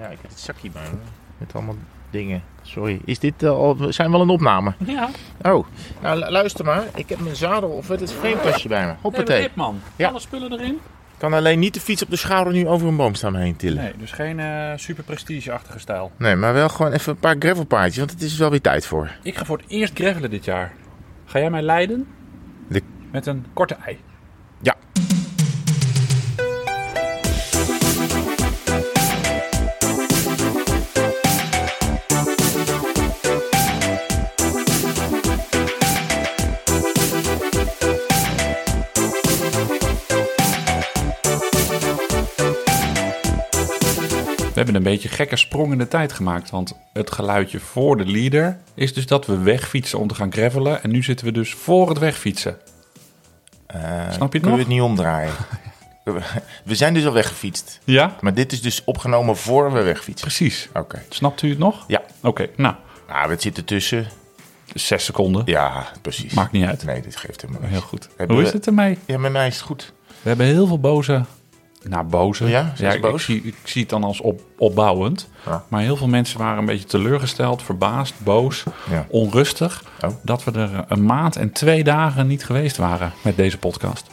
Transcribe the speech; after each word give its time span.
Ja, 0.00 0.06
ik 0.08 0.18
heb 0.20 0.30
het 0.30 0.40
zakje 0.40 0.70
bij 0.70 0.82
me. 0.82 0.98
Met 1.38 1.54
allemaal 1.54 1.76
dingen. 2.10 2.42
Sorry. 2.62 3.00
Is 3.04 3.18
dit 3.18 3.42
eh, 3.42 3.50
al... 3.50 3.76
Zijn 3.88 4.10
we 4.10 4.16
al 4.16 4.22
een 4.22 4.28
opname? 4.28 4.74
Ja, 4.86 5.08
Oh. 5.42 5.66
Nou, 6.02 6.18
lu- 6.18 6.28
luister 6.30 6.64
maar. 6.64 6.84
Ik 6.94 7.08
heb 7.08 7.20
mijn 7.20 7.36
zadel 7.36 7.68
of 7.70 7.88
het 7.88 8.00
is 8.00 8.14
bij 8.68 8.86
me. 8.86 8.94
Hoppatee. 9.00 9.40
hip 9.40 9.54
man. 9.54 9.80
Ja. 9.96 10.08
Alle 10.08 10.20
spullen 10.20 10.52
erin? 10.52 10.74
Ik 10.74 11.26
kan 11.26 11.32
alleen 11.32 11.58
niet 11.58 11.74
de 11.74 11.80
fiets 11.80 12.02
op 12.02 12.10
de 12.10 12.16
schouder 12.16 12.52
nu 12.52 12.68
over 12.68 12.88
een 12.88 12.96
boomstam 12.96 13.34
heen 13.34 13.56
tillen. 13.56 13.82
Nee, 13.82 13.92
dus 13.98 14.10
geen 14.12 14.40
eh, 14.40 14.72
super 14.76 15.04
prestige-achtige 15.04 15.78
stijl. 15.78 16.12
Nee, 16.16 16.36
maar 16.36 16.52
wel 16.52 16.68
gewoon 16.68 16.92
even 16.92 17.12
een 17.12 17.18
paar 17.18 17.36
gravelpaardjes, 17.38 17.96
want 17.98 18.10
het 18.10 18.22
is 18.22 18.38
wel 18.38 18.50
weer 18.50 18.60
tijd 18.60 18.86
voor. 18.86 19.10
Ik 19.22 19.36
ga 19.36 19.44
voor 19.44 19.56
het 19.58 19.66
eerst 19.68 19.94
gravelen 19.98 20.30
dit 20.30 20.44
jaar. 20.44 20.72
Ga 21.24 21.38
jij 21.38 21.50
mij 21.50 21.62
leiden? 21.62 22.06
De- 22.68 22.82
Met 23.12 23.26
een 23.26 23.46
korte 23.52 23.76
ei. 23.84 23.98
Hebben 44.62 44.74
een 44.74 44.82
beetje 44.92 45.08
gekke 45.08 45.36
sprong 45.36 45.72
in 45.72 45.78
de 45.78 45.88
tijd 45.88 46.12
gemaakt. 46.12 46.50
Want 46.50 46.76
het 46.92 47.12
geluidje 47.12 47.60
voor 47.60 47.96
de 47.96 48.06
leader 48.06 48.58
is 48.74 48.94
dus 48.94 49.06
dat 49.06 49.26
we 49.26 49.38
wegfietsen 49.38 49.98
om 49.98 50.08
te 50.08 50.14
gaan 50.14 50.32
gravelen. 50.32 50.82
En 50.82 50.90
nu 50.90 51.02
zitten 51.02 51.26
we 51.26 51.32
dus 51.32 51.52
voor 51.54 51.88
het 51.88 51.98
wegfietsen. 51.98 52.56
Eh, 53.66 53.80
Snap 53.82 53.92
je 54.10 54.20
het 54.22 54.30
Kunnen 54.30 54.48
nog? 54.50 54.52
we 54.52 54.58
het 54.58 54.68
niet 54.68 54.80
omdraaien? 54.80 55.32
we 56.64 56.74
zijn 56.74 56.94
dus 56.94 57.06
al 57.06 57.12
weggefietst. 57.12 57.78
Ja, 57.84 58.16
Maar 58.20 58.34
dit 58.34 58.52
is 58.52 58.62
dus 58.62 58.84
opgenomen 58.84 59.36
voor 59.36 59.72
we 59.72 59.82
wegfietsen. 59.82 60.26
precies. 60.28 60.68
Oké. 60.74 61.02
Snapt 61.08 61.42
u 61.42 61.48
het 61.48 61.58
nog? 61.58 61.84
Ja. 61.86 62.02
Oké, 62.22 62.46
nou, 62.56 62.74
Nou, 63.08 63.30
het 63.30 63.42
zit 63.42 63.56
ertussen. 63.56 64.06
zes 64.74 65.04
seconden. 65.04 65.42
Ja, 65.44 65.86
precies. 66.02 66.32
Maakt 66.34 66.52
niet 66.52 66.64
uit. 66.64 66.84
Nee, 66.84 67.00
dit 67.02 67.16
geeft 67.16 67.40
helemaal 67.40 67.62
niks. 67.62 67.72
Heel 67.72 67.82
goed. 67.88 68.08
Hebben 68.16 68.36
Hoe 68.36 68.44
we- 68.44 68.48
is 68.50 68.52
het 68.54 68.66
ermee? 68.66 68.98
Ja, 69.04 69.18
met 69.18 69.32
mij 69.32 69.46
is 69.46 69.54
het 69.56 69.64
goed. 69.64 69.92
We 70.22 70.28
hebben 70.28 70.46
heel 70.46 70.66
veel 70.66 70.80
boze. 70.80 71.24
Nou, 71.82 72.04
boze. 72.04 72.48
Ja, 72.48 72.72
ik, 72.78 73.00
boos? 73.00 73.12
Ik, 73.12 73.20
zie, 73.20 73.42
ik 73.42 73.54
zie 73.64 73.80
het 73.80 73.90
dan 73.90 74.04
als 74.04 74.20
op, 74.20 74.40
opbouwend. 74.58 75.28
Ja. 75.46 75.64
Maar 75.68 75.80
heel 75.80 75.96
veel 75.96 76.08
mensen 76.08 76.38
waren 76.38 76.58
een 76.58 76.66
beetje 76.66 76.84
teleurgesteld, 76.88 77.62
verbaasd, 77.62 78.14
boos, 78.18 78.64
Ja. 78.90 79.06
onrustig. 79.08 79.84
Oh. 80.04 80.10
Dat 80.22 80.44
we 80.44 80.50
er 80.52 80.84
een 80.88 81.04
maand 81.04 81.36
en 81.36 81.52
twee 81.52 81.84
dagen 81.84 82.26
niet 82.26 82.44
geweest 82.44 82.76
waren 82.76 83.12
met 83.22 83.36
deze 83.36 83.58
podcast. 83.58 84.06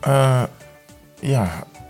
Eh, 0.00 0.42
ja, 1.20 1.48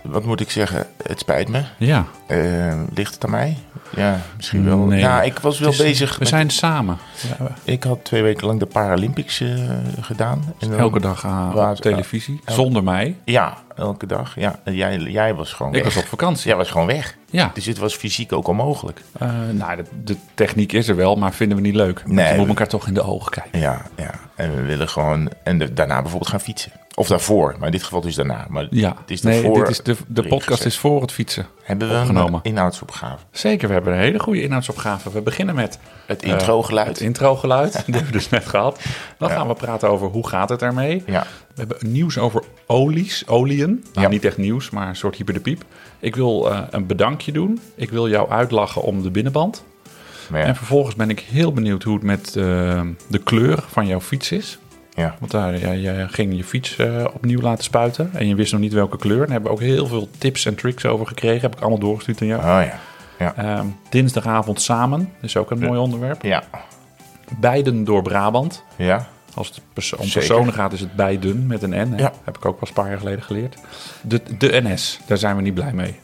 wat 0.09 0.25
moet 0.25 0.39
ik 0.41 0.51
zeggen? 0.51 0.85
Het 1.03 1.19
spijt 1.19 1.47
me. 1.47 1.61
Ja, 1.77 2.05
Eh, 2.27 2.81
ligt 2.93 3.13
het 3.13 3.23
aan 3.25 3.31
mij? 3.31 3.57
Ja, 3.95 4.19
misschien 4.35 4.65
wel. 4.65 4.77
Nee. 4.77 4.99
Ja, 4.99 5.21
ik 5.21 5.39
was 5.39 5.59
wel 5.59 5.69
is- 5.69 5.77
bezig. 5.77 6.11
We 6.11 6.15
met- 6.19 6.27
zijn 6.27 6.49
samen. 6.49 6.97
Ja, 7.39 7.47
Ik 7.63 7.83
had 7.83 7.99
twee 8.03 8.21
weken 8.21 8.47
lang 8.47 8.59
de 8.59 8.65
Paralympics 8.65 9.39
eh, 9.41 9.49
gedaan. 10.01 10.53
En 10.59 10.69
dan- 10.69 10.79
elke 10.79 10.99
dag 10.99 11.25
aan 11.25 11.51
Waar- 11.53 11.71
op 11.71 11.77
televisie. 11.81 12.39
elke- 12.45 12.61
Zonder 12.61 12.83
mij. 12.83 13.15
Ja, 13.25 13.57
elke 13.75 14.05
dag. 14.05 14.35
Ja, 14.35 14.59
jij, 14.63 14.97
jij 14.99 15.33
was 15.33 15.53
gewoon 15.53 15.75
Ik 15.75 15.83
weg. 15.83 15.93
was 15.93 16.03
op 16.03 16.09
vakantie. 16.09 16.47
Jij 16.47 16.57
was 16.57 16.69
gewoon 16.69 16.87
weg. 16.87 17.15
Ja, 17.29 17.51
Dus 17.53 17.65
het 17.65 17.77
was 17.77 17.95
fysiek 17.95 18.33
ook 18.33 18.47
onmogelijk. 18.47 19.01
Nou, 19.51 19.75
de, 19.75 19.83
de 20.03 20.15
techniek 20.33 20.71
is 20.73 20.87
er 20.87 20.95
wel, 20.95 21.15
maar 21.15 21.33
vinden 21.33 21.57
we 21.57 21.63
niet 21.63 21.75
leuk. 21.75 22.03
Nee, 22.05 22.39
we- 22.41 22.47
elkaar 22.47 22.67
toch 22.67 22.87
in 22.87 22.93
de 22.93 23.01
ogen 23.03 23.31
kijken. 23.31 23.59
Ja, 23.59 23.81
ja. 23.97 24.11
En 24.35 24.55
we 24.55 24.61
willen 24.61 24.89
gewoon... 24.89 25.29
En 25.43 25.57
de- 25.57 25.73
daarna 25.73 26.01
bijvoorbeeld 26.01 26.29
gaan 26.31 26.39
fietsen. 26.41 26.71
Of 26.99 27.07
daarvoor, 27.07 27.55
maar 27.57 27.65
in 27.65 27.71
dit 27.71 27.83
geval 27.83 28.01
dus 28.01 28.15
daarna. 28.15 28.45
Maar 28.49 28.67
Ja, 28.69 28.95
het 29.01 29.11
is 29.11 29.21
nee, 29.21 29.51
dit 29.53 29.67
is 29.69 29.81
de, 29.83 29.95
de 30.07 30.23
podcast 30.23 30.47
gezet. 30.57 30.65
is 30.65 30.77
voor 30.77 31.01
het 31.01 31.11
fietsen. 31.11 31.45
Hebben 31.63 31.89
we 31.89 31.97
opgenomen. 31.99 32.33
een 32.43 32.51
inhoudsopgave? 32.51 33.23
Zeker, 33.31 33.67
we 33.67 33.73
hebben 33.73 33.93
een 33.93 33.99
hele 33.99 34.19
goede 34.19 34.41
inhoudsopgave. 34.41 35.11
We 35.11 35.21
beginnen 35.21 35.55
met 35.55 35.79
Het 36.05 36.23
introgeluid. 36.23 36.87
het 36.87 36.99
introgeluid. 36.99 37.71
Die 37.85 37.95
hebben 37.95 38.05
we 38.05 38.11
dus 38.17 38.29
net 38.29 38.45
gehad. 38.45 38.79
Dan 39.17 39.29
Ja. 39.29 39.35
gaan 39.35 39.47
we 39.47 39.53
praten 39.53 39.89
over 39.89 40.07
hoe 40.07 40.27
gaat 40.27 40.49
het 40.49 40.61
ermee. 40.61 41.03
Ja. 41.05 41.21
We 41.47 41.53
hebben 41.67 41.77
nieuws 41.91 42.17
over 42.17 42.43
olies, 42.65 43.27
olieën. 43.27 43.69
Nou, 43.93 44.01
Ja. 44.05 44.07
niet 44.07 44.25
echt 44.25 44.37
nieuws, 44.37 44.69
maar 44.69 44.87
een 44.87 44.95
soort 44.95 45.15
hyper 45.15 45.33
de 45.33 45.39
piep. 45.39 45.63
Ik 45.99 46.15
wil 46.15 46.51
eh, 46.51 46.59
een 46.69 46.85
bedankje 46.85 47.31
doen. 47.31 47.59
Ik 47.75 47.89
wil 47.89 48.09
jou 48.09 48.29
uitlachen 48.29 48.81
om 48.81 49.01
de 49.01 49.11
binnenband. 49.11 49.63
Ja, 50.33 50.37
En 50.39 50.55
vervolgens 50.55 50.95
ben 50.95 51.09
ik 51.09 51.19
heel 51.19 51.53
benieuwd 51.53 51.83
hoe 51.83 51.93
het 51.93 52.03
met 52.03 52.27
eh, 52.35 52.81
de 53.07 53.19
kleur 53.23 53.63
van 53.67 53.87
jouw 53.87 54.01
fiets 54.01 54.31
is. 54.31 54.57
Ja. 54.97 55.15
Want 55.19 55.31
daar, 55.31 55.59
ja, 55.59 55.71
je 55.71 56.07
ging 56.09 56.35
je 56.35 56.43
fiets 56.43 56.75
eh, 56.75 57.05
opnieuw 57.13 57.41
laten 57.41 57.63
spuiten. 57.63 58.09
En 58.13 58.27
je 58.27 58.35
wist 58.35 58.51
nog 58.51 58.61
niet 58.61 58.73
welke 58.73 58.97
kleur. 58.97 59.17
Daar 59.17 59.29
hebben 59.29 59.51
we 59.51 59.57
ook 59.57 59.63
heel 59.63 59.87
veel 59.87 60.09
tips 60.17 60.45
en 60.45 60.55
tricks 60.55 60.85
over 60.85 61.07
gekregen. 61.07 61.41
Heb 61.41 61.55
ik 61.55 61.59
allemaal 61.59 61.79
doorgestuurd 61.79 62.21
aan 62.21 62.27
jou. 62.27 62.41
Oh 62.41 62.45
ja. 62.71 62.79
Ja. 63.19 63.35
Ehm, 63.35 63.65
dinsdagavond 63.89 64.61
samen, 64.61 64.99
dat 64.99 65.23
is 65.29 65.37
ook 65.37 65.51
een 65.51 65.59
mooi 65.59 65.79
onderwerp. 65.79 66.23
Ja. 66.23 66.43
Beiden 67.39 67.83
door 67.83 68.01
Brabant. 68.01 68.63
Ja. 68.75 69.07
Als 69.33 69.47
het 69.47 69.57
om 69.75 69.81
Zeker. 70.05 70.11
personen 70.11 70.53
gaat, 70.53 70.73
is 70.73 70.79
het 70.79 70.95
beiden 70.95 71.47
met 71.47 71.61
een 71.63 71.69
N. 71.69 71.91
hè. 71.93 71.97
Ja. 71.97 72.11
Heb 72.23 72.37
ik 72.37 72.45
ook 72.45 72.59
pas 72.59 72.67
een 72.69 72.73
paar 72.75 72.89
jaar 72.89 72.97
geleden 72.97 73.23
geleerd. 73.23 73.57
De, 74.01 74.21
de 74.37 74.61
NS, 74.63 74.99
daar 75.05 75.17
zijn 75.17 75.35
we 75.35 75.41
niet 75.41 75.53
blij 75.53 75.73
mee. 75.73 75.99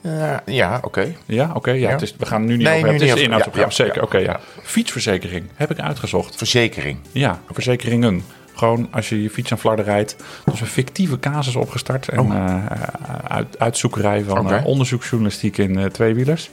Ja, 0.00 0.42
ja 0.46 0.78
oké. 0.82 1.14
Ja, 1.26 1.50
oké. 1.54 1.70
ja, 1.70 1.76
Ja. 1.76 1.90
het 1.90 2.02
is, 2.02 2.14
we 2.18 2.26
gaan 2.26 2.44
nu 2.44 2.56
niet 2.56 2.66
Nee, 2.66 2.66
over 2.66 2.74
nu 2.74 2.88
hebben. 2.88 2.92
Het 2.92 3.02
is 3.02 3.10
over- 3.12 3.24
inhoudsopgave, 3.24 3.82
ja, 3.82 3.84
ja, 3.84 3.90
zeker. 3.92 4.02
Oké, 4.02 4.18
ja. 4.18 4.40
Fietsverzekering 4.62 5.44
heb 5.54 5.70
ik 5.70 5.78
uitgezocht. 5.80 6.36
Verzekering. 6.36 6.98
Ja, 7.12 7.40
verzekeringen. 7.52 8.22
Gewoon 8.54 8.88
als 8.90 9.08
je 9.08 9.22
je 9.22 9.30
fiets 9.30 9.52
aan 9.52 9.58
flarden 9.58 9.84
rijdt. 9.84 10.16
Dus 10.44 10.60
een 10.60 10.66
fictieve 10.66 11.18
casus 11.18 11.56
opgestart. 11.56 12.08
En 12.08 12.32
eh, 12.32 12.66
uit, 13.28 13.58
uitzoekerij 13.58 14.22
van 14.22 14.46
Oh. 14.46 14.52
Eh, 14.52 14.66
onderzoeksjournalistiek 14.66 15.58
in 15.58 15.78
eh, 15.78 15.84
tweewielers. 15.84 16.50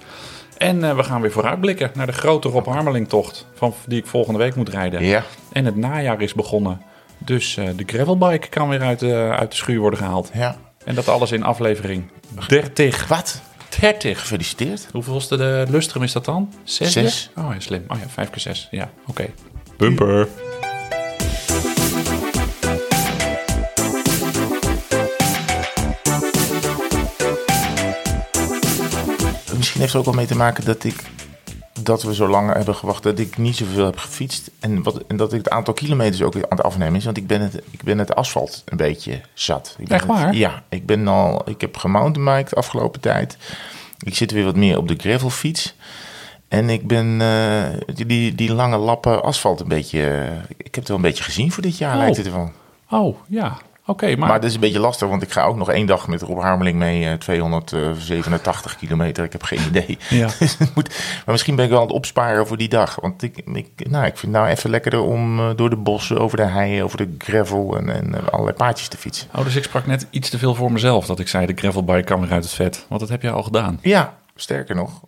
En 0.57 0.83
eh, 0.83 0.95
we 0.95 1.03
gaan 1.03 1.21
weer 1.21 1.31
vooruitblikken 1.31 1.91
naar 1.95 2.05
de 2.05 2.11
grote 2.11 2.49
Rob 2.49 2.65
Harmeling 2.67 3.09
tocht. 3.09 3.45
Van, 3.53 3.73
die 3.87 3.99
ik 3.99 4.05
volgende 4.07 4.39
week 4.39 4.55
moet 4.55 4.69
rijden. 4.69 5.03
Ja. 5.05 5.23
En 5.51 5.65
het 5.65 5.75
najaar 5.75 6.21
is 6.21 6.33
begonnen. 6.33 6.81
Dus 7.17 7.57
eh, 7.57 7.65
de 7.75 7.83
gravelbike 7.85 8.47
kan 8.47 8.69
weer 8.69 8.81
uit, 8.81 8.99
de 8.99 9.13
uit 9.39 9.49
de 9.51 9.57
schuur 9.57 9.79
worden 9.79 9.99
gehaald. 9.99 10.29
Ja. 10.33 10.55
En 10.85 10.95
dat 10.95 11.07
alles 11.07 11.31
in 11.31 11.43
aflevering 11.43 12.09
30. 12.47 13.07
Wat? 13.07 13.41
30. 13.79 14.19
Gefeliciteerd. 14.19 14.87
Hoeveelste 14.91 15.37
de 15.37 15.65
lustrum 15.69 16.03
is 16.03 16.11
dat 16.11 16.25
dan? 16.25 16.53
Zes? 16.63 16.91
Zes. 16.91 17.29
Oh 17.35 17.53
ja, 17.53 17.59
slim. 17.59 17.83
Oh 17.87 17.97
ja, 17.99 18.09
vijf 18.09 18.29
keer 18.29 18.39
zes. 18.39 18.67
Ja, 18.71 18.89
oké. 19.05 19.25
Bumper. 19.77 20.27
Misschien 29.57 29.81
heeft 29.81 29.93
het 29.93 29.95
ook 29.95 30.05
wel 30.05 30.13
mee 30.13 30.25
te 30.25 30.35
maken 30.35 30.65
dat 30.65 30.83
ik 30.83 31.03
dat 31.85 32.03
we 32.03 32.13
zo 32.15 32.27
lang 32.27 32.53
hebben 32.53 32.75
gewacht 32.75 33.03
dat 33.03 33.19
ik 33.19 33.37
niet 33.37 33.55
zoveel 33.55 33.85
heb 33.85 33.97
gefietst. 33.97 34.51
En, 34.59 34.83
wat, 34.83 35.03
en 35.07 35.17
dat 35.17 35.31
ik 35.33 35.37
het 35.37 35.49
aantal 35.49 35.73
kilometers 35.73 36.21
ook 36.21 36.33
weer 36.33 36.49
aan 36.49 36.57
het 36.57 36.65
afnemen 36.65 36.95
is. 36.95 37.05
Want 37.05 37.17
ik 37.17 37.27
ben 37.27 37.41
het, 37.41 37.53
ik 37.71 37.83
ben 37.83 37.97
het 37.97 38.15
asfalt 38.15 38.61
een 38.65 38.77
beetje 38.77 39.21
zat. 39.33 39.75
Ik 39.77 39.87
ben 39.87 39.97
Echt 39.97 40.07
het- 40.07 40.17
waar? 40.17 40.35
ja, 40.35 40.63
ik 40.69 40.85
ben 40.85 41.07
al. 41.07 41.49
Ik 41.49 41.61
heb 41.61 41.77
gemountainbiked 41.77 42.49
de 42.49 42.55
afgelopen 42.55 43.01
tijd. 43.01 43.37
Ik 43.99 44.15
zit 44.15 44.31
weer 44.31 44.43
wat 44.45 44.55
meer 44.55 44.77
op 44.77 44.87
de 44.87 44.95
gravelfiets. 44.97 45.75
En 46.47 46.69
ik 46.69 46.87
ben 46.87 47.21
eh, 47.21 47.63
die- 47.95 48.05
die, 48.05 48.35
die 48.35 48.53
lange 48.53 48.77
lappen 48.77 49.23
asfalt 49.23 49.59
een 49.59 49.67
beetje. 49.67 50.07
eh, 50.09 50.27
ik 50.57 50.65
heb 50.65 50.75
het 50.75 50.87
wel 50.87 50.97
een 50.97 51.03
beetje 51.03 51.23
gezien 51.23 51.51
voor 51.51 51.63
dit 51.63 51.77
jaar, 51.77 51.93
Oh. 51.93 51.99
lijkt 52.01 52.17
het 52.17 52.25
ervan. 52.25 52.51
Oh, 52.89 53.17
ja. 53.27 53.57
Oké, 53.87 54.15
maar... 54.15 54.27
Maar 54.29 54.39
dat 54.39 54.49
is 54.49 54.55
een 54.55 54.59
beetje 54.59 54.79
lastig, 54.79 55.07
want 55.07 55.21
ik 55.21 55.31
ga 55.31 55.43
ook 55.43 55.55
nog 55.55 55.71
één 55.71 55.85
dag 55.85 56.07
met 56.07 56.21
Rob 56.21 56.41
Harmeling 56.41 56.77
mee, 56.77 57.09
eh, 57.09 57.13
287 57.13 58.75
kilometer. 58.75 59.23
Ik 59.23 59.31
heb 59.31 59.43
geen 59.43 59.59
idee. 59.69 59.97
Ja. 60.09 60.27
Dus 60.39 60.57
het 60.57 60.75
moet, 60.75 60.89
maar 60.89 61.33
misschien 61.33 61.55
ben 61.55 61.65
ik 61.65 61.71
wel 61.71 61.79
aan 61.79 61.85
het 61.85 61.95
opsparen 61.95 62.47
voor 62.47 62.57
die 62.57 62.69
dag. 62.69 62.97
Want 63.01 63.21
ik, 63.21 63.37
ik, 63.37 63.89
nou, 63.89 64.05
ik 64.05 64.17
vind 64.17 64.33
het 64.33 64.41
nou 64.41 64.47
even 64.47 64.69
lekkerder 64.69 65.01
om 65.01 65.39
eh, 65.39 65.49
door 65.55 65.69
de 65.69 65.75
bossen, 65.75 66.19
over 66.19 66.37
de 66.37 66.45
heien, 66.45 66.83
over 66.83 66.97
de 66.97 67.15
gravel 67.17 67.77
en, 67.77 67.89
en 67.89 68.15
eh, 68.15 68.27
allerlei 68.27 68.57
paadjes 68.57 68.87
te 68.87 68.97
fietsen. 68.97 69.27
Oh, 69.35 69.43
dus 69.43 69.55
ik 69.55 69.63
sprak 69.63 69.85
net 69.85 70.07
iets 70.09 70.29
te 70.29 70.37
veel 70.37 70.55
voor 70.55 70.71
mezelf 70.71 71.05
dat 71.05 71.19
ik 71.19 71.27
zei 71.27 71.45
de 71.45 71.53
gravelbike 71.55 72.03
kan 72.03 72.19
weer 72.21 72.31
uit 72.31 72.43
het 72.43 72.53
vet. 72.53 72.85
Want 72.87 72.99
dat 73.01 73.09
heb 73.09 73.21
je 73.21 73.31
al 73.31 73.43
gedaan. 73.43 73.79
Ja, 73.81 74.13
sterker 74.35 74.75
nog. 74.75 75.01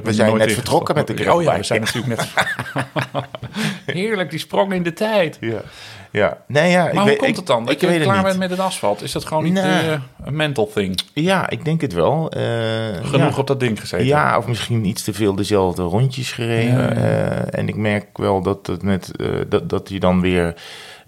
We 0.00 0.12
zijn 0.12 0.36
net 0.36 0.52
vertrokken 0.52 0.94
met 0.94 1.06
de 1.06 1.12
Oh 1.12 1.18
ja, 1.18 1.24
we 1.24 1.30
gravelbike. 1.32 1.62
zijn 1.64 1.80
natuurlijk 1.80 2.16
net... 2.16 2.28
Heerlijk, 3.96 4.30
die 4.30 4.38
sprong 4.38 4.72
in 4.72 4.82
de 4.82 4.92
tijd. 4.92 5.36
Ja, 5.40 5.60
ja. 6.10 6.38
Nee, 6.46 6.70
ja, 6.70 6.86
ik 6.86 6.92
Maar 6.92 7.02
hoe 7.02 7.10
weet, 7.10 7.18
komt 7.18 7.30
ik- 7.30 7.36
het 7.36 7.46
dan? 7.46 7.64
Dat 7.64 7.74
Ik 7.74 7.80
je 7.80 7.86
weet 7.86 8.02
klaar 8.02 8.22
bent 8.22 8.38
met 8.38 8.50
het 8.50 8.58
asfalt? 8.58 9.02
Is 9.02 9.12
dat 9.12 9.24
gewoon 9.24 9.44
niet 9.44 9.56
eh, 9.58 9.92
een 10.24 10.36
mental 10.36 10.70
thing? 10.74 11.00
Ja, 11.12 11.50
ik 11.50 11.64
denk 11.64 11.80
het 11.80 11.92
wel. 11.92 12.30
Eh, 12.30 12.42
Genoeg 13.02 13.32
ja. 13.34 13.36
op 13.38 13.46
dat 13.46 13.60
ding 13.60 13.80
gezeten? 13.80 14.06
Ja, 14.06 14.38
of 14.38 14.46
misschien 14.46 14.84
iets 14.84 15.02
te 15.02 15.12
veel 15.12 15.34
dezelfde 15.34 15.82
rondjes 15.82 16.32
gereden. 16.32 16.74
Ja. 16.78 16.90
Eh, 16.90 17.58
en 17.58 17.68
ik 17.68 17.76
merk 17.76 18.18
wel 18.18 18.42
dat, 18.42 18.66
het 18.66 18.82
met, 18.82 19.10
dat, 19.48 19.68
dat 19.68 19.88
je 19.88 20.00
dan 20.00 20.20
weer 20.20 20.54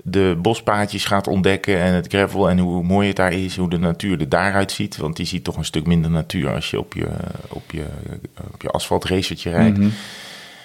de 0.02 0.36
bospaadjes 0.38 1.04
gaat 1.04 1.26
ontdekken 1.26 1.78
en 1.80 1.92
het 1.94 2.06
gravel 2.08 2.50
en 2.50 2.58
hoe 2.58 2.82
mooi 2.82 3.06
het 3.08 3.16
daar 3.16 3.32
is, 3.32 3.56
hoe 3.56 3.70
de 3.70 3.78
natuur 3.78 4.20
er 4.20 4.28
daaruit 4.28 4.72
ziet. 4.72 4.96
Want 4.96 5.16
die 5.16 5.26
ziet 5.26 5.44
toch 5.44 5.56
een 5.56 5.64
stuk 5.64 5.86
minder 5.86 6.10
natuur 6.10 6.54
als 6.54 6.70
je 6.70 6.78
op 6.78 6.94
je, 6.94 7.06
op 7.48 7.70
je, 7.70 7.84
op 8.52 8.62
je 8.62 8.68
asfaltracertje 8.70 9.50
rijdt. 9.50 9.78
Mhm. 9.78 9.88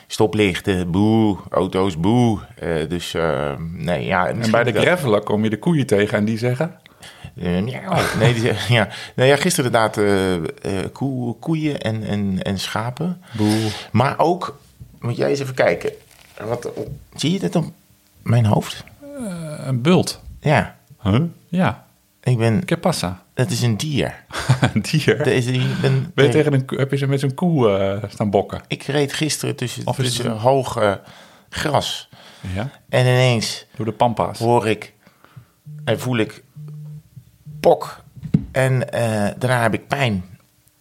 Stoplichten, 0.08 0.92
boe, 0.92 1.38
auto's, 1.50 2.00
boe. 2.00 2.40
Eh, 2.56 2.90
dus 2.90 3.14
eh, 3.14 3.52
nee, 3.72 4.06
ja. 4.06 4.28
En 4.28 4.52
bij 4.52 4.64
de 4.64 4.74
gravelen 4.74 5.24
kom 5.24 5.44
je 5.44 5.50
de 5.50 5.60
koeien 5.60 5.86
tegen 5.86 6.18
en 6.18 6.26
die 6.26 6.38
zeggen... 6.38 6.76
Eh, 7.36 7.62
miauw. 7.62 8.02
Nee, 8.20 8.34
die, 8.34 8.42
zeggen- 8.42 8.76
ja. 8.76 8.88
Nou 9.16 9.30
ja, 9.30 9.36
gisteren 9.36 9.72
inderdaad 9.72 10.00
koe- 10.92 11.36
koeien 11.40 11.80
en, 11.81 12.04
en, 12.04 12.44
en 12.44 12.60
schapen. 12.60 13.22
Boe. 13.38 13.70
Maar 13.92 14.20
ook, 14.20 14.60
moet 15.00 15.18
jij 15.18 15.30
eens 15.30 15.40
even 15.40 15.54
kijken. 15.54 15.92
Wat, 16.44 16.70
zie 17.16 17.31
je 17.31 17.40
dit 17.40 17.56
op 17.56 17.66
mijn 18.22 18.46
hoofd? 18.46 18.84
Een 19.68 19.81
bult. 19.81 20.21
Ja, 20.39 20.75
Huh? 21.01 21.21
Ja. 21.48 21.86
ik 22.24 22.38
ben, 22.38 22.66
Que 22.66 22.77
pasa? 22.77 23.24
het 23.33 23.51
is 23.51 23.62
een 23.62 23.77
dier. 23.77 24.24
Een 24.74 24.81
dier. 24.81 25.27
Ik, 25.27 25.81
ben, 25.81 26.12
Ben 26.16 26.25
je 26.25 26.31
tegen 26.31 26.54
een, 26.54 26.63
heb 26.68 26.92
je 26.92 26.98
ze 26.98 27.07
met 27.07 27.19
zo'n 27.19 27.33
koe 27.33 27.77
eh, 27.77 28.10
staan 28.10 28.30
bokken? 28.30 28.62
ik 28.68 28.83
reed 28.83 29.13
gisteren 29.13 29.56
tussen, 29.56 29.88
Of 29.88 29.95
tussen 29.95 30.25
een- 30.31 30.38
hoog 30.38 30.77
eh, 30.77 30.94
gras. 31.50 32.10
Ja. 32.54 32.69
En 32.89 33.01
ineens 33.01 33.66
Door 33.75 33.86
de 33.86 33.92
pampas. 33.92 34.39
hoor 34.39 34.68
ik 34.68 34.94
en 35.86 36.00
voel 36.00 36.18
ik 36.18 36.44
pok. 37.60 38.04
En 38.51 38.92
eh, 38.92 39.27
daarna 39.38 39.62
heb 39.62 39.74
ik 39.74 39.88
pijn. 39.88 40.24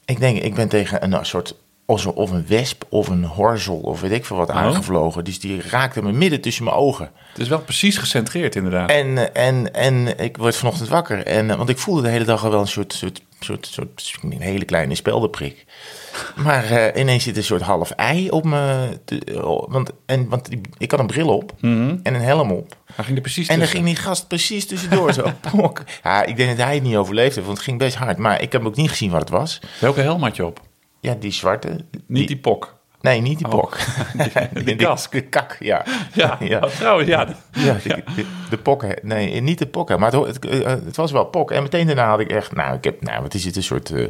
Ik 0.04 0.18
denk, 0.20 0.38
ik 0.38 0.54
ben 0.54 0.68
tegen 0.68 1.12
een 1.12 1.26
soort 1.26 1.54
of 1.88 2.30
een 2.30 2.46
wesp 2.46 2.84
of 2.88 3.08
een 3.08 3.24
horzel 3.24 3.76
of 3.76 4.00
weet 4.00 4.10
ik 4.10 4.24
veel 4.24 4.36
wat 4.36 4.50
aangevlogen. 4.50 5.24
Dus 5.24 5.40
die 5.40 5.62
raakte 5.70 6.02
me 6.02 6.12
midden 6.12 6.40
tussen 6.40 6.64
mijn 6.64 6.76
ogen. 6.76 7.10
Het 7.32 7.38
is 7.38 7.48
wel 7.48 7.60
precies 7.60 7.98
gecentreerd 7.98 8.56
inderdaad. 8.56 8.90
En, 8.90 9.34
eh, 9.34 9.46
en, 9.46 9.74
en 9.74 10.18
ik 10.18 10.36
word 10.36 10.56
vanochtend 10.56 10.88
wakker. 10.88 11.26
En, 11.26 11.50
eh, 11.50 11.56
want 11.56 11.68
ik 11.68 11.78
voelde 11.78 12.02
de 12.02 12.08
hele 12.08 12.24
dag 12.24 12.44
al 12.44 12.50
wel 12.50 12.60
een 12.60 12.66
soort, 12.66 12.92
soort, 12.92 13.22
soort, 13.40 13.66
soort 13.66 14.22
een 14.22 14.40
hele 14.40 14.64
kleine 14.64 14.94
speldenprik. 14.94 15.64
Maar 16.44 16.64
eh, 16.64 17.00
ineens 17.00 17.22
zit 17.24 17.36
een 17.36 17.44
soort 17.44 17.62
half 17.62 17.90
ei 17.90 18.30
op 18.30 18.44
me. 18.44 18.88
oh, 19.42 19.70
want 19.70 19.90
en, 20.06 20.28
want 20.28 20.48
ik 20.78 20.90
had 20.90 21.00
een 21.00 21.06
bril 21.06 21.28
op 21.28 21.52
en 21.60 22.00
een 22.02 22.14
helm 22.14 22.52
op. 22.52 22.76
Hij 22.94 23.04
ging 23.04 23.16
er 23.16 23.22
precies 23.22 23.48
En 23.48 23.58
dan 23.58 23.68
ging 23.68 23.84
die 23.84 23.96
gast 23.96 24.28
precies 24.28 24.66
tussendoor. 24.66 25.12
zo, 25.12 25.32
pok. 25.50 25.82
Ja, 26.02 26.24
ik 26.24 26.36
denk 26.36 26.56
dat 26.56 26.66
hij 26.66 26.74
het 26.74 26.82
niet 26.82 26.96
overleefd 26.96 27.34
heeft, 27.34 27.46
want 27.46 27.58
het 27.58 27.66
ging 27.66 27.78
best 27.78 27.96
hard. 27.96 28.18
Maar 28.18 28.42
ik 28.42 28.52
heb 28.52 28.66
ook 28.66 28.76
niet 28.76 28.90
gezien 28.90 29.10
wat 29.10 29.20
het 29.20 29.30
was. 29.30 29.60
Welke 29.80 30.00
helm 30.00 30.22
had 30.22 30.36
je 30.36 30.46
op? 30.46 30.66
Ja, 31.00 31.14
die 31.14 31.30
zwarte. 31.32 31.84
Niet 32.06 32.28
die 32.28 32.38
pok. 32.38 32.76
Nee, 33.00 33.20
niet 33.20 33.38
die 33.38 33.46
Oh. 33.46 33.52
pok. 33.52 33.76
Die- 34.54 34.64
die 34.64 34.76
kask. 34.76 35.12
De 35.12 35.20
kak, 35.22 35.56
ja. 35.60 35.84
Ja, 36.12 36.36
ja. 36.54 36.58
Oh, 36.58 36.70
trouwens, 36.70 37.08
ja. 37.08 37.26
Ja, 37.52 37.76
de, 38.50 38.56
pokken. 38.62 38.98
Nee, 39.02 39.40
niet 39.40 39.58
de 39.58 39.66
pokken. 39.66 40.00
Maar 40.00 40.12
het, 40.12 40.38
eh, 40.46 40.64
het 40.66 40.96
was 40.96 41.12
wel 41.12 41.24
pok. 41.24 41.50
En 41.50 41.62
meteen 41.62 41.86
daarna 41.86 42.08
had 42.08 42.20
ik 42.20 42.30
echt... 42.30 42.52
Nou, 42.54 42.76
ik 42.76 42.84
heb... 42.84 43.02
Nou, 43.02 43.22
wat 43.22 43.34
is 43.34 43.44
het? 43.44 43.56
Een 43.56 43.62
soort... 43.62 43.90
eh, 43.90 44.06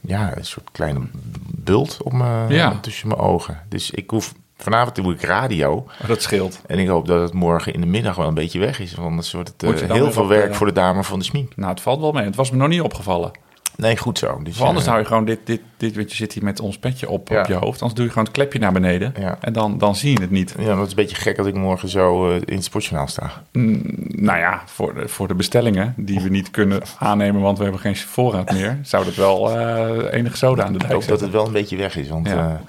ja, 0.00 0.36
een 0.36 0.44
soort 0.44 0.68
kleine 0.72 1.00
bult 1.46 2.02
op 2.02 2.12
Ja. 2.48 2.78
tussen 2.80 3.08
mijn 3.08 3.20
ogen. 3.20 3.60
Dus 3.68 3.90
ik 3.90 4.10
hoef... 4.10 4.34
Vanavond 4.56 4.94
doe 4.94 5.12
ik 5.12 5.22
radio. 5.22 5.72
Oh, 6.02 6.08
dat 6.08 6.22
scheelt. 6.22 6.60
En 6.66 6.78
ik 6.78 6.88
hoop 6.88 7.06
dat 7.06 7.20
het 7.22 7.32
morgen 7.32 7.72
in 7.74 7.80
de 7.80 7.86
middag 7.86 8.16
wel 8.16 8.26
een 8.28 8.34
beetje 8.34 8.58
weg 8.58 8.80
is. 8.80 8.94
Want 8.94 9.08
anders 9.08 9.32
wordt 9.32 9.48
het 9.56 9.82
eh, 9.82 9.90
heel 9.90 10.12
veel 10.12 10.28
werk 10.28 10.54
voor 10.54 10.66
de 10.66 10.72
dame 10.72 11.04
van 11.04 11.18
de 11.18 11.24
smink. 11.24 11.56
Nou, 11.56 11.70
het 11.70 11.80
valt 11.80 12.00
wel 12.00 12.12
mee. 12.12 12.24
Het 12.24 12.34
was 12.36 12.50
me 12.50 12.56
nog 12.56 12.68
niet 12.68 12.80
opgevallen. 12.80 13.30
Nee, 13.76 13.96
goed 13.96 14.18
zo. 14.18 14.40
Dus, 14.42 14.60
anders 14.62 14.84
eh, 14.84 14.90
hou 14.90 15.02
je 15.02 15.08
gewoon 15.08 15.24
dit, 15.24 15.38
dit, 15.44 15.60
dit, 15.76 15.96
want 15.96 16.10
je 16.10 16.16
zit 16.16 16.32
hier 16.32 16.44
met 16.44 16.60
ons 16.60 16.78
petje 16.78 17.08
op, 17.08 17.28
Ja. 17.28 17.40
op 17.40 17.46
je 17.46 17.54
hoofd. 17.54 17.80
Anders 17.80 17.94
doe 17.94 18.04
je 18.04 18.10
gewoon 18.10 18.24
het 18.24 18.34
klepje 18.34 18.58
naar 18.58 18.72
beneden. 18.72 19.14
Ja. 19.18 19.38
En 19.40 19.52
dan, 19.52 19.78
dan 19.78 19.96
zie 19.96 20.12
je 20.12 20.20
het 20.20 20.30
niet. 20.30 20.54
Ja, 20.58 20.74
dat 20.74 20.84
is 20.84 20.90
een 20.90 20.96
beetje 20.96 21.16
gek 21.16 21.38
als 21.38 21.46
ik 21.46 21.54
morgen 21.54 21.88
zo 21.88 22.30
eh, 22.30 22.34
in 22.44 22.54
het 22.54 22.64
sportjournaal 22.64 23.06
sta. 23.08 23.30
Nou 23.52 24.38
ja, 24.38 24.62
voor 24.66 24.94
de, 24.94 25.08
voor 25.08 25.28
de 25.28 25.34
bestellingen 25.34 25.94
die 25.96 26.20
we 26.20 26.28
niet 26.28 26.50
kunnen 26.50 26.82
aannemen, 26.98 27.40
want 27.40 27.56
we 27.56 27.62
hebben 27.62 27.80
geen 27.80 27.96
voorraad 27.96 28.52
meer, 28.52 28.78
zou 28.82 29.04
dat 29.04 29.14
wel 29.14 29.50
eh 29.58 30.18
enige 30.18 30.36
soda 30.36 30.62
aan 30.64 30.68
de 30.72 30.74
Ik 30.74 30.80
dijk 30.80 30.92
hoop 30.92 31.06
dat 31.08 31.20
het 31.20 31.30
wel 31.30 31.46
een 31.46 31.52
beetje 31.52 31.76
weg 31.76 31.96
is. 31.96 32.08
Want, 32.08 32.28
Ja. 32.28 32.60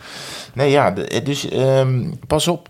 nee, 0.54 0.70
ja, 0.72 0.92
dus 1.24 1.50
ehm, 1.50 2.12
pas 2.28 2.48
op 2.48 2.70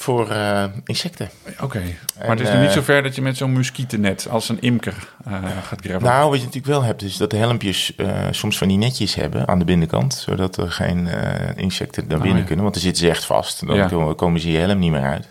voor 0.00 0.30
eh, 0.30 0.64
insecten. 0.84 1.30
Oké, 1.60 1.82
maar 2.18 2.28
het 2.28 2.40
is 2.40 2.48
nu 2.48 2.54
eh, 2.54 2.60
niet 2.60 2.70
zo 2.70 2.80
ver 2.82 3.02
dat 3.02 3.14
je 3.14 3.22
met 3.22 3.36
zo'n 3.36 3.52
muskietennet 3.52 4.28
als 4.30 4.48
een 4.48 4.60
imker 4.60 4.94
eh, 5.24 5.32
gaat 5.42 5.80
gravelen. 5.80 6.02
Nou, 6.12 6.28
wat 6.30 6.38
je 6.38 6.44
natuurlijk 6.44 6.72
wel 6.72 6.82
hebt, 6.82 7.02
is 7.02 7.16
dat 7.16 7.30
de 7.30 7.36
helmpjes 7.36 7.94
eh, 7.96 8.26
soms 8.30 8.58
van 8.58 8.68
die 8.68 8.76
netjes 8.78 9.14
hebben 9.14 9.48
aan 9.48 9.58
de 9.58 9.64
binnenkant. 9.64 10.14
Zodat 10.14 10.56
er 10.56 10.70
geen 10.72 11.08
eh, 11.08 11.56
insecten 11.62 12.04
naar 12.08 12.16
binnen 12.18 12.32
Oh, 12.34 12.38
ja. 12.40 12.44
kunnen. 12.46 12.62
Want 12.62 12.74
dan 12.74 12.84
zitten 12.84 13.02
ze 13.04 13.10
echt 13.10 13.24
vast. 13.24 13.66
Dan 13.66 13.76
Ja. 13.76 14.14
komen 14.16 14.40
ze 14.40 14.50
je 14.52 14.58
helm 14.58 14.78
niet 14.78 14.90
meer 14.90 15.02
uit. 15.04 15.26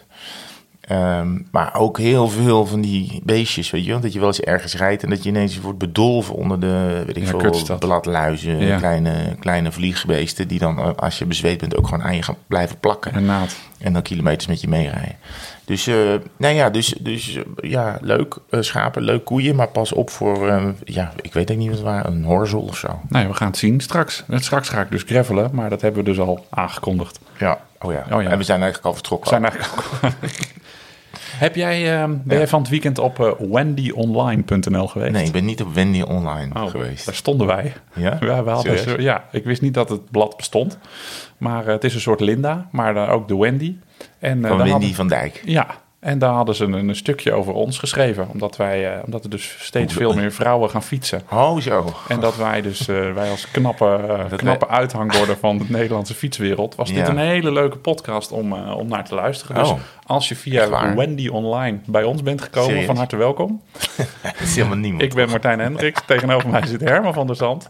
Ehm, 0.89 1.37
maar 1.51 1.75
ook 1.75 1.97
heel 1.97 2.27
veel 2.27 2.65
van 2.65 2.81
die 2.81 3.21
beestjes, 3.23 3.69
weet 3.69 3.85
je 3.85 3.91
wel. 3.91 3.99
Dat 3.99 4.13
je 4.13 4.19
wel 4.19 4.27
eens 4.27 4.41
ergens 4.41 4.75
rijdt 4.75 5.03
en 5.03 5.09
dat 5.09 5.23
je 5.23 5.29
ineens 5.29 5.59
wordt 5.59 5.77
bedolven 5.77 6.35
onder 6.35 6.59
de, 6.59 7.03
weet 7.05 7.17
ik 7.17 7.23
Ja, 7.23 7.29
veel, 7.29 7.39
kutstad. 7.39 7.79
bladluizen. 7.79 8.57
Ja. 8.57 8.77
Kleine, 8.77 9.35
kleine 9.39 9.71
vliegbeesten 9.71 10.47
die 10.47 10.59
dan, 10.59 10.79
eh, 10.79 10.89
als 10.95 11.17
je 11.17 11.25
bezweet 11.25 11.59
bent, 11.59 11.75
ook 11.75 11.87
gewoon 11.87 12.03
aan 12.03 12.15
je 12.15 12.21
gaan 12.23 12.35
blijven 12.47 12.79
plakken. 12.79 13.13
En 13.13 13.25
naad. 13.25 13.55
En 13.77 13.93
dan 13.93 14.01
kilometers 14.01 14.47
met 14.47 14.61
je 14.61 14.67
meerijden. 14.67 15.15
Dus, 15.65 15.87
eh, 15.87 15.95
nou 16.37 16.53
ja, 16.55 16.69
dus, 16.69 16.93
dus 16.99 17.35
eh, 17.35 17.69
ja, 17.69 17.97
leuk 18.01 18.35
schapen, 18.49 19.01
leuk 19.01 19.25
koeien. 19.25 19.55
Maar 19.55 19.67
pas 19.67 19.93
op 19.93 20.09
voor, 20.09 20.73
ja, 20.83 21.11
ik 21.21 21.33
weet 21.33 21.57
niet 21.57 21.67
wat 21.67 21.77
het 21.77 21.85
waren, 21.85 22.11
een 22.11 22.23
horzel 22.23 22.61
of 22.61 22.77
zo. 22.77 22.99
Nee, 23.09 23.27
we 23.27 23.33
gaan 23.33 23.47
het 23.47 23.57
zien 23.57 23.79
straks. 23.79 24.23
Straks 24.29 24.69
ga 24.69 24.81
ik 24.81 24.91
dus 24.91 25.03
gravelen, 25.03 25.49
maar 25.53 25.69
dat 25.69 25.81
hebben 25.81 26.03
we 26.03 26.09
dus 26.09 26.19
al 26.19 26.45
aangekondigd. 26.49 27.19
Ja, 27.37 27.59
oh 27.79 27.91
ja. 27.91 28.05
Oh 28.11 28.21
ja. 28.21 28.29
En 28.29 28.37
we 28.37 28.43
zijn 28.43 28.61
eigenlijk 28.61 28.85
al 28.85 28.93
vertrokken. 28.93 29.29
We 29.31 29.37
zijn 29.39 29.51
eigenlijk 29.51 29.83
ook... 30.03 30.11
Heb 31.39 31.55
jij, 31.55 32.01
eh, 32.01 32.07
ben 32.23 32.37
jij 32.37 32.47
van 32.47 32.59
het 32.61 32.69
weekend 32.69 32.97
op 32.99 33.19
eh, 33.19 33.31
wendyonline.nl 33.51 34.87
geweest? 34.87 35.11
Nee, 35.11 35.25
ik 35.25 35.31
ben 35.31 35.45
niet 35.45 35.61
op 35.61 35.73
Wendy 35.73 36.01
online 36.01 36.53
Oh, 36.63 36.69
geweest. 36.69 37.05
Daar 37.05 37.15
stonden 37.15 37.47
wij. 37.47 37.73
Ja? 37.95 38.17
Ja, 38.19 38.43
we 38.43 38.49
hadden 38.49 38.79
Serieus? 38.79 39.03
ja, 39.03 39.23
ik 39.31 39.43
wist 39.43 39.61
niet 39.61 39.73
dat 39.73 39.89
het 39.89 40.11
blad 40.11 40.37
bestond. 40.37 40.77
Maar 41.37 41.65
eh, 41.67 41.71
het 41.73 41.83
is 41.83 41.93
een 41.93 42.01
soort 42.01 42.19
Linda, 42.19 42.67
maar 42.71 42.93
dan 42.93 43.07
ook 43.07 43.27
de 43.27 43.37
Wendy. 43.37 43.75
En, 44.19 44.41
eh, 44.43 44.47
Van 44.49 44.57
Wendy 44.57 44.71
hadden- 44.71 44.93
van 44.93 45.07
Dijk. 45.07 45.41
Ja, 45.45 45.67
en 45.99 46.19
daar 46.19 46.33
hadden 46.33 46.55
ze 46.55 46.63
een, 46.63 46.73
een 46.89 46.95
stukje 46.95 47.33
over 47.33 47.53
ons 47.53 47.77
geschreven. 47.77 48.27
Omdat, 48.29 48.55
wij, 48.57 48.93
eh, 48.95 49.03
omdat 49.05 49.23
er 49.23 49.29
dus 49.29 49.55
steeds 49.59 49.93
veel 49.93 50.13
meer 50.13 50.31
vrouwen 50.31 50.69
gaan 50.69 50.83
fietsen. 50.83 51.21
Oh, 51.31 51.57
zo. 51.59 51.93
En 52.07 52.19
dat 52.19 52.35
wij 52.35 52.61
dus, 52.61 52.87
eh, 52.87 53.13
wij 53.13 53.29
als 53.29 53.51
knappe, 53.51 54.25
Dat 54.29 54.39
knappe 54.39 54.67
uithangborden 54.67 55.37
van 55.37 55.57
de 55.57 55.65
Nederlandse 55.67 56.13
fietswereld... 56.13 56.75
was 56.75 56.93
dit 56.93 57.07
een 57.07 57.17
hele 57.17 57.51
leuke 57.51 57.77
podcast 57.77 58.31
om, 58.31 58.53
om 58.53 58.87
naar 58.87 59.05
te 59.05 59.15
luisteren. 59.15 59.55
Dus 59.55 59.69
Oh. 59.69 59.79
als 60.05 60.27
je 60.29 60.35
via? 60.35 60.95
Wendy 60.95 61.27
Online 61.27 61.79
bij 61.85 62.03
ons 62.03 62.23
bent 62.23 62.41
gekomen, 62.41 62.69
Serieus? 62.69 62.85
van 62.85 62.97
harte 62.97 63.15
welkom. 63.15 63.61
Dat 64.21 64.33
is 64.39 64.55
helemaal 64.55 64.77
niemand. 64.77 65.03
Ik 65.03 65.13
ben 65.13 65.29
Martijn 65.29 65.59
Hendricks. 65.59 66.01
Tegenover 66.05 66.49
mij 66.49 66.65
zit 66.65 66.81
Herman 66.81 67.13
van 67.13 67.27
der 67.27 67.35
Zand. 67.35 67.69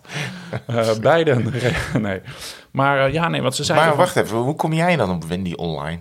Beiden. 1.02 1.54
nee. 2.02 2.22
Maar 2.72 3.12
ja, 3.12 3.28
nee, 3.28 3.42
wat 3.42 3.56
ze 3.56 3.64
zeiden... 3.64 3.88
maar 3.88 3.96
van- 3.96 4.06
wacht 4.06 4.16
even, 4.26 4.38
hoe 4.38 4.56
kom 4.56 4.74
jij 4.74 4.96
dan 4.96 5.12
op 5.12 5.24
Wendy 5.24 5.54
online? 5.54 6.00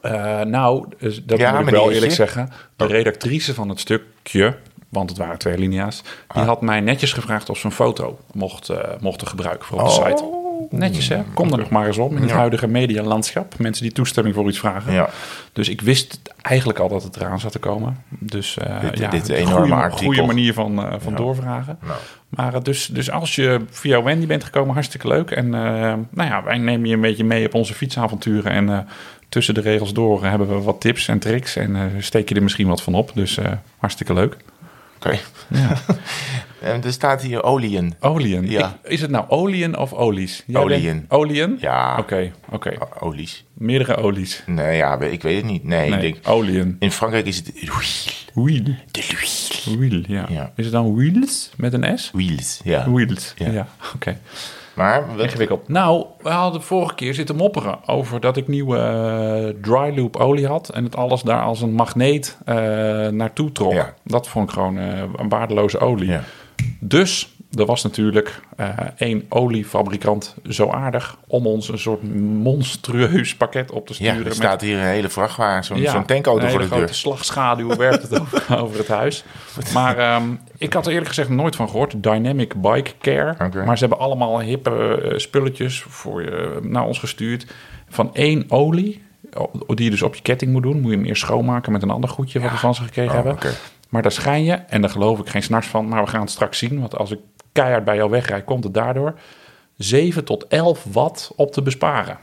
Eh, 0.00 0.40
nou, 0.40 0.86
dus 0.98 1.24
dat 1.24 1.38
Ja, 1.38 1.52
moet 1.58 1.66
ik 1.66 1.74
wel 1.74 1.90
eerlijk 1.92 2.12
zeggen. 2.12 2.50
De 2.76 2.84
Oh. 2.84 2.90
redactrice 2.90 3.54
van 3.54 3.68
het 3.68 3.80
stukje, 3.80 4.56
want 4.88 5.08
het 5.10 5.18
waren 5.18 5.38
twee 5.38 5.58
linia's... 5.58 6.02
die 6.02 6.12
Ah. 6.42 6.46
had 6.46 6.60
mij 6.60 6.80
netjes 6.80 7.12
gevraagd 7.12 7.50
of 7.50 7.58
ze 7.58 7.66
een 7.66 7.72
foto 7.72 8.18
mocht, 8.32 8.68
eh, 8.68 8.78
mochten 9.00 9.26
gebruiken 9.26 9.66
voor 9.66 9.78
op 9.80 9.84
de 9.86 9.90
Oh. 9.92 10.06
site. 10.06 10.24
Netjes, 10.70 11.08
hè? 11.08 11.22
Kom 11.34 11.52
er 11.52 11.58
nog 11.58 11.68
maar 11.70 11.86
eens 11.86 11.98
om 11.98 12.14
in 12.16 12.20
het 12.22 12.30
Ja. 12.30 12.36
huidige 12.36 12.66
medialandschap. 12.66 13.58
Mensen 13.58 13.82
die 13.82 13.92
toestemming 13.92 14.34
voor 14.34 14.48
iets 14.48 14.58
vragen. 14.58 14.92
Ja. 14.92 15.08
Dus 15.52 15.68
ik 15.68 15.80
wist 15.80 16.20
eigenlijk 16.42 16.78
al 16.78 16.88
dat 16.88 17.02
het 17.02 17.16
eraan 17.16 17.40
zat 17.40 17.52
te 17.52 17.58
komen. 17.58 17.96
Dus 18.08 18.56
eh 18.58 18.80
Dit- 18.80 18.98
ja, 18.98 19.10
dit 19.10 19.28
een 19.28 19.34
enorme 19.34 19.58
goede, 19.60 19.74
artikel. 19.74 20.06
goede 20.06 20.22
manier 20.26 20.52
van, 20.54 20.84
eh, 20.84 20.94
van 20.98 21.14
doorvragen. 21.14 21.78
Nou. 21.86 21.98
Maar 22.28 22.54
eh, 22.54 22.62
dus, 22.62 22.86
dus 22.86 23.10
als 23.10 23.34
je 23.34 23.60
via 23.70 24.02
Wendy 24.02 24.26
bent 24.26 24.44
gekomen, 24.44 24.72
hartstikke 24.74 25.08
leuk. 25.08 25.30
En 25.30 25.48
nou 25.50 26.06
ja, 26.28 26.42
wij 26.44 26.58
nemen 26.58 26.88
je 26.88 26.94
een 26.94 27.00
beetje 27.00 27.24
mee 27.24 27.46
op 27.46 27.54
onze 27.54 27.74
fietsavonturen. 27.74 28.52
En 28.52 28.68
eh, 28.70 28.78
tussen 29.28 29.54
de 29.54 29.60
regels 29.60 29.92
door 29.92 30.24
hebben 30.24 30.48
we 30.48 30.60
wat 30.62 30.80
tips 30.80 31.08
en 31.08 31.18
tricks. 31.18 31.56
En 31.56 31.76
eh, 31.76 31.82
steek 31.98 32.28
je 32.28 32.34
er 32.34 32.42
misschien 32.42 32.68
wat 32.68 32.82
van 32.82 32.94
op. 32.94 33.10
Dus 33.14 33.36
eh, 33.38 33.52
hartstikke 33.78 34.14
leuk. 34.14 34.36
Oké. 35.06 35.18
Ja. 35.48 35.72
En 36.60 36.82
er 36.84 36.92
staat 36.92 37.22
hier 37.22 37.42
olieën. 37.42 37.94
Olien. 38.00 38.50
Ja. 38.50 38.78
Ik- 38.82 38.90
is 38.90 39.00
het 39.00 39.10
nou 39.10 39.24
olien 39.28 39.78
of 39.78 39.92
olies? 39.92 40.42
Jij 40.46 40.60
Olieën. 40.60 41.04
Olien? 41.08 41.56
Ja. 41.60 41.98
Oké, 41.98 42.32
oké. 42.50 42.72
Olies. 42.98 43.44
Meerdere 43.54 43.96
olies. 43.96 44.42
Nee, 44.46 44.76
ja, 44.76 45.00
ik 45.00 45.22
weet 45.22 45.36
het 45.36 45.44
niet. 45.44 45.64
Nee, 45.64 45.84
ik 45.84 45.90
Nee, 45.90 46.00
denk... 46.00 46.28
olien. 46.28 46.76
In 46.78 46.92
Frankrijk 46.92 47.26
is 47.26 47.36
het... 47.36 47.52
Wiel. 48.34 48.64
De 48.90 49.04
Louis. 49.12 49.66
Wiel, 49.78 50.02
ja. 50.06 50.26
Ja. 50.28 50.52
Is 50.56 50.64
het 50.64 50.72
dan 50.74 50.94
wheels 50.96 51.50
met 51.56 51.72
een 51.72 51.98
S? 51.98 52.10
Wheels, 52.12 52.60
ja. 52.64 52.90
Wheels, 52.90 53.32
ja. 53.36 53.50
Ja. 53.50 53.68
Oké. 53.94 54.18
Maar, 54.80 55.06
wat, 55.06 55.24
Ingewikkeld. 55.24 55.68
Nou, 55.68 56.06
we 56.22 56.28
hadden 56.28 56.62
vorige 56.62 56.94
keer 56.94 57.14
zitten 57.14 57.36
mopperen 57.36 57.78
over 57.88 58.20
dat 58.20 58.36
ik 58.36 58.48
nieuwe 58.48 58.78
eh, 58.78 59.62
dry 59.62 59.96
loop 59.96 60.16
olie 60.16 60.46
had. 60.46 60.68
En 60.68 60.84
het 60.84 60.96
alles 60.96 61.22
daar 61.22 61.42
als 61.42 61.62
een 61.62 61.72
magneet 61.72 62.38
eh, 62.44 62.56
naartoe 63.08 63.52
trok. 63.52 63.72
Ja. 63.72 63.94
Dat 64.04 64.28
vond 64.28 64.48
ik 64.48 64.54
gewoon 64.54 64.78
eh, 64.78 65.02
een 65.16 65.28
waardeloze 65.28 65.78
olie. 65.78 66.08
Ja. 66.08 66.22
Dus 66.78 67.36
er 67.58 67.66
was 67.66 67.82
natuurlijk 67.82 68.40
eh, 68.56 68.68
één 68.96 69.24
oliefabrikant 69.28 70.34
zo 70.48 70.70
aardig 70.70 71.16
om 71.26 71.46
ons 71.46 71.68
een 71.68 71.78
soort 71.78 72.14
monstrueus 72.42 73.36
pakket 73.36 73.70
op 73.70 73.86
te 73.86 73.94
ja, 73.98 74.10
sturen. 74.10 74.26
er 74.26 74.34
staat 74.34 74.60
hier 74.60 74.78
een 74.78 74.84
hele 74.84 75.08
vrachtwagen, 75.08 75.64
zo'n 75.64 75.80
Ja, 75.80 75.90
zo'n 75.90 76.04
tankauto 76.04 76.44
een 76.44 76.50
voor 76.50 76.60
de 76.60 76.66
grote 76.66 76.84
deur. 76.84 76.94
slagschaduw 76.94 77.76
werpt 77.76 78.02
het 78.02 78.18
over, 78.20 78.58
over 78.58 78.78
het 78.78 78.88
huis. 78.88 79.24
Maar 79.72 79.98
ehm, 79.98 80.24
ik 80.58 80.72
had 80.72 80.84
er 80.84 80.90
eerlijk 80.90 81.08
gezegd 81.08 81.28
nooit 81.28 81.56
van 81.56 81.68
gehoord. 81.68 82.02
Dynamic 82.02 82.54
Bike 82.62 82.92
Care. 83.00 83.64
Maar 83.64 83.78
ze 83.78 83.84
hebben 83.86 84.04
allemaal 84.04 84.40
hippe 84.40 85.00
eh, 85.02 85.18
spulletjes 85.18 85.82
voor 85.88 86.22
je, 86.22 86.58
naar 86.62 86.84
ons 86.84 86.98
gestuurd. 86.98 87.46
Van 87.88 88.14
één 88.14 88.44
olie, 88.48 89.02
die 89.66 89.84
je 89.84 89.90
dus 89.90 90.02
op 90.02 90.14
je 90.14 90.22
ketting 90.22 90.52
moet 90.52 90.62
doen. 90.62 90.80
Moet 90.80 90.90
je 90.90 90.96
hem 90.96 91.06
eerst 91.06 91.22
schoonmaken 91.22 91.72
met 91.72 91.82
een 91.82 91.90
ander 91.90 92.10
goedje 92.10 92.40
wat 92.40 92.50
we 92.50 92.56
van 92.56 92.74
ze 92.74 92.82
gekregen 92.82 93.18
Oh, 93.18 93.24
hebben. 93.24 93.52
Maar 93.88 94.02
daar 94.02 94.12
schijn 94.12 94.44
je, 94.44 94.52
en 94.52 94.80
daar 94.80 94.90
geloof 94.90 95.18
ik 95.18 95.28
geen 95.28 95.42
snars 95.42 95.66
van, 95.66 95.88
maar 95.88 96.02
we 96.04 96.10
gaan 96.10 96.20
het 96.20 96.30
straks 96.30 96.58
zien. 96.58 96.80
Want 96.80 96.96
als 96.96 97.10
ik 97.10 97.18
keihard 97.52 97.84
bij 97.84 97.96
jou 97.96 98.10
wegrijd, 98.10 98.44
komt 98.44 98.64
het 98.64 98.74
daardoor 98.74 99.14
7 99.76 100.24
tot 100.24 100.46
11 100.46 100.84
watt 100.92 101.32
op 101.36 101.52
te 101.52 101.62
besparen. 101.62 102.18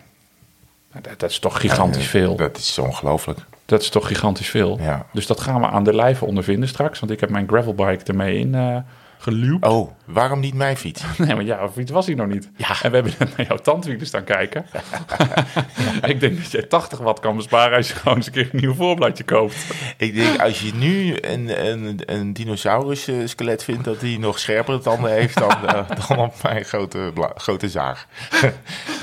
Nou, 0.91 1.03
Dat, 1.03 1.19
dat 1.19 1.29
is 1.29 1.39
toch 1.39 1.59
gigantisch 1.59 2.07
veel. 2.07 2.35
Dat 2.35 2.57
is 2.57 2.79
ongelooflijk. 2.79 3.39
Dat 3.65 3.81
is 3.81 3.89
toch 3.89 4.07
gigantisch 4.07 4.49
veel. 4.49 4.77
Ja. 4.79 5.05
Dus 5.13 5.27
dat 5.27 5.39
gaan 5.39 5.61
we 5.61 5.67
aan 5.67 5.83
de 5.83 5.95
lijve 5.95 6.25
ondervinden 6.25 6.69
straks. 6.69 6.99
Want 6.99 7.11
ik 7.11 7.19
heb 7.19 7.29
mijn 7.29 7.47
gravelbike 7.47 8.03
ermee 8.03 8.37
in 8.37 8.83
geluwd. 9.17 9.65
Oh, 9.65 9.91
waarom 10.07 10.39
niet 10.39 10.53
mijn 10.53 10.77
fiets? 10.77 11.03
Nee, 11.17 11.35
maar 11.35 11.43
ja, 11.43 11.69
fiets 11.69 11.91
was 11.91 12.05
hij 12.05 12.15
nog 12.15 12.27
niet. 12.27 12.49
Ja. 12.55 12.67
En 12.81 12.89
we 12.91 12.95
hebben 12.97 13.13
naar 13.37 13.47
jouw 13.47 13.57
tandwielen 13.57 14.07
staan 14.07 14.23
kijken. 14.23 14.65
ik 16.11 16.19
denk 16.19 16.37
dat 16.37 16.51
jij 16.51 16.61
80 16.63 16.99
watt 16.99 17.19
kan 17.19 17.35
besparen 17.35 17.77
als 17.77 17.87
je 17.87 17.93
gewoon 17.95 18.17
eens 18.17 18.25
een 18.25 18.31
keer 18.31 18.49
een 18.51 18.59
nieuw 18.59 18.73
voorbladje 18.73 19.23
koopt. 19.23 19.55
Ik 19.97 20.15
denk, 20.15 20.41
als 20.41 20.61
je 20.61 20.73
nu 20.73 21.17
een, 21.21 21.67
een, 21.67 21.99
een 22.05 22.33
dinosaurus 22.33 23.07
eh, 23.07 23.15
skelet 23.25 23.63
vindt 23.63 23.83
dat 23.83 24.01
hij 24.01 24.17
nog 24.19 24.39
scherpere 24.39 24.79
tanden 24.79 25.11
heeft 25.11 25.37
dan, 25.39 25.67
eh, 25.67 25.89
dan 26.07 26.17
op 26.17 26.33
mijn 26.43 26.65
grote, 26.65 27.11
grote 27.35 27.69
zaag. 27.69 28.05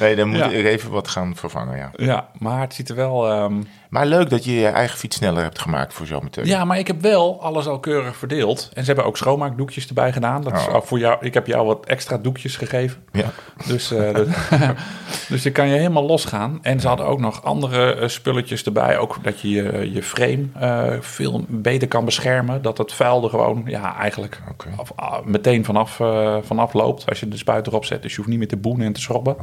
nee, 0.01 0.17
dan 0.17 0.29
moet 0.29 0.39
Ja. 0.39 0.49
ik 0.49 0.65
even 0.65 0.91
wat 0.91 1.09
gaan 1.09 1.37
vervangen, 1.37 1.77
ja. 1.77 1.91
Ja, 1.97 2.29
maar 2.39 2.61
het 2.61 2.75
ziet 2.75 2.89
er 2.89 2.97
wel... 2.97 3.29
ehm, 3.31 3.63
Maar 3.89 4.07
leuk 4.07 4.31
dat 4.31 4.45
je 4.45 4.53
je 4.55 4.67
eigen 4.67 4.99
fiets 4.99 5.17
sneller 5.17 5.43
hebt 5.43 5.59
gemaakt 5.59 5.93
voor 5.95 6.07
zometeen. 6.07 6.47
Ja, 6.47 6.65
maar 6.65 6.79
ik 6.79 6.87
heb 6.87 7.01
wel 7.01 7.43
alles 7.43 7.67
al 7.67 7.81
keurig 7.81 8.17
verdeeld. 8.17 8.71
En 8.73 8.81
ze 8.81 8.87
hebben 8.87 9.05
ook 9.05 9.17
schoonmaakdoekjes 9.17 9.87
erbij 9.89 10.13
gedaan. 10.13 10.43
Dat 10.43 10.53
is 10.57 10.67
Oh. 10.67 10.75
ook 10.75 10.87
voor 10.95 11.03
jou. 11.03 11.17
Ik 11.21 11.35
heb 11.35 11.47
jou 11.47 11.67
wat 11.67 11.87
extra 11.87 12.19
doekjes 12.19 12.57
gegeven. 12.57 13.03
Ja. 13.13 13.31
Dus, 13.67 13.89
dat- 13.89 14.27
dus 15.29 15.43
dan 15.43 15.53
kan 15.53 15.69
je 15.69 15.75
helemaal 15.77 16.07
losgaan. 16.07 16.59
En 16.63 16.81
ze 16.81 16.89
hadden 16.89 17.07
ook 17.07 17.21
nog 17.21 17.43
andere 17.45 17.95
eh, 17.95 18.09
spulletjes 18.09 18.63
erbij. 18.65 18.99
Ook 18.99 19.17
dat 19.23 19.41
je 19.41 19.49
je, 19.51 19.91
je 19.93 20.03
frame 20.03 20.45
eh, 20.55 21.01
veel 21.01 21.45
beter 21.49 21.89
kan 21.89 22.05
beschermen. 22.05 22.63
Dat 22.63 22.79
het 22.79 22.93
vuil 22.93 23.23
er 23.25 23.31
gewoon 23.31 23.63
ja, 23.67 23.97
eigenlijk 23.97 24.41
af- 24.77 24.93
ah, 24.97 25.25
meteen 25.25 25.65
vanaf, 25.65 25.97
vanaf 26.43 26.73
loopt. 26.73 27.09
Als 27.09 27.21
je 27.21 27.29
de 27.29 27.37
spuit 27.37 27.67
erop 27.67 27.85
zet. 27.85 28.03
Dus 28.03 28.11
je 28.11 28.17
hoeft 28.17 28.29
niet 28.29 28.39
meer 28.39 28.49
te 28.49 28.57
boenen 28.57 28.87
en 28.87 28.93
te 28.93 29.01
schrobben. 29.01 29.37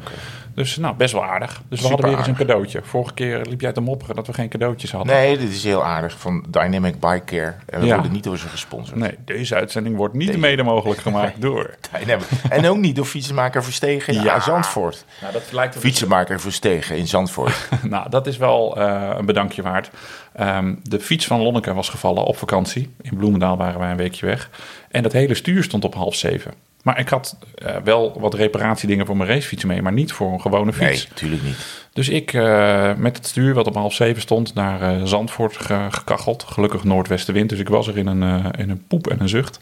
Dus 0.55 0.77
nou, 0.77 0.95
best 0.95 1.13
wel 1.13 1.23
aardig. 1.25 1.49
Dus 1.51 1.61
we 1.69 1.75
Super 1.75 1.89
hadden 1.89 2.09
weer 2.09 2.17
eens 2.17 2.27
een 2.27 2.45
cadeautje. 2.47 2.79
Vorige 2.83 3.13
keer 3.13 3.41
liep 3.49 3.61
jij 3.61 3.71
te 3.71 3.81
mopperen 3.81 4.15
dat 4.15 4.27
we 4.27 4.33
geen 4.33 4.49
cadeautjes 4.49 4.91
hadden. 4.91 5.13
Nee, 5.15 5.37
dit 5.37 5.49
is 5.49 5.63
heel 5.63 5.83
aardig 5.85 6.19
van 6.19 6.45
Dynamic 6.49 6.99
Bike 6.99 7.21
Care. 7.25 7.53
En 7.65 7.79
we 7.79 7.85
Ja. 7.85 7.93
worden 7.93 8.11
niet 8.11 8.23
door 8.23 8.37
ze 8.37 8.47
gesponsord. 8.47 8.99
Nee, 8.99 9.15
deze 9.25 9.55
uitzending 9.55 9.95
wordt 9.95 10.13
niet 10.13 10.37
mede 10.37 10.63
mogelijk 10.63 10.99
gemaakt 11.07 11.40
door. 11.41 11.75
En 12.49 12.65
ook 12.67 12.77
niet 12.77 12.95
door 12.95 13.05
Fietsenmaker 13.05 13.63
Verstegen 13.63 14.13
in 14.13 14.21
Ja. 14.23 14.39
Zandvoort. 14.39 15.05
Nou, 15.21 15.33
dat 15.33 15.43
lijkt 15.51 15.75
Fietsenmaker 15.77 16.39
Verstegen 16.39 16.97
in 16.97 17.07
Zandvoort. 17.07 17.55
Nou, 17.83 18.09
dat 18.09 18.27
is 18.27 18.37
wel 18.37 18.77
eh, 18.77 19.09
een 19.17 19.25
bedankje 19.25 19.61
waard. 19.61 19.89
Ehm, 20.33 20.75
de 20.83 20.99
fiets 20.99 21.25
van 21.27 21.41
Lonneke 21.41 21.73
was 21.73 21.89
gevallen 21.89 22.23
op 22.23 22.37
vakantie. 22.37 22.89
In 23.01 23.17
Bloemendaal 23.17 23.57
waren 23.57 23.79
wij 23.79 23.91
een 23.91 23.97
weekje 23.97 24.25
weg. 24.25 24.49
En 24.91 25.03
dat 25.03 25.11
hele 25.11 25.35
stuur 25.35 25.63
stond 25.63 25.83
op 25.85 25.93
half 25.95 26.15
zeven. 26.15 26.53
Maar 26.83 26.99
ik 26.99 27.09
had 27.09 27.37
eh, 27.55 27.75
wel 27.83 28.19
wat 28.19 28.33
reparatiedingen 28.33 29.05
voor 29.05 29.17
mijn 29.17 29.29
racefiets 29.29 29.63
mee, 29.65 29.81
maar 29.81 29.91
niet 29.93 30.11
voor 30.11 30.31
een 30.33 30.41
gewone 30.41 30.71
Nee, 30.79 30.89
fiets. 30.89 31.07
natuurlijk 31.09 31.43
niet. 31.43 31.55
Dus 31.93 32.09
ik 32.09 32.33
eh, 32.33 32.93
met 32.95 33.17
het 33.17 33.27
stuur 33.27 33.53
wat 33.53 33.67
op 33.67 33.75
half 33.75 33.93
zeven 33.93 34.21
stond 34.21 34.53
naar 34.53 34.81
eh, 34.81 35.03
Zandvoort 35.03 35.57
ge- 35.57 35.87
gekacheld. 35.89 36.43
Gelukkig 36.47 36.83
noordwestenwind, 36.83 37.49
dus 37.49 37.59
ik 37.59 37.69
was 37.69 37.87
er 37.87 37.97
in 37.97 38.07
een, 38.07 38.23
eh, 38.23 38.61
in 38.63 38.69
een 38.69 38.83
poep 38.87 39.07
en 39.07 39.21
een 39.21 39.29
zucht. 39.29 39.59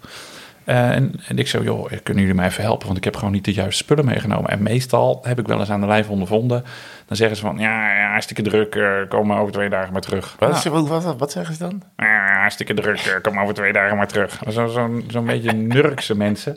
Eh, 0.69 0.91
en, 0.91 1.13
en 1.27 1.37
ik 1.37 1.47
zei, 1.47 1.63
joh, 1.63 1.91
kunnen 2.03 2.23
jullie 2.23 2.37
mij 2.37 2.47
even 2.47 2.63
helpen? 2.63 2.85
Want 2.85 2.97
ik 2.97 3.03
heb 3.03 3.15
gewoon 3.15 3.33
niet 3.33 3.45
de 3.45 3.53
juiste 3.53 3.83
spullen 3.83 4.05
meegenomen. 4.05 4.49
En 4.49 4.63
meestal 4.63 5.19
heb 5.23 5.39
ik 5.39 5.47
wel 5.47 5.59
eens 5.59 5.69
aan 5.69 5.81
de 5.81 5.87
lijf 5.87 6.09
ondervonden. 6.09 6.63
Dan 7.05 7.17
zeggen 7.17 7.37
ze 7.37 7.41
van, 7.41 7.57
ja, 7.57 7.95
ja 7.95 8.11
hartstikke 8.11 8.41
druk, 8.41 8.75
eh, 8.75 8.93
kom 9.07 9.27
maar 9.27 9.39
over 9.39 9.53
twee 9.53 9.69
dagen 9.69 9.93
maar 9.93 10.01
terug. 10.01 10.35
Wat, 10.39 10.63
Nou, 10.63 10.87
wat, 10.87 11.03
wat, 11.03 11.17
wat 11.17 11.31
zeggen 11.31 11.55
ze 11.55 11.59
dan? 11.59 11.81
ja, 11.97 12.39
hartstikke 12.39 12.73
druk, 12.73 12.97
eh, 12.97 13.13
kom 13.21 13.39
over 13.39 13.53
twee 13.53 13.73
dagen 13.73 13.97
maar 13.97 14.07
terug. 14.07 14.41
Zo'n 14.47 14.69
zo, 14.69 15.01
zo'n 15.07 15.25
beetje 15.25 15.51
nurkse 15.51 16.15
mensen. 16.15 16.53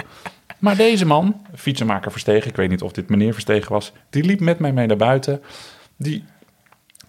Maar 0.58 0.76
deze 0.76 1.06
man, 1.06 1.46
fietsenmaker 1.54 2.10
Verstegen, 2.10 2.50
ik 2.50 2.56
weet 2.56 2.68
niet 2.70 2.82
of 2.82 2.92
dit 2.92 3.08
meneer 3.08 3.32
Verstegen 3.32 3.72
was, 3.72 3.92
die 4.10 4.24
liep 4.24 4.40
met 4.40 4.58
mij 4.58 4.72
mee 4.72 4.86
naar 4.86 4.96
buiten. 4.96 5.42
Die 5.96 6.24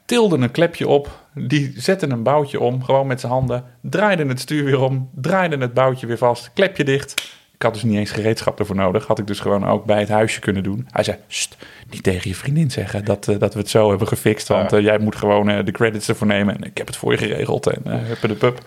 tilde 0.05 0.37
een 0.37 0.51
klepje 0.51 0.87
op, 0.87 1.09
die 1.33 1.73
zette 1.75 2.09
een 2.09 2.23
boutje 2.23 2.59
om, 2.59 2.83
gewoon 2.83 3.07
met 3.07 3.19
zijn 3.19 3.31
handen, 3.31 3.63
draaide 3.81 4.25
het 4.25 4.39
stuur 4.39 4.63
weer 4.63 4.79
om, 4.79 5.09
draaide 5.15 5.57
het 5.57 5.73
boutje 5.73 6.07
weer 6.07 6.17
vast, 6.17 6.51
klepje 6.53 6.83
dicht. 6.83 7.41
Ik 7.63 7.69
had 7.69 7.81
dus 7.81 7.89
niet 7.89 7.97
eens 7.99 8.11
gereedschap 8.11 8.59
ervoor 8.59 8.75
nodig. 8.75 9.07
Had 9.07 9.19
ik 9.19 9.27
dus 9.27 9.39
gewoon 9.39 9.67
ook 9.67 9.85
bij 9.85 9.99
het 9.99 10.09
huisje 10.09 10.39
kunnen 10.39 10.63
doen. 10.63 10.87
Hij 10.91 11.03
zei, 11.03 11.17
"Sst, 11.27 11.57
niet 11.89 12.03
tegen 12.03 12.29
je 12.29 12.35
vriendin 12.35 12.71
zeggen 12.71 13.05
dat, 13.05 13.27
eh, 13.27 13.39
dat 13.39 13.53
we 13.53 13.59
het 13.59 13.69
zo 13.69 13.89
hebben 13.89 14.07
gefixt. 14.07 14.47
Want 14.47 14.73
eh, 14.73 14.79
jij 14.79 14.97
moet 14.99 15.15
gewoon 15.15 15.49
eh, 15.49 15.65
de 15.65 15.71
credits 15.71 16.09
ervoor 16.09 16.27
nemen. 16.27 16.55
En 16.55 16.63
ik 16.63 16.77
heb 16.77 16.87
het 16.87 16.95
voor 16.95 17.11
je 17.11 17.17
geregeld. 17.17 17.67
En 17.67 18.05
huppe 18.05 18.27
de 18.27 18.33
pup. 18.33 18.61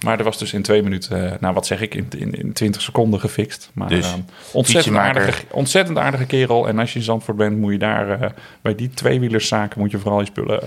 Maar 0.00 0.18
er 0.18 0.24
was 0.24 0.38
dus 0.38 0.52
in 0.52 0.62
twee 0.62 0.82
minuten, 0.82 1.36
nou 1.40 1.54
wat 1.54 1.66
zeg 1.66 1.80
ik, 1.80 1.94
in, 1.94 2.08
in, 2.18 2.32
in 2.32 2.52
20 2.52 2.82
seconden 2.82 3.20
gefixt. 3.20 3.70
Maar 3.72 3.88
Dus, 3.88 4.12
eh, 4.12 4.18
ontzettend, 4.52 4.96
aardige, 4.96 5.42
ontzettend 5.50 5.98
aardige 5.98 6.26
kerel. 6.26 6.68
En 6.68 6.78
als 6.78 6.92
je 6.92 6.98
in 6.98 7.04
Zandvoort 7.04 7.36
bent, 7.36 7.58
moet 7.58 7.72
je 7.72 7.78
daar 7.78 8.32
bij 8.62 8.74
die 8.74 8.90
tweewielerszaken 8.90 9.80
moet 9.80 9.90
je 9.90 9.98
vooral 9.98 10.20
je 10.20 10.26
spullen... 10.26 10.60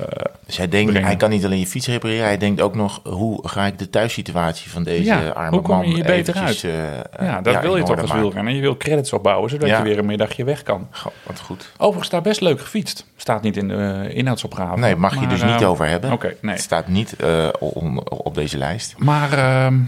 Dus 0.45 0.57
hij 0.57 0.67
denkt, 0.67 0.89
Brengen. 0.91 1.07
hij 1.07 1.17
kan 1.17 1.29
niet 1.29 1.45
alleen 1.45 1.59
je 1.59 1.67
fiets 1.67 1.87
repareren, 1.87 2.25
hij 2.25 2.37
denkt 2.37 2.61
ook 2.61 2.75
nog, 2.75 2.99
hoe 3.03 3.47
ga 3.47 3.65
ik 3.65 3.79
de 3.79 3.89
thuissituatie 3.89 4.71
van 4.71 4.83
deze 4.83 5.03
Ja, 5.03 5.27
arme 5.27 5.49
hoe 5.49 5.61
kom 5.61 5.81
je 5.81 5.85
man 5.85 5.95
hier 5.95 6.03
beter 6.03 6.35
eventjes, 6.35 6.63
eh, 6.63 7.25
ja, 7.27 7.41
dat 7.41 7.61
wil 7.67 7.77
je 7.77 7.83
toch 7.83 8.01
als 8.01 8.11
wielrenner. 8.11 8.53
Je 8.53 8.61
wil 8.61 8.77
credits 8.77 9.13
opbouwen, 9.13 9.49
zodat 9.49 9.67
Ja. 9.69 9.77
je 9.77 9.83
weer 9.83 9.97
een 9.97 10.05
middagje 10.05 10.43
weg 10.43 10.63
kan. 10.63 10.87
Goh, 10.91 11.11
wat 11.25 11.39
goed. 11.39 11.71
Overigens 11.77 12.09
daar 12.09 12.21
best 12.21 12.41
leuk 12.41 12.59
gefietst. 12.61 13.05
Staat 13.15 13.41
niet 13.41 13.57
in 13.57 13.67
de 13.67 14.03
eh, 14.09 14.17
inhoudsopgave. 14.17 14.79
Nee, 14.79 14.95
mag 14.95 15.19
je 15.19 15.27
dus 15.27 15.43
niet 15.43 15.61
eh, 15.61 15.69
over 15.69 15.87
hebben. 15.87 16.11
Oké, 16.11 16.33
nee. 16.41 16.53
Het 16.53 16.63
staat 16.63 16.87
niet 16.87 17.15
on- 17.59 18.09
op 18.09 18.35
deze 18.35 18.57
lijst. 18.57 18.95
Maar 18.97 19.33
ehm, 19.33 19.79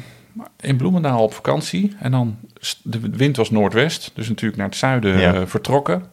in 0.59 0.77
Bloemendaal 0.77 1.23
op 1.23 1.33
vakantie. 1.33 1.95
En 1.99 2.11
dan, 2.11 2.37
de 2.83 2.99
wind 3.11 3.35
was 3.37 3.49
noordwest. 3.51 4.11
Dus 4.13 4.27
natuurlijk 4.29 4.57
naar 4.59 4.67
het 4.69 4.77
zuiden 4.77 5.19
Ja. 5.19 5.47
vertrokken. 5.47 6.03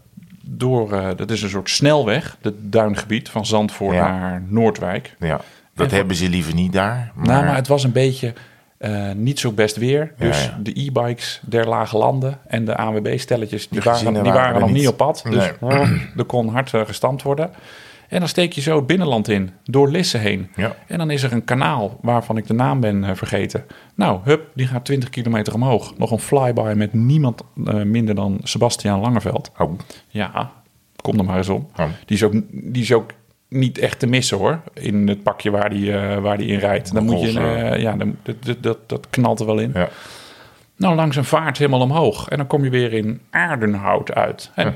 Door, 0.48 1.14
dat 1.16 1.30
is 1.30 1.42
een 1.42 1.48
soort 1.48 1.70
snelweg. 1.70 2.36
Het 2.40 2.54
duingebied 2.58 3.28
van 3.28 3.46
Zandvoort 3.46 3.94
Ja. 3.96 4.18
naar 4.18 4.42
Noordwijk. 4.48 5.14
Ja, 5.18 5.40
dat 5.74 5.90
En- 5.90 5.96
hebben 5.96 6.16
ze 6.16 6.28
liever 6.28 6.54
niet 6.54 6.72
daar. 6.72 7.12
Maar, 7.14 7.26
Nou, 7.26 7.44
maar 7.44 7.54
het 7.54 7.68
was 7.68 7.84
een 7.84 7.92
beetje 7.92 8.32
eh, 8.86 9.14
niet 9.14 9.38
zo 9.38 9.52
best 9.52 9.76
weer. 9.76 10.12
Dus 10.18 10.44
Ja, 10.44 10.50
ja. 10.50 10.58
de 10.62 10.80
e-bikes 10.80 11.40
der 11.44 11.68
lage 11.68 11.96
landen 11.98 12.38
en 12.46 12.64
de 12.64 12.76
ANWB-stelletjes... 12.76 13.68
die 13.68 13.80
waren, 13.80 14.12
die 14.12 14.32
nog 14.32 14.64
niet 14.64 14.72
niet. 14.72 14.88
op 14.88 14.96
pad. 14.96 15.24
Dus 15.30 15.44
er 16.16 16.24
kon 16.26 16.48
hard 16.48 16.74
eh, 16.74 16.80
gestampt 16.84 17.22
worden. 17.22 17.50
En 18.08 18.18
dan 18.18 18.28
steek 18.28 18.52
je 18.52 18.60
zo 18.60 18.76
het 18.76 18.86
binnenland 18.86 19.28
in, 19.28 19.50
door 19.64 19.90
Lisse 19.90 20.18
heen. 20.18 20.50
Ja. 20.56 20.74
En 20.86 20.98
dan 20.98 21.10
is 21.10 21.22
er 21.22 21.32
een 21.32 21.44
kanaal 21.44 21.98
waarvan 22.00 22.36
ik 22.36 22.46
de 22.46 22.54
naam 22.54 22.80
ben 22.80 23.04
eh, 23.04 23.14
vergeten. 23.14 23.64
Nou, 23.94 24.20
hup, 24.24 24.50
die 24.54 24.66
gaat 24.66 24.84
20 24.84 25.10
kilometer 25.10 25.54
omhoog. 25.54 25.98
Nog 25.98 26.10
een 26.10 26.18
flyby 26.18 26.72
met 26.76 26.92
niemand 26.92 27.42
minder 27.84 28.14
dan 28.14 28.40
Sebastiaan 28.42 29.00
Langeveld. 29.00 29.50
Oh, 29.58 29.78
Ja, 30.08 30.50
kom 30.96 31.18
er 31.18 31.24
maar 31.24 31.36
eens 31.36 31.48
om. 31.48 31.68
Oh. 31.76 31.86
Die, 32.04 32.16
is 32.16 32.22
ook, 32.22 32.32
die 32.50 32.82
is 32.82 32.92
ook 32.92 33.10
niet 33.48 33.78
echt 33.78 33.98
te 33.98 34.06
missen 34.06 34.38
hoor. 34.38 34.60
In 34.74 35.08
het 35.08 35.22
pakje 35.22 35.50
waar 35.50 35.70
die, 35.70 35.92
eh, 35.98 36.18
waar 36.18 36.38
die 36.38 36.46
in 36.48 36.58
rijdt. 36.58 36.92
Dan 36.94 37.04
moet 37.04 37.20
je, 37.20 37.26
Roze. 37.26 37.40
eh, 37.40 37.80
ja, 37.80 37.92
dan, 37.96 38.16
dat, 38.22 38.36
dat, 38.44 38.62
dat, 38.62 38.78
dat 38.88 39.06
knalt 39.10 39.40
er 39.40 39.46
wel 39.46 39.58
in. 39.58 39.70
ja. 39.74 39.88
Nou, 40.76 40.94
langs 40.94 41.16
een 41.16 41.24
vaart 41.24 41.58
helemaal 41.58 41.80
omhoog. 41.80 42.28
En 42.28 42.36
dan 42.36 42.46
kom 42.46 42.64
je 42.64 42.70
weer 42.70 42.92
in 42.92 43.20
Aardenhout 43.30 44.14
uit. 44.14 44.50
En 44.54 44.74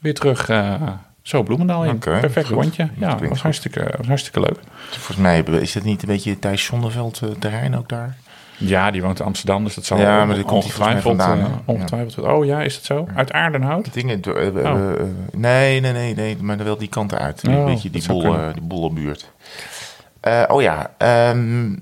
weer 0.00 0.14
terug, 0.14 0.48
eh, 0.48 0.82
zo 1.22 1.42
Bloemendaal 1.42 1.84
in. 1.84 1.98
Perfect 1.98 2.46
goed. 2.46 2.54
rondje. 2.56 2.82
Dat 2.82 2.92
Ja, 2.98 3.06
klinkt 3.08 3.28
was 3.28 3.42
hartstikke, 3.42 3.94
was 3.96 4.06
hartstikke 4.06 4.40
leuk. 4.40 4.58
Volgens 4.88 5.16
mij 5.16 5.40
is 5.40 5.72
dat 5.72 5.82
niet 5.82 6.02
een 6.02 6.08
beetje 6.08 6.38
Thijs 6.38 6.64
Zonneveld 6.64 7.20
eh, 7.22 7.28
terrein 7.38 7.76
ook 7.76 7.88
daar? 7.88 8.16
Ja, 8.58 8.90
die 8.90 9.02
woont 9.02 9.18
in 9.20 9.24
Amsterdam, 9.26 9.64
dus 9.64 9.74
dat 9.74 9.84
zal 9.84 9.98
Ja, 9.98 10.24
maar 10.24 10.34
daar 10.34 10.44
komt 10.44 10.64
ongetwijfeld, 10.64 11.02
vandaan, 11.22 11.38
hè? 11.38 11.46
ongetwijfeld. 11.64 12.26
Oh 12.26 12.44
ja, 12.44 12.62
is 12.62 12.74
dat 12.74 12.84
zo? 12.84 13.08
Uit 13.14 13.32
Aardenhout? 13.32 13.92
Dingen, 13.94 14.20
Oh. 14.28 14.90
eh, 14.92 15.00
nee, 15.32 15.80
nee, 15.80 15.92
nee, 15.92 16.14
nee, 16.14 16.36
maar 16.40 16.56
wel 16.64 16.76
die 16.76 16.88
kant 16.88 17.14
uit. 17.14 17.42
Oh, 17.48 17.54
een 17.54 17.64
beetje 17.64 17.90
die, 17.90 18.08
eh, 18.22 18.52
die 18.52 18.62
bollenbuurt. 18.62 19.30
Eh, 20.20 20.42
oh 20.48 20.62
ja, 20.62 20.90
ehm, 20.98 21.76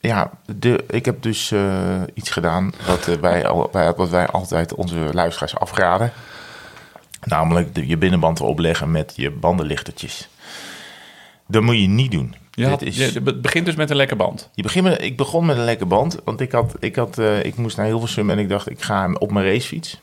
ja 0.00 0.30
de, 0.56 0.84
ik 0.88 1.04
heb 1.04 1.22
dus 1.22 1.54
iets 2.14 2.30
gedaan 2.30 2.72
wat, 2.86 3.04
wij, 3.20 3.46
al- 3.46 3.68
wij, 3.72 3.92
wat 3.92 4.08
wij 4.10 4.26
altijd 4.26 4.74
onze 4.74 4.96
luisteraars 5.12 5.56
afraden. 5.58 6.12
Namelijk 7.24 7.74
de, 7.74 7.86
je 7.86 7.96
binnenband 7.96 8.40
opleggen 8.40 8.90
met 8.90 9.12
je 9.16 9.30
bandenlichtertjes. 9.30 10.28
Dat 11.46 11.62
moet 11.62 11.80
je 11.80 11.86
niet 11.88 12.10
doen. 12.10 12.34
Dit 12.78 12.82
is, 12.82 12.96
je- 12.96 13.20
het 13.24 13.42
begint 13.42 13.66
dus 13.66 13.74
met 13.74 13.90
een 13.90 13.96
lekker 13.96 14.16
band. 14.16 14.48
je 14.54 14.62
begint 14.62 14.84
met, 14.84 15.02
ik 15.02 15.16
begon 15.16 15.46
met 15.46 15.56
een 15.56 15.64
lekker 15.64 15.86
band, 15.86 16.18
want 16.24 16.40
ik, 16.40 16.52
had, 16.52 16.74
ik, 16.78 16.96
had, 16.96 17.18
eh, 17.18 17.44
ik 17.44 17.56
moest 17.56 17.76
naar 17.76 17.86
Hilversum 17.86 18.30
en 18.30 18.38
ik 18.38 18.48
dacht, 18.48 18.70
ik 18.70 18.82
ga 18.82 19.10
op 19.18 19.32
mijn 19.32 19.46
racefiets. 19.46 20.00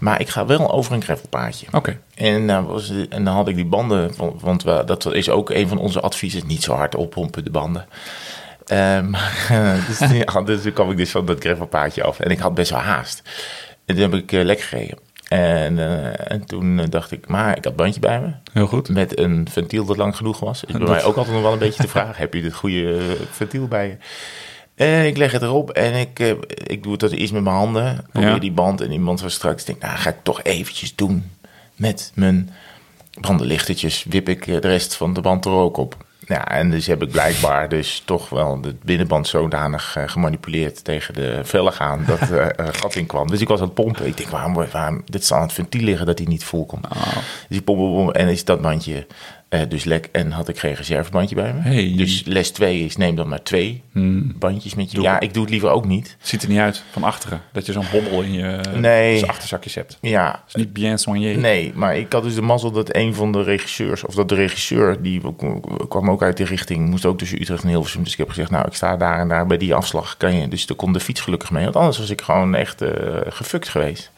Maar 0.00 0.20
ik 0.20 0.28
ga 0.28 0.46
wel 0.46 0.72
over 0.72 0.92
een 0.92 1.02
gravelpaadje. 1.02 1.66
Oké. 1.72 1.98
En, 2.14 2.50
eh, 2.50 2.64
was, 2.66 2.90
en 3.08 3.24
dan 3.24 3.34
had 3.34 3.48
ik 3.48 3.54
die 3.54 3.64
banden, 3.64 4.12
want 4.40 4.62
we, 4.62 4.82
dat 4.86 5.12
is 5.14 5.30
ook 5.30 5.50
een 5.50 5.68
van 5.68 5.78
onze 5.78 6.00
adviezen, 6.00 6.42
niet 6.46 6.62
zo 6.62 6.72
hard 6.74 6.94
oppompen 6.94 7.44
de 7.44 7.50
banden. 7.50 7.86
Eh, 8.66 9.00
maar, 9.00 9.46
dus, 9.88 10.10
ja, 10.10 10.40
dus 10.44 10.62
toen 10.62 10.72
kwam 10.72 10.90
ik 10.90 10.96
dus 10.96 11.10
van 11.10 11.26
dat 11.26 11.40
gravelpaadje 11.40 12.02
af 12.02 12.20
en 12.20 12.30
ik 12.30 12.38
had 12.38 12.54
best 12.54 12.70
wel 12.70 12.80
haast. 12.80 13.22
En 13.84 13.94
toen 13.94 14.10
heb 14.10 14.14
ik 14.14 14.32
eh, 14.32 14.44
lekker 14.44 14.66
gereden. 14.66 14.98
En, 15.28 15.78
eh, 15.78 16.30
en 16.32 16.44
toen 16.44 16.78
eh, 16.80 16.86
dacht 16.88 17.12
ik, 17.12 17.28
maar 17.28 17.56
ik 17.56 17.64
had 17.64 17.76
bandje 17.76 18.00
bij 18.00 18.20
me. 18.20 18.30
Heel 18.52 18.66
goed. 18.66 18.88
Met 18.88 19.18
een 19.18 19.48
ventiel 19.50 19.84
dat 19.84 19.96
lang 19.96 20.16
genoeg 20.16 20.40
was. 20.40 20.64
Is 20.64 20.70
bij 20.70 20.80
Dat- 20.80 20.88
mij 20.88 21.04
ook 21.04 21.16
altijd 21.16 21.34
nog 21.34 21.42
wel 21.44 21.52
een 21.52 21.58
beetje 21.58 21.82
de 21.82 21.88
vraag. 21.88 22.16
Heb 22.26 22.34
je 22.34 22.42
dit 22.42 22.54
goede 22.54 22.96
eh, 22.96 23.04
ventiel 23.30 23.66
bij 23.68 23.86
je? 23.88 23.96
En 24.74 25.06
ik 25.06 25.16
leg 25.16 25.32
het 25.32 25.42
erop 25.42 25.70
en 25.70 25.94
ik, 25.94 26.18
ik 26.66 26.82
doe 26.82 26.92
het 26.92 27.00
dat 27.00 27.10
eerst 27.10 27.32
met 27.32 27.42
mijn 27.42 27.56
handen. 27.56 28.06
Probeer 28.12 28.30
Ja. 28.30 28.38
die 28.38 28.52
band 28.52 28.80
en 28.80 28.92
iemand 28.92 29.20
van 29.20 29.30
straks 29.30 29.64
denkt, 29.64 29.82
nou 29.82 29.96
ga 29.98 30.08
ik 30.10 30.16
toch 30.22 30.42
eventjes 30.42 30.94
doen 30.94 31.30
met 31.76 32.12
mijn 32.14 32.50
bandenlichtertjes. 33.20 34.04
Wip 34.08 34.28
ik 34.28 34.44
de 34.44 34.58
rest 34.58 34.94
van 34.94 35.12
de 35.14 35.20
band 35.20 35.44
er 35.44 35.50
ook 35.52 35.76
op. 35.76 36.06
Ja, 36.28 36.48
en 36.48 36.70
dus 36.70 36.86
heb 36.86 37.02
ik 37.02 37.10
blijkbaar 37.10 37.68
dus 37.68 38.02
toch 38.04 38.28
wel 38.28 38.60
de 38.60 38.76
binnenband 38.84 39.28
zodanig 39.28 39.96
eh, 39.96 40.02
gemanipuleerd 40.06 40.84
tegen 40.84 41.14
de 41.14 41.40
velg 41.44 41.80
aan 41.80 42.04
dat 42.06 42.20
eh, 42.20 42.30
er 42.30 42.60
een 42.60 42.74
gat 42.74 42.94
in 42.94 43.06
kwam. 43.06 43.28
Dus 43.28 43.40
ik 43.40 43.48
was 43.48 43.60
aan 43.60 43.64
het 43.64 43.74
pompen. 43.74 44.06
Ik 44.06 44.16
denk, 44.16 44.28
waarom, 44.28 44.54
waarom 44.54 45.02
dit 45.04 45.24
zal 45.24 45.36
aan 45.36 45.42
het 45.42 45.52
ventiel 45.52 45.82
liggen 45.82 46.06
dat 46.06 46.18
hij 46.18 46.26
niet 46.26 46.44
vol 46.44 46.66
komt. 46.66 46.88
Dus 47.48 47.58
ik 47.58 47.64
pomp, 47.64 47.78
pomp, 47.78 47.94
pomp, 47.94 48.10
en 48.10 48.28
is 48.28 48.44
dat 48.44 48.60
bandje 48.60 49.06
eh, 49.48 49.60
dus 49.68 49.84
lek 49.84 50.08
en 50.12 50.30
had 50.30 50.48
ik 50.48 50.58
geen 50.58 50.74
reservebandje 50.74 51.34
bij 51.34 51.52
me. 51.54 51.60
Hey. 51.60 51.92
Dus 51.96 52.22
les 52.24 52.50
2 52.50 52.84
is 52.84 52.96
neem 52.96 53.16
dan 53.16 53.28
maar 53.28 53.42
twee 53.42 53.82
bandjes 54.38 54.74
met 54.74 54.90
je. 54.90 54.94
Doe. 54.96 55.04
Ja, 55.04 55.20
ik 55.20 55.32
doe 55.34 55.42
het 55.42 55.50
liever 55.50 55.70
ook 55.70 55.84
niet. 55.86 56.16
Ziet 56.20 56.42
er 56.42 56.48
niet 56.48 56.58
uit 56.58 56.82
van 56.90 57.02
achteren. 57.02 57.40
Dat 57.52 57.66
je 57.66 57.72
zo'n 57.72 57.84
bobbel 57.92 58.22
in 58.22 58.32
je 58.32 58.60
Nee. 58.76 59.26
achterzakjes 59.26 59.74
hebt. 59.74 59.98
Dat 60.00 60.10
Ja, 60.10 60.42
is 60.48 60.54
niet 60.54 60.72
bien 60.72 60.98
soigné. 60.98 61.34
nee, 61.34 61.72
maar 61.74 61.96
ik 61.96 62.12
had 62.12 62.22
dus 62.22 62.34
de 62.34 62.42
mazzel 62.42 62.70
dat 62.70 62.94
een 62.94 63.14
van 63.14 63.32
de 63.32 63.42
regisseurs, 63.42 64.04
of 64.04 64.14
dat 64.14 64.28
de 64.28 64.34
regisseur, 64.34 65.02
die 65.02 65.20
kwam 65.88 66.10
ook 66.10 66.22
uit 66.22 66.36
die 66.36 66.46
richting, 66.46 66.88
moest 66.90 67.06
ook 67.06 67.18
tussen 67.18 67.40
Utrecht 67.40 67.62
en 67.62 67.68
Hilversum. 67.68 68.02
Dus 68.02 68.12
ik 68.12 68.18
heb 68.18 68.28
gezegd, 68.28 68.50
nou, 68.50 68.66
ik 68.66 68.74
sta 68.74 68.96
daar 68.96 69.18
en 69.20 69.28
daar 69.28 69.46
bij 69.46 69.56
die 69.58 69.74
afslag. 69.74 70.16
Kan 70.16 70.34
je, 70.36 70.48
dus 70.48 70.66
daar 70.66 70.76
kon 70.76 70.92
de 70.92 71.00
fiets 71.00 71.20
gelukkig 71.20 71.50
mee, 71.50 71.64
want 71.64 71.76
anders 71.76 71.98
was 71.98 72.10
ik 72.10 72.20
gewoon 72.20 72.54
echt 72.54 72.82
eh 72.82 72.90
gefukt 73.28 73.68
geweest. 73.68 74.10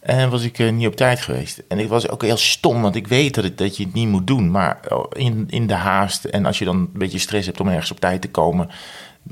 En 0.00 0.30
was 0.30 0.42
ik 0.42 0.58
eh, 0.58 0.72
niet 0.72 0.86
op 0.86 0.96
tijd 0.96 1.20
geweest. 1.20 1.62
En 1.68 1.78
ik 1.78 1.88
was 1.88 2.08
ook 2.08 2.22
heel 2.22 2.36
stom, 2.36 2.82
want 2.82 2.96
ik 2.96 3.06
weet 3.06 3.34
dat, 3.34 3.44
het, 3.44 3.58
dat 3.58 3.76
je 3.76 3.84
het 3.84 3.92
niet 3.94 4.08
moet 4.08 4.26
doen. 4.26 4.50
Maar 4.50 4.78
oh, 4.88 5.04
in, 5.12 5.46
in 5.48 5.66
de 5.66 5.74
haast, 5.74 6.24
en 6.24 6.46
als 6.46 6.58
je 6.58 6.64
dan 6.64 6.76
een 6.76 6.90
beetje 6.92 7.18
stress 7.18 7.46
hebt 7.46 7.60
om 7.60 7.68
ergens 7.68 7.90
op 7.90 8.00
tijd 8.00 8.20
te 8.20 8.30
komen, 8.30 8.70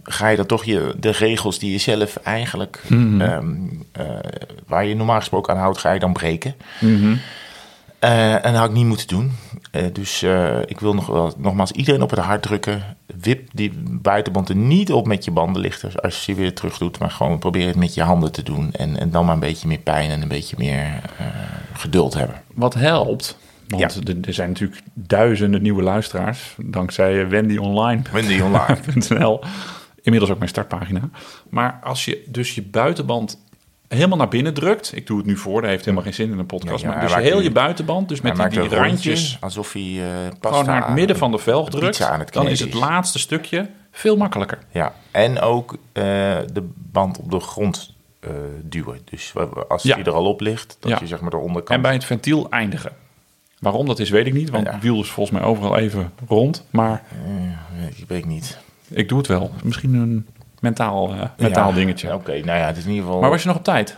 ga 0.03 0.29
je 0.29 0.37
dan 0.37 0.47
toch 0.47 0.65
je, 0.65 0.95
de 0.99 1.11
regels 1.11 1.59
die 1.59 1.73
je 1.73 1.79
zelf 1.79 2.17
eigenlijk, 2.17 2.83
ehm, 2.91 3.57
eh, 3.93 4.07
waar 4.67 4.87
je 4.87 4.95
normaal 4.95 5.19
gesproken 5.19 5.55
aan 5.55 5.61
houdt, 5.61 5.79
ga 5.79 5.93
je 5.93 6.01
dan 6.01 6.13
breken. 6.13 6.55
Eh, 7.99 8.35
en 8.35 8.43
dat 8.43 8.55
had 8.55 8.69
ik 8.69 8.75
niet 8.75 8.87
moeten 8.87 9.07
doen. 9.07 9.33
Eh, 9.71 9.85
dus 9.93 10.23
eh, 10.23 10.59
ik 10.67 10.81
wil 10.81 10.95
nog 10.95 11.07
wel, 11.07 11.35
nogmaals 11.37 11.73
iedereen 11.73 12.03
op 12.03 12.11
het 12.11 12.19
hart 12.19 12.43
drukken. 12.43 12.83
Wip 13.21 13.49
die 13.53 13.73
buitenband 13.85 14.49
er 14.49 14.57
niet 14.57 14.93
op 14.93 15.07
met 15.07 15.25
je 15.25 15.31
bandenlichters 15.31 16.03
als 16.03 16.27
je 16.27 16.35
weer 16.35 16.55
terug 16.55 16.79
doet. 16.79 16.99
Maar 16.99 17.11
gewoon 17.11 17.39
probeer 17.39 17.67
het 17.67 17.77
met 17.77 17.95
je 17.95 18.03
handen 18.03 18.33
te 18.33 18.43
doen. 18.43 18.73
En, 18.73 18.99
en 18.99 19.11
dan 19.11 19.25
maar 19.25 19.35
een 19.35 19.41
beetje 19.41 19.69
meer 19.69 19.79
pijn 19.79 20.11
en 20.11 20.23
een 20.23 20.29
beetje 20.29 20.57
meer 20.59 21.01
geduld 21.73 22.15
hebben. 22.15 22.43
Wat 22.55 22.75
helpt, 22.75 23.39
want 23.69 23.95
Ja. 23.95 24.15
er, 24.23 24.35
zijn 24.35 24.49
natuurlijk 24.49 24.81
duizenden 24.95 25.63
nieuwe 25.63 25.83
luisteraars. 25.83 26.55
Dankzij 26.57 27.29
Wendy 27.29 27.57
Online. 27.57 28.03
Wendy 28.13 28.41
Online. 28.41 28.79
.nl. 29.19 29.41
Inmiddels 30.03 30.33
ook 30.33 30.39
mijn 30.39 30.51
startpagina. 30.51 31.01
Maar 31.51 31.79
als 31.83 32.05
je 32.05 32.25
dus 32.27 32.55
je 32.55 32.63
buitenband 32.63 33.39
helemaal 33.89 34.19
naar 34.19 34.29
binnen 34.29 34.55
drukt. 34.55 34.97
Ik 34.97 35.07
doe 35.07 35.17
het 35.19 35.27
nu 35.27 35.37
voor, 35.37 35.61
dat 35.61 35.71
heeft 35.71 35.85
helemaal 35.85 36.05
geen 36.05 36.15
zin 36.15 36.31
in 36.31 36.39
een 36.39 36.47
podcast. 36.47 36.83
Ja, 36.83 36.91
ja, 36.91 36.97
maar 36.97 37.07
dus 37.07 37.17
heel 37.17 37.41
je 37.41 37.51
buitenband, 37.51 38.09
dus 38.09 38.21
met 38.21 38.51
die, 38.51 38.69
randjes, 38.69 39.39
alsof 39.41 39.73
hij 39.73 40.01
pasta 40.41 40.49
gewoon 40.49 40.65
naar 40.67 40.87
het 40.87 40.95
midden 40.95 41.17
van 41.17 41.31
de 41.31 41.39
velg 41.39 41.69
drukt. 41.69 42.03
aan 42.03 42.19
het 42.19 42.33
Dan 42.33 42.49
is 42.49 42.61
het 42.61 42.75
laatste 42.75 43.19
stukje 43.19 43.71
veel 43.91 44.17
makkelijker. 44.17 44.59
Ja, 44.71 44.93
en 45.11 45.41
ook 45.41 45.73
eh, 45.73 46.03
de 46.53 46.69
band 46.75 47.19
op 47.19 47.31
de 47.31 47.41
grond 47.41 47.95
eh, 48.21 48.31
duwen. 48.63 49.01
Dus 49.05 49.33
als 49.69 49.83
Ja. 49.83 49.95
die 49.95 50.05
er 50.05 50.13
al 50.13 50.27
op 50.27 50.41
ligt, 50.41 50.77
dat 50.81 51.01
je 51.01 51.07
zeg 51.07 51.21
maar 51.21 51.31
de 51.31 51.37
onderkant... 51.37 51.77
En 51.77 51.83
bij 51.83 51.93
het 51.93 52.05
ventiel 52.05 52.51
eindigen. 52.51 52.93
Waarom 53.59 53.87
dat 53.87 53.99
is, 53.99 54.11
weet 54.11 54.27
ik 54.27 54.33
niet. 54.33 54.51
Want 54.51 54.71
het 54.71 54.83
wiel 54.83 55.01
is 55.01 55.09
volgens 55.11 55.39
mij 55.39 55.49
overal 55.49 55.77
even 55.77 56.13
rond. 56.29 56.65
Maar 56.71 57.03
ik 57.97 58.05
weet 58.09 58.25
niet. 58.25 58.59
ik 58.89 59.09
doe 59.09 59.19
het 59.19 59.27
wel. 59.27 59.51
Misschien 59.63 59.95
een 59.95 60.27
mentaal, 60.61 61.13
eh, 61.13 61.21
mentaal 61.39 61.69
Ja, 61.69 61.75
dingetje. 61.75 62.15
Oké, 62.15 62.33
nou 62.33 62.59
ja, 62.59 62.67
het 62.67 62.77
is 62.77 62.85
in 62.85 62.91
ieder 62.91 63.05
geval... 63.05 63.21
Maar 63.21 63.31
was 63.31 63.43
je 63.43 63.49
nog 63.49 63.57
op 63.57 63.65
tijd? 63.65 63.97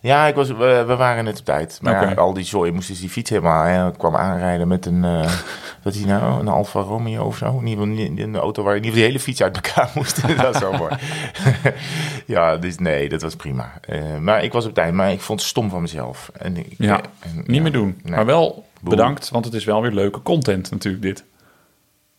Ja, 0.00 0.26
ik 0.26 0.34
was, 0.34 0.48
we, 0.48 0.84
we 0.86 0.96
waren 0.96 1.24
net 1.24 1.38
op 1.38 1.44
tijd. 1.44 1.78
Maar 1.82 2.08
ja, 2.08 2.14
al 2.14 2.32
die 2.32 2.44
zooi 2.44 2.72
moest 2.72 2.88
dus 2.88 3.00
die 3.00 3.08
fiets 3.08 3.30
helemaal... 3.30 3.62
Hij 3.64 3.90
kwam 3.96 4.16
aanrijden 4.16 4.68
met 4.68 4.86
een... 4.86 5.04
eh 5.04 5.32
wat 5.82 5.94
is 5.94 6.04
nou? 6.04 6.40
Een 6.40 6.48
Alfa 6.48 6.80
Romeo 6.80 7.24
of 7.24 7.36
zo? 7.36 7.58
In 7.58 7.66
ieder 7.66 7.86
geval 7.86 8.24
een 8.24 8.36
auto 8.36 8.62
waar 8.62 8.76
in 8.76 8.84
ieder 8.84 8.90
geval 8.92 9.04
de 9.06 9.12
hele 9.12 9.24
fiets 9.24 9.42
uit 9.42 9.54
elkaar 9.56 9.90
moest. 9.96 10.28
dat 10.28 10.36
was 10.52 10.58
zo 10.58 10.72
mooi. 10.72 10.94
ja, 12.26 12.56
dus 12.56 12.78
nee, 12.78 13.08
dat 13.08 13.22
was 13.22 13.36
prima. 13.36 13.72
Eh, 13.80 14.16
maar 14.20 14.44
ik 14.44 14.52
was 14.52 14.66
op 14.66 14.74
tijd. 14.74 14.92
Maar 14.94 15.12
ik 15.12 15.20
vond 15.20 15.40
het 15.40 15.48
stom 15.48 15.70
van 15.70 15.80
mezelf. 15.80 16.30
En 16.38 16.56
ik, 16.56 16.74
Ja, 16.78 17.00
en- 17.20 17.42
niet 17.46 17.62
meer 17.62 17.72
doen. 17.72 18.00
nee. 18.02 18.14
Maar 18.14 18.26
wel 18.26 18.64
bedankt, 18.80 19.30
want 19.30 19.44
het 19.44 19.54
is 19.54 19.64
wel 19.64 19.82
weer 19.82 19.92
leuke 19.92 20.22
content 20.22 20.70
natuurlijk 20.70 21.02
dit. 21.02 21.24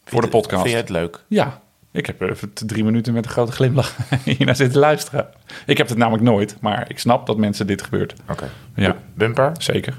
Voor 0.06 0.22
de 0.22 0.28
podcast. 0.28 0.62
Vind 0.62 0.74
je 0.74 0.80
het 0.82 0.90
leuk? 0.90 1.24
Ja, 1.28 1.62
ik 1.94 2.06
heb 2.06 2.22
even 2.22 2.54
drie 2.54 2.84
minuten 2.84 3.14
met 3.14 3.26
een 3.26 3.32
grote 3.32 3.52
glimlach 3.52 3.96
hier 4.24 4.46
naar 4.46 4.56
zitten 4.56 4.80
luisteren. 4.80 5.28
Ik 5.66 5.78
heb 5.78 5.88
het 5.90 5.98
namelijk 5.98 6.24
nooit, 6.24 6.56
maar 6.62 6.86
ik 6.90 7.00
snap 7.00 7.26
dat 7.26 7.38
mensen 7.38 7.68
dit 7.68 7.82
gebeurt. 7.84 8.14
Oké. 8.30 8.50
Ja. 8.76 8.92
Bu- 8.92 8.98
Bumper? 9.14 9.52
Zeker. 9.58 9.94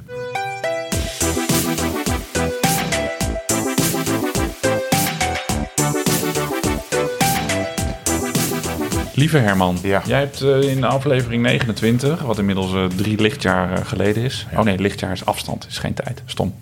Lieve 9.14 9.38
Herman, 9.38 9.78
Ja. 9.82 10.02
jij 10.06 10.18
hebt 10.18 10.40
eh, 10.42 10.60
in 10.62 10.84
aflevering 10.84 11.42
29, 11.42 12.20
wat 12.22 12.38
inmiddels 12.38 12.72
eh, 12.74 12.84
drie 12.84 13.20
lichtjaar 13.20 13.72
eh, 13.78 13.84
geleden 13.86 14.22
is. 14.22 14.46
Oh 14.56 14.62
nee, 14.62 14.78
lichtjaar 14.78 15.12
is 15.12 15.24
afstand, 15.24 15.66
is 15.68 15.78
geen 15.78 15.94
tijd. 15.94 16.22
Stom. 16.26 16.54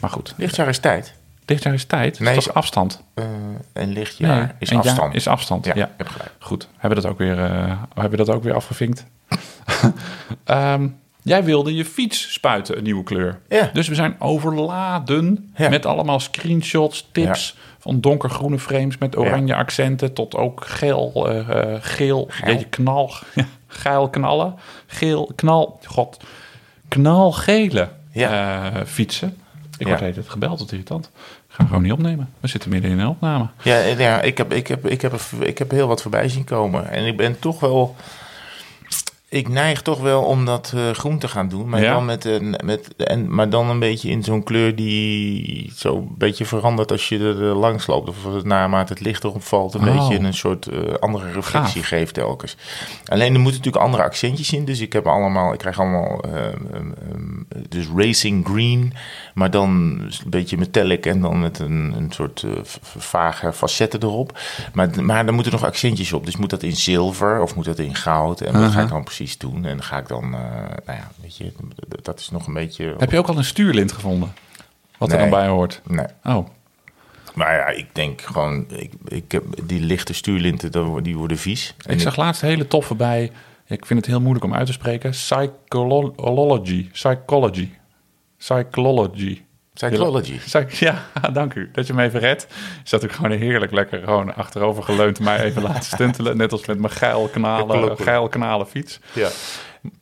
Maar 0.00 0.10
goed, 0.10 0.34
Lichtjaar 0.36 0.68
is 0.68 0.78
tijd. 0.78 1.14
Lichtjaar 1.46 1.74
is 1.74 1.84
tijd, 1.84 2.20
Nee, 2.20 2.36
is 2.36 2.52
afstand? 2.52 3.02
Eh 3.14 3.24
en 3.72 3.92
lichtjaar 3.92 4.38
Nee, 4.38 4.48
is 4.58 4.70
een 4.70 4.78
afstand. 4.78 5.14
is 5.14 5.26
afstand, 5.26 5.64
ja. 5.64 5.72
ja, 5.74 5.90
heb 5.96 6.08
gelijk. 6.08 6.30
Goed, 6.38 6.68
hebben 6.76 6.98
we 6.98 7.04
dat 7.04 7.12
ook 7.12 7.18
weer, 7.18 7.38
eh, 7.38 7.78
hebben 7.94 8.10
we 8.10 8.24
dat 8.24 8.30
ook 8.30 8.42
weer 8.42 8.54
afgevinkt. 8.54 9.04
Ehm, 10.44 10.88
jij 11.22 11.44
wilde 11.44 11.74
je 11.74 11.84
fiets 11.84 12.32
spuiten 12.32 12.76
een 12.76 12.82
nieuwe 12.82 13.02
kleur. 13.02 13.40
Ja. 13.48 13.70
Dus 13.72 13.88
we 13.88 13.94
zijn 13.94 14.16
overladen 14.18 15.52
met 15.56 15.86
allemaal 15.86 16.20
screenshots, 16.20 17.08
tips... 17.12 17.56
van 17.78 18.00
donkergroene 18.00 18.58
frames 18.58 18.98
met 18.98 19.16
oranje 19.16 19.54
accenten... 19.54 20.12
tot 20.12 20.36
ook 20.36 20.64
geel, 20.66 21.28
eh, 21.28 21.74
geel, 21.80 22.28
jeetje, 22.44 22.66
knal, 22.66 23.12
geil 23.66 24.08
knallen, 24.08 24.54
geel, 24.86 25.32
knal, 25.36 25.80
god, 25.84 26.24
knalgele 26.88 27.88
fietsen. 28.86 29.36
Ik 29.78 29.86
word 29.86 29.98
de 29.98 30.04
hele 30.04 30.16
tijd 30.16 30.28
gebeld, 30.28 30.58
wat 30.58 30.72
irritant. 30.72 31.10
Ik 31.48 31.54
ga 31.54 31.64
gewoon 31.64 31.82
niet 31.82 31.92
opnemen. 31.92 32.28
We 32.40 32.48
zitten 32.48 32.70
midden 32.70 32.90
in 32.90 32.98
een 32.98 33.06
opname. 33.06 33.46
Ja, 33.62 33.78
ja 33.78 34.20
ik, 34.20 34.38
heb, 34.38 34.52
ik, 34.52 34.66
heb, 34.66 34.86
ik, 34.86 35.00
heb, 35.00 35.20
ik 35.40 35.58
heb 35.58 35.70
heel 35.70 35.86
wat 35.86 36.02
voorbij 36.02 36.28
zien 36.28 36.44
komen. 36.44 36.90
En 36.90 37.06
ik 37.06 37.16
ben 37.16 37.38
toch 37.38 37.60
wel... 37.60 37.96
Ik 39.34 39.48
neig 39.48 39.82
toch 39.82 40.00
wel 40.00 40.22
om 40.22 40.44
dat 40.44 40.72
eh, 40.76 40.90
groen 40.90 41.18
te 41.18 41.28
gaan 41.28 41.48
doen. 41.48 41.68
Maar, 41.68 41.82
Ja? 41.82 41.92
dan 41.92 42.04
met 42.04 42.24
een, 42.24 42.56
met, 42.64 42.96
en, 42.96 43.34
maar 43.34 43.48
dan 43.50 43.70
een 43.70 43.78
beetje 43.78 44.10
in 44.10 44.22
zo'n 44.22 44.42
kleur 44.42 44.76
die 44.76 45.72
zo 45.76 45.96
een 45.96 46.14
beetje 46.18 46.44
verandert 46.44 46.90
als 46.90 47.08
je 47.08 47.18
er 47.18 47.48
eh, 47.50 47.58
langs 47.58 47.86
loopt. 47.86 48.08
Of 48.08 48.42
naarmate 48.42 48.92
het 48.92 49.02
licht 49.02 49.24
erop 49.24 49.42
valt, 49.42 49.74
een 49.74 49.88
Oh. 49.88 50.08
beetje 50.08 50.24
een 50.24 50.34
soort 50.34 50.66
eh, 50.66 50.78
andere 51.00 51.32
reflectie 51.32 51.80
Gaaf. 51.80 51.88
geeft 51.88 52.14
telkens. 52.14 52.56
Alleen 53.06 53.34
er 53.34 53.40
moeten 53.40 53.58
natuurlijk 53.58 53.84
andere 53.84 54.02
accentjes 54.02 54.52
in. 54.52 54.64
Dus 54.64 54.80
ik 54.80 54.92
heb 54.92 55.06
allemaal, 55.06 55.52
ik 55.52 55.58
krijg 55.58 55.80
allemaal 55.80 56.20
eh, 56.24 56.46
ehm, 56.46 56.54
ehm, 56.72 57.60
dus 57.68 57.86
racing 57.96 58.46
green, 58.46 58.92
maar 59.34 59.50
dan 59.50 59.68
een 59.70 60.12
beetje 60.26 60.58
metallic 60.58 61.06
en 61.06 61.20
dan 61.20 61.40
met 61.40 61.58
een, 61.58 61.92
een 61.96 62.12
soort 62.12 62.44
vage 62.98 63.52
facetten 63.52 64.02
erop. 64.02 64.38
Maar, 64.72 65.04
maar 65.04 65.26
er 65.26 65.34
moeten 65.34 65.52
nog 65.52 65.64
accentjes 65.64 66.12
op. 66.12 66.24
Dus 66.24 66.36
moet 66.36 66.50
dat 66.50 66.62
in 66.62 66.76
zilver 66.76 67.40
of 67.40 67.54
moet 67.54 67.64
dat 67.64 67.78
in 67.78 67.94
goud? 67.94 68.40
En 68.40 68.60
wat 68.60 68.70
ga 68.72 68.82
ik 68.82 68.88
dan 68.88 69.04
precies 69.04 69.22
doen? 69.38 69.64
En 69.64 69.82
ga 69.82 69.98
ik 69.98 70.08
dan, 70.08 70.24
eh, 70.24 70.40
nou 70.86 70.98
ja, 70.98 71.10
weet 71.22 71.36
je, 71.36 71.52
dat 72.02 72.20
is 72.20 72.30
nog 72.30 72.46
een 72.46 72.54
beetje. 72.54 72.94
Heb 72.98 73.10
je 73.10 73.18
ook 73.18 73.28
al 73.28 73.36
een 73.38 73.44
stuurlint 73.44 73.92
gevonden? 73.92 74.32
Wat 74.98 75.12
er 75.12 75.18
Nee. 75.18 75.30
dan 75.30 75.38
bij 75.38 75.48
hoort? 75.48 75.80
Nee. 75.86 76.06
Oh, 76.24 76.46
Maar 77.34 77.54
ja, 77.54 77.66
ik 77.66 77.94
denk 77.94 78.20
gewoon, 78.20 78.66
ik, 78.70 78.92
ik 79.04 79.32
heb 79.32 79.44
die 79.64 79.80
lichte 79.80 80.12
stuurlinten, 80.14 81.02
die 81.02 81.16
worden 81.16 81.38
vies. 81.38 81.74
En 81.86 81.92
ik 81.94 82.00
zag 82.00 82.16
laatst 82.16 82.40
hele 82.40 82.66
toffe 82.68 82.94
bij. 82.94 83.30
Ik 83.66 83.86
vind 83.86 83.98
het 84.00 84.08
heel 84.08 84.20
moeilijk 84.20 84.44
om 84.44 84.54
uit 84.54 84.66
te 84.66 84.72
spreken. 84.72 85.10
Psychology. 85.10 86.90
Psychology. 86.92 87.70
Psychology. 88.38 89.43
Psychology. 89.74 90.38
Psych- 90.38 90.78
Ja, 90.78 91.02
dank 91.32 91.54
u 91.54 91.70
dat 91.72 91.86
je 91.86 91.92
me 91.94 92.02
even 92.02 92.20
redt. 92.20 92.46
Dat 92.90 93.04
ook 93.04 93.12
gewoon 93.12 93.30
heerlijk 93.30 93.72
lekker 93.72 94.02
gewoon 94.04 94.34
achterover 94.34 94.82
geleund 94.82 95.20
mij 95.20 95.40
even 95.40 95.62
laten 95.68 95.82
stuntelen. 95.84 96.36
Net 96.36 96.52
als 96.52 96.66
met 96.66 96.78
mijn 96.78 96.92
geil 96.92 98.28
kanalen 98.28 98.66
fiets. 98.66 99.00
Ja. 99.12 99.28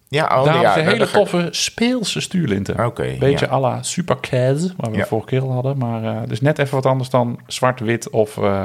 Ja, 0.09 0.25
oh, 0.39 0.45
Daar 0.45 0.61
ja, 0.61 0.73
ze 0.73 0.81
hele 0.81 1.11
toffe 1.11 1.49
speelse 1.51 2.21
stuurlinten. 2.21 2.87
Oké, 2.87 3.17
Beetje 3.19 3.47
ja. 3.47 3.53
à 3.53 3.61
la 3.61 3.83
Supercaz, 3.83 4.67
waar 4.77 4.91
we 4.91 4.97
Ja. 4.97 5.03
de 5.03 5.09
vorige 5.09 5.27
keer 5.29 5.41
al 5.43 5.53
hadden. 5.53 5.79
Maar 5.79 6.05
eh, 6.05 6.17
dus 6.29 6.41
net 6.41 6.59
even 6.59 6.75
wat 6.75 6.87
anders 6.87 7.11
dan 7.11 7.41
zwart-wit 7.47 8.11
of, 8.11 8.37
eh, 8.39 8.65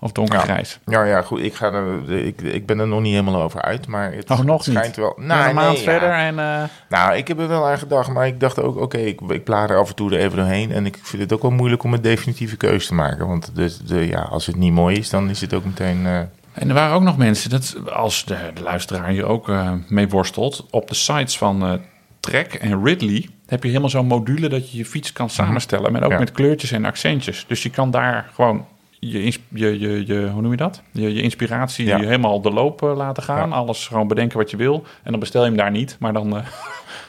of 0.00 0.12
donkergrijs. 0.12 0.78
Ja, 0.86 1.04
ja, 1.04 1.22
goed. 1.22 1.42
Ik, 1.42 1.54
ga 1.54 1.72
er, 1.72 2.10
ik, 2.26 2.40
ik 2.40 2.66
ben 2.66 2.78
er 2.78 2.86
nog 2.86 3.00
niet 3.00 3.12
helemaal 3.12 3.42
over 3.42 3.62
uit, 3.62 3.86
maar 3.86 4.12
het, 4.12 4.30
Oh, 4.30 4.38
nog 4.40 4.56
het 4.56 4.64
schijnt 4.74 4.86
niet? 4.86 4.96
wel. 4.96 5.14
Nou, 5.16 5.28
Nou, 5.28 5.48
een 5.48 5.54
maand 5.54 5.74
nee, 5.74 5.82
verder 5.82 6.08
ja. 6.08 6.26
en... 6.26 6.38
eh, 6.38 6.62
Nou, 6.88 7.16
ik 7.16 7.28
heb 7.28 7.38
er 7.38 7.48
wel 7.48 7.66
aan 7.66 7.78
gedacht, 7.78 8.08
maar 8.12 8.26
ik 8.26 8.40
dacht 8.40 8.60
ook, 8.62 8.76
oké, 8.76 8.98
ik, 8.98 9.20
ik 9.20 9.44
blader 9.44 9.76
af 9.78 9.88
en 9.88 9.94
toe 9.94 10.12
er 10.12 10.18
even 10.18 10.36
doorheen. 10.36 10.72
En 10.72 10.86
ik 10.86 10.98
vind 11.02 11.22
het 11.22 11.32
ook 11.32 11.42
wel 11.42 11.50
moeilijk 11.50 11.82
om 11.82 11.94
een 11.94 12.02
definitieve 12.02 12.56
keuze 12.56 12.86
te 12.86 12.94
maken. 12.94 13.26
Want 13.26 13.50
dus, 13.54 13.78
de, 13.78 14.06
ja, 14.06 14.20
als 14.20 14.46
het 14.46 14.56
niet 14.56 14.72
mooi 14.72 14.96
is, 14.96 15.10
dan 15.10 15.30
is 15.30 15.40
het 15.40 15.54
ook 15.54 15.64
meteen 15.64 16.06
eh, 16.06 16.18
En 16.52 16.68
er 16.68 16.74
waren 16.74 16.94
ook 16.94 17.02
nog 17.02 17.16
mensen, 17.16 17.50
dat, 17.50 17.76
als 17.92 18.24
de, 18.24 18.36
de 18.54 18.62
luisteraar 18.62 19.08
hier 19.08 19.24
ook 19.26 19.48
eh, 19.48 19.72
mee 19.88 20.08
worstelt, 20.08 20.66
op 20.70 20.88
de 20.88 20.94
sites 20.94 21.38
van 21.38 21.80
Trek 22.20 22.54
en 22.54 22.84
Ridley 22.84 23.28
heb 23.46 23.62
je 23.62 23.68
helemaal 23.68 23.90
zo'n 23.90 24.06
module 24.06 24.48
dat 24.48 24.70
je 24.70 24.78
je 24.78 24.84
fiets 24.84 25.12
kan 25.12 25.30
samenstellen, 25.30 25.92
maar 25.92 26.02
ook 26.02 26.10
Ja. 26.10 26.18
met 26.18 26.32
kleurtjes 26.32 26.70
en 26.72 26.84
accentjes. 26.84 27.44
Dus 27.48 27.62
je 27.62 27.70
kan 27.70 27.90
daar 27.90 28.30
gewoon 28.34 28.66
je, 29.00 29.22
je, 29.48 29.78
je, 29.78 30.06
je 30.06 30.28
hoe 30.32 30.42
noem 30.42 30.50
je 30.50 30.56
dat? 30.56 30.82
Je, 30.90 31.14
je 31.14 31.22
inspiratie 31.22 31.86
Ja. 31.86 31.98
helemaal 31.98 32.40
de 32.40 32.50
loop 32.50 32.82
eh, 32.82 32.96
laten 32.96 33.22
gaan. 33.22 33.48
Ja. 33.48 33.54
Alles 33.54 33.86
gewoon 33.86 34.08
bedenken 34.08 34.38
wat 34.38 34.50
je 34.50 34.56
wil. 34.56 34.84
En 35.02 35.10
dan 35.10 35.20
bestel 35.20 35.40
je 35.42 35.48
hem 35.48 35.56
daar 35.56 35.70
niet, 35.70 35.96
maar 36.00 36.12
dan... 36.12 36.36
eh, 36.36 36.42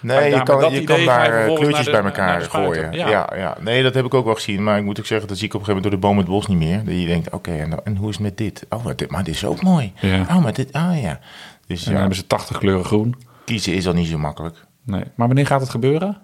Nee, 0.01 0.17
daar- 0.17 0.39
je 0.39 0.43
kan, 0.43 0.73
je 0.73 0.83
kan 0.83 1.05
daar 1.05 1.47
eh, 1.47 1.55
kleurtjes 1.55 1.89
bij 1.89 2.03
elkaar 2.03 2.41
gooien. 2.41 2.91
Ja. 2.91 3.09
Ja. 3.09 3.29
Ja, 3.35 3.57
Nee, 3.59 3.83
dat 3.83 3.93
heb 3.93 4.05
ik 4.05 4.13
ook 4.13 4.25
wel 4.25 4.33
gezien. 4.35 4.63
Maar 4.63 4.77
ik 4.77 4.83
moet 4.83 4.99
ook 4.99 5.05
zeggen, 5.05 5.27
dat 5.27 5.37
zie 5.37 5.47
ik 5.47 5.53
op 5.53 5.59
een 5.59 5.65
gegeven 5.65 5.89
moment 5.91 6.01
door 6.03 6.11
de 6.11 6.21
boom 6.21 6.35
het 6.35 6.43
bos 6.43 6.47
niet 6.47 6.67
meer. 6.69 6.85
Dat 6.85 6.99
je 7.01 7.07
denkt, 7.07 7.29
oké, 7.33 7.51
en, 7.51 7.83
en 7.85 7.95
hoe 7.95 8.09
is 8.09 8.15
het 8.15 8.23
met 8.23 8.37
dit? 8.37 8.65
Oh, 8.69 8.83
maar 8.85 8.95
dit, 8.95 9.11
maar 9.11 9.23
dit 9.23 9.33
is 9.35 9.45
ook 9.45 9.61
mooi. 9.61 9.93
Ja. 9.99 10.19
Oh, 10.21 10.43
maar 10.43 10.53
dit, 10.53 10.73
ah 10.73 11.01
ja. 11.01 11.19
Dus 11.67 11.83
En 11.85 11.91
dan 11.91 11.99
hebben 11.99 12.17
ze 12.17 12.27
80 12.27 12.57
kleuren 12.57 12.85
groen. 12.85 13.15
kiezen 13.45 13.73
is 13.73 13.87
al 13.87 13.93
niet 13.93 14.07
zo 14.07 14.17
makkelijk. 14.17 14.65
Nee. 14.85 15.03
Maar 15.15 15.27
wanneer 15.27 15.45
gaat 15.45 15.61
het 15.61 15.69
gebeuren? 15.69 16.17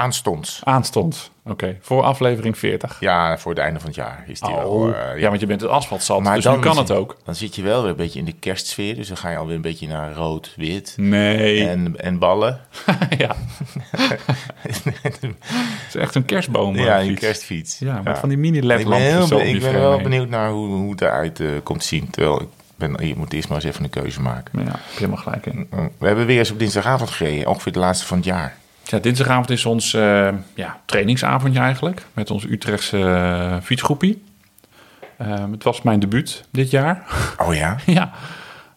Aanstonds. 0.00 0.60
Aanstond. 0.64 1.30
Oké, 1.44 1.76
voor 1.80 2.02
aflevering 2.02 2.58
40. 2.58 2.96
Ja, 3.00 3.38
voor 3.38 3.50
het 3.52 3.60
einde 3.60 3.78
van 3.80 3.88
het 3.88 3.96
jaar 3.96 4.24
is 4.26 4.40
die 4.40 4.54
wel. 4.54 4.68
Oh, 4.68 4.88
eh, 5.12 5.20
ja, 5.20 5.28
want 5.28 5.40
je 5.40 5.46
bent 5.46 5.60
het 5.60 5.70
asfalt 5.70 6.02
zat, 6.02 6.24
dus 6.24 6.44
nu 6.44 6.58
kan 6.58 6.76
het 6.78 6.90
ook. 6.90 7.16
Dan 7.24 7.34
zit 7.34 7.54
je 7.54 7.62
wel 7.62 7.80
weer 7.80 7.90
een 7.90 7.96
beetje 7.96 8.18
in 8.18 8.24
de 8.24 8.32
kerstsfeer. 8.32 8.94
Dus 8.94 9.08
dan 9.08 9.16
ga 9.16 9.30
je 9.30 9.36
alweer 9.36 9.54
een 9.54 9.60
beetje 9.60 9.88
naar 9.88 10.12
rood, 10.12 10.52
wit 10.56 10.94
Nee. 10.96 11.68
en, 11.68 11.94
en 12.00 12.18
ballen. 12.18 12.60
ja. 13.18 13.34
Het 14.62 15.34
is 15.88 15.94
echt 15.94 16.14
een 16.14 16.24
kerstboom. 16.24 16.76
eh, 16.76 16.84
ja, 16.84 17.00
een 17.00 17.06
fiets. 17.06 17.20
kerstfiets. 17.20 17.78
Ja, 17.78 18.00
met 18.04 18.18
van 18.18 18.28
die 18.28 18.38
mini 18.38 18.62
led 18.62 18.80
Ik 18.80 18.88
ben, 18.88 18.98
ik 19.48 19.60
ben 19.60 19.72
wel 19.72 19.92
heen. 19.92 20.02
benieuwd 20.02 20.28
naar 20.28 20.50
hoe, 20.50 20.68
hoe 20.68 20.90
het 20.90 21.00
eruit 21.00 21.40
eh, 21.40 21.48
komt 21.62 21.84
zien. 21.84 22.10
Terwijl 22.10 22.40
ik 22.40 22.48
ben, 22.76 23.06
je 23.06 23.14
moet 23.16 23.32
eerst 23.32 23.48
maar 23.48 23.56
eens 23.58 23.66
even 23.66 23.84
een 23.84 23.90
keuze 23.90 24.20
maken. 24.20 24.64
Ja, 24.64 24.78
helemaal 24.94 25.16
gelijk 25.16 25.46
in. 25.46 25.68
We 25.98 26.06
hebben 26.06 26.26
weer 26.26 26.38
eens 26.38 26.50
op 26.50 26.58
dinsdagavond 26.58 27.10
gereden. 27.10 27.48
Ongeveer 27.48 27.72
de 27.72 27.78
laatste 27.78 28.06
van 28.06 28.16
het 28.16 28.26
jaar. 28.26 28.56
Ja, 28.88 28.98
dinsdagavond 28.98 29.50
is 29.50 29.66
ons 29.66 29.94
eh, 29.94 30.28
ja, 30.54 30.80
trainingsavondje 30.84 31.60
eigenlijk. 31.60 32.06
Met 32.12 32.30
ons 32.30 32.44
Utrechtse 32.44 32.98
eh, 32.98 33.56
fietsgroepie. 33.62 34.22
Ehm, 35.18 35.50
het 35.50 35.62
was 35.62 35.82
mijn 35.82 36.00
debuut 36.00 36.44
dit 36.50 36.70
jaar. 36.70 37.04
Oh 37.46 37.54
ja? 37.54 37.76
ja. 37.86 38.10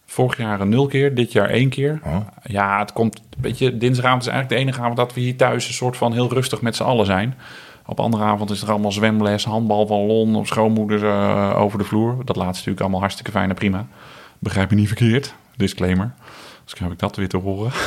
Vorig 0.06 0.36
jaar 0.36 0.60
een 0.60 0.68
nul 0.68 0.86
keer, 0.86 1.14
dit 1.14 1.32
jaar 1.32 1.48
één 1.48 1.68
keer. 1.68 2.00
Oh. 2.04 2.16
Ja, 2.42 2.78
het 2.78 2.92
komt. 2.92 3.22
Weet 3.40 3.58
je, 3.58 3.76
dinsdagavond 3.76 4.22
is 4.22 4.28
eigenlijk 4.28 4.60
de 4.60 4.66
enige 4.66 4.80
avond 4.80 4.96
dat 4.96 5.14
we 5.14 5.20
hier 5.20 5.36
thuis 5.36 5.68
een 5.68 5.74
soort 5.74 5.96
van 5.96 6.12
heel 6.12 6.32
rustig 6.32 6.60
met 6.60 6.76
z'n 6.76 6.82
allen 6.82 7.06
zijn. 7.06 7.34
Op 7.86 8.00
andere 8.00 8.22
avond 8.22 8.50
is 8.50 8.62
er 8.62 8.70
allemaal 8.70 8.92
zwemles, 8.92 9.44
handbal, 9.44 9.86
ballon, 9.86 10.36
of 10.36 10.46
schoonmoeders 10.46 11.02
eh, 11.02 11.52
over 11.56 11.78
de 11.78 11.84
vloer. 11.84 12.16
Dat 12.24 12.36
laatste 12.36 12.54
natuurlijk 12.56 12.80
allemaal 12.80 13.00
hartstikke 13.00 13.30
fijn 13.30 13.48
en 13.48 13.54
prima. 13.54 13.86
Begrijp 14.38 14.70
me 14.70 14.76
niet 14.76 14.86
verkeerd. 14.86 15.34
Disclaimer. 15.56 16.12
Dus 16.70 16.78
heb 16.78 16.92
ik 16.92 16.98
dat 16.98 17.16
weer 17.16 17.28
te 17.28 17.36
horen. 17.36 17.72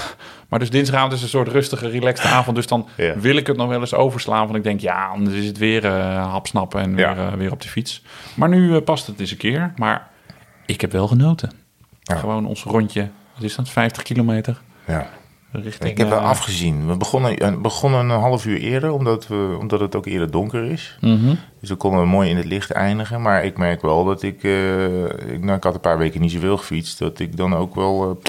Maar 0.50 0.62
dus 0.62 0.72
dinsdagavond 0.72 1.14
is 1.14 1.22
een 1.22 1.28
soort 1.28 1.48
rustige, 1.48 1.88
relaxte 1.88 2.28
avond. 2.38 2.56
Dus 2.56 2.68
dan 2.68 2.88
Ja. 2.98 3.20
wil 3.20 3.36
ik 3.36 3.48
het 3.48 3.58
nog 3.58 3.68
wel 3.68 3.80
eens 3.80 3.94
overslaan. 3.94 4.44
Want 4.46 4.56
ik 4.56 4.64
denk, 4.64 4.80
ja, 4.80 5.06
anders 5.08 5.36
is 5.36 5.46
het 5.46 5.58
weer 5.58 5.86
eh 5.86 6.32
hapsnappen 6.32 6.82
en 6.82 6.98
Ja. 6.98 7.16
weer, 7.16 7.26
eh, 7.26 7.34
weer 7.34 7.52
op 7.52 7.62
de 7.62 7.68
fiets. 7.68 8.04
Maar 8.36 8.50
nu 8.50 8.76
eh, 8.76 8.82
past 8.84 9.08
het 9.08 9.20
eens 9.20 9.32
een 9.32 9.38
keer. 9.38 9.74
Maar 9.76 10.10
ik 10.66 10.82
heb 10.82 10.92
wel 10.92 11.08
genoten. 11.08 11.52
Ja. 12.02 12.16
Gewoon 12.16 12.46
ons 12.46 12.64
rondje, 12.64 13.10
wat 13.34 13.44
is 13.44 13.56
dat, 13.56 13.70
50 13.70 14.04
kilometer 14.04 14.62
Ja. 14.88 15.10
richting... 15.52 15.92
Ik 15.92 15.98
heb 15.98 16.10
wel 16.10 16.20
afgezien. 16.20 16.88
We 16.88 16.98
begonnen, 16.98 17.62
begonnen 17.62 18.00
een 18.10 18.20
half 18.20 18.46
uur 18.46 18.58
eerder, 18.58 18.92
omdat, 18.92 19.28
we, 19.28 19.58
omdat 19.60 19.80
het 19.80 19.96
ook 19.96 20.06
eerder 20.06 20.32
donker 20.32 20.64
is. 20.66 20.98
mhm. 21.02 21.36
Dus 21.60 21.70
we 21.70 21.76
konden 21.76 22.08
mooi 22.08 22.30
in 22.30 22.38
het 22.38 22.46
licht 22.46 22.72
eindigen. 22.72 23.22
Maar 23.22 23.46
ik 23.46 23.58
merk 23.58 23.82
wel 23.82 24.04
dat 24.06 24.24
ik... 24.24 24.44
ik, 24.44 25.44
nou, 25.44 25.58
ik 25.58 25.64
had 25.64 25.74
een 25.74 25.80
paar 25.80 25.98
weken 25.98 26.22
niet 26.22 26.32
zoveel 26.32 26.58
gefietst. 26.58 27.00
Dat 27.00 27.20
ik 27.20 27.38
dan 27.38 27.56
ook 27.56 27.76
wel... 27.76 28.22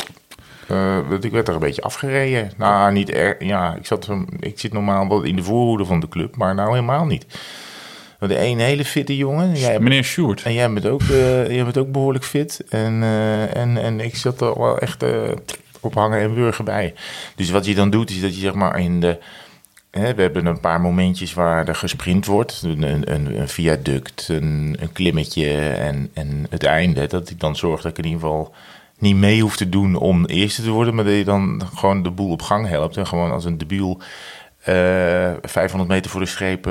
dat 1.09 1.25
ik 1.25 1.33
werd 1.33 1.49
er 1.49 1.55
een 1.55 1.61
beetje 1.61 1.83
afgereden. 1.83 2.51
Nou, 2.57 2.93
niet. 2.93 3.09
Ja, 3.39 3.75
ik, 3.75 3.87
zat, 3.87 4.09
ik 4.41 4.61
zit 4.61 4.73
normaal 4.73 5.09
wel 5.09 5.23
in 5.23 5.37
de 5.37 5.43
voorhoede 5.43 5.85
van 5.85 6.01
de 6.01 6.09
club. 6.09 6.37
Maar 6.37 6.55
nou 6.55 6.71
helemaal 6.71 7.07
niet. 7.07 7.27
De 8.19 8.41
een 8.41 8.59
hele 8.59 8.85
fitte 8.85 9.17
jongen. 9.17 9.55
Jij 9.55 9.81
Meneer 9.81 10.05
Sjoerd. 10.05 10.43
En 10.43 10.53
jij 10.53 10.73
bent 10.73 10.87
ook, 10.87 11.03
eh, 11.03 11.51
jij 11.51 11.65
bent 11.65 11.79
ook 11.79 11.93
behoorlijk 11.93 12.25
fit. 12.25 12.65
En, 12.69 13.03
eh, 13.03 13.57
en, 13.57 13.77
en 13.83 14.01
ik 14.01 14.17
zat 14.17 14.41
er 14.41 14.59
wel 14.59 14.79
echt 14.79 15.05
op 15.85 15.95
hangen 15.95 16.21
en 16.21 16.35
wurgen 16.35 16.65
bij. 16.65 16.95
Dus 17.37 17.51
wat 17.51 17.67
je 17.67 17.75
dan 17.75 17.91
doet, 17.91 18.11
is 18.11 18.21
dat 18.21 18.35
je 18.35 18.41
zeg 18.41 18.55
maar 18.55 18.81
in 18.81 19.01
de... 19.01 19.19
Hè, 19.91 20.15
we 20.15 20.23
hebben 20.23 20.47
een 20.47 20.61
paar 20.61 20.81
momentjes 20.81 21.35
waar 21.35 21.69
er 21.69 21.75
gesprint 21.75 22.27
wordt. 22.27 22.63
Een, 22.65 22.83
een, 22.83 23.41
een 23.41 23.49
viaduct, 23.49 24.29
een, 24.29 24.77
een 24.81 24.93
klimmetje 24.93 25.59
en, 25.61 26.11
en 26.13 26.47
het 26.51 26.65
einde. 26.65 27.07
Dat 27.07 27.31
ik 27.31 27.41
dan 27.41 27.57
zorg 27.57 27.83
dat 27.83 27.91
ik 27.91 27.99
in 27.99 28.05
ieder 28.05 28.21
geval 28.21 28.55
niet 29.05 29.17
mee 29.17 29.41
hoef 29.43 29.57
te 29.57 29.69
doen 29.69 29.97
om 29.97 30.25
eerste 30.25 30.63
te 30.63 30.71
worden. 30.71 30.95
Maar 30.95 31.05
dat 31.05 31.15
je 31.15 31.25
dan 31.25 31.63
gewoon 31.75 32.03
de 32.03 32.11
boel 32.11 32.31
op 32.31 32.43
gang 32.43 32.69
helpt. 32.69 32.97
En 32.97 33.07
gewoon 33.07 33.31
als 33.33 33.45
een 33.45 33.59
debiel 33.59 34.01
eh 34.65 35.33
500 35.43 35.91
meter 35.91 36.11
voor 36.11 36.21
de 36.21 36.27
streep 36.27 36.65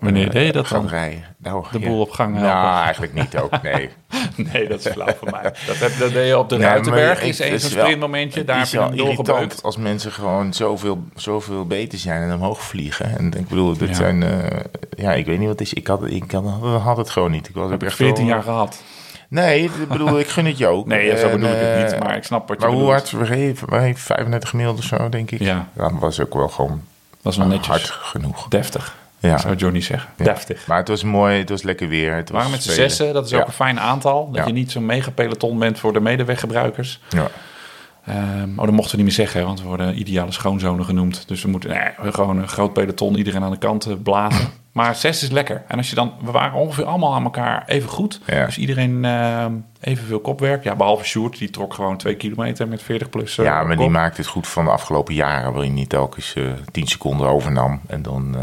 Wanneer 0.00 0.26
eh, 0.26 0.32
deed 0.32 0.46
je 0.46 0.52
dat 0.52 0.68
dan? 0.68 0.88
rijden. 0.88 1.24
Nou, 1.38 1.64
De 1.72 1.78
ja. 1.80 1.86
boel 1.88 2.00
op 2.00 2.10
gang 2.10 2.34
helpen. 2.36 2.52
Nou, 2.52 2.82
eigenlijk 2.82 3.14
niet 3.14 3.36
ook, 3.38 3.62
nee. 3.62 3.90
Nee, 4.52 4.68
dat 4.68 4.84
is 4.86 4.92
flauw 4.92 5.14
van 5.18 5.28
mij. 5.30 5.42
Dat, 5.66 5.76
heb, 5.78 5.98
dat 5.98 6.12
deed 6.12 6.26
je 6.26 6.38
op 6.38 6.48
de 6.48 6.56
Nee, 6.58 6.66
Ruitenberg. 6.66 7.22
Is 7.22 7.38
het 7.38 7.46
een 7.48 7.54
is 7.54 7.70
sprintmomentje. 7.70 8.44
Daar 8.44 8.58
heb 8.58 8.66
je 8.66 8.76
is 8.78 8.84
hem 8.84 8.96
wel 8.96 9.06
doorgebeukt. 9.14 9.62
als 9.62 9.76
mensen 9.76 10.12
gewoon 10.12 10.52
zoveel, 10.54 11.04
zoveel 11.14 11.66
beter 11.66 11.98
zijn 11.98 12.22
en 12.22 12.34
omhoog 12.34 12.62
vliegen. 12.62 13.18
En 13.18 13.26
ik 13.38 13.48
bedoel, 13.48 13.76
dit 13.76 13.88
Ja. 13.88 13.94
zijn... 13.94 14.22
eh, 14.22 14.60
ja, 14.96 15.12
ik 15.12 15.26
weet 15.26 15.38
niet 15.38 15.48
wat 15.48 15.58
het 15.58 15.66
is. 15.68 15.74
Ik 15.74 15.86
had, 15.86 16.06
ik 16.10 16.30
had, 16.30 16.44
had 16.82 16.96
het 16.96 17.10
gewoon 17.10 17.30
niet. 17.30 17.48
Ik 17.48 17.54
was 17.54 17.70
heb 17.70 17.80
ik 17.82 17.88
echt 17.88 17.96
14 17.96 18.24
wel- 18.26 18.34
jaar 18.34 18.42
gehad. 18.42 18.82
Nee, 19.28 19.62
ik 19.64 19.88
bedoel, 19.88 20.18
ik 20.18 20.28
gun 20.28 20.46
het 20.46 20.58
je 20.58 20.66
ook. 20.66 20.86
Nee, 20.86 21.16
zo 21.18 21.30
bedoel 21.30 21.48
ik 21.48 21.54
het 21.56 21.68
eh, 21.84 21.92
niet. 21.92 22.02
Maar 22.02 22.16
ik 22.16 22.24
snap 22.24 22.48
wat 22.48 22.60
je 22.60 22.66
Maar 22.66 22.74
hoe 22.76 22.84
bedoelt. 22.86 23.10
hard 23.10 23.28
we 23.28 23.34
reden? 23.34 23.70
Wij 23.70 23.94
35 23.96 24.48
gemiddeld 24.48 24.78
of 24.78 24.84
zo, 24.84 25.08
denk 25.08 25.30
ik. 25.30 25.40
Ja. 25.40 25.68
Dat 25.72 25.92
was 25.98 26.20
ook 26.20 26.34
wel 26.34 26.48
gewoon 26.48 26.82
is 27.22 27.36
wel 27.36 27.46
netjes. 27.46 27.66
hard 27.66 27.90
genoeg. 27.90 28.48
Deftig. 28.48 28.96
Ja. 29.18 29.38
Zou 29.38 29.54
Johnny 29.54 29.80
zeggen. 29.80 30.10
Ja. 30.16 30.24
Deftig. 30.24 30.66
Maar 30.66 30.78
het 30.78 30.88
was 30.88 31.02
mooi, 31.02 31.38
het 31.38 31.48
was 31.48 31.62
lekker 31.62 31.88
weer. 31.88 32.14
Het 32.14 32.28
was 32.28 32.36
waren 32.38 32.50
met 32.52 32.62
z'n 32.62 32.70
zessen. 32.70 33.12
Dat 33.12 33.24
is 33.24 33.30
Ja. 33.30 33.38
ook 33.40 33.46
een 33.46 33.52
fijn 33.52 33.80
aantal. 33.80 34.26
Dat 34.26 34.36
Ja. 34.36 34.46
je 34.46 34.52
niet 34.52 34.70
zo'n 34.72 34.86
mega 34.86 35.10
peloton 35.10 35.58
bent 35.58 35.78
voor 35.78 35.92
de 35.92 36.00
medeweggebruikers. 36.00 37.00
Ja. 37.08 37.26
Ehm, 38.06 38.48
oh, 38.56 38.64
dat 38.64 38.70
mochten 38.74 38.90
we 38.90 38.96
niet 38.96 39.04
meer 39.06 39.26
zeggen, 39.26 39.44
want 39.44 39.60
we 39.60 39.66
worden 39.66 39.98
ideale 39.98 40.32
schoonzonen 40.32 40.84
genoemd. 40.84 41.28
Dus 41.28 41.42
we 41.42 41.48
moeten 41.48 41.70
nee, 41.70 41.88
we 42.02 42.12
gewoon 42.12 42.38
een 42.38 42.48
groot 42.48 42.72
peloton, 42.72 43.16
iedereen 43.16 43.42
aan 43.42 43.50
de 43.50 43.58
kant 43.58 44.02
blazen. 44.02 44.48
Maar 44.78 44.94
zes 44.94 45.22
is 45.22 45.30
lekker. 45.30 45.62
En 45.68 45.76
als 45.76 45.88
je 45.88 45.94
dan, 45.94 46.12
we 46.24 46.30
waren 46.30 46.58
ongeveer 46.58 46.84
allemaal 46.84 47.14
aan 47.14 47.24
elkaar 47.24 47.62
even 47.66 47.88
goed. 47.88 48.20
Ja. 48.26 48.44
Dus 48.44 48.58
iedereen 48.58 49.04
ehm, 49.04 49.52
evenveel 49.80 50.20
kopwerk. 50.20 50.64
Ja, 50.64 50.74
behalve 50.76 51.04
Sjoerd, 51.04 51.38
die 51.38 51.50
trok 51.50 51.74
gewoon 51.74 51.96
twee 51.96 52.14
kilometer 52.14 52.68
met 52.68 52.82
40 52.82 53.10
plus. 53.10 53.38
eh, 53.38 53.44
Ja, 53.44 53.62
maar 53.62 53.76
die 53.76 53.88
maakt 53.88 54.16
het 54.16 54.26
goed 54.26 54.46
van 54.48 54.64
de 54.64 54.70
afgelopen 54.70 55.14
jaren, 55.14 55.52
waarin 55.52 55.76
hij 55.76 55.86
telkens 55.86 56.34
eh 56.34 56.44
10 56.72 56.86
seconden 56.86 57.28
overnam 57.28 57.80
en 57.86 58.02
dan 58.02 58.36
eh, 58.36 58.42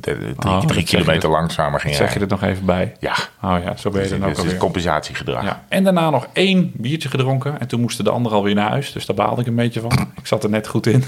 de- 0.00 0.34
drie, 0.36 0.52
Oh, 0.52 0.60
drie 0.60 0.84
kilometer 0.84 1.28
langzamer 1.30 1.80
ging 1.80 1.94
Zeg 1.94 2.14
je 2.14 2.20
er 2.20 2.26
nog 2.28 2.42
even 2.42 2.64
bij? 2.64 2.92
Ja, 3.00 3.14
Oh 3.42 3.56
ja, 3.64 3.76
zo 3.76 3.90
ben 3.90 4.02
je 4.02 4.08
dus 4.08 4.18
dan 4.18 4.28
ook 4.28 4.36
het 4.36 4.44
is 4.46 4.56
compensatiegedrag. 4.56 5.42
Ja. 5.44 5.62
En 5.68 5.84
daarna 5.84 6.10
nog 6.10 6.26
één 6.32 6.70
biertje 6.74 7.08
gedronken. 7.08 7.60
En 7.60 7.66
toen 7.68 7.80
moesten 7.80 8.04
de 8.04 8.10
anderen 8.10 8.38
alweer 8.38 8.54
naar 8.54 8.68
huis. 8.70 8.92
Dus 8.92 9.06
daar 9.06 9.16
baalde 9.16 9.40
ik 9.40 9.46
een 9.46 9.54
beetje 9.54 9.80
van. 9.80 9.92
Ik 10.16 10.26
zat 10.26 10.44
er 10.44 10.50
net 10.50 10.66
goed 10.68 10.86
in. 10.86 11.04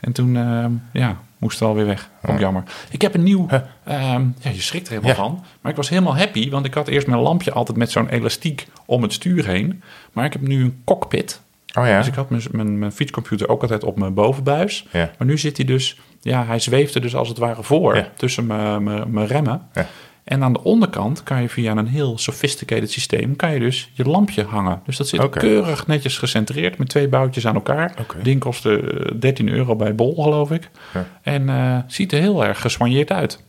En 0.00 0.12
toen 0.12 0.36
ehm, 0.36 0.70
ja, 0.92 1.16
moesten 1.38 1.62
we 1.62 1.68
alweer 1.72 1.86
weg. 1.86 2.10
Ik 2.26 2.38
jammer. 2.38 2.62
Ik 2.90 3.02
heb 3.02 3.14
een 3.14 3.22
nieuw... 3.22 3.46
ehm, 3.84 4.24
ja, 4.40 4.50
je 4.50 4.60
schrikt 4.60 4.86
er 4.86 4.92
helemaal 4.92 5.10
Ja. 5.16 5.22
van. 5.22 5.44
Maar 5.60 5.70
ik 5.70 5.76
was 5.76 5.88
helemaal 5.88 6.16
happy. 6.16 6.50
Want 6.50 6.66
ik 6.66 6.74
had 6.74 6.88
eerst 6.88 7.06
mijn 7.06 7.20
lampje 7.20 7.52
altijd 7.52 7.78
met 7.78 7.90
zo'n 7.90 8.08
elastiek 8.08 8.66
om 8.86 9.02
het 9.02 9.12
stuur 9.12 9.46
heen. 9.46 9.82
Maar 10.12 10.24
ik 10.24 10.32
heb 10.32 10.42
nu 10.42 10.62
een 10.62 10.80
cockpit. 10.84 11.40
Oh 11.78 11.86
ja? 11.86 11.98
Dus 11.98 12.06
ik 12.06 12.14
had 12.14 12.30
mijn, 12.30 12.42
mijn, 12.50 12.78
mijn 12.78 12.92
fietscomputer 12.92 13.48
ook 13.48 13.62
altijd 13.62 13.84
op 13.84 13.98
mijn 13.98 14.14
bovenbuis. 14.14 14.86
Ja. 14.92 15.10
Maar 15.18 15.26
nu 15.26 15.38
zit 15.38 15.56
hij 15.56 15.66
dus... 15.66 16.00
Ja, 16.20 16.44
hij 16.46 16.58
zweefde 16.58 17.00
dus 17.00 17.14
als 17.16 17.28
het 17.28 17.38
ware 17.38 17.62
voor. 17.62 18.06
Tussen 18.16 18.46
mijn, 18.46 18.82
mijn, 18.82 19.10
mijn 19.10 19.26
remmen. 19.26 19.62
Ja. 19.72 19.86
En 20.26 20.42
aan 20.42 20.52
de 20.52 20.62
onderkant 20.62 21.22
kan 21.22 21.42
je 21.42 21.48
via 21.48 21.76
een 21.76 21.86
heel 21.86 22.18
sophisticated 22.18 22.90
systeem... 22.90 23.36
kan 23.36 23.52
je 23.52 23.58
dus 23.58 23.90
je 23.92 24.04
lampje 24.04 24.44
hangen. 24.44 24.80
Dus 24.84 24.96
dat 24.96 25.08
zit 25.08 25.28
keurig 25.28 25.86
netjes 25.86 26.18
gecentreerd... 26.18 26.78
met 26.78 26.88
twee 26.88 27.08
boutjes 27.08 27.46
aan 27.46 27.54
elkaar. 27.54 27.94
Oké. 28.00 28.22
Ding 28.22 28.40
kostte 28.40 28.80
eh, 28.80 29.20
13 29.20 29.48
euro 29.48 29.76
bij 29.76 29.94
Bol, 29.94 30.22
geloof 30.22 30.50
ik. 30.50 30.70
Ja. 30.94 31.06
En 31.22 31.48
eh, 31.48 31.78
ziet 31.86 32.12
er 32.12 32.20
heel 32.20 32.44
erg 32.44 32.60
gesoigneerd 32.60 33.10
uit. 33.10 33.42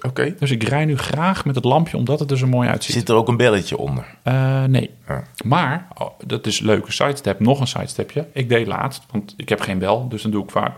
Oké. 0.00 0.34
Dus 0.38 0.50
ik 0.50 0.62
rij 0.62 0.84
nu 0.84 0.96
graag 0.96 1.44
met 1.44 1.54
het 1.54 1.64
lampje... 1.64 1.96
omdat 1.96 2.18
het 2.20 2.30
er 2.30 2.38
zo 2.38 2.46
mooi 2.46 2.68
uitziet. 2.68 2.94
Zit 2.94 3.08
er 3.08 3.14
ook 3.14 3.28
een 3.28 3.36
belletje 3.36 3.78
onder? 3.78 4.04
Eh, 4.22 4.64
nee. 4.64 4.90
Ja. 5.08 5.22
Maar, 5.44 5.88
oh, 5.94 6.10
dat 6.26 6.46
is 6.46 6.60
een 6.60 6.66
leuke 6.66 6.92
sidestep. 6.92 7.40
Nog 7.40 7.60
een 7.60 7.66
sidestepje. 7.66 8.26
Ik 8.32 8.48
deed 8.48 8.66
laatst, 8.66 9.02
want 9.10 9.34
ik 9.36 9.48
heb 9.48 9.60
geen 9.60 9.78
bel. 9.78 10.08
Dus 10.08 10.22
dan 10.22 10.30
doe 10.30 10.44
ik 10.44 10.50
vaak 10.50 10.72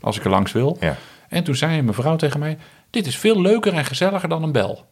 als 0.00 0.16
ik 0.16 0.24
er 0.24 0.30
langs 0.30 0.52
wil. 0.52 0.76
Ja. 0.80 0.96
En 1.28 1.44
toen 1.44 1.54
zei 1.54 1.82
mijn 1.82 1.94
vrouw 1.94 2.16
tegen 2.16 2.40
mij... 2.40 2.58
Dit 2.94 3.06
is 3.06 3.16
veel 3.16 3.40
leuker 3.40 3.72
en 3.74 3.84
gezelliger 3.84 4.28
dan 4.28 4.42
een 4.42 4.52
bel. 4.52 4.84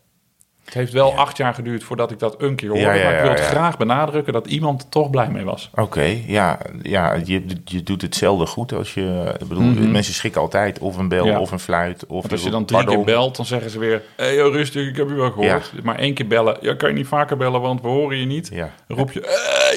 Het 0.65 0.75
heeft 0.75 0.93
wel 0.93 1.15
acht 1.17 1.37
jaar 1.37 1.55
geduurd 1.55 1.85
voordat 1.85 2.11
ik 2.11 2.19
dat 2.19 2.43
een 2.43 2.55
keer 2.55 2.69
hoorde. 2.69 2.85
Ja, 2.85 2.93
ja, 2.95 3.05
maar 3.05 3.15
ik 3.15 3.21
wil 3.21 3.31
het 3.31 3.41
graag 3.41 3.77
benadrukken 3.77 4.33
dat 4.33 4.47
iemand 4.47 4.83
er 4.83 4.89
toch 4.89 5.11
blij 5.11 5.29
mee 5.29 5.45
was. 5.45 5.71
Oké, 5.75 6.17
ja, 6.27 6.59
ja 6.83 7.15
je, 7.25 7.43
je 7.65 7.83
doet 7.83 8.03
hetzelfde 8.03 8.47
goed 8.47 8.73
als 8.73 8.95
je... 8.95 9.35
Ik 9.41 9.49
bedoel, 9.49 9.65
mensen 9.89 10.15
schrikken 10.15 10.41
altijd 10.41 10.79
of 10.79 10.97
een 10.97 11.09
bel 11.09 11.27
Mhm. 11.27 11.37
Of 11.39 11.51
een 11.51 11.59
fluit. 11.59 12.07
Of 12.07 12.21
Want 12.21 12.33
als 12.33 12.43
je 12.43 12.51
dan 12.51 12.65
drie 12.65 12.79
pardon. 12.85 13.05
keer 13.05 13.15
belt, 13.15 13.37
dan 13.37 13.47
zeggen 13.47 13.71
ze 13.71 13.79
weer... 13.79 14.03
Hé, 14.17 14.25
hey, 14.25 14.35
joh, 14.35 14.53
rustig, 14.53 14.89
ik 14.89 14.97
heb 14.97 15.09
je 15.09 15.15
wel 15.15 15.31
gehoord. 15.31 15.73
Maar 15.83 15.99
één 15.99 16.15
keer 16.15 16.27
bellen, 16.27 16.57
ja, 16.61 16.75
kan 16.75 16.89
je 16.89 16.95
niet 16.95 17.07
vaker 17.07 17.37
bellen, 17.37 17.61
want 17.61 17.81
we 17.81 17.89
horen 17.89 18.19
je 18.19 18.27
niet. 18.27 18.53
Roep 18.89 19.13
je, 19.13 19.21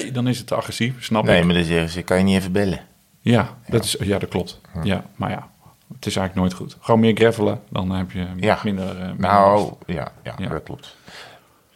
hey, 0.00 0.10
dan 0.12 0.28
is 0.28 0.38
het 0.38 0.52
agressief, 0.52 1.04
snap 1.04 1.24
Nee, 1.24 1.38
ik. 1.38 1.44
maar 1.44 1.54
dan 1.54 1.64
zeggen 1.64 1.88
ze, 1.88 2.02
kan 2.02 2.18
je 2.18 2.24
niet 2.24 2.36
even 2.38 2.52
bellen? 2.52 2.80
Ja, 3.20 3.56
dat, 3.68 3.84
Is, 3.84 3.96
ja, 4.00 4.18
dat 4.18 4.28
klopt. 4.28 4.60
Ja, 4.82 5.04
maar 5.16 5.30
ja, 5.30 5.48
het 5.94 6.06
is 6.06 6.16
eigenlijk 6.16 6.34
nooit 6.34 6.52
goed. 6.52 6.76
Gewoon 6.80 7.00
meer 7.00 7.16
gravelen, 7.16 7.60
dan 7.68 7.90
heb 7.90 8.10
je 8.10 8.26
Ja. 8.36 8.58
minder... 8.64 8.88
eh, 8.88 8.96
minder. 9.06 9.14
Nou, 9.18 9.72
ja, 9.86 10.12
ja, 10.22 10.34
Ja. 10.38 10.48
dat 10.48 10.62
klopt. 10.62 10.96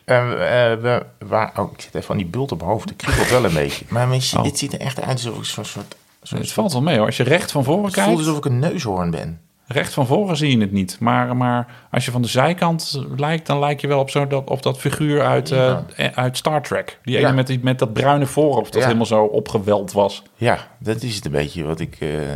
Eh, 0.05 0.73
eh, 0.73 0.81
we, 0.81 1.07
waar, 1.27 1.53
oh, 1.57 1.73
ik 1.73 1.81
zit 1.81 1.95
even 1.95 2.11
aan 2.11 2.17
die 2.17 2.27
bult 2.27 2.53
op 2.53 2.59
mijn 2.59 2.71
hoofd. 2.71 2.91
Ik 2.91 2.97
kriebelt 2.97 3.31
wel 3.31 3.45
een 3.45 3.55
beetje. 3.55 3.85
Maar 3.89 4.09
mensen, 4.09 4.39
Oh. 4.39 4.45
dit 4.45 4.59
ziet 4.59 4.73
er 4.73 4.81
echt 4.81 5.01
uit 5.01 5.13
alsof 5.13 5.39
ik 5.39 5.45
zo'n 5.45 5.65
soort... 5.65 5.97
Zo 6.23 6.37
het 6.37 6.53
valt 6.53 6.73
wel 6.73 6.83
mee 6.83 6.97
hoor. 6.97 7.07
Als 7.07 7.17
je 7.17 7.23
recht 7.23 7.51
van 7.53 7.65
voren 7.65 7.85
het 7.85 7.95
voelt 7.95 8.07
kijkt, 8.07 8.21
alsof 8.21 8.39
ik 8.39 8.45
een 8.45 8.59
neushoorn 8.59 9.11
ben. 9.11 9.41
Recht 9.73 9.93
van 9.93 10.07
voren 10.07 10.37
zie 10.37 10.51
je 10.57 10.61
het 10.61 10.73
niet. 10.73 10.97
Maar, 11.01 11.37
maar 11.37 11.67
als 11.91 12.05
je 12.05 12.11
van 12.11 12.23
de 12.23 12.29
zijkant 12.29 13.05
lijkt, 13.17 13.47
dan 13.47 13.59
lijk 13.59 13.81
je 13.81 13.87
wel 13.87 13.99
op, 14.01 14.11
zo 14.11 14.27
dat, 14.27 14.51
op 14.51 14.63
dat 14.63 14.79
figuur 14.79 15.23
uit, 15.23 15.51
eh, 15.51 15.77
uit 16.15 16.37
Star 16.37 16.63
Trek. 16.63 16.99
Die 17.03 17.17
ene 17.19 17.27
Ja. 17.27 17.33
met, 17.33 17.47
die, 17.47 17.61
met 17.63 17.79
dat 17.79 17.93
bruine 17.93 18.27
voorhoofd 18.27 18.73
dat 18.73 18.81
Ja. 18.81 18.87
helemaal 18.87 19.07
zo 19.07 19.25
opgeweld 19.25 19.93
was. 19.93 20.23
Ja, 20.35 20.59
dat 20.79 21.03
is 21.03 21.15
het 21.15 21.25
een 21.25 21.31
beetje 21.31 21.65
wat 21.65 21.81
ik... 21.81 21.97
eh, 21.99 22.33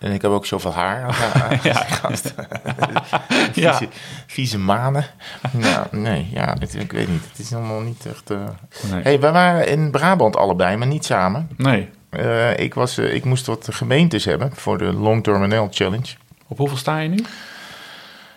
en 0.00 0.12
ik 0.12 0.22
heb 0.22 0.30
ook 0.30 0.46
zoveel 0.46 0.72
haar. 0.72 1.02
aan- 1.02 1.58
Ja. 1.62 1.72
gast. 1.74 2.34
Vieze, 3.52 3.88
vieze 4.26 4.58
manen. 4.58 5.04
Nou, 5.52 5.86
nee, 5.90 6.28
ja, 6.32 6.56
het- 6.58 6.74
ik 6.74 6.92
weet 6.92 7.08
niet. 7.08 7.22
Het 7.28 7.38
is 7.38 7.54
allemaal 7.54 7.80
niet 7.80 8.06
echt... 8.06 8.30
eh 8.30 8.38
Nee. 8.92 9.02
hey, 9.02 9.20
wij 9.20 9.32
waren 9.32 9.68
in 9.68 9.90
Brabant 9.90 10.36
allebei, 10.36 10.76
maar 10.76 10.86
niet 10.86 11.04
samen. 11.04 11.48
Nee. 11.56 11.88
Eh, 12.10 12.58
ik, 12.58 12.74
was, 12.74 12.98
eh, 12.98 13.14
ik 13.14 13.24
moest 13.24 13.46
wat 13.46 13.68
gemeentes 13.70 14.24
hebben 14.24 14.50
voor 14.54 14.78
de 14.78 14.92
Long 14.92 15.22
Terminal 15.22 15.68
Challenge. 15.70 16.06
Op 16.48 16.58
hoeveel 16.58 16.76
sta 16.76 16.98
je 16.98 17.08
nu? 17.08 17.24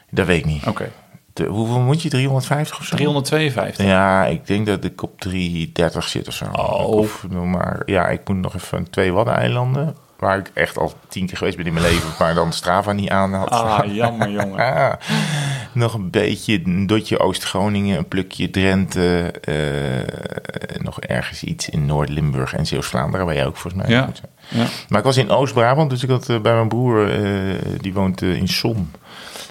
Dat 0.10 0.26
weet 0.26 0.39
ik 0.39 0.45
niet. 0.45 0.67
Oké. 0.67 0.91
De- 1.34 1.45
hoeveel 1.45 1.80
moet 1.80 2.02
je? 2.02 2.10
350 2.10 2.80
of 2.80 2.86
zo? 2.86 2.95
352. 2.95 3.86
Ja, 3.86 4.26
ik 4.26 4.47
denk 4.47 4.65
dat 4.65 4.84
ik 4.84 5.02
op 5.04 5.19
330 5.19 6.08
zit 6.08 6.28
of 6.28 6.34
zo. 6.34 6.45
Oh. 6.52 6.88
Of, 6.88 7.28
maar, 7.28 7.82
ja, 7.86 8.08
ik 8.08 8.28
moet 8.28 8.38
nog 8.38 8.56
even 8.56 8.89
twee 8.89 9.13
Waddeneilanden. 9.13 9.95
Waar 10.19 10.38
ik 10.38 10.52
echt 10.54 10.78
al 10.78 10.93
tien 11.08 11.26
keer 11.28 11.38
geweest 11.38 11.58
ben 11.58 11.65
in 11.65 11.74
mijn 11.74 11.86
leven. 11.86 12.10
Maar 12.19 12.34
dan 12.34 12.54
Strava 12.54 12.91
niet 12.91 13.10
aan 13.10 13.34
had. 13.34 13.50
Ah, 13.50 13.93
jammer 13.93 14.30
jongen. 14.30 14.97
Nog 15.73 15.93
een 15.93 16.10
beetje 16.10 16.62
een 16.65 16.88
dotje 16.88 17.19
Oost-Groningen, 17.19 17.97
een 17.97 18.07
plukje 18.07 18.49
Drenthe. 18.49 19.31
eh, 19.41 20.81
nog 20.81 20.99
ergens 21.01 21.43
iets 21.43 21.69
in 21.69 21.86
Noord-Limburg 21.86 22.53
en 22.53 22.65
Zeeuws-Vlaanderen. 22.65 23.25
Waar 23.25 23.36
jij 23.36 23.45
ook 23.45 23.57
volgens 23.57 23.84
mij 23.84 23.91
Ja. 23.95 24.05
moet 24.05 24.17
zijn. 24.17 24.62
Ja. 24.63 24.69
Maar 24.89 24.99
ik 24.99 25.05
was 25.05 25.17
in 25.17 25.29
Oost-Brabant, 25.29 25.89
dus 25.89 26.03
ik 26.03 26.10
had 26.10 26.29
eh, 26.29 26.39
bij 26.39 26.53
mijn 26.53 26.67
broer, 26.67 27.10
eh, 27.12 27.55
die 27.81 27.93
woont 27.93 28.21
in 28.21 28.47
Som, 28.47 28.91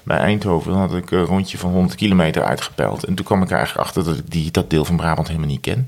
bij 0.03 0.19
Eindhoven, 0.19 0.71
dan 0.73 0.81
had 0.81 0.95
ik 0.95 1.11
een 1.11 1.25
rondje 1.25 1.59
van 1.59 1.71
100 1.71 1.95
kilometer 1.95 2.43
uitgepeild. 2.43 3.05
En 3.05 3.15
toen 3.15 3.25
kwam 3.25 3.43
ik 3.43 3.51
er 3.51 3.57
eigenlijk 3.57 3.87
achter 3.87 4.05
dat 4.05 4.17
ik 4.19 4.31
die, 4.31 4.51
dat 4.51 4.71
deel 4.71 4.85
van 4.85 4.97
Brabant 4.97 5.27
helemaal 5.29 5.49
niet 5.49 5.61
ken. 5.61 5.87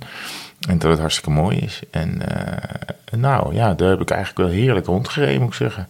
En 0.69 0.79
dat 0.79 0.91
het 0.91 1.01
hartstikke 1.01 1.31
mooi 1.31 1.57
is. 1.59 1.81
En 1.91 2.23
nou 3.17 3.55
ja, 3.55 3.75
daar 3.75 3.89
heb 3.91 4.01
ik 4.01 4.11
eigenlijk 4.11 4.49
wel 4.51 4.59
heerlijk 4.59 4.87
rondgereden, 4.87 5.41
moet 5.41 5.49
ik 5.51 5.55
zeggen. 5.55 5.89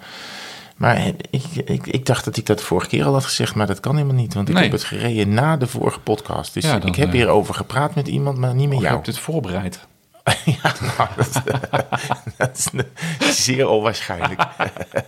Maar 0.82 1.06
ik, 1.30 1.42
ik, 1.64 1.86
ik 1.86 2.06
dacht 2.06 2.24
dat 2.24 2.36
ik 2.36 2.46
dat 2.46 2.62
vorige 2.62 2.88
keer 2.88 3.04
al 3.04 3.12
had 3.12 3.24
gezegd, 3.24 3.54
maar 3.54 3.66
dat 3.66 3.80
kan 3.80 3.94
helemaal 3.96 4.16
niet. 4.16 4.34
Want 4.34 4.48
ik 4.48 4.54
Nee. 4.54 4.62
heb 4.62 4.72
het 4.72 4.84
gereden 4.84 5.34
na 5.34 5.56
de 5.56 5.66
vorige 5.66 6.00
podcast. 6.00 6.54
Dus 6.54 6.64
Ja, 6.64 6.78
dan, 6.78 6.88
ik 6.88 6.94
heb 6.96 7.08
eh, 7.08 7.14
hierover 7.14 7.54
gepraat 7.54 7.94
met 7.94 8.08
iemand, 8.08 8.38
maar 8.38 8.54
niet 8.54 8.68
met 8.68 8.76
je 8.78 8.82
jou. 8.82 8.94
hebt 8.94 9.06
het 9.06 9.18
voorbereid. 9.18 9.86
Ja, 10.44 10.72
nou, 10.98 11.08
dat, 11.16 11.42
dat 12.38 12.70
is 13.20 13.44
zeer 13.44 13.68
onwaarschijnlijk. 13.68 14.42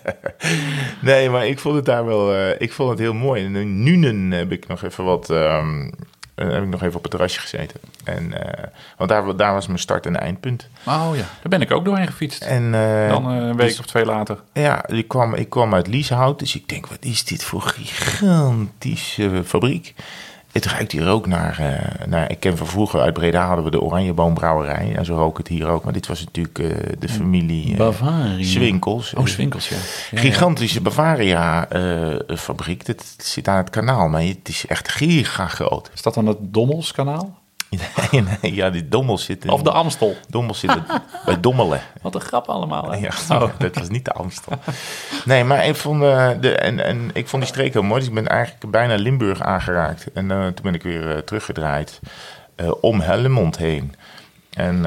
nee, 1.03 1.31
maar 1.31 1.47
ik 1.47 1.59
vond 1.59 1.75
het 1.77 1.85
daar 1.85 2.05
wel, 2.07 2.35
eh, 2.35 2.61
ik 2.61 2.73
vond 2.73 2.91
het 2.91 2.99
heel 2.99 3.15
mooi. 3.15 3.45
En 3.45 3.57
in 3.57 3.83
Nuenen 3.83 4.31
heb 4.31 4.53
ik 4.53 4.67
nog 4.67 4.83
even 4.83 5.05
wat, 5.05 5.31
ehm, 5.31 5.91
eh, 6.35 6.49
heb 6.51 6.63
ik 6.63 6.69
nog 6.69 6.83
even 6.83 6.97
op 6.97 7.03
het 7.03 7.11
terrasje 7.11 7.41
gezeten. 7.41 7.81
En, 8.05 8.45
eh, 8.47 8.65
want 8.97 9.11
daar, 9.11 9.37
daar 9.37 9.53
was 9.53 9.67
mijn 9.67 9.79
start- 9.79 10.07
en 10.07 10.21
eindpunt. 10.21 10.69
Oh 10.87 11.09
ja, 11.13 11.21
daar 11.23 11.49
ben 11.49 11.61
ik 11.61 11.71
ook 11.71 11.85
doorheen 11.85 12.07
gefietst. 12.07 12.43
En, 12.43 12.75
eh, 12.75 13.09
Dan 13.09 13.31
eh, 13.31 13.37
een 13.37 13.57
week 13.57 13.69
dus- 13.69 13.79
of 13.79 13.87
twee 13.87 14.05
later. 14.05 14.39
ja, 14.53 14.87
ik 14.87 15.09
kwam, 15.09 15.35
ik 15.35 15.49
kwam 15.51 15.75
uit 15.75 15.87
Lieshout, 15.87 16.39
dus 16.39 16.55
ik 16.55 16.69
denk, 16.69 16.87
wat 16.87 17.05
is 17.05 17.25
dit 17.25 17.45
voor 17.45 17.63
gigantische 17.63 19.43
fabriek? 19.45 19.95
Het 20.55 20.67
ruikt 20.67 20.93
hier 20.93 21.09
ook 21.09 21.27
naar, 21.27 21.59
eh, 21.59 22.07
naar, 22.07 22.31
ik 22.31 22.41
ken 22.41 22.57
van 22.57 22.67
vroeger 22.67 23.01
uit 23.01 23.15
Breda 23.15 23.47
hadden 23.47 23.65
we 23.65 23.71
de 23.71 23.81
Oranjeboombrouwerij. 23.81 24.95
En 24.97 25.05
zo 25.05 25.15
rook 25.15 25.39
het 25.39 25.49
hier 25.49 25.67
ook, 25.67 25.85
maar 25.85 25.93
dit 25.93 26.07
was 26.07 26.25
natuurlijk 26.25 26.59
eh, 26.59 26.67
de 26.99 27.09
familie 27.09 27.73
eh, 27.73 27.79
Bavaria. 27.79 28.45
Swinkels. 28.45 29.15
Oh, 29.15 29.27
Swinkels, 29.27 29.69
ja. 29.69 29.77
Ja, 29.77 29.83
ja. 30.11 30.21
Gigantische 30.21 30.81
Bavaria-fabriek. 30.81 32.87
dat 32.87 33.15
zit 33.19 33.49
aan 33.49 33.57
het 33.57 33.71
kanaal, 33.71 34.09
maar 34.09 34.23
het 34.23 34.49
is 34.49 34.67
echt 34.67 34.89
giga 34.89 35.47
groot. 35.47 35.91
Is 35.95 36.03
dat 36.03 36.15
dan 36.15 36.27
het 36.27 36.39
Dommelskanaal? 36.41 37.43
Nee, 38.11 38.25
nee, 38.43 38.55
ja, 38.55 38.71
die 38.71 38.89
dommels 38.89 39.25
zitten... 39.25 39.51
Of 39.51 39.63
de 39.63 39.71
Amstel? 39.71 40.17
Dommels 40.29 40.59
zitten 40.59 40.85
bij 41.27 41.41
Dommelen. 41.41 41.81
Wat 42.03 42.15
een 42.15 42.21
grap 42.21 42.47
allemaal, 42.49 42.91
hè? 42.91 42.99
Ja, 42.99 43.11
Oh. 43.29 43.51
dat 43.59 43.75
was 43.75 43.89
niet 43.89 44.05
de 44.05 44.13
Amstel. 44.13 44.59
Nee, 45.25 45.45
maar 45.45 45.67
ik 45.67 45.77
vond, 45.77 46.03
eh, 46.03 46.31
de, 46.41 46.57
en, 46.57 46.85
en 46.85 47.11
ik 47.13 47.29
vond 47.29 47.43
die 47.43 47.53
streek 47.53 47.73
heel 47.73 47.83
mooi. 47.83 47.99
Dus 47.99 48.09
ik 48.09 48.15
ben 48.15 48.27
eigenlijk 48.27 48.71
bijna 48.71 48.95
Limburg 48.95 49.43
aangeraakt. 49.43 50.13
En 50.13 50.31
eh, 50.31 50.43
toen 50.43 50.63
ben 50.63 50.75
ik 50.75 50.83
weer 50.83 51.17
eh, 51.17 51.19
teruggedraaid 51.19 52.01
om 52.81 53.01
Hellemond 53.01 53.57
heen. 53.59 53.95
En 54.51 54.85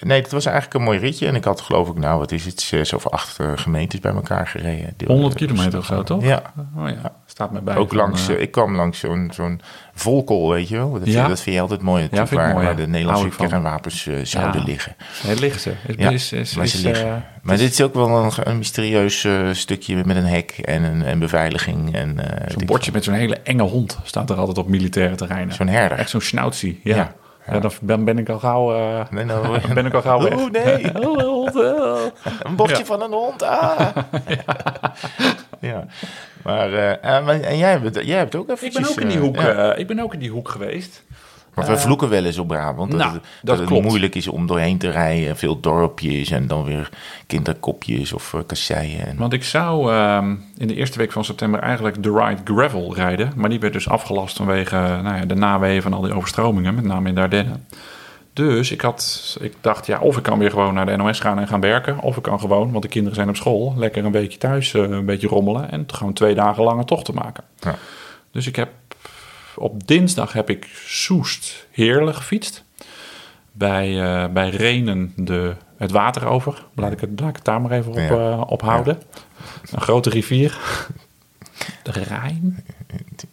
nee, 0.00 0.22
het 0.22 0.32
was 0.32 0.44
eigenlijk 0.46 0.74
een 0.76 0.82
mooi 0.82 0.98
ritje. 0.98 1.26
En 1.26 1.34
ik 1.34 1.44
had 1.44 1.60
geloof 1.60 1.88
ik, 1.88 1.96
nou 1.98 2.18
wat 2.18 2.32
is 2.32 2.44
het, 2.44 2.60
zes 2.60 2.92
of 2.92 3.08
acht 3.08 3.38
eh, 3.38 3.52
gemeentes 3.54 4.00
bij 4.00 4.12
elkaar 4.12 4.46
gereden. 4.46 4.94
Deel- 4.96 5.08
100 5.08 5.34
kilometer 5.34 5.78
of 5.78 5.84
zo, 5.86 6.02
toch? 6.02 6.22
Ja, 6.24 6.42
Oh 6.76 6.88
ja, 6.88 7.12
staat 7.26 7.50
me 7.52 7.60
bij. 7.60 7.76
ook 7.76 7.88
van, 7.88 7.96
langs, 7.96 8.28
eh, 8.28 8.34
eh, 8.34 8.40
ik 8.40 8.50
kwam 8.50 8.76
langs 8.76 8.98
zo'n 8.98 9.30
zo'n 9.34 9.60
volkel, 9.94 10.50
weet 10.50 10.68
je 10.68 10.76
wel. 10.76 10.92
Dat, 10.92 11.06
Ja. 11.06 11.28
dat 11.28 11.40
vind 11.40 11.54
je 11.56 11.60
altijd 11.62 11.82
mooi. 11.82 12.08
vind 12.10 12.30
ik 12.30 12.38
waar, 12.38 12.52
mooi, 12.52 12.64
waar 12.66 12.76
de 12.76 12.86
Nederlandse 12.88 13.36
kernwapens 13.36 14.08
zouden 14.22 14.62
liggen. 14.64 14.96
Nee, 15.26 15.38
liggen 15.38 15.60
ze. 15.60 15.72
Ja, 15.96 16.10
is, 16.10 16.32
is, 16.32 16.54
maar 16.54 16.64
is, 16.64 16.80
ze 16.80 16.88
liggen. 16.88 17.24
Maar 17.42 17.56
dit 17.56 17.70
is 17.72 17.80
ook 17.82 17.94
wel 17.94 18.08
een, 18.24 18.30
een 18.42 18.58
mysterieus 18.58 19.26
stukje 19.52 20.04
met 20.04 20.16
een 20.16 20.24
hek 20.26 20.50
en 20.50 20.82
een 20.82 21.02
en 21.02 21.18
beveiliging. 21.18 21.94
En, 21.94 22.16
Zo'n 22.48 22.66
bordje 22.66 22.92
met 22.92 23.04
zo'n 23.04 23.14
hele 23.14 23.36
enge 23.36 23.62
hond 23.62 23.98
staat 24.04 24.30
er 24.30 24.36
altijd 24.36 24.58
op 24.58 24.68
militaire 24.68 25.14
terreinen. 25.14 25.54
Zo'n 25.54 25.68
herder. 25.68 25.98
Echt 25.98 26.10
zo'n 26.10 26.20
schnauzie, 26.20 26.80
ja. 26.82 27.14
Ja, 27.50 27.58
dan 27.58 27.70
ben, 27.80 28.04
ben 28.04 28.18
ik 28.18 28.28
al 28.28 28.38
gauw, 28.38 28.74
eh, 28.74 29.00
Nee, 29.10 29.24
nou, 29.24 29.58
ben 29.74 29.86
ik 29.86 29.94
al 29.94 30.02
gauw 30.02 30.22
weg. 30.22 30.34
Oh 30.34 30.50
nee, 30.50 30.94
Oh, 31.06 31.18
hond, 31.22 31.56
oh. 31.56 31.98
een 32.42 32.56
bordje 32.56 32.78
Ja. 32.78 32.84
van 32.84 33.02
een 33.02 33.12
hond. 33.12 33.42
Ah. 33.42 33.80
ja. 35.60 35.84
Maar, 36.42 36.72
eh, 36.72 37.16
eh, 37.16 37.24
maar 37.24 37.40
en 37.40 37.58
jij 37.58 37.70
hebt, 37.70 38.04
jij 38.06 38.18
hebt 38.18 38.34
ook 38.34 38.48
even. 38.50 38.66
Ik 38.66 38.72
ben 38.72 38.88
ook 38.88 39.00
in 39.00 39.08
die 39.08 39.18
hoek, 39.18 39.36
eh, 39.36 39.78
ik 39.78 39.86
ben 39.86 40.00
ook 40.00 40.12
in 40.12 40.18
die 40.18 40.30
hoek 40.30 40.48
geweest. 40.48 41.04
Want 41.56 41.68
we 41.68 41.78
vloeken 41.78 42.08
wel 42.08 42.24
eens 42.24 42.38
op 42.38 42.48
Brabant. 42.48 42.90
Dat, 42.90 43.00
Nou, 43.00 43.12
het, 43.12 43.22
dat 43.42 43.58
dat 43.58 43.70
het 43.70 43.82
moeilijk 43.82 44.14
is 44.14 44.28
om 44.28 44.46
doorheen 44.46 44.78
te 44.78 44.90
rijden. 44.90 45.36
Veel 45.36 45.60
dorpjes 45.60 46.30
en 46.30 46.46
dan 46.46 46.64
weer 46.64 46.88
kinderkopjes 47.26 48.12
of 48.12 48.32
uh, 48.32 48.40
kasseien. 48.46 49.06
En... 49.06 49.16
Want 49.16 49.32
ik 49.32 49.44
zou 49.44 49.92
ehm, 49.92 50.34
in 50.56 50.68
de 50.68 50.74
eerste 50.74 50.98
week 50.98 51.12
van 51.12 51.24
september 51.24 51.60
eigenlijk 51.60 52.02
de 52.02 52.12
Ride 52.12 52.40
Gravel 52.44 52.94
rijden. 52.94 53.32
Maar 53.36 53.48
die 53.48 53.60
werd 53.60 53.72
dus 53.72 53.88
afgelast 53.88 54.36
vanwege 54.36 54.76
nou 54.76 55.16
ja, 55.16 55.24
de 55.24 55.34
naweeën 55.34 55.82
van 55.82 55.92
al 55.92 56.00
die 56.00 56.14
overstromingen, 56.14 56.74
met 56.74 56.84
name 56.84 57.08
in 57.08 57.14
de 57.14 57.20
Ardennen. 57.20 57.66
Dus 58.32 58.70
ik, 58.70 58.80
had, 58.80 59.36
ik 59.40 59.54
dacht, 59.60 59.86
ja, 59.86 60.00
of 60.00 60.16
ik 60.16 60.22
kan 60.22 60.38
weer 60.38 60.50
gewoon 60.50 60.74
naar 60.74 60.86
de 60.86 60.96
NOS 60.96 61.20
gaan 61.20 61.38
en 61.38 61.48
gaan 61.48 61.60
werken. 61.60 61.98
Of 62.00 62.16
ik 62.16 62.22
kan 62.22 62.40
gewoon, 62.40 62.70
want 62.70 62.82
de 62.82 62.88
kinderen 62.88 63.16
zijn 63.16 63.28
op 63.28 63.36
school, 63.36 63.74
lekker 63.76 64.04
een 64.04 64.12
weekje 64.12 64.38
thuis 64.38 64.74
eh, 64.74 64.82
een 64.82 65.04
beetje 65.04 65.28
rommelen. 65.28 65.70
En 65.70 65.84
gewoon 65.86 66.12
twee 66.12 66.34
dagen 66.34 66.62
lange 66.62 66.84
tochten 66.84 67.14
maken. 67.14 67.44
Ja. 67.58 67.74
Dus 68.30 68.46
ik 68.46 68.56
heb 68.56 68.68
op 69.58 69.86
dinsdag 69.86 70.32
heb 70.32 70.50
ik 70.50 70.68
Soest 70.86 71.66
Heerlen 71.70 72.14
gefietst. 72.14 72.64
Bij, 73.52 74.02
eh, 74.02 74.32
bij 74.32 74.48
Renen 74.50 75.12
de, 75.16 75.54
het 75.76 75.90
water 75.90 76.26
over. 76.26 76.64
Laat 76.74 76.92
ik 76.92 77.00
het, 77.00 77.10
laat 77.20 77.28
ik 77.28 77.36
het 77.36 77.44
daar 77.44 77.60
maar 77.60 77.70
even 77.70 77.90
op, 77.90 77.96
Ja. 77.98 78.08
eh, 78.30 78.42
op 78.46 78.62
houden. 78.62 79.02
Een 79.72 79.80
grote 79.80 80.10
rivier. 80.10 80.58
De 81.82 81.90
Rijn? 81.90 82.64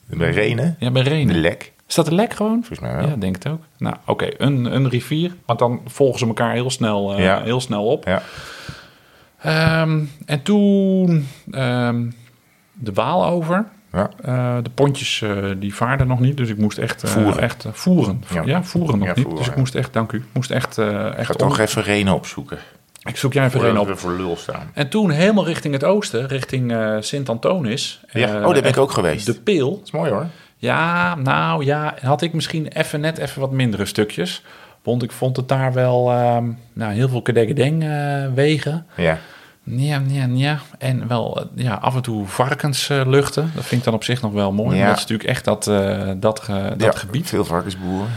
Bij 0.06 0.32
Renen, 0.32 0.76
Ja, 0.80 0.92
bij 0.92 1.04
de 1.04 1.10
Renen. 1.10 1.36
lek, 1.40 1.72
Is 1.88 1.96
dat 1.96 2.08
een 2.08 2.14
lek 2.16 2.34
gewoon? 2.34 2.58
volgens 2.64 2.80
mij 2.80 2.96
wel. 2.96 3.08
Ja, 3.08 3.16
denk 3.16 3.36
het 3.36 3.48
ook. 3.48 3.62
Nou, 3.78 3.96
oké, 4.06 4.30
een, 4.38 4.66
een 4.76 4.90
rivier. 4.90 5.36
Want 5.46 5.60
dan 5.60 5.82
volgen 5.86 6.20
ze 6.20 6.26
elkaar 6.26 6.54
heel 6.54 6.70
snel, 6.70 7.14
eh, 7.14 7.24
Ja. 7.24 7.42
heel 7.42 7.62
snel 7.62 7.86
op. 7.86 8.06
Ja. 8.06 8.22
Ehm, 9.42 10.00
en 10.26 10.42
toen 10.44 11.28
ehm, 11.52 12.10
de 12.74 12.94
Waal 12.94 13.26
over. 13.26 13.66
Ja. 13.94 14.10
Eh, 14.24 14.58
de 14.64 14.70
pontjes 14.70 15.22
eh, 15.22 15.38
die 15.58 15.76
vaarden 15.76 16.08
nog 16.08 16.20
niet, 16.20 16.38
dus 16.38 16.50
ik 16.50 16.58
moest 16.58 16.78
echt 16.78 17.04
eh, 17.04 17.10
Voeren. 17.10 17.42
Echt, 17.42 17.66
voeren. 17.72 18.24
Ja. 18.34 18.42
Ja. 18.46 18.64
voeren 18.64 18.98
nog 19.00 19.08
Ja, 19.08 19.14
niet. 19.16 19.24
voeren, 19.24 19.40
dus 19.44 19.48
ik 19.52 19.56
moest 19.58 19.76
echt, 19.76 19.94
dank 19.94 20.12
u, 20.12 20.26
moest 20.34 20.52
echt, 20.52 20.78
Ik 20.78 21.14
echt 21.16 21.28
ga 21.28 21.34
toch 21.34 21.60
even 21.60 21.84
Renen 21.84 22.14
opzoeken. 22.14 22.58
Ik 23.04 23.18
zoek 23.18 23.34
jij 23.34 23.46
even 23.46 23.60
Voordat 23.60 23.90
op. 23.90 24.00
voor 24.00 24.12
lul 24.12 24.36
staan. 24.38 24.72
En 24.74 24.90
toen 24.90 25.10
helemaal 25.10 25.46
richting 25.46 25.74
het 25.74 25.84
oosten, 25.84 26.28
richting 26.28 26.76
Sint-Antonis. 27.00 28.02
Ja. 28.12 28.28
Oh, 28.28 28.54
daar 28.54 28.62
ben 28.62 28.72
ik 28.72 28.78
ook 28.78 28.92
geweest. 28.92 29.26
De 29.26 29.34
Peel. 29.34 29.70
Dat 29.70 29.86
is 29.86 29.92
mooi 29.92 30.12
hoor. 30.12 30.26
Ja, 30.58 31.16
nou 31.16 31.66
ja, 31.66 31.94
had 32.02 32.22
ik 32.22 32.34
misschien 32.34 32.68
even 32.68 33.00
net 33.00 33.18
even 33.18 33.42
wat 33.42 33.52
mindere 33.52 33.86
stukjes. 33.86 34.44
Want 34.84 35.04
ik 35.04 35.12
vond 35.12 35.38
het 35.38 35.48
daar 35.48 35.74
wel 35.74 36.12
ehm, 36.12 36.52
nou, 36.74 36.94
heel 36.94 37.10
veel 37.10 37.22
kedegedeng 37.22 37.84
eh 37.84 38.26
wegen. 38.34 38.86
Ja. 38.96 39.18
Ja, 39.64 40.02
ja, 40.08 40.26
ja. 40.32 40.60
En 40.78 41.08
wel 41.08 41.40
eh, 41.42 41.46
ja, 41.64 41.74
af 41.74 41.96
en 41.96 42.02
toe 42.02 42.26
varkensluchten. 42.28 43.52
dat 43.56 43.64
vind 43.66 43.80
ik 43.82 43.86
dan 43.86 43.94
op 43.94 44.04
zich 44.04 44.22
nog 44.22 44.32
wel 44.34 44.52
mooi. 44.52 44.78
Ja. 44.78 44.86
Dat 44.88 44.96
is 44.96 45.02
natuurlijk 45.02 45.30
echt 45.30 45.46
dat, 45.46 45.68
eh, 45.68 46.12
dat, 46.18 46.40
ge- 46.40 46.74
dat 46.78 46.94
Ja, 46.94 47.00
gebied. 47.00 47.28
Veel 47.30 47.46
varkensboeren. 47.46 48.10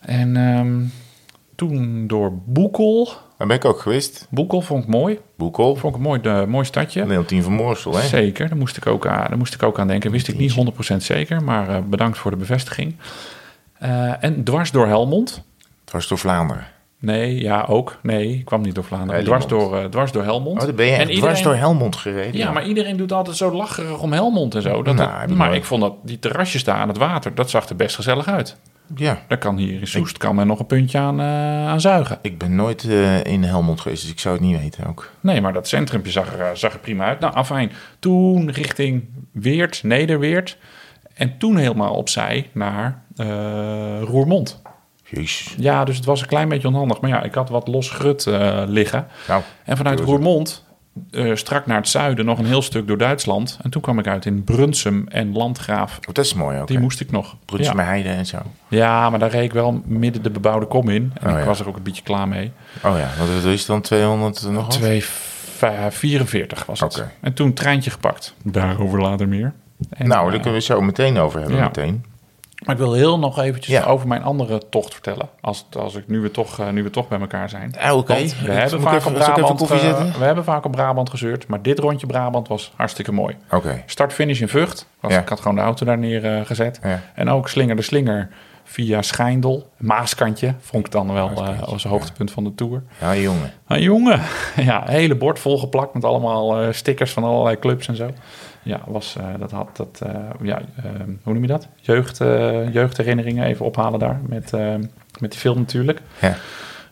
En 0.00 0.36
ehm, 0.36 0.80
toen 1.54 2.06
door 2.06 2.32
Boekel. 2.44 3.10
Daar 3.38 3.46
ben 3.46 3.56
ik 3.56 3.64
ook 3.64 3.80
geweest. 3.80 4.26
Boekel 4.30 4.60
vond 4.60 4.82
ik 4.82 4.88
mooi. 4.90 5.18
Boekel. 5.36 5.76
Vond 5.76 5.92
ik 5.94 6.00
een 6.00 6.06
mooi, 6.06 6.20
de, 6.20 6.44
mooi 6.48 6.64
stadje. 6.64 7.06
Leontien 7.06 7.42
van 7.42 7.52
Moorsel, 7.52 7.96
hè? 7.96 8.06
Zeker, 8.06 8.48
daar 8.48 8.58
moest, 8.58 8.76
ik 8.76 8.86
ook 8.86 9.06
aan, 9.06 9.26
daar 9.28 9.38
moest 9.38 9.54
ik 9.54 9.62
ook 9.62 9.78
aan 9.78 9.86
denken. 9.88 10.10
Wist 10.10 10.28
ik 10.28 10.38
niet 10.38 10.52
100% 10.92 10.96
zeker, 10.96 11.42
maar 11.42 11.68
eh, 11.68 11.76
bedankt 11.82 12.18
voor 12.18 12.30
de 12.30 12.36
bevestiging. 12.36 12.96
Eh, 13.78 14.24
en 14.24 14.44
dwars 14.44 14.70
door 14.70 14.86
Helmond. 14.86 15.42
Was 15.90 16.08
door 16.08 16.18
Vlaanderen. 16.18 16.64
Nee, 17.00 17.40
ja, 17.40 17.64
ook. 17.68 17.98
Nee, 18.02 18.32
ik 18.38 18.44
kwam 18.44 18.60
niet 18.60 18.74
door 18.74 18.84
Vlaanderen. 18.84 19.24
Dwars 19.24 19.46
door, 19.46 19.76
eh, 19.78 19.84
dwars 19.84 20.12
door 20.12 20.22
Helmond. 20.22 20.60
Oh, 20.60 20.66
dan 20.66 20.74
ben 20.76 20.86
je 20.86 20.92
En 20.92 20.98
iedereen- 21.00 21.20
dwars 21.20 21.42
door 21.42 21.54
Helmond 21.54 21.96
gereden. 21.96 22.36
Ja, 22.36 22.50
maar 22.50 22.66
iedereen 22.66 22.96
doet 22.96 23.12
altijd 23.12 23.36
zo 23.36 23.52
lacherig 23.52 24.00
om 24.02 24.12
Helmond 24.12 24.54
en 24.54 24.62
zo. 24.62 24.82
Dat 24.82 24.94
Nou, 24.94 25.10
het- 25.20 25.34
maar 25.34 25.54
ik 25.54 25.64
vond 25.64 25.80
dat 25.82 25.94
die 26.02 26.18
terrasjes 26.18 26.64
daar 26.64 26.74
aan 26.76 26.88
het 26.88 26.98
water, 26.98 27.34
dat 27.34 27.50
zag 27.50 27.68
er 27.68 27.76
best 27.76 27.94
gezellig 27.96 28.26
uit. 28.28 28.56
Ja. 28.96 29.18
Daar 29.28 29.38
kan 29.38 29.56
hier 29.56 29.80
in 29.80 29.86
Soest 29.86 30.18
kan 30.18 30.34
men 30.34 30.46
nog 30.46 30.58
een 30.58 30.66
puntje 30.66 30.98
aan, 30.98 31.20
eh, 31.20 31.68
aan 31.68 31.80
zuigen. 31.80 32.18
Ik 32.22 32.38
ben 32.38 32.54
nooit 32.54 32.84
eh, 32.84 33.24
in 33.24 33.42
Helmond 33.42 33.80
geweest, 33.80 34.02
dus 34.02 34.10
ik 34.10 34.20
zou 34.20 34.34
het 34.36 34.44
niet 34.44 34.60
weten 34.60 34.86
ook. 34.86 35.10
Nee, 35.20 35.40
maar 35.40 35.52
dat 35.52 35.68
centrumpje 35.68 36.10
zag 36.12 36.38
er, 36.38 36.56
zag 36.56 36.72
er 36.72 36.78
prima 36.78 37.04
uit. 37.04 37.20
Nou, 37.20 37.34
afijn. 37.34 37.72
Toen 37.98 38.50
richting 38.50 39.04
Weert, 39.32 39.82
Nederweert. 39.82 40.58
En 41.14 41.38
toen 41.38 41.56
helemaal 41.56 41.94
opzij 41.94 42.48
naar 42.52 43.02
Roermond. 44.04 44.62
Jezus. 45.10 45.54
Ja, 45.58 45.84
dus 45.84 45.96
het 45.96 46.04
was 46.04 46.20
een 46.20 46.26
klein 46.28 46.48
beetje 46.48 46.68
onhandig. 46.68 47.00
Maar 47.00 47.10
ja, 47.10 47.22
ik 47.22 47.34
had 47.34 47.48
wat 47.48 47.68
los 47.68 47.90
grut 47.90 48.26
eh, 48.26 48.62
liggen. 48.66 49.06
Nou, 49.28 49.42
En 49.64 49.76
vanuit. 49.76 50.00
Roermond 50.00 50.66
eh, 51.10 51.34
strak 51.34 51.66
naar 51.66 51.76
het 51.76 51.88
zuiden 51.88 52.24
nog 52.24 52.38
een 52.38 52.46
heel 52.46 52.62
stuk 52.62 52.86
door 52.86 52.98
Duitsland. 52.98 53.58
En 53.62 53.70
toen 53.70 53.82
kwam 53.82 53.98
ik 53.98 54.06
uit 54.06 54.26
in 54.26 54.44
Brunsum 54.44 55.06
en 55.08 55.32
Landgraaf. 55.32 55.98
oh, 55.98 56.14
dat 56.14 56.24
is 56.24 56.34
mooi 56.34 56.60
ook. 56.60 56.66
Die 56.66 56.76
hè? 56.76 56.82
moest 56.82 57.00
ik 57.00 57.10
nog. 57.10 57.36
Brunsum 57.44 57.78
Ja. 57.78 57.84
Heide 57.84 58.08
en 58.08 58.26
zo. 58.26 58.38
ja, 58.68 59.10
maar 59.10 59.18
daar 59.18 59.30
reed 59.30 59.44
ik 59.44 59.52
wel 59.52 59.82
midden 59.84 60.22
de 60.22 60.30
bebouwde 60.30 60.66
kom 60.66 60.88
in. 60.88 61.12
En 61.20 61.26
Oh, 61.26 61.32
ik 61.32 61.38
ja. 61.38 61.44
was 61.44 61.60
er 61.60 61.68
ook 61.68 61.76
een 61.76 61.82
beetje 61.82 62.02
klaar 62.02 62.28
mee. 62.28 62.52
Oh 62.84 62.98
ja, 62.98 63.08
wat 63.18 63.28
is 63.44 63.58
het 63.58 63.66
dan 63.66 63.80
200 63.80 64.42
nog 64.50 64.62
wat? 64.66 64.70
244 64.70 66.66
was 66.66 66.80
het. 66.80 66.96
Oké. 66.98 67.10
En 67.20 67.32
toen 67.32 67.52
treintje 67.52 67.90
gepakt. 67.90 68.34
Daarover 68.42 69.00
later 69.00 69.28
meer. 69.28 69.52
En, 69.90 70.08
nou, 70.08 70.18
eh, 70.18 70.24
daar 70.24 70.40
kunnen 70.40 70.50
we 70.50 70.56
het 70.56 70.64
zo 70.64 70.80
meteen 70.80 71.18
over 71.18 71.40
hebben. 71.40 71.58
ja. 71.58 71.64
Meteen. 71.64 72.04
Maar 72.68 72.76
ik 72.76 72.82
wil 72.82 72.92
heel 72.92 73.18
nog 73.18 73.38
eventjes 73.38 73.74
Ja. 73.74 73.84
over 73.84 74.08
mijn 74.08 74.22
andere 74.22 74.62
tocht 74.70 74.92
vertellen. 74.92 75.28
Als, 75.40 75.66
als 75.78 75.94
ik 75.94 76.08
nu 76.08 76.20
we, 76.20 76.30
toch, 76.30 76.58
eh, 76.58 76.68
nu 76.68 76.82
we 76.82 76.90
toch 76.90 77.08
bij 77.08 77.20
elkaar 77.20 77.48
zijn. 77.48 77.74
Ah, 77.80 77.96
Oké. 77.96 78.14
We, 78.14 78.52
hebben 78.52 78.80
vaak 78.80 78.94
even- 78.94 79.10
op 79.10 79.16
Brabant, 79.16 79.60
eh, 79.70 80.14
we 80.18 80.24
hebben 80.24 80.44
vaak 80.44 80.64
op 80.64 80.72
Brabant 80.72 81.10
gezeurd. 81.10 81.46
Maar 81.46 81.62
dit 81.62 81.78
rondje 81.78 82.06
Brabant 82.06 82.48
was 82.48 82.72
hartstikke 82.76 83.12
mooi. 83.12 83.36
Oké. 83.50 83.82
Start-finish 83.86 84.40
in 84.40 84.48
Vught. 84.48 84.86
Was, 85.00 85.12
Ja. 85.12 85.20
Ik 85.20 85.28
had 85.28 85.40
gewoon 85.40 85.56
de 85.56 85.62
auto 85.62 85.84
daar 85.84 85.98
neergezet. 85.98 86.46
gezet. 86.46 86.80
Ja. 86.82 87.00
En 87.14 87.28
ook 87.30 87.48
Slinger 87.48 87.76
de 87.76 87.82
Slinger 87.82 88.28
via 88.64 89.02
Schijndel. 89.02 89.70
Maaskantje 89.76 90.54
vond 90.60 90.86
ik 90.86 90.92
dan 90.92 91.12
wel 91.12 91.28
eh, 91.28 91.34
Maaskantje, 91.36 91.64
als 91.64 91.84
hoogtepunt 91.84 92.30
van 92.30 92.44
de 92.44 92.54
Tour. 92.54 92.82
Ja, 93.00 93.16
jongen. 93.16 93.52
Ah, 93.66 93.78
jongen, 93.78 94.20
ja, 94.70 94.82
hele 94.86 95.14
bord 95.14 95.38
volgeplakt 95.38 95.94
met 95.94 96.04
allemaal 96.04 96.60
eh, 96.60 96.72
stickers 96.72 97.12
van 97.12 97.24
allerlei 97.24 97.58
clubs 97.58 97.88
en 97.88 97.96
zo. 97.96 98.10
Ja, 98.62 98.80
was, 98.86 99.16
eh, 99.18 99.24
dat 99.38 99.50
had 99.50 99.76
dat, 99.76 100.00
eh, 100.06 100.14
ja, 100.42 100.58
eh, 100.76 100.84
hoe 101.22 101.32
noem 101.32 101.42
je 101.42 101.48
dat? 101.48 101.68
Jeugd, 101.76 102.20
eh, 102.20 102.72
jeugdherinneringen 102.72 103.44
even 103.46 103.66
ophalen 103.66 103.98
daar 103.98 104.20
met, 104.26 104.52
eh, 104.52 104.74
met 105.20 105.30
die 105.30 105.40
film 105.40 105.58
natuurlijk. 105.58 106.00
Ja. 106.20 106.36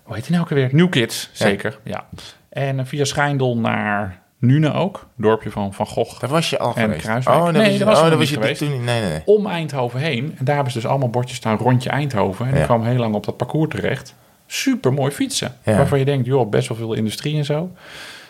Hoe 0.02 0.14
heet 0.14 0.22
die 0.24 0.32
nou 0.32 0.44
ook 0.44 0.50
alweer? 0.50 0.68
New 0.72 0.90
Kids, 0.90 1.30
zeker, 1.32 1.78
ja. 1.84 2.04
En 2.48 2.86
via 2.86 3.04
Schijndel 3.04 3.56
naar 3.58 4.18
Nune 4.38 4.72
ook, 4.72 5.06
dorpje 5.16 5.50
van 5.50 5.74
Van 5.74 5.86
Gogh. 5.86 6.20
Daar 6.20 6.30
was 6.30 6.50
je 6.50 6.58
al 6.58 6.74
En 6.74 6.82
geweest. 6.82 7.02
Kruiswijk. 7.02 7.38
Oh, 7.38 7.48
Nee, 7.48 7.72
je- 7.72 7.78
daar 7.78 7.86
was 7.88 7.98
ik 7.98 8.04
oh, 8.04 8.10
nog 8.10 8.10
daar 8.10 8.10
was 8.10 8.18
niet 8.18 8.28
je 8.28 8.34
geweest. 8.34 8.58
toen 8.60 8.70
niet. 8.70 8.82
Nee, 8.82 9.00
nee, 9.00 9.10
nee. 9.10 9.22
Om 9.24 9.46
Eindhoven 9.46 10.00
heen. 10.00 10.34
En 10.38 10.44
daar 10.44 10.54
hebben 10.54 10.72
ze 10.72 10.78
dus 10.80 10.88
allemaal 10.88 11.10
bordjes 11.10 11.36
staan 11.36 11.56
rondje 11.56 11.90
Eindhoven. 11.90 12.46
En 12.46 12.58
Ja. 12.58 12.64
kwam 12.64 12.82
heel 12.84 12.96
lang 12.98 13.14
op 13.14 13.24
dat 13.24 13.36
parcours 13.36 13.70
terecht. 13.74 14.14
Super 14.46 14.92
mooi 14.92 15.10
fietsen. 15.12 15.54
Ja. 15.64 15.76
Waarvan 15.76 15.98
je 15.98 16.04
denkt, 16.04 16.26
joh, 16.26 16.50
best 16.50 16.68
wel 16.68 16.76
veel 16.76 16.94
industrie 16.94 17.36
en 17.36 17.44
zo. 17.44 17.70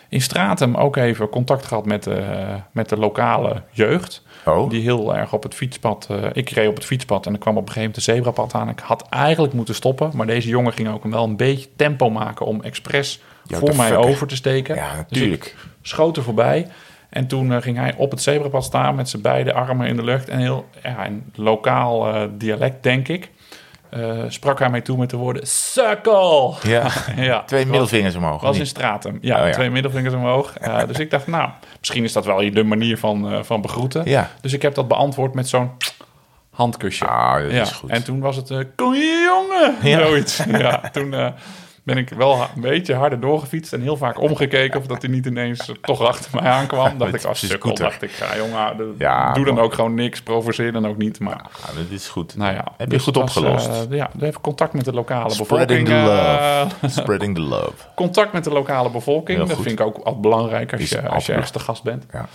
In 0.08 0.20
Stratum 0.20 0.74
ook 0.74 0.96
even 0.96 1.28
contact 1.28 1.66
gehad 1.66 1.86
met 1.86 2.02
de, 2.02 2.46
met 2.72 2.88
de 2.88 2.96
lokale 2.96 3.62
jeugd. 3.70 4.22
Oh, 4.44 4.70
Die 4.70 4.82
heel 4.82 5.16
erg 5.16 5.32
op 5.32 5.42
het 5.42 5.54
fietspad... 5.54 6.06
eh, 6.10 6.16
ik 6.32 6.50
reed 6.50 6.68
op 6.68 6.74
het 6.74 6.84
fietspad 6.84 7.26
en 7.26 7.32
er 7.32 7.38
kwam 7.38 7.56
op 7.56 7.66
een 7.66 7.72
gegeven 7.72 7.90
moment 7.90 8.08
een 8.08 8.14
zebrapad 8.14 8.54
aan. 8.54 8.68
Ik 8.68 8.78
had 8.78 9.06
eigenlijk 9.08 9.52
moeten 9.52 9.74
stoppen. 9.74 10.10
Maar 10.14 10.26
deze 10.26 10.48
jongen 10.48 10.72
ging 10.72 10.88
ook 10.88 11.04
wel 11.04 11.24
een 11.24 11.36
beetje 11.36 11.68
tempo 11.76 12.10
maken... 12.10 12.46
om 12.46 12.62
expres 12.62 13.20
voor 13.48 13.70
de 13.70 13.76
mij 13.76 13.88
fuck, 13.88 13.98
over 13.98 14.26
te 14.26 14.36
steken. 14.36 14.74
ja, 14.74 14.90
Dus 14.90 14.98
natuurlijk. 14.98 15.56
schoot 15.82 16.16
er 16.16 16.22
voorbij. 16.22 16.66
En 17.08 17.26
toen 17.26 17.52
eh, 17.52 17.62
ging 17.62 17.76
hij 17.76 17.94
op 17.96 18.10
het 18.10 18.22
zebrapad 18.22 18.64
staan 18.64 18.94
met 18.94 19.08
zijn 19.08 19.22
beide 19.22 19.52
armen 19.52 19.86
in 19.86 19.96
de 19.96 20.04
lucht. 20.04 20.28
En 20.28 20.38
heel 20.38 20.66
ja, 20.82 21.04
in 21.04 21.32
lokaal 21.34 22.14
eh, 22.14 22.22
dialect, 22.32 22.82
denk 22.82 23.08
ik, 23.08 23.30
eh, 23.90 24.22
sprak 24.28 24.58
hij 24.58 24.70
mij 24.70 24.80
toe 24.80 24.96
met 24.98 25.10
de 25.10 25.16
woorden... 25.16 25.46
Sukkel! 25.46 26.56
Ja, 26.62 26.90
ja, 27.16 27.42
twee 27.42 27.66
middelvingers 27.66 28.14
omhoog. 28.14 28.40
was 28.42 28.58
in? 28.58 28.66
Stratum. 28.66 29.18
Ja, 29.20 29.40
Oh, 29.40 29.46
ja. 29.46 29.52
twee 29.52 29.70
middelvingers 29.70 30.14
omhoog. 30.14 30.52
Dus 30.86 30.98
ik 30.98 31.10
dacht, 31.10 31.26
nou, 31.26 31.48
misschien 31.78 32.04
is 32.04 32.12
dat 32.12 32.24
wel 32.24 32.52
de 32.52 32.64
manier 32.64 32.98
van, 32.98 33.32
eh, 33.32 33.42
van 33.42 33.60
begroeten. 33.60 34.02
Ja. 34.04 34.30
Dus 34.40 34.52
ik 34.52 34.62
heb 34.62 34.74
dat 34.74 34.88
beantwoord 34.88 35.34
met 35.34 35.48
zo'n 35.48 35.70
handkusje. 36.50 37.06
Ah, 37.06 37.42
dat 37.42 37.52
is 37.52 37.70
goed. 37.70 37.90
En 37.90 38.04
toen 38.04 38.20
was 38.20 38.36
het, 38.36 38.50
eh, 38.50 38.58
kom 38.76 38.92
hier 38.92 39.22
jongen! 39.24 39.74
Ja. 39.82 40.06
Zoiets. 40.06 40.42
Ja, 40.48 40.80
toen 40.92 41.14
ben 41.86 41.96
ik 41.96 42.08
wel 42.08 42.40
een 42.54 42.60
beetje 42.60 42.94
harder 42.94 43.20
doorgefietst 43.20 43.72
en 43.72 43.80
heel 43.80 43.96
vaak 43.96 44.20
omgekeken 44.20 44.80
of 44.80 44.86
dat 44.86 45.02
hij 45.02 45.10
niet 45.10 45.26
ineens 45.26 45.72
toch 45.80 46.00
achter 46.00 46.30
mij 46.40 46.50
aankwam. 46.50 46.98
dacht 46.98 47.10
Met 47.12 47.20
ik, 47.22 47.28
als 47.28 47.38
sukkel, 47.38 47.58
scooter. 47.58 47.84
dacht 47.84 48.02
ik, 48.02 48.10
ja 48.10 48.36
jongen, 48.36 48.76
de- 48.76 48.94
Ja, 48.98 49.32
doe 49.32 49.44
dan 49.44 49.54
man. 49.54 49.64
ook 49.64 49.74
gewoon 49.74 49.94
niks, 49.94 50.22
provoceer 50.22 50.72
dan 50.72 50.86
ook 50.86 50.96
niet. 50.96 51.20
Maar 51.20 51.34
Ah, 51.42 51.76
dat 51.76 51.84
is 51.90 52.08
goed. 52.08 52.36
nou 52.36 52.52
ja. 52.54 52.64
Heb 52.76 52.90
je 52.90 52.96
dus 52.96 53.02
goed 53.02 53.14
was, 53.14 53.36
opgelost. 53.36 53.68
eh, 53.68 53.96
ja, 53.96 54.10
even 54.20 54.40
contact 54.40 54.72
met 54.72 54.84
de 54.84 54.92
lokale 54.92 55.30
Spreading 55.30 55.88
bevolking. 55.88 55.88
the 55.88 56.12
eh, 56.12 56.66
love. 56.82 57.00
Spreading 57.00 57.34
the 57.34 57.40
love. 57.40 57.72
contact 57.94 58.32
met 58.32 58.44
de 58.44 58.50
lokale 58.50 58.90
bevolking. 58.90 59.38
Dat 59.38 59.52
vind 59.52 59.80
ik 59.80 59.86
ook 59.86 59.96
altijd 59.96 60.20
belangrijk 60.20 60.72
als 60.72 60.88
je, 60.88 61.08
als 61.08 61.26
je 61.26 61.32
ergens 61.32 61.50
te 61.50 61.58
gast 61.58 61.82
bent. 61.82 62.04
Ja. 62.12 62.28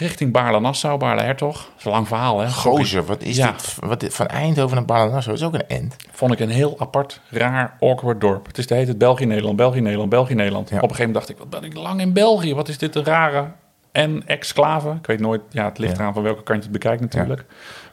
Richting 0.00 0.32
Baarle-Nassau, 0.32 0.98
Baarle-Hertog. 0.98 1.52
Dat 1.54 1.72
is 1.78 1.84
een 1.84 1.90
lang 1.90 2.08
verhaal, 2.08 2.38
hè? 2.40 2.48
Gozer, 2.50 3.04
wat 3.04 3.22
is 3.22 3.36
Ja. 3.36 3.50
dit? 3.52 3.76
Wat, 3.80 4.04
van 4.08 4.26
Eindhoven 4.26 4.76
naar 4.76 4.84
Balanassa 4.84 5.32
is 5.32 5.42
ook 5.42 5.54
een 5.54 5.66
end. 5.68 5.96
Vond 6.10 6.32
ik 6.32 6.40
een 6.40 6.48
heel 6.50 6.74
apart, 6.78 7.20
raar, 7.30 7.76
awkward 7.80 8.20
dorp. 8.20 8.46
Het 8.46 8.58
is 8.58 8.66
de 8.66 8.74
hele 8.74 8.96
België-Nederland, 8.96 9.56
België-Nederland, 9.56 10.10
België-Nederland. 10.10 10.68
Ja. 10.68 10.76
Op 10.76 10.82
een 10.82 10.88
gegeven 10.96 11.12
moment 11.12 11.26
dacht 11.26 11.38
ik, 11.40 11.50
wat 11.50 11.60
ben 11.60 11.70
ik 11.70 11.76
lang 11.76 12.00
in 12.00 12.12
België? 12.12 12.54
Wat 12.54 12.68
is 12.68 12.78
dit 12.78 12.94
een 12.94 13.04
rare 13.04 13.44
en 13.92 14.22
exclave? 14.26 14.90
Ik 14.90 15.06
weet 15.06 15.20
nooit, 15.20 15.40
ja, 15.50 15.64
het 15.64 15.78
ligt 15.78 15.92
Ja. 15.96 15.98
eraan 16.00 16.14
van 16.14 16.22
welke 16.22 16.42
kant 16.42 16.58
je 16.58 16.70
het 16.70 16.72
bekijkt 16.80 17.00
natuurlijk. 17.00 17.44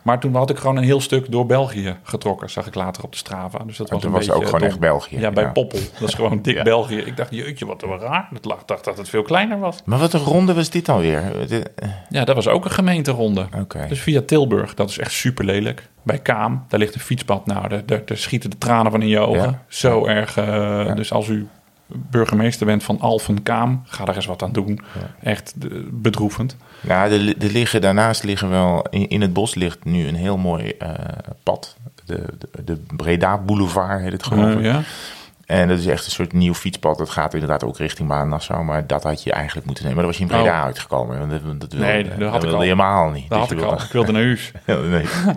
Maar 0.08 0.20
toen 0.20 0.36
had 0.36 0.50
ik 0.50 0.58
gewoon 0.58 0.78
een 0.78 0.84
heel 0.84 1.02
stuk 1.02 1.32
door 1.32 1.46
België 1.46 1.96
getrokken, 2.04 2.50
zag 2.50 2.68
ik 2.68 2.76
later 2.76 3.04
op 3.04 3.12
de 3.12 3.18
Strava. 3.18 3.60
Dus 3.66 3.78
dat 3.78 3.90
was 3.90 4.04
een 4.04 4.12
was 4.12 4.20
beetje 4.20 4.34
ook 4.34 4.46
gewoon 4.46 4.60
dom. 4.60 4.70
echt 4.70 4.80
België. 4.80 5.20
Ja, 5.20 5.32
bij 5.32 5.44
Ja. 5.44 5.50
Poppel. 5.52 5.80
Dat 6.00 6.08
is 6.10 6.14
gewoon 6.16 6.42
dik 6.42 6.56
Ja. 6.58 6.64
België. 6.64 6.98
Ik 6.98 7.18
dacht, 7.18 7.32
jeetje, 7.32 7.66
wat 7.66 7.84
raar. 7.84 8.30
Ik 8.34 8.44
dacht 8.66 8.84
dat 8.86 8.98
het 8.98 9.10
veel 9.10 9.22
kleiner 9.22 9.60
was. 9.60 9.82
Maar 9.86 10.00
wat 10.00 10.14
een 10.14 10.20
ronde 10.20 10.54
was 10.54 10.70
dit 10.70 10.86
dan 10.86 11.00
weer? 11.00 11.24
Dit- 11.48 11.74
eh, 11.76 11.90
Ja, 12.10 12.24
dat 12.26 12.36
was 12.36 12.48
ook 12.48 12.66
een 12.66 12.72
gemeenteronde. 12.72 13.48
Oké. 13.60 13.86
Dus 13.90 14.00
via 14.00 14.22
Tilburg, 14.26 14.74
dat 14.74 14.90
is 14.90 14.98
echt 14.98 15.12
super 15.12 15.46
lelijk. 15.46 15.90
Bij 16.04 16.18
Kaam, 16.20 16.66
daar 16.68 16.80
ligt 16.80 16.94
een 16.96 17.00
fietspad. 17.02 17.46
Nou, 17.46 17.68
daar, 17.68 17.86
daar, 17.86 18.02
daar 18.06 18.18
schieten 18.18 18.50
de 18.50 18.58
tranen 18.58 18.92
van 18.92 19.02
in 19.02 19.08
je 19.08 19.20
ogen. 19.20 19.42
Ja. 19.42 19.64
Zo 19.68 20.06
erg. 20.06 20.38
eh, 20.38 20.96
Dus 20.96 21.12
als 21.12 21.28
u 21.28 21.48
burgemeester 21.88 22.66
bent 22.66 22.84
van 22.84 23.00
Alphen 23.00 23.44
Kaam, 23.44 23.82
ga 23.86 24.06
daar 24.06 24.16
eens 24.16 24.26
wat 24.26 24.44
aan 24.44 24.52
doen. 24.52 24.80
Echt 25.22 25.54
eh, 25.62 25.70
bedroevend. 25.92 26.56
Nou, 26.82 27.12
er, 27.12 27.28
er 27.44 27.52
liggen, 27.52 27.82
daarnaast 27.82 28.24
liggen 28.24 28.50
wel... 28.50 28.86
In, 28.90 29.08
in 29.10 29.22
het 29.22 29.34
bos 29.34 29.56
ligt 29.56 29.86
nu 29.86 30.08
een 30.08 30.16
heel 30.16 30.38
mooi 30.38 30.70
eh, 30.70 30.90
pad. 31.44 31.76
De, 32.06 32.24
de, 32.40 32.64
de 32.64 32.80
Breda 32.96 33.38
Boulevard 33.38 34.02
heet 34.02 34.12
het 34.12 34.24
geloof 34.24 34.52
ik. 34.52 34.58
Eh, 34.58 34.64
ja. 34.64 34.82
En 35.46 35.68
dat 35.68 35.80
is 35.80 35.86
echt 35.86 36.06
een 36.06 36.12
soort 36.12 36.34
nieuw 36.34 36.54
fietspad. 36.54 36.98
Dat 36.98 37.10
gaat 37.10 37.34
inderdaad 37.34 37.64
ook 37.64 37.78
richting 37.78 38.10
Nassau. 38.10 38.64
Maar 38.64 38.88
dat 38.88 39.04
had 39.04 39.24
je 39.24 39.32
eigenlijk 39.32 39.66
moeten 39.66 39.84
nemen. 39.86 39.98
Maar 40.04 40.08
dat 40.12 40.18
was 40.20 40.28
je 40.30 40.34
in 40.36 40.42
Breda 40.42 40.60
Oh. 40.60 40.66
uitgekomen. 40.66 41.30
Dat, 41.30 41.60
dat 41.60 41.80
Nee, 41.80 42.04
wilde, 42.04 42.20
dat 42.20 42.32
had 42.32 42.44
ik 42.44 42.52
al. 42.52 42.60
helemaal 42.60 43.10
niet. 43.10 43.30
Dat 43.30 43.50
Dus 43.50 43.58
had 43.58 43.58
ik 43.58 43.80
al. 43.80 43.86
Ik 43.86 43.92
wilde 43.92 44.12
naar 44.12 44.24
huis. 44.24 44.52
nee. 44.66 45.06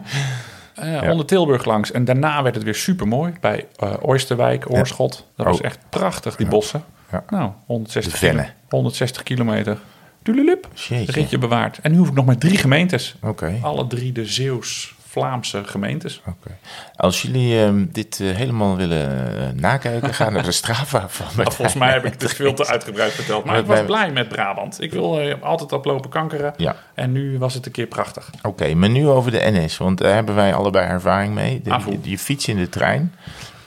Eh, 0.80 1.10
Onder 1.10 1.26
Tilburg 1.26 1.64
langs. 1.64 1.92
En 1.92 2.04
daarna 2.04 2.42
werd 2.42 2.54
het 2.54 2.64
weer 2.64 2.74
super 2.74 3.08
mooi. 3.08 3.32
Bij 3.40 3.66
eh 3.76 3.92
Oosterwijk, 4.00 4.70
Oorschot. 4.70 5.26
Dat 5.36 5.46
was 5.46 5.58
Oh. 5.58 5.64
echt 5.64 5.78
prachtig, 5.88 6.36
die 6.36 6.46
bossen. 6.46 6.84
Ja. 7.12 7.24
Nou, 7.30 7.50
160, 7.66 8.12
De 8.12 8.18
Venne. 8.18 8.40
kilo- 8.42 8.54
160 8.68 9.22
kilometer. 9.22 9.78
Tululup. 10.22 10.68
Ritje 11.06 11.38
bewaard. 11.38 11.78
En 11.82 11.92
nu 11.92 11.98
hoef 11.98 12.08
ik 12.08 12.14
nog 12.14 12.24
maar 12.24 12.38
drie 12.38 12.56
gemeentes. 12.58 13.14
Oké. 13.22 13.58
Alle 13.62 13.86
drie 13.86 14.12
de 14.12 14.26
Zeeuws 14.26 14.94
Vlaamse 15.10 15.64
gemeentes. 15.64 16.22
Oké. 16.26 16.56
Als 16.96 17.22
jullie 17.22 17.62
ehm, 17.62 17.86
dit 17.92 18.20
eh, 18.20 18.30
helemaal 18.30 18.76
willen 18.76 19.36
eh, 19.36 19.48
nakijken, 19.54 20.14
ga 20.14 20.30
naar 20.30 20.42
de 20.42 20.52
Strava 20.52 21.08
van 21.18 21.26
Maar 21.36 21.52
volgens 21.52 21.76
mij 21.76 21.92
heb 21.92 22.04
ik 22.04 22.12
het 22.18 22.34
veel 22.34 22.54
te 22.54 22.66
uitgebreid 22.66 23.12
verteld. 23.12 23.44
Maar 23.44 23.52
Maar 23.52 23.62
ik 23.62 23.68
was 23.68 23.84
blij 23.84 24.10
met 24.10 24.28
Brabant. 24.28 24.82
Ik 24.82 24.92
wil 24.92 25.20
eh, 25.20 25.42
altijd 25.42 25.72
oplopen 25.72 26.10
kankeren. 26.10 26.54
Ja. 26.56 26.76
En 26.94 27.12
nu 27.12 27.38
was 27.38 27.54
het 27.54 27.66
een 27.66 27.72
keer 27.72 27.86
prachtig. 27.86 28.30
Oké, 28.42 28.74
maar 28.74 28.88
nu 28.88 29.08
over 29.08 29.30
de 29.30 29.50
NS, 29.50 29.76
want 29.76 29.98
daar 29.98 30.14
hebben 30.14 30.34
wij 30.34 30.54
allebei 30.54 30.86
ervaring 30.86 31.34
mee. 31.34 31.60
De, 31.62 31.70
Aanvoel. 31.70 31.98
je, 32.02 32.10
je 32.10 32.18
fiets 32.18 32.48
in 32.48 32.56
de 32.56 32.68
trein. 32.68 33.14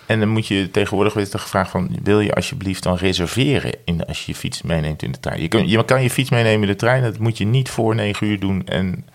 En 0.05 0.19
dan 0.19 0.29
moet 0.29 0.47
je 0.47 0.71
tegenwoordig 0.71 1.13
wordt 1.13 1.33
er 1.33 1.39
gevraagd 1.39 1.71
van... 1.71 1.97
wil 2.03 2.19
je 2.19 2.35
alsjeblieft 2.35 2.83
dan 2.83 2.95
reserveren 2.95 3.73
in, 3.85 4.05
als 4.05 4.25
je 4.25 4.31
je 4.31 4.37
fiets 4.37 4.61
meeneemt 4.61 5.03
in 5.03 5.11
de 5.11 5.19
trein? 5.19 5.41
Je, 5.41 5.47
kun, 5.47 5.67
je 5.67 5.85
kan 5.85 6.03
je 6.03 6.09
fiets 6.09 6.29
meenemen 6.29 6.61
in 6.61 6.73
de 6.73 6.75
trein, 6.75 7.03
dat 7.03 7.17
moet 7.17 7.37
je 7.37 7.45
niet 7.45 7.69
voor 7.69 7.95
negen 7.95 8.27
uur 8.27 8.39
doen... 8.39 8.67
en 8.67 9.05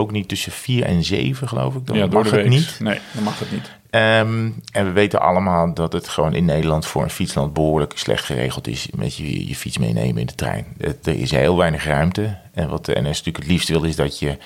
ook 0.00 0.10
niet 0.12 0.28
tussen 0.28 0.52
vier 0.52 0.84
en 0.84 1.04
zeven, 1.04 1.48
geloof 1.48 1.74
ik. 1.74 1.86
Dan 1.86 1.96
ja, 1.96 2.06
mag 2.06 2.30
het 2.30 2.48
niet. 2.48 2.76
Nee, 2.80 2.98
dan 3.12 3.22
mag 3.22 3.38
het 3.38 3.52
niet. 3.52 3.70
Ehm, 3.90 4.50
en 4.72 4.84
we 4.84 4.90
weten 4.92 5.20
allemaal 5.20 5.74
dat 5.74 5.92
het 5.92 6.08
gewoon 6.08 6.34
in 6.34 6.44
Nederland 6.44 6.86
voor 6.86 7.02
een 7.02 7.10
fietsland 7.10 7.52
behoorlijk 7.52 7.92
slecht 7.98 8.24
geregeld 8.24 8.66
is 8.68 8.88
met 8.96 9.16
je, 9.16 9.48
je 9.48 9.54
fiets 9.56 9.78
meenemen 9.78 10.20
in 10.20 10.26
de 10.26 10.34
trein. 10.34 10.66
Het- 10.78 11.06
er 11.06 11.14
is 11.20 11.30
heel 11.30 11.56
weinig 11.56 11.84
ruimte. 11.84 12.36
En 12.54 12.68
wat 12.68 12.84
de 12.84 12.92
NS 12.92 13.04
natuurlijk 13.04 13.36
het 13.36 13.46
liefst 13.46 13.68
wil, 13.68 13.82
is 13.84 13.96
dat 13.96 14.18
je 14.18 14.36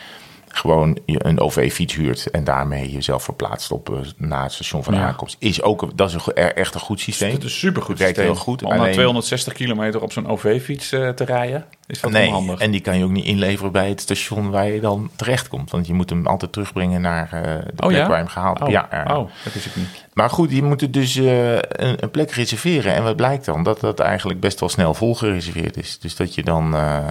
gewoon 0.49 0.99
je 1.07 1.25
een 1.25 1.41
OV-fiets 1.41 1.95
huurt 1.95 2.31
en 2.31 2.45
daarmee 2.45 2.91
jezelf 2.93 3.23
verplaatst 3.25 3.71
op 3.73 3.91
eh, 3.91 3.99
na 4.17 4.43
het 4.43 4.53
station 4.53 4.85
van 4.85 4.95
Ja. 4.95 5.07
aankomst. 5.07 5.37
Is 5.39 5.63
ook 5.63 5.97
dat 5.97 6.09
is 6.09 6.15
een, 6.15 6.35
er- 6.35 6.55
echt 6.57 6.75
een 6.75 6.81
goed 6.81 7.01
systeem. 7.01 7.31
Het 7.33 7.39
is 7.39 7.45
een 7.45 7.51
supergoed 7.59 7.99
Werkt 7.99 8.15
systeem. 8.17 8.35
heel 8.35 8.43
goed, 8.45 8.63
Om 8.63 8.69
na 8.71 8.77
alleen- 8.79 8.93
260 8.93 9.53
kilometer 9.53 10.03
op 10.03 10.13
zo'n 10.13 10.27
OV-fiets 10.29 10.93
eh, 10.93 11.09
te 11.09 11.25
rijden, 11.25 11.65
is 11.87 12.01
dat 12.01 12.11
Nee, 12.11 12.27
onhandig. 12.27 12.59
en 12.61 12.71
die 12.71 12.81
kan 12.81 12.99
je 12.99 13.05
ook 13.05 13.11
niet 13.11 13.25
inleveren 13.25 13.73
bij 13.73 13.89
het 13.89 14.01
station 14.01 14.51
waar 14.51 14.67
je 14.71 14.81
dan 14.81 15.11
terechtkomt. 15.17 15.71
Want 15.71 15.87
je 15.87 15.95
moet 15.95 16.11
hem 16.11 16.27
altijd 16.27 16.53
terugbrengen 16.53 17.01
naar 17.01 17.29
eh, 17.33 17.43
de 17.75 17.83
Oh 17.83 17.89
plek 17.89 18.01
ja? 18.01 18.07
waar 18.07 18.17
je 18.17 18.23
hem 18.23 18.27
gehaald 18.33 18.59
hebt. 18.59 18.71
Oh, 18.71 18.77
Ja, 18.91 19.03
oh, 19.17 19.29
dat 19.45 19.53
wist 19.53 19.67
ik 19.67 19.77
niet. 19.77 19.87
Maar 20.15 20.31
goed, 20.31 20.51
je 20.51 20.63
moet 20.63 20.93
dus 20.93 21.17
eh, 21.17 21.53
een, 21.55 21.97
een 22.01 22.11
plek 22.11 22.31
reserveren. 22.31 22.95
En 22.95 23.03
wat 23.03 23.17
blijkt 23.17 23.45
dan? 23.45 23.63
Dat 23.63 23.81
dat 23.81 24.01
eigenlijk 24.01 24.41
best 24.41 24.61
wel 24.61 24.69
snel 24.69 24.95
vol 24.95 25.15
gereserveerd 25.15 25.77
is. 25.77 25.99
Dus 25.99 26.17
dat 26.17 26.35
je 26.35 26.43
dan. 26.43 26.75
eh, 26.77 27.07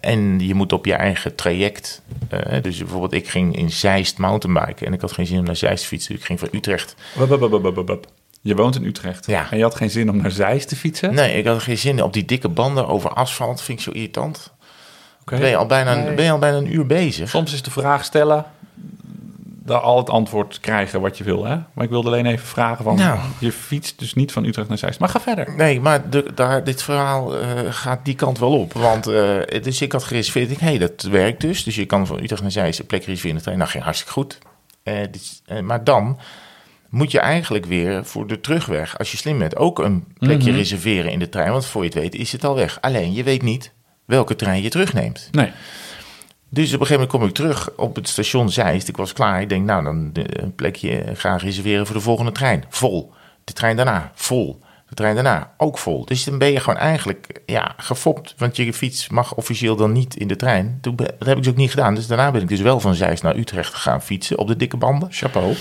en 0.00 0.38
je 0.40 0.54
moet 0.54 0.72
op 0.72 0.84
je 0.84 0.94
eigen 0.94 1.34
traject. 1.34 2.02
dus 2.62 2.78
bijvoorbeeld, 2.78 3.12
ik 3.12 3.28
ging 3.28 3.56
in 3.56 3.70
Zeist 3.70 4.18
mountainbiken. 4.18 4.86
En 4.86 4.92
ik 4.92 5.00
had 5.00 5.12
geen 5.12 5.26
zin 5.26 5.38
om 5.38 5.44
naar 5.44 5.56
Zeist 5.56 5.82
te 5.82 5.88
fietsen. 5.88 6.14
Ik 6.14 6.24
ging 6.24 6.38
van 6.38 6.48
Utrecht. 6.52 6.94
Je 8.40 8.54
woont 8.54 8.76
in 8.76 8.84
Utrecht. 8.84 9.26
Ja. 9.26 9.50
En 9.50 9.56
je 9.56 9.62
had 9.62 9.74
geen 9.74 9.90
zin 9.90 10.10
om 10.10 10.16
naar 10.16 10.30
Zeist 10.30 10.68
te 10.68 10.76
fietsen? 10.76 11.14
Nee, 11.14 11.38
ik 11.38 11.46
had 11.46 11.62
geen 11.62 11.78
zin 11.78 12.02
op 12.02 12.12
die 12.12 12.24
dikke 12.24 12.48
banden 12.48 12.86
over 12.88 13.10
asfalt. 13.10 13.60
Vind 13.62 13.78
ik 13.78 13.84
zo 13.84 13.90
irritant. 13.90 14.52
Oké. 15.20 15.38
Ben, 15.38 15.48
je 15.48 15.56
al 15.56 15.66
bijna, 15.66 15.94
Nee. 15.94 16.14
ben 16.14 16.24
je 16.24 16.30
al 16.30 16.38
bijna 16.38 16.56
een 16.56 16.74
uur 16.74 16.86
bezig? 16.86 17.28
Soms 17.28 17.52
is 17.52 17.62
de 17.62 17.70
vraag 17.70 18.04
stellen, 18.04 18.44
daar 19.64 19.80
al 19.80 19.96
het 19.96 20.10
antwoord 20.10 20.60
krijgen 20.60 21.00
wat 21.00 21.18
je 21.18 21.24
wil. 21.24 21.44
Hè? 21.44 21.56
Maar 21.72 21.84
ik 21.84 21.90
wilde 21.90 22.08
alleen 22.08 22.26
even 22.26 22.46
vragen 22.46 22.84
van, 22.84 22.96
Nou. 22.96 23.18
je 23.38 23.52
fietst 23.52 23.98
dus 23.98 24.14
niet 24.14 24.32
van 24.32 24.44
Utrecht 24.44 24.68
naar 24.68 24.78
Zeist. 24.78 25.00
Maar 25.00 25.08
ga 25.08 25.20
verder. 25.20 25.54
Nee, 25.56 25.80
maar 25.80 26.10
de, 26.10 26.30
daar, 26.34 26.64
dit 26.64 26.82
verhaal 26.82 27.38
eh, 27.38 27.48
gaat 27.70 28.04
die 28.04 28.14
kant 28.14 28.38
wel 28.38 28.58
op. 28.60 28.72
Want 28.72 29.06
eh, 29.06 29.62
dus 29.62 29.80
ik 29.80 29.92
had 29.92 30.04
gereserveerd. 30.04 30.50
Ik, 30.50 30.58
hey, 30.58 30.78
dat 30.78 31.02
werkt 31.02 31.40
dus. 31.40 31.64
Dus 31.64 31.74
je 31.74 31.86
kan 31.86 32.06
van 32.06 32.22
Utrecht 32.22 32.42
naar 32.42 32.50
Zeist 32.50 32.78
een 32.78 32.86
plek 32.86 33.04
reserveren. 33.04 33.58
Nou, 33.58 33.70
ging 33.70 33.84
hartstikke 33.84 34.12
goed. 34.12 34.38
Eh, 34.82 35.60
maar 35.62 35.84
dan 35.84 36.18
moet 36.88 37.10
je 37.10 37.20
eigenlijk 37.20 37.66
weer 37.66 38.04
voor 38.04 38.26
de 38.26 38.40
terugweg, 38.40 38.98
als 38.98 39.10
je 39.10 39.16
slim 39.16 39.38
bent, 39.38 39.56
ook 39.56 39.78
een 39.78 40.04
plekje 40.18 40.48
Mhm. 40.50 40.58
reserveren 40.58 41.10
in 41.12 41.18
de 41.18 41.28
trein. 41.28 41.52
Want 41.52 41.66
voor 41.66 41.82
je 41.82 41.88
het 41.88 41.98
weet 41.98 42.14
is 42.14 42.32
het 42.32 42.44
al 42.44 42.54
weg. 42.54 42.78
Alleen, 42.80 43.12
je 43.12 43.22
weet 43.22 43.42
niet 43.42 43.72
welke 44.04 44.36
trein 44.36 44.62
je 44.62 44.68
terugneemt. 44.70 45.28
Nee. 45.32 45.50
Dus 46.50 46.66
op 46.74 46.80
een 46.80 46.86
gegeven 46.86 46.94
moment 46.94 47.10
kom 47.10 47.24
ik 47.28 47.34
terug 47.34 47.70
op 47.76 47.94
het 47.96 48.08
station 48.08 48.50
Zeist. 48.50 48.88
Ik 48.88 48.96
was 48.96 49.12
klaar. 49.12 49.40
Ik 49.40 49.48
denk, 49.48 49.66
nou, 49.66 49.84
dan 49.84 50.10
eh, 50.12 50.22
een 50.26 50.54
plekje 50.54 51.04
gaan 51.14 51.36
reserveren 51.38 51.86
voor 51.86 51.94
de 51.96 52.00
volgende 52.02 52.32
trein. 52.32 52.64
Vol. 52.68 53.12
De 53.44 53.52
trein 53.52 53.76
daarna, 53.76 54.12
vol. 54.14 54.60
De 54.88 54.94
trein 54.94 55.14
daarna, 55.14 55.54
ook 55.56 55.78
vol. 55.78 56.04
Dus 56.04 56.24
dan 56.24 56.38
ben 56.38 56.52
je 56.52 56.60
gewoon 56.60 56.78
eigenlijk 56.78 57.40
ja, 57.46 57.74
gefopt. 57.76 58.34
Want 58.36 58.56
je 58.56 58.72
fiets 58.72 59.08
mag 59.08 59.34
officieel 59.34 59.76
dan 59.76 59.92
niet 59.92 60.16
in 60.16 60.28
de 60.28 60.36
trein. 60.36 60.78
Toen 60.80 60.96
dat 60.96 61.12
heb 61.18 61.36
ik 61.36 61.42
dus 61.42 61.52
ook 61.52 61.58
niet 61.58 61.70
gedaan. 61.70 61.94
Dus 61.94 62.06
daarna 62.06 62.30
ben 62.30 62.42
ik 62.42 62.48
dus 62.48 62.60
wel 62.60 62.80
van 62.80 62.94
Zeist 62.94 63.22
naar 63.22 63.36
Utrecht 63.36 63.74
gaan 63.74 64.02
fietsen 64.02 64.38
op 64.38 64.46
de 64.48 64.56
dikke 64.56 64.76
banden. 64.76 65.08
Chapeau. 65.12 65.54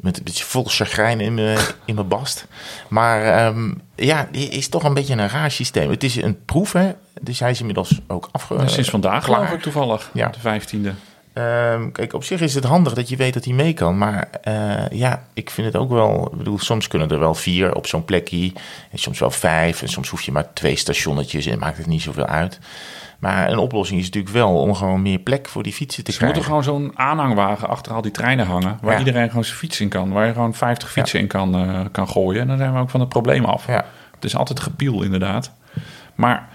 Met 0.00 0.16
een 0.16 0.24
beetje 0.24 0.44
vol 0.44 0.64
chagrijn 0.64 1.20
in 1.20 1.34
mijn, 1.34 1.58
in 1.84 1.94
mijn 1.94 2.08
bast. 2.08 2.46
Maar 2.88 3.24
ehm, 3.24 3.72
ja, 3.94 4.28
het 4.32 4.52
is 4.52 4.68
toch 4.68 4.84
een 4.84 4.94
beetje 4.94 5.14
een 5.14 5.28
raar 5.28 5.50
systeem. 5.50 5.90
Het 5.90 6.04
is 6.04 6.16
een 6.16 6.44
proef, 6.44 6.72
hè. 6.72 6.92
Dus 7.20 7.40
hij 7.40 7.50
is 7.50 7.60
inmiddels 7.60 8.00
ook 8.06 8.28
afge... 8.32 8.54
Ja, 8.54 8.66
sinds 8.66 8.90
vandaag 8.90 9.24
klaar. 9.24 9.36
geloof 9.36 9.52
ik 9.52 9.62
toevallig. 9.62 10.10
Ja. 10.12 10.28
De 10.28 10.40
vijftiende. 10.40 10.94
Ehm, 11.32 11.90
kijk, 11.90 12.12
op 12.12 12.24
zich 12.24 12.40
is 12.40 12.54
het 12.54 12.64
handig 12.64 12.94
dat 12.94 13.08
je 13.08 13.16
weet 13.16 13.34
dat 13.34 13.44
hij 13.44 13.54
mee 13.54 13.72
kan. 13.72 13.98
Maar 13.98 14.28
eh, 14.42 14.88
ja, 14.90 15.26
ik 15.32 15.50
vind 15.50 15.66
het 15.66 15.76
ook 15.76 15.90
wel... 15.90 16.28
Ik 16.32 16.38
bedoel, 16.38 16.58
soms 16.58 16.88
kunnen 16.88 17.10
er 17.10 17.18
wel 17.18 17.34
vier 17.34 17.74
op 17.74 17.86
zo'n 17.86 18.04
plekje. 18.04 18.52
En 18.90 18.98
soms 18.98 19.18
wel 19.18 19.30
vijf. 19.30 19.82
En 19.82 19.88
soms 19.88 20.08
hoef 20.08 20.22
je 20.22 20.32
maar 20.32 20.52
twee 20.52 20.76
stationnetjes. 20.76 21.46
En 21.46 21.58
maakt 21.58 21.76
het 21.76 21.86
niet 21.86 22.02
zoveel 22.02 22.26
uit. 22.26 22.58
Maar 23.24 23.50
een 23.50 23.58
oplossing 23.58 23.98
is 24.00 24.04
natuurlijk 24.06 24.34
wel 24.34 24.60
om 24.60 24.74
gewoon 24.74 25.02
meer 25.02 25.18
plek 25.18 25.48
voor 25.48 25.62
die 25.62 25.72
fietsen 25.72 26.04
te 26.04 26.12
Ze 26.12 26.24
moeten 26.24 26.42
krijgen. 26.42 26.64
gewoon 26.64 26.80
zo'n 26.82 26.98
aanhangwagen 26.98 27.68
achter 27.68 27.92
al 27.92 28.02
die 28.02 28.10
treinen 28.10 28.46
hangen. 28.46 28.78
Waar 28.82 28.92
Ja. 28.92 28.98
iedereen 28.98 29.28
gewoon 29.28 29.44
zijn 29.44 29.56
fiets 29.58 29.80
in 29.80 29.88
kan. 29.88 30.10
Waar 30.12 30.26
je 30.26 30.32
gewoon 30.32 30.54
50 30.54 30.90
fietsen 30.92 31.20
in 31.20 31.26
kan, 31.26 31.54
eh, 31.54 31.80
kan 31.92 32.08
gooien. 32.08 32.40
En 32.40 32.46
dan 32.48 32.56
zijn 32.58 32.72
we 32.72 32.78
ook 32.78 32.90
van 32.90 33.00
het 33.00 33.08
probleem 33.08 33.44
af. 33.44 33.66
Ja. 33.66 33.84
Het 34.14 34.24
is 34.24 34.36
altijd 34.36 34.60
gepiel 34.60 35.02
inderdaad. 35.02 35.52
Maar 36.14 36.48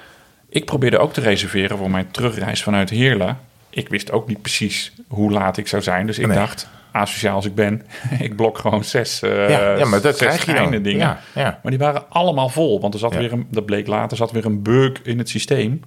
ik 0.50 0.66
probeerde 0.66 0.98
ook 0.98 1.14
te 1.14 1.22
reserveren 1.22 1.78
voor 1.78 1.92
mijn 1.92 2.12
terugreis 2.12 2.64
vanuit 2.64 2.90
Heerlen. 2.90 3.38
Ik 3.70 3.90
wist 3.90 4.12
ook 4.12 4.28
niet 4.28 4.42
precies 4.42 4.94
hoe 5.08 5.32
laat 5.32 5.58
ik 5.58 5.68
zou 5.68 5.82
zijn. 5.82 6.06
Dus 6.06 6.20
ik 6.20 6.28
Nee. 6.28 6.38
dacht, 6.38 6.70
asociaal 6.92 7.36
als 7.36 7.46
ik 7.46 7.56
ben, 7.56 7.82
ik 8.20 8.36
blok 8.36 8.58
gewoon 8.58 8.84
zes, 8.84 9.22
eh 9.22 9.50
Ja, 9.50 9.76
ja, 9.76 9.86
maar 9.86 10.02
dat 10.02 10.18
zes 10.18 10.38
treinen 10.40 10.84
dingen. 10.84 11.00
Ja, 11.00 11.20
ja. 11.36 11.60
Maar 11.64 11.72
die 11.72 11.80
waren 11.80 12.04
allemaal 12.10 12.50
vol. 12.50 12.82
Want 12.82 12.94
er 12.94 13.00
zat 13.00 13.16
weer 13.16 13.32
een, 13.34 13.48
dat 13.52 13.66
bleek 13.66 13.88
later, 13.88 14.18
zat 14.18 14.32
weer 14.32 14.46
een 14.46 14.62
bug 14.62 14.92
in 15.04 15.18
het 15.18 15.30
systeem. 15.30 15.82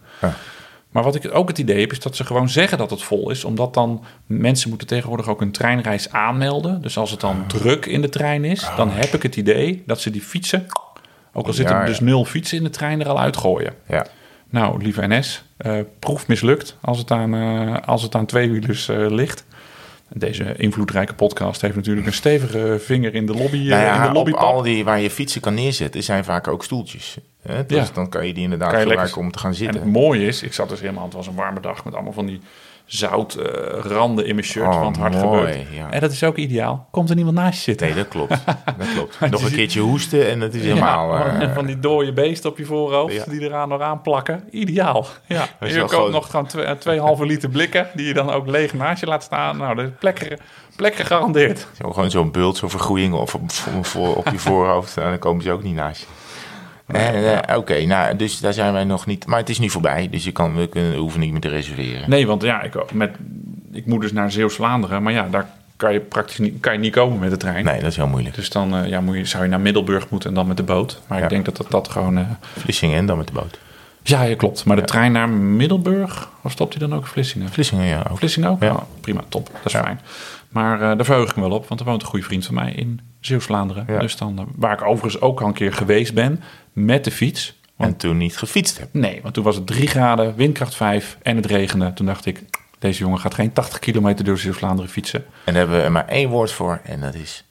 Maar 0.92 1.02
wat 1.02 1.14
ik 1.14 1.34
ook 1.34 1.48
het 1.48 1.58
idee 1.58 1.80
heb, 1.80 1.92
is 1.92 2.00
dat 2.00 2.16
ze 2.16 2.24
gewoon 2.24 2.48
zeggen 2.48 2.78
dat 2.78 2.90
het 2.90 3.02
vol 3.02 3.30
is. 3.30 3.44
Omdat 3.44 3.74
dan 3.74 4.04
mensen 4.26 4.68
moeten 4.68 4.86
tegenwoordig 4.86 5.28
ook 5.28 5.40
een 5.40 5.52
treinreis 5.52 6.10
aanmelden. 6.10 6.82
Dus 6.82 6.98
als 6.98 7.10
het 7.10 7.20
dan 7.20 7.46
druk 7.46 7.86
in 7.86 8.00
de 8.00 8.08
trein 8.08 8.44
is, 8.44 8.70
dan 8.76 8.90
heb 8.90 9.14
ik 9.14 9.22
het 9.22 9.36
idee 9.36 9.82
dat 9.86 10.00
ze 10.00 10.10
die 10.10 10.20
fietsen, 10.20 10.66
ook 11.32 11.46
al 11.46 11.52
zitten 11.52 11.74
Ja, 11.74 11.80
er 11.80 11.86
dus 11.86 11.98
ja. 11.98 12.04
nul 12.04 12.24
fietsen 12.24 12.56
in 12.56 12.64
de 12.64 12.70
trein, 12.70 13.00
er 13.00 13.08
al 13.08 13.20
uitgooien. 13.20 13.74
Ja. 13.88 14.06
Nou, 14.50 14.82
lieve 14.82 15.06
NS, 15.06 15.44
eh, 15.56 15.78
proef 15.98 16.28
mislukt 16.28 16.76
als 16.80 16.98
het 16.98 17.10
aan, 17.10 17.34
eh 17.34 17.88
als 17.88 18.02
het 18.02 18.14
aan 18.14 18.26
tweewielers 18.26 18.88
eh, 18.88 19.10
ligt. 19.10 19.44
Deze 20.14 20.54
invloedrijke 20.56 21.14
podcast 21.14 21.60
heeft 21.60 21.74
natuurlijk 21.76 22.06
een 22.06 22.12
stevige 22.12 22.76
vinger 22.80 23.14
in 23.14 23.26
de 23.26 23.32
lobby. 23.34 23.58
eh, 23.58 23.68
Nou 23.68 23.80
in 23.86 23.92
de 23.92 23.98
ja, 23.98 24.08
op 24.08 24.14
lobbypap. 24.14 24.40
al 24.40 24.62
die 24.62 24.84
waar 24.84 25.00
je 25.00 25.10
fietsen 25.10 25.40
kan 25.40 25.54
neerzetten, 25.54 26.02
zijn 26.02 26.24
vaak 26.24 26.48
ook 26.48 26.64
stoeltjes. 26.64 27.16
Hè? 27.42 27.66
Dus 27.66 27.86
Ja. 27.86 27.94
dan 27.94 28.08
kan 28.08 28.26
je 28.26 28.34
die 28.34 28.42
inderdaad 28.42 28.70
je 28.70 28.76
gebruiken 28.76 29.04
lekker- 29.04 29.22
om 29.22 29.30
te 29.32 29.38
gaan 29.38 29.50
En 29.50 29.56
zitten. 29.56 29.80
het 29.80 29.90
mooie 29.92 30.26
is, 30.26 30.42
ik 30.42 30.52
zat 30.52 30.68
dus 30.68 30.80
helemaal, 30.80 31.04
het 31.04 31.12
was 31.12 31.26
een 31.26 31.34
warme 31.34 31.60
dag 31.60 31.84
met 31.84 31.94
allemaal 31.94 32.12
van 32.12 32.26
die 32.26 32.40
zoutranden 32.84 34.26
in 34.26 34.34
mijn 34.34 34.46
shirt, 34.46 34.66
Oh, 34.66 34.80
want 34.80 34.96
hard 34.96 35.22
mooi, 35.22 35.66
ja. 35.70 35.90
En 35.90 36.00
dat 36.00 36.12
is 36.12 36.24
ook 36.24 36.36
ideaal. 36.36 36.88
Komt 36.90 37.08
er 37.10 37.14
niemand 37.16 37.36
naast 37.36 37.56
je 37.56 37.62
zitten? 37.62 37.86
Nee, 37.86 37.96
dat 37.96 38.08
klopt. 38.08 38.30
Dat 38.78 38.86
klopt. 38.94 39.30
Nog 39.30 39.42
een 39.44 39.52
keertje 39.52 39.80
hoesten 39.80 40.28
en 40.30 40.40
het 40.40 40.54
is 40.54 40.62
helemaal... 40.62 41.16
Ja, 41.18 41.40
eh, 41.40 41.54
van 41.54 41.66
die 41.66 41.78
dode 41.78 42.12
beesten 42.12 42.50
op 42.50 42.58
je 42.58 42.64
voorhoofd 42.64 43.14
Ja. 43.14 43.24
die 43.28 43.40
eraan 43.40 43.68
nog 43.68 43.80
aan 43.80 44.02
plakken. 44.02 44.44
Ideaal. 44.50 45.06
Ja. 45.26 45.46
is 45.60 45.74
Je 45.74 45.84
koopt 45.84 46.12
nog 46.12 46.30
gewoon 46.30 46.46
twee, 46.46 46.64
eh, 46.64 46.74
tweeënhalve 46.76 47.26
liter 47.26 47.48
blikken 47.48 47.88
die 47.94 48.06
je 48.06 48.14
dan 48.14 48.30
ook 48.30 48.46
leeg 48.46 48.72
naast 48.72 49.00
je 49.00 49.06
laat 49.06 49.22
staan. 49.22 49.56
Nou, 49.56 49.74
de 49.76 49.82
plek, 49.98 50.38
plek 50.76 50.94
gegarandeerd. 50.94 51.66
Zo, 51.82 51.92
gewoon 51.92 52.10
zo'n 52.10 52.30
bult, 52.30 52.56
zo'n 52.56 52.70
vergroeiing 52.70 53.14
of 53.14 53.34
op, 53.34 53.50
voor- 53.82 54.14
op 54.16 54.28
je 54.32 54.38
voorhoofd. 54.38 54.96
En 54.96 55.08
dan 55.10 55.18
komen 55.18 55.42
ze 55.42 55.52
ook 55.52 55.62
niet 55.62 55.74
naast 55.74 56.00
je. 56.00 56.06
Eh, 56.86 57.32
eh, 57.50 57.56
Oké, 57.58 57.84
nou, 57.86 58.16
dus 58.16 58.40
daar 58.40 58.52
zijn 58.52 58.72
wij 58.72 58.84
nog 58.84 59.06
niet. 59.06 59.26
Maar 59.26 59.38
het 59.38 59.48
is 59.48 59.58
nu 59.58 59.70
voorbij, 59.70 60.08
dus 60.10 60.24
je 60.24 60.32
kan, 60.32 60.56
we 60.56 60.66
kunnen, 60.68 60.96
hoeven 60.96 61.20
niet 61.20 61.32
meer 61.32 61.40
te 61.40 61.48
reserveren. 61.48 62.10
Nee, 62.10 62.26
want 62.26 62.42
ja, 62.42 62.62
ik, 62.62 62.92
met, 62.92 63.10
ik 63.72 63.86
moet 63.86 64.00
dus 64.00 64.12
naar 64.12 64.30
Zeeuws-Vlaanderen. 64.32 65.02
Maar 65.02 65.12
ja, 65.12 65.28
daar 65.30 65.46
kan 65.76 65.92
je 65.92 66.00
praktisch 66.00 66.38
niet, 66.38 66.60
kan 66.60 66.72
je 66.72 66.78
niet 66.78 66.92
komen 66.92 67.18
met 67.18 67.30
de 67.30 67.36
trein. 67.36 67.64
Nee, 67.64 67.80
dat 67.80 67.90
is 67.90 67.96
heel 67.96 68.06
moeilijk. 68.06 68.34
Dus 68.34 68.50
dan 68.50 68.76
eh, 68.76 68.86
ja, 68.88 69.00
moet 69.00 69.16
je, 69.16 69.24
zou 69.24 69.42
je 69.42 69.48
naar 69.48 69.60
Middelburg 69.60 70.08
moeten 70.10 70.28
en 70.28 70.34
dan 70.34 70.46
met 70.46 70.56
de 70.56 70.62
boot. 70.62 71.00
Maar 71.06 71.18
Ja. 71.18 71.24
ik 71.24 71.30
denk 71.30 71.44
dat 71.44 71.56
dat, 71.56 71.70
dat 71.70 71.88
gewoon... 71.88 72.26
Vlissingen 72.58 72.96
en 72.98 73.06
dan 73.06 73.16
met 73.18 73.26
de 73.26 73.32
boot. 73.32 73.58
ja, 74.02 74.22
ja, 74.22 74.36
klopt. 74.36 74.64
Maar 74.64 74.76
de 74.76 74.82
trein 74.82 75.12
naar 75.12 75.28
Middelburg, 75.28 76.28
of 76.42 76.52
stopt 76.52 76.74
hij 76.78 76.88
dan 76.88 76.96
ook 76.98 77.02
in 77.04 77.10
Vlissingen? 77.10 77.48
Vlissingen, 77.48 77.86
ja. 77.86 78.06
Ook. 78.10 78.18
Vlissingen 78.18 78.48
ook? 78.50 78.62
Ja. 78.62 78.72
Oh, 78.72 78.82
prima, 79.00 79.20
top. 79.28 79.50
Dat 79.62 79.74
is 79.74 79.80
fijn. 79.80 80.00
Maar 80.48 80.78
daar 80.78 81.04
verheug 81.04 81.30
ik 81.30 81.36
me 81.36 81.42
wel 81.42 81.50
op, 81.50 81.68
want 81.68 81.80
er 81.80 81.86
woont 81.86 82.02
een 82.02 82.08
goede 82.08 82.24
vriend 82.24 82.46
van 82.46 82.54
mij 82.54 82.72
in 82.72 83.00
Zeeuws-Vlaanderen. 83.20 83.86
Dus 84.00 84.16
dan, 84.16 84.48
waar 84.56 84.72
ik 84.72 84.82
overigens 84.86 85.20
ook 85.22 85.40
al 85.40 85.46
een 85.46 85.52
keer 85.52 85.72
geweest 85.72 86.14
ben 86.14 86.42
met 86.72 87.04
de 87.04 87.10
fiets. 87.10 87.60
Want, 87.76 87.90
En 87.90 87.96
toen 87.98 88.16
niet 88.16 88.36
gefietst 88.36 88.78
heb. 88.78 88.88
nee, 88.92 89.18
want 89.22 89.34
toen 89.34 89.44
was 89.44 89.56
het 89.56 89.66
3 89.66 89.86
graden, 89.86 90.34
windkracht 90.36 90.74
5 90.74 91.18
en 91.22 91.36
het 91.36 91.46
regende. 91.46 91.92
Toen 91.92 92.06
dacht 92.06 92.26
ik, 92.26 92.42
deze 92.78 92.98
jongen 92.98 93.18
gaat 93.20 93.34
geen 93.34 93.52
80 93.52 93.78
kilometer 93.78 94.24
door 94.24 94.38
Zeeuws-Vlaanderen 94.38 94.90
fietsen. 94.90 95.24
En 95.44 95.52
daar 95.52 95.56
hebben 95.56 95.76
we 95.76 95.82
er 95.82 95.92
maar 95.92 96.08
één 96.08 96.28
woord 96.28 96.52
voor 96.52 96.80
en 96.84 97.00
dat 97.00 97.14
is 97.14 97.44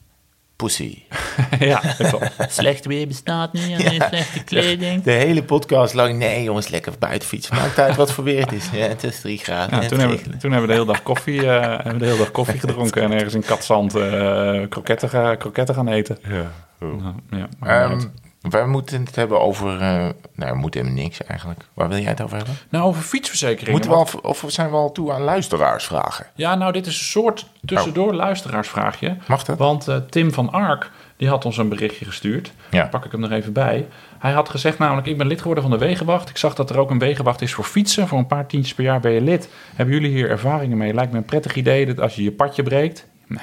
pussy. 0.56 1.02
ja. 1.60 1.82
Slecht 2.50 2.86
weer 2.86 3.08
bestaat 3.08 3.54
niet, 3.54 3.80
alleen 3.80 4.02
slechte 4.08 4.44
kleding. 4.44 5.04
De 5.04 5.12
hele 5.12 5.44
podcast 5.44 5.94
lang, 5.94 6.18
nee 6.18 6.44
jongens, 6.44 6.68
lekker 6.68 6.94
buiten 7.00 7.28
fietsen. 7.28 7.56
Maakt 7.56 7.80
uit 7.80 7.96
wat 7.96 8.12
voor 8.12 8.24
weer 8.24 8.40
het 8.42 8.52
is. 8.52 8.70
Ja, 8.74 8.88
het 8.88 9.04
is 9.04 9.22
drie 9.22 9.38
graden. 9.38 9.76
Ja, 9.76 9.82
en 9.84 9.88
toen, 9.90 10.00
het 10.00 10.10
hebben, 10.10 10.40
toen 10.40 10.52
hebben 10.52 10.62
we 10.62 10.68
de 10.68 10.74
hele 10.82 10.86
dag 10.94 11.04
koffie, 11.04 11.48
eh, 11.48 11.62
hebben 11.62 11.94
we 11.94 11.98
de 12.00 12.06
hele 12.06 12.18
dag 12.18 12.32
koffie 12.32 12.60
gedronken 12.60 13.02
en 13.02 13.12
ergens 13.12 13.34
in 13.34 13.44
katzand 13.46 13.96
eh 13.96 14.60
kroketten, 14.70 15.38
kroketten 15.38 15.76
gaan 15.76 15.88
eten. 15.88 16.18
Ja. 16.30 16.52
Oh. 16.82 17.02
Nou, 17.04 17.14
ja, 17.30 17.48
maar 17.60 17.92
Ehm, 17.92 18.02
wij 18.42 18.66
moeten 18.66 19.06
het 19.06 19.16
hebben 19.16 19.42
over... 19.42 19.74
eh, 19.82 20.10
nou, 20.36 20.52
we 20.52 20.58
moeten 20.58 20.82
helemaal 20.82 21.04
niks 21.04 21.24
eigenlijk. 21.24 21.60
Waar 21.74 21.90
wil 21.90 21.98
jij 21.98 22.10
het 22.10 22.22
over 22.22 22.38
hebben? 22.38 22.56
nou, 22.70 22.86
over 22.86 23.02
fietsverzekeringen. 23.02 23.72
Moeten 23.72 23.90
we 23.90 23.96
al, 23.96 24.08
of 24.22 24.44
zijn 24.48 24.70
we 24.70 24.76
al 24.76 24.92
toe 24.92 25.12
aan 25.12 25.22
luisteraarsvragen? 25.22 26.26
Ja, 26.36 26.56
nou, 26.56 26.72
dit 26.72 26.86
is 26.86 27.00
een 27.00 27.06
soort 27.06 27.48
tussendoor 27.66 28.14
luisteraarsvraagje. 28.14 29.18
Mag 29.28 29.44
dat? 29.44 29.58
Want 29.58 29.88
eh, 29.88 29.96
Tim 30.10 30.34
van 30.34 30.52
Ark, 30.52 30.92
die 31.18 31.30
had 31.30 31.46
ons 31.46 31.58
een 31.58 31.70
berichtje 31.70 32.06
gestuurd. 32.06 32.52
Ja. 32.70 32.86
Pak 32.86 33.06
ik 33.06 33.12
hem 33.12 33.24
er 33.24 33.32
even 33.32 33.54
bij. 33.54 33.88
Hij 34.20 34.32
had 34.32 34.50
gezegd 34.50 34.78
namelijk, 34.78 35.08
ik 35.08 35.18
ben 35.18 35.28
lid 35.28 35.40
geworden 35.40 35.64
van 35.64 35.72
de 35.72 35.78
Wegenwacht. 35.78 36.30
Ik 36.30 36.38
zag 36.38 36.56
dat 36.56 36.70
er 36.70 36.78
ook 36.78 36.90
een 36.90 37.00
Wegenwacht 37.00 37.42
is 37.42 37.54
voor 37.54 37.64
fietsen. 37.64 38.08
Voor 38.08 38.18
een 38.18 38.28
paar 38.28 38.48
tientjes 38.48 38.74
per 38.74 38.84
jaar 38.84 39.00
ben 39.00 39.12
je 39.12 39.22
lid. 39.22 39.50
Hebben 39.76 39.96
jullie 39.96 40.12
hier 40.12 40.30
ervaringen 40.30 40.78
mee? 40.78 40.94
Lijkt 40.94 41.12
me 41.12 41.18
een 41.18 41.26
prettig 41.26 41.56
idee 41.56 41.86
dat 41.86 42.00
als 42.00 42.16
je 42.16 42.24
je 42.24 42.32
padje 42.32 42.64
breekt... 42.64 43.08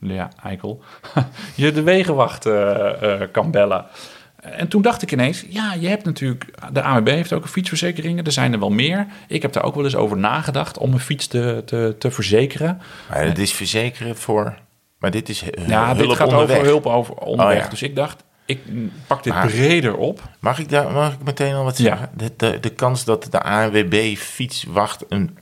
Ja, 0.00 0.28
eikel. 0.42 0.82
je 1.54 1.72
de 1.72 1.82
Wegenwacht 1.82 2.46
eh, 2.46 3.20
kan 3.32 3.50
bellen. 3.50 3.86
En 4.40 4.68
toen 4.68 4.82
dacht 4.82 5.02
ik 5.02 5.12
ineens, 5.12 5.44
ja, 5.48 5.74
je 5.80 5.88
hebt 5.88 6.04
natuurlijk... 6.04 6.44
De 6.72 6.82
AWB 6.82 7.08
heeft 7.08 7.32
ook 7.32 7.42
een 7.42 7.48
fietsverzekeringen. 7.48 8.24
Er 8.24 8.32
zijn 8.32 8.52
er 8.52 8.58
wel 8.58 8.70
meer. 8.70 9.06
Ik 9.28 9.42
heb 9.42 9.52
daar 9.52 9.62
ook 9.64 9.74
wel 9.74 9.84
eens 9.84 9.96
over 9.96 10.16
nagedacht 10.16 10.78
om 10.78 10.92
een 10.92 11.00
fiets 11.00 11.26
te, 11.26 11.62
te, 11.66 11.94
te 11.98 12.10
verzekeren. 12.10 12.80
Maar 13.08 13.24
het 13.24 13.38
is 13.38 13.52
verzekeren 13.52 14.16
voor... 14.16 14.54
Maar 14.98 15.10
dit 15.10 15.28
is 15.28 15.44
Ja, 15.66 15.94
dit 15.94 16.12
gaat 16.12 16.28
onderweg. 16.32 16.56
over 16.56 16.68
hulp 16.68 16.86
over 16.86 17.14
onderweg. 17.14 17.56
Oh, 17.56 17.62
ja. 17.62 17.68
Dus 17.70 17.82
ik 17.82 17.96
dacht, 17.96 18.24
ik 18.44 18.58
pak 19.06 19.22
dit 19.22 19.32
Maar- 19.32 19.46
breder 19.46 19.96
op. 19.96 20.22
Mag 20.38 20.58
ik, 20.58 20.68
daar, 20.68 20.90
mag 20.92 21.12
ik 21.12 21.22
meteen 21.24 21.54
al 21.54 21.64
wat 21.64 21.78
Ja. 21.78 21.84
zeggen? 21.84 22.10
De, 22.16 22.32
de, 22.36 22.58
de 22.60 22.70
kans 22.70 23.04
dat 23.04 23.26
de 23.30 23.42
ANWB 23.42 24.16
fietswacht 24.16 25.04
een, 25.08 25.38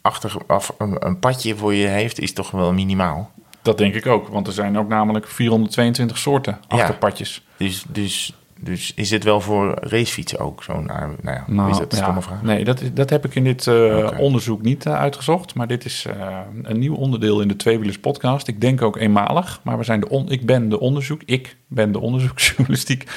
achter, 0.00 0.32
af, 0.46 0.74
een, 0.78 1.06
een 1.06 1.18
padje 1.18 1.56
voor 1.56 1.74
je 1.74 1.86
heeft, 1.86 2.20
is 2.20 2.32
toch 2.32 2.50
wel 2.50 2.72
minimaal. 2.72 3.30
Dat 3.62 3.78
denk 3.78 3.94
ik 3.94 4.06
ook, 4.06 4.28
want 4.28 4.46
er 4.46 4.52
zijn 4.52 4.78
ook 4.78 4.88
namelijk 4.88 5.28
422 5.28 6.18
soorten 6.18 6.58
Ja. 6.68 6.76
achterpadjes. 6.76 7.42
Dus, 7.56 7.84
dus, 7.88 8.32
dus 8.62 8.92
is 8.94 9.10
het 9.10 9.24
wel 9.24 9.40
voor 9.40 9.78
racefietsen 9.80 10.38
ook 10.38 10.62
zo'n? 10.62 10.86
Nou 10.86 11.16
ja, 11.24 11.44
Nou, 11.46 11.70
is 11.70 11.78
dat 11.78 11.92
een 11.92 11.98
ja, 11.98 12.22
vraag? 12.22 12.42
Nee, 12.42 12.64
dat, 12.64 12.80
is- 12.80 12.92
dat 12.94 13.10
heb 13.10 13.24
ik 13.24 13.34
in 13.34 13.44
dit 13.44 13.66
eh, 13.66 14.08
onderzoek 14.18 14.62
niet 14.62 14.86
eh, 14.86 14.94
uitgezocht. 14.94 15.54
Maar 15.54 15.66
dit 15.66 15.84
is 15.84 16.06
eh, 16.06 16.38
een 16.62 16.78
nieuw 16.78 16.94
onderdeel 16.94 17.40
in 17.40 17.48
de 17.48 17.56
Tweewielers 17.56 17.98
podcast. 17.98 18.48
Ik 18.48 18.60
denk 18.60 18.82
ook 18.82 18.96
eenmalig. 18.96 19.60
Maar 19.62 19.78
we 19.78 19.84
zijn 19.84 20.00
de 20.00 20.08
on, 20.08 20.30
ik 20.30 20.46
ben 20.46 20.68
de 20.68 20.80
onderzoek. 20.80 21.22
Ik 21.24 21.56
ben 21.66 21.92
de 21.92 22.00
onderzoeksjournalistiek 22.00 23.10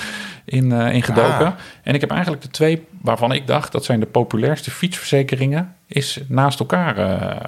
in, 0.45 0.71
ingedoken. 0.71 1.45
Ah. 1.45 1.53
En 1.83 1.93
ik 1.93 2.01
heb 2.01 2.11
eigenlijk 2.11 2.41
de 2.41 2.49
twee 2.49 2.85
waarvan 3.01 3.31
ik 3.31 3.47
dacht... 3.47 3.71
dat 3.71 3.85
zijn 3.85 3.99
de 3.99 4.05
populairste 4.05 4.71
fietsverzekeringen... 4.71 5.75
is 5.87 6.19
naast 6.27 6.59
elkaar 6.59 6.95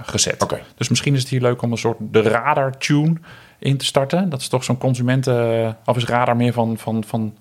gezet. 0.01 0.45
Dus 0.77 0.89
misschien 0.89 1.13
is 1.13 1.19
het 1.19 1.29
hier 1.29 1.41
leuk 1.41 1.61
om 1.61 1.71
een 1.71 1.77
soort 1.77 1.97
de 1.99 2.21
radar-tune 2.21 3.13
in 3.59 3.77
te 3.77 3.85
starten. 3.85 4.29
Dat 4.29 4.41
is 4.41 4.47
toch 4.47 4.63
zo'n 4.63 4.77
consumenten... 4.77 5.77
of 5.85 5.97
is 5.97 6.05
radar 6.05 6.35
meer 6.35 6.53
van, 6.53 6.77
van, 6.77 7.03
van 7.03 7.33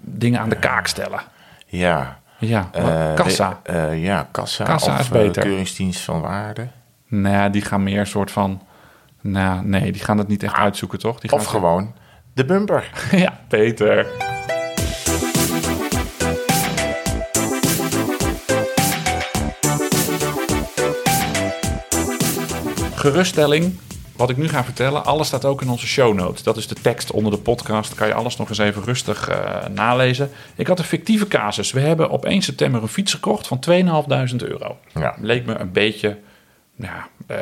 dingen 0.00 0.40
aan 0.40 0.48
de 0.48 0.56
kaak 0.58 0.86
stellen? 0.86 1.20
Ja. 1.66 2.18
Ja, 2.38 2.68
Eh, 2.72 3.14
kassa. 3.14 3.60
de- 3.62 3.72
eh, 3.72 4.02
ja, 4.04 4.28
kassa. 4.30 4.64
Kassa 4.64 4.92
of 4.92 4.98
is 5.00 5.06
eh, 5.06 5.12
beter. 5.12 5.42
keuringsdienst 5.42 6.00
van 6.00 6.20
waarde. 6.20 6.68
Nou, 7.06 7.50
die 7.50 7.62
gaan 7.62 7.82
meer 7.82 8.06
soort 8.06 8.30
van. 8.30 8.62
Nou, 9.20 9.64
nee, 9.64 9.92
die 9.92 10.02
gaan 10.04 10.18
het 10.18 10.28
niet 10.28 10.42
echt 10.42 10.54
uitzoeken, 10.54 10.98
toch? 10.98 11.20
Die 11.20 11.30
gaan 11.30 11.38
Of 11.38 11.46
gewoon 11.46 11.94
de 12.34 12.44
bumper. 12.44 12.90
ja, 13.24 13.38
Peter. 13.48 14.06
Geruststelling. 22.94 23.78
Wat 24.16 24.30
ik 24.30 24.36
nu 24.36 24.48
ga 24.48 24.64
vertellen, 24.64 25.04
alles 25.04 25.26
staat 25.26 25.44
ook 25.44 25.62
in 25.62 25.68
onze 25.68 25.86
show 25.86 26.14
notes. 26.14 26.42
Dat 26.42 26.56
is 26.56 26.68
de 26.68 26.74
tekst 26.74 27.10
onder 27.10 27.32
de 27.32 27.38
podcast. 27.38 27.94
Kan 27.94 28.06
je 28.06 28.14
alles 28.14 28.36
nog 28.36 28.48
eens 28.48 28.58
even 28.58 28.84
rustig 28.84 29.28
eh, 29.28 29.66
nalezen. 29.74 30.30
Ik 30.54 30.66
had 30.66 30.78
een 30.78 30.84
fictieve 30.84 31.28
casus. 31.28 31.72
We 31.72 31.80
hebben 31.80 32.10
op 32.10 32.24
1 32.24 32.42
september 32.42 32.82
een 32.82 32.88
fiets 32.88 33.14
gekocht 33.14 33.46
van 33.46 33.64
2.500 33.70 34.36
euro. 34.36 34.78
Ja. 34.94 35.14
Leek 35.20 35.46
me 35.46 35.54
een 35.54 35.72
beetje. 35.72 36.16
Ja, 36.76 37.08
eh, 37.26 37.38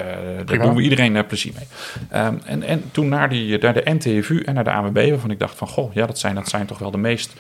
daar 0.47 0.59
doen 0.59 0.75
we 0.75 0.83
iedereen 0.83 1.17
eh, 1.17 1.27
plezier 1.27 1.53
mee. 1.55 1.67
Ehm, 2.09 2.37
en, 2.45 2.63
en 2.63 2.91
toen 2.91 3.09
naar, 3.09 3.29
die, 3.29 3.59
naar 3.59 3.75
de 3.75 3.91
NTFU 3.91 4.41
en 4.41 4.55
naar 4.55 4.65
de 4.65 4.71
AWB, 4.71 5.09
waarvan 5.11 5.31
ik 5.31 5.39
dacht 5.39 5.59
van... 5.59 5.69
goh, 5.69 5.95
ja, 5.95 6.07
dat 6.07 6.19
zijn, 6.19 6.35
dat 6.35 6.49
zijn 6.49 6.67
toch 6.67 6.79
wel 6.79 6.91
de 6.91 6.99
meest 6.99 7.33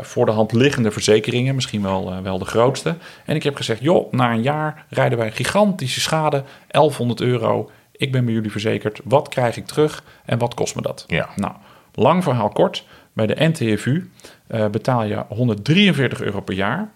voor 0.00 0.26
de 0.26 0.32
hand 0.32 0.52
liggende 0.52 0.90
verzekeringen. 0.90 1.54
Misschien 1.54 1.82
wel, 1.82 2.22
wel 2.22 2.38
de 2.38 2.44
grootste. 2.44 2.94
En 3.24 3.34
ik 3.34 3.42
heb 3.42 3.56
gezegd, 3.56 3.80
joh, 3.80 4.12
na 4.12 4.32
een 4.32 4.42
jaar 4.42 4.86
rijden 4.88 5.18
wij 5.18 5.32
gigantische 5.32 6.00
schade. 6.00 6.44
1100 6.70 7.20
euro. 7.20 7.70
Ik 7.96 8.12
ben 8.12 8.24
bij 8.24 8.34
jullie 8.34 8.50
verzekerd. 8.50 9.00
Wat 9.04 9.28
krijg 9.28 9.56
ik 9.56 9.66
terug 9.66 10.04
en 10.24 10.38
wat 10.38 10.54
kost 10.54 10.74
me 10.74 10.82
dat? 10.82 11.04
Ja. 11.06 11.28
Nou, 11.36 11.54
lang 11.94 12.22
verhaal 12.22 12.48
kort. 12.48 12.86
Bij 13.12 13.26
de 13.26 13.44
NTFU 13.44 14.10
eh, 14.46 14.66
betaal 14.68 15.04
je 15.04 15.24
143 15.28 16.22
euro 16.22 16.40
per 16.40 16.54
jaar. 16.54 16.90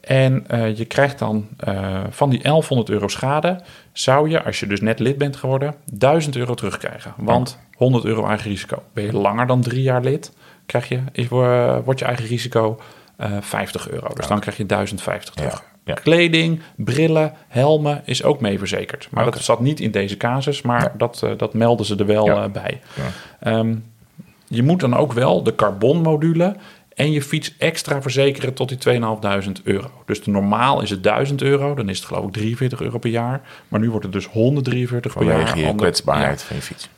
En 0.00 0.44
eh, 0.48 0.76
je 0.76 0.84
krijgt 0.84 1.18
dan 1.18 1.48
eh, 1.56 2.00
van 2.10 2.30
die 2.30 2.42
1100 2.42 2.90
euro 2.90 3.08
schade, 3.08 3.60
zou 3.92 4.28
je, 4.28 4.42
als 4.42 4.60
je 4.60 4.66
dus 4.66 4.80
net 4.80 4.98
lid 4.98 5.18
bent 5.18 5.36
geworden, 5.36 5.74
1000 5.92 6.36
euro 6.36 6.54
terugkrijgen. 6.54 7.14
Want 7.16 7.58
100 7.76 8.04
euro 8.04 8.26
eigen 8.26 8.50
risico. 8.50 8.82
Ben 8.92 9.04
je 9.04 9.12
langer 9.12 9.46
dan 9.46 9.60
drie 9.60 9.82
jaar 9.82 10.02
lid, 10.02 10.32
krijg 10.66 10.88
je, 10.88 11.00
is, 11.12 11.28
wordt 11.28 11.98
je 11.98 12.04
eigen 12.04 12.26
risico 12.26 12.80
eh 13.16 13.36
50 13.40 13.90
euro. 13.90 14.14
Dus 14.14 14.26
dan 14.26 14.40
krijg 14.40 14.56
je 14.56 14.66
1050 14.66 15.34
terug. 15.34 15.52
Ja, 15.52 15.71
ja. 15.84 15.94
Kleding, 15.94 16.60
brillen, 16.76 17.32
helmen 17.48 18.02
is 18.04 18.22
ook 18.22 18.40
mee 18.40 18.58
verzekerd. 18.58 19.08
Maar 19.10 19.24
dat 19.24 19.42
zat 19.42 19.60
niet 19.60 19.80
in 19.80 19.90
deze 19.90 20.16
casus, 20.16 20.62
maar 20.62 20.82
Ja. 20.82 20.92
dat, 20.96 21.22
eh, 21.22 21.30
dat 21.36 21.54
melden 21.54 21.86
ze 21.86 21.96
er 21.96 22.06
wel 22.06 22.26
Ja. 22.26 22.44
eh, 22.44 22.50
bij. 22.50 22.80
Ja. 22.94 23.02
Ehm, 23.40 23.74
je 24.48 24.62
moet 24.62 24.80
dan 24.80 24.96
ook 24.96 25.12
wel 25.12 25.42
de 25.42 25.54
carbonmodule 25.54 26.56
en 26.94 27.12
je 27.12 27.22
fiets 27.22 27.54
extra 27.58 28.02
verzekeren 28.02 28.54
tot 28.54 28.68
die 28.68 28.78
2.500 28.78 29.60
euro. 29.64 29.90
Dus 30.06 30.22
de 30.22 30.30
normaal 30.30 30.82
is 30.82 30.90
het 30.90 31.02
1000 31.02 31.42
euro, 31.42 31.74
dan 31.74 31.88
is 31.88 31.98
het 31.98 32.06
geloof 32.06 32.24
ik 32.26 32.32
43 32.32 32.80
euro 32.80 32.98
per 32.98 33.10
jaar. 33.10 33.40
Maar 33.68 33.80
nu 33.80 33.90
wordt 33.90 34.04
het 34.04 34.12
dus 34.12 34.26
143 34.26 35.12
per 35.12 35.24
jaar. 35.26 35.48
Vanwege 35.48 35.66
je 35.66 35.74
kwetsbaarheid 35.74 36.42
van 36.42 36.56
je 36.56 36.62
fiets. 36.62 36.88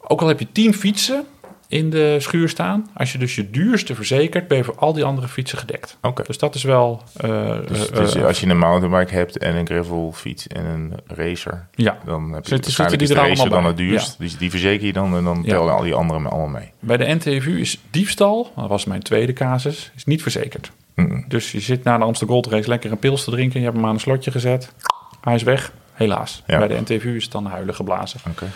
Ook 0.00 0.20
al 0.20 0.28
heb 0.28 0.38
je 0.38 0.52
10 0.52 0.74
fietsen 0.74 1.24
in 1.68 1.90
de 1.90 2.16
schuur 2.20 2.48
staan, 2.48 2.90
als 2.94 3.12
je 3.12 3.18
dus 3.18 3.34
je 3.34 3.50
duurste 3.50 3.94
verzekert, 3.94 4.48
ben 4.48 4.56
je 4.58 4.64
voor 4.64 4.74
al 4.78 4.92
die 4.92 5.04
andere 5.04 5.28
fietsen 5.28 5.58
gedekt. 5.58 5.96
Oké. 6.02 6.22
Dus 6.26 6.38
dat 6.38 6.54
is 6.54 6.62
wel... 6.62 7.02
eh, 7.16 7.56
Dus, 7.66 7.90
eh, 7.90 7.96
dus 7.96 8.14
eh, 8.14 8.24
als 8.24 8.40
je 8.40 8.46
een 8.46 8.58
mountainbike 8.58 9.14
hebt 9.14 9.38
en 9.38 9.56
een 9.56 9.66
gravelfiets 9.66 10.46
en 10.46 10.64
een 10.64 10.92
racer, 11.06 11.66
ja. 11.74 11.98
dan 12.04 12.32
heb 12.32 12.44
je 12.46 12.50
waarschijnlijk 12.50 12.64
zitten 12.64 12.98
die 12.98 13.08
de 13.08 13.14
er 13.14 13.28
racer 13.28 13.50
dan 13.50 13.64
het 13.64 13.76
duurst. 13.76 14.16
Dus 14.18 14.36
die 14.38 14.50
verzeker 14.50 14.86
je 14.86 14.92
dan 14.92 15.16
en 15.16 15.24
dan 15.24 15.42
Ja. 15.44 15.48
tellen 15.54 15.74
al 15.74 15.82
die 15.82 15.94
anderen 15.94 16.26
allemaal 16.30 16.48
mee. 16.48 16.70
Bij 16.80 16.96
de 16.96 17.14
NTFU 17.14 17.60
is 17.60 17.80
diefstal, 17.90 18.52
dat 18.56 18.68
was 18.68 18.84
mijn 18.84 19.02
tweede 19.02 19.32
casus, 19.32 19.90
is 19.96 20.04
niet 20.04 20.22
verzekerd. 20.22 20.70
Mm. 20.94 21.24
Dus 21.28 21.52
je 21.52 21.60
zit 21.60 21.84
na 21.84 21.98
de 21.98 22.04
Amsterdam 22.04 22.34
Gold 22.36 22.54
Race 22.54 22.68
lekker 22.68 22.90
een 22.90 22.98
pils 22.98 23.24
te 23.24 23.30
drinken. 23.30 23.58
Je 23.58 23.64
hebt 23.64 23.76
hem 23.78 23.86
aan 23.86 23.94
een 23.94 24.00
slotje 24.00 24.30
gezet. 24.30 24.72
Hij 25.20 25.34
is 25.34 25.42
weg. 25.42 25.72
Helaas. 25.92 26.42
Ja. 26.46 26.58
Bij 26.58 26.68
de 26.68 26.80
NTFU 26.80 27.16
is 27.16 27.22
het 27.22 27.32
dan 27.32 27.46
huilen 27.46 27.74
geblazen. 27.74 28.20
Oké. 28.30 28.46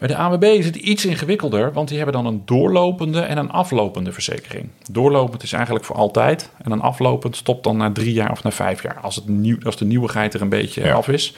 Bij 0.00 0.08
de 0.08 0.16
AWB 0.16 0.42
is 0.42 0.66
het 0.66 0.76
iets 0.76 1.04
ingewikkelder, 1.04 1.72
want 1.72 1.88
die 1.88 1.96
hebben 1.96 2.14
dan 2.14 2.26
een 2.26 2.42
doorlopende 2.44 3.20
en 3.20 3.38
een 3.38 3.50
aflopende 3.50 4.12
verzekering. 4.12 4.68
Doorlopend 4.90 5.42
is 5.42 5.52
eigenlijk 5.52 5.84
voor 5.84 5.96
altijd 5.96 6.50
en 6.62 6.70
een 6.70 6.80
aflopend 6.80 7.36
stopt 7.36 7.64
dan 7.64 7.76
na 7.76 7.92
drie 7.92 8.12
jaar 8.12 8.30
of 8.30 8.42
na 8.42 8.50
vijf 8.50 8.82
jaar, 8.82 8.98
als, 9.00 9.16
het 9.16 9.28
nieuw, 9.28 9.56
als 9.62 9.76
de 9.76 9.84
nieuwigheid 9.84 10.34
er 10.34 10.40
een 10.42 10.48
beetje 10.48 10.84
Ja. 10.84 10.94
af 10.94 11.08
is. 11.08 11.36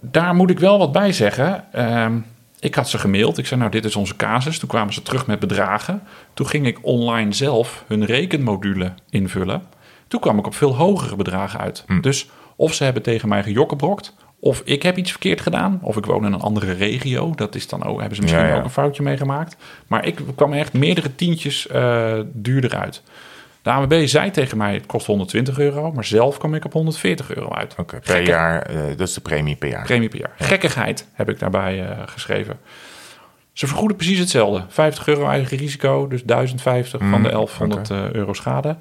Daar 0.00 0.34
moet 0.34 0.50
ik 0.50 0.58
wel 0.58 0.78
wat 0.78 0.92
bij 0.92 1.12
zeggen. 1.12 1.72
Ehm, 1.72 2.18
ik 2.60 2.74
had 2.74 2.88
ze 2.88 2.98
gemaild. 2.98 3.38
Ik 3.38 3.46
zei, 3.46 3.60
nou, 3.60 3.72
dit 3.72 3.84
is 3.84 3.96
onze 3.96 4.16
casus. 4.16 4.58
Toen 4.58 4.68
kwamen 4.68 4.92
ze 4.92 5.02
terug 5.02 5.26
met 5.26 5.38
bedragen. 5.38 6.02
Toen 6.34 6.46
ging 6.46 6.66
ik 6.66 6.78
online 6.82 7.32
zelf 7.32 7.84
hun 7.86 8.04
rekenmodule 8.04 8.92
invullen. 9.10 9.62
Toen 10.08 10.20
kwam 10.20 10.38
ik 10.38 10.46
op 10.46 10.54
veel 10.54 10.76
hogere 10.76 11.16
bedragen 11.16 11.60
uit. 11.60 11.84
Dus 12.00 12.28
of 12.56 12.74
ze 12.74 12.84
hebben 12.84 13.02
tegen 13.02 13.28
mij 13.28 13.42
gejokkenbrokt... 13.42 14.14
of 14.44 14.62
ik 14.64 14.82
heb 14.82 14.96
iets 14.96 15.10
verkeerd 15.10 15.40
gedaan... 15.40 15.78
of 15.82 15.96
ik 15.96 16.04
woon 16.06 16.26
in 16.26 16.32
een 16.32 16.40
andere 16.40 16.72
regio. 16.72 17.32
Dat 17.34 17.54
is 17.54 17.68
dan 17.68 17.84
ook, 17.84 17.98
hebben 17.98 18.16
ze 18.16 18.22
misschien 18.22 18.42
Ja, 18.44 18.48
ja. 18.50 18.56
ook 18.58 18.64
een 18.64 18.70
foutje 18.70 19.02
meegemaakt. 19.02 19.56
Maar 19.86 20.06
ik 20.06 20.18
kwam 20.34 20.52
echt 20.52 20.72
meerdere 20.72 21.14
tientjes 21.14 21.66
eh, 21.66 22.18
duurder 22.32 22.76
uit. 22.76 23.02
De 23.62 23.70
ANWB 23.70 24.06
zei 24.06 24.30
tegen 24.30 24.58
mij, 24.58 24.74
het 24.74 24.86
kost 24.86 25.06
120 25.06 25.58
euro... 25.58 25.92
maar 25.92 26.04
zelf 26.04 26.38
kwam 26.38 26.54
ik 26.54 26.64
op 26.64 26.72
140 26.72 27.34
euro 27.34 27.50
uit. 27.54 27.74
Oké, 27.78 27.96
per 28.00 28.14
Gekke- 28.14 28.30
jaar, 28.30 28.62
eh, 28.62 28.76
dat 28.96 29.08
is 29.08 29.14
de 29.14 29.20
premie 29.20 29.56
per 29.56 29.68
jaar. 29.68 29.84
Premie 29.84 30.08
per 30.08 30.18
jaar. 30.18 30.32
Gekkigheid 30.36 31.06
heb 31.12 31.28
ik 31.28 31.38
daarbij 31.38 31.88
eh, 31.88 31.98
geschreven. 32.06 32.58
Ze 33.52 33.66
vergoeden 33.66 33.96
precies 33.96 34.18
hetzelfde. 34.18 34.64
50 34.68 35.06
euro 35.06 35.26
eigen 35.28 35.56
risico, 35.56 36.08
dus 36.08 36.24
1050 36.24 37.00
van 37.10 37.22
de 37.22 37.28
1100 37.28 37.90
eh, 37.90 38.10
euro 38.10 38.32
schade. 38.32 38.76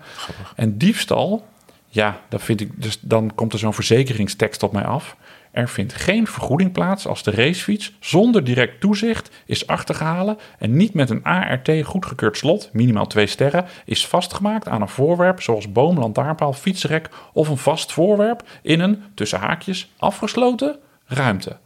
En 0.55 0.78
diefstal, 0.78 1.45
ja, 1.88 2.20
dat 2.30 2.43
vind 2.43 2.62
ik, 2.62 2.70
dus 2.82 2.97
dan 3.01 3.32
komt 3.36 3.53
er 3.53 3.59
zo'n 3.59 3.74
verzekeringstekst 3.74 4.64
op 4.64 4.72
mij 4.74 4.84
af. 4.86 5.16
Er 5.52 5.70
vindt 5.70 5.93
geen 5.93 6.28
vergoeding 6.28 6.72
plaats 6.72 7.08
als 7.08 7.24
de 7.24 7.32
racefiets 7.32 7.93
zonder 7.99 8.43
direct 8.43 8.80
toezicht 8.80 9.30
is 9.45 9.68
achtergehalen 9.68 10.38
en 10.58 10.78
niet 10.78 10.93
met 10.93 11.10
een 11.10 11.24
ART 11.24 11.70
goedgekeurd 11.84 12.38
slot, 12.38 12.70
minimaal 12.74 13.08
twee 13.08 13.28
sterren, 13.28 13.66
is 13.86 14.08
vastgemaakt 14.08 14.68
aan 14.68 14.82
een 14.82 14.88
voorwerp 14.89 15.41
zoals 15.41 15.72
boom, 15.72 15.99
lantaarnpaal, 15.99 16.54
fietsrek 16.54 17.10
of 17.34 17.49
een 17.49 17.58
vast 17.58 17.91
voorwerp 17.91 18.43
in 18.62 18.80
een, 18.80 19.04
tussen 19.14 19.39
haakjes, 19.39 19.91
afgesloten 19.97 20.80
ruimte. 21.06 21.58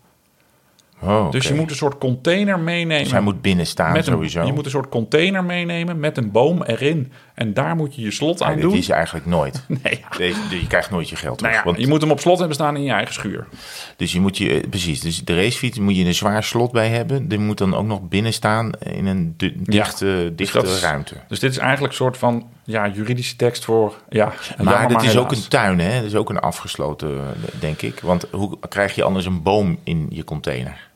Oh, 1.01 1.31
Dus 1.31 1.47
je 1.47 1.53
moet 1.53 1.69
een 1.69 1.75
soort 1.75 1.97
container 1.97 2.59
meenemen. 2.59 3.03
Dus 3.03 3.11
hij 3.11 3.21
moet 3.21 3.41
binnen 3.41 3.67
staan 3.67 3.91
met 3.91 4.07
een, 4.07 4.13
sowieso. 4.13 4.45
Je 4.45 4.53
moet 4.53 4.65
een 4.65 4.71
soort 4.71 4.89
container 4.89 5.43
meenemen 5.43 5.99
met 5.99 6.17
een 6.17 6.31
boom 6.31 6.63
erin. 6.63 7.11
En 7.35 7.53
daar 7.53 7.75
moet 7.75 7.95
je 7.95 8.01
je 8.01 8.11
slot 8.11 8.39
Ja, 8.39 8.45
aan 8.45 8.53
dit 8.53 8.61
doen. 8.61 8.73
is 8.73 8.89
eigenlijk 8.89 9.25
nooit. 9.25 9.63
Nee, 9.83 9.99
ja. 10.09 10.17
Deze, 10.17 10.39
je 10.49 10.67
krijgt 10.67 10.89
nooit 10.91 11.09
je 11.09 11.15
geld 11.15 11.37
terug. 11.37 11.53
Nou 11.53 11.63
ja, 11.65 11.69
want- 11.71 11.83
je 11.83 11.91
moet 11.91 12.01
hem 12.01 12.11
op 12.11 12.19
slot 12.19 12.37
hebben 12.37 12.55
staan 12.55 12.75
in 12.75 12.83
je 12.83 12.91
eigen 12.91 13.13
schuur. 13.13 13.47
Dus 13.95 14.11
je 14.11 14.19
moet 14.19 14.37
je, 14.37 14.61
eh, 14.61 14.69
precies, 14.69 14.99
dus 15.01 15.23
de 15.23 15.35
racefiets 15.35 15.79
moet 15.79 15.95
je 15.97 16.05
een 16.05 16.15
zwaar 16.15 16.43
slot 16.43 16.71
bij 16.71 16.89
hebben. 16.89 17.27
Die 17.27 17.39
moet 17.39 17.57
dan 17.57 17.75
ook 17.75 17.85
nog 17.85 18.01
binnen 18.01 18.33
staan 18.33 18.71
in 18.79 19.05
een 19.05 19.33
di- 19.37 19.53
dichte, 19.57 20.33
dichte 20.35 20.57
dat 20.57 20.67
is- 20.67 20.81
ruimte. 20.81 21.15
Dus 21.27 21.39
dit 21.39 21.51
is 21.51 21.57
eigenlijk 21.57 21.91
een 21.91 21.97
soort 21.97 22.17
van 22.17 22.47
ja, 22.63 22.87
juridische 22.87 23.35
tekst 23.35 23.65
voor... 23.65 23.93
Ja, 24.09 24.33
Maar 24.63 24.89
het 24.89 25.03
is 25.03 25.17
ook 25.17 25.31
een 25.31 25.47
tuin, 25.47 25.79
hè? 25.79 25.95
Dat 25.95 26.03
is 26.03 26.15
ook 26.15 26.29
een 26.29 26.39
afgesloten, 26.39 27.09
eh, 27.17 27.25
denk 27.59 27.81
ik. 27.81 27.99
Want 27.99 28.25
hoe 28.31 28.57
krijg 28.69 28.95
je 28.95 29.03
anders 29.03 29.25
een 29.25 29.41
boom 29.41 29.79
in 29.83 30.05
je 30.09 30.23
container? 30.23 30.93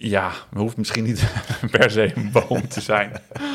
Ja, 0.00 0.26
het 0.50 0.58
hoeft 0.58 0.76
misschien 0.76 1.04
niet 1.04 1.32
per 1.70 1.90
se 1.90 2.12
een 2.14 2.30
boom 2.32 2.68
te 2.68 2.80
zijn. 2.80 3.12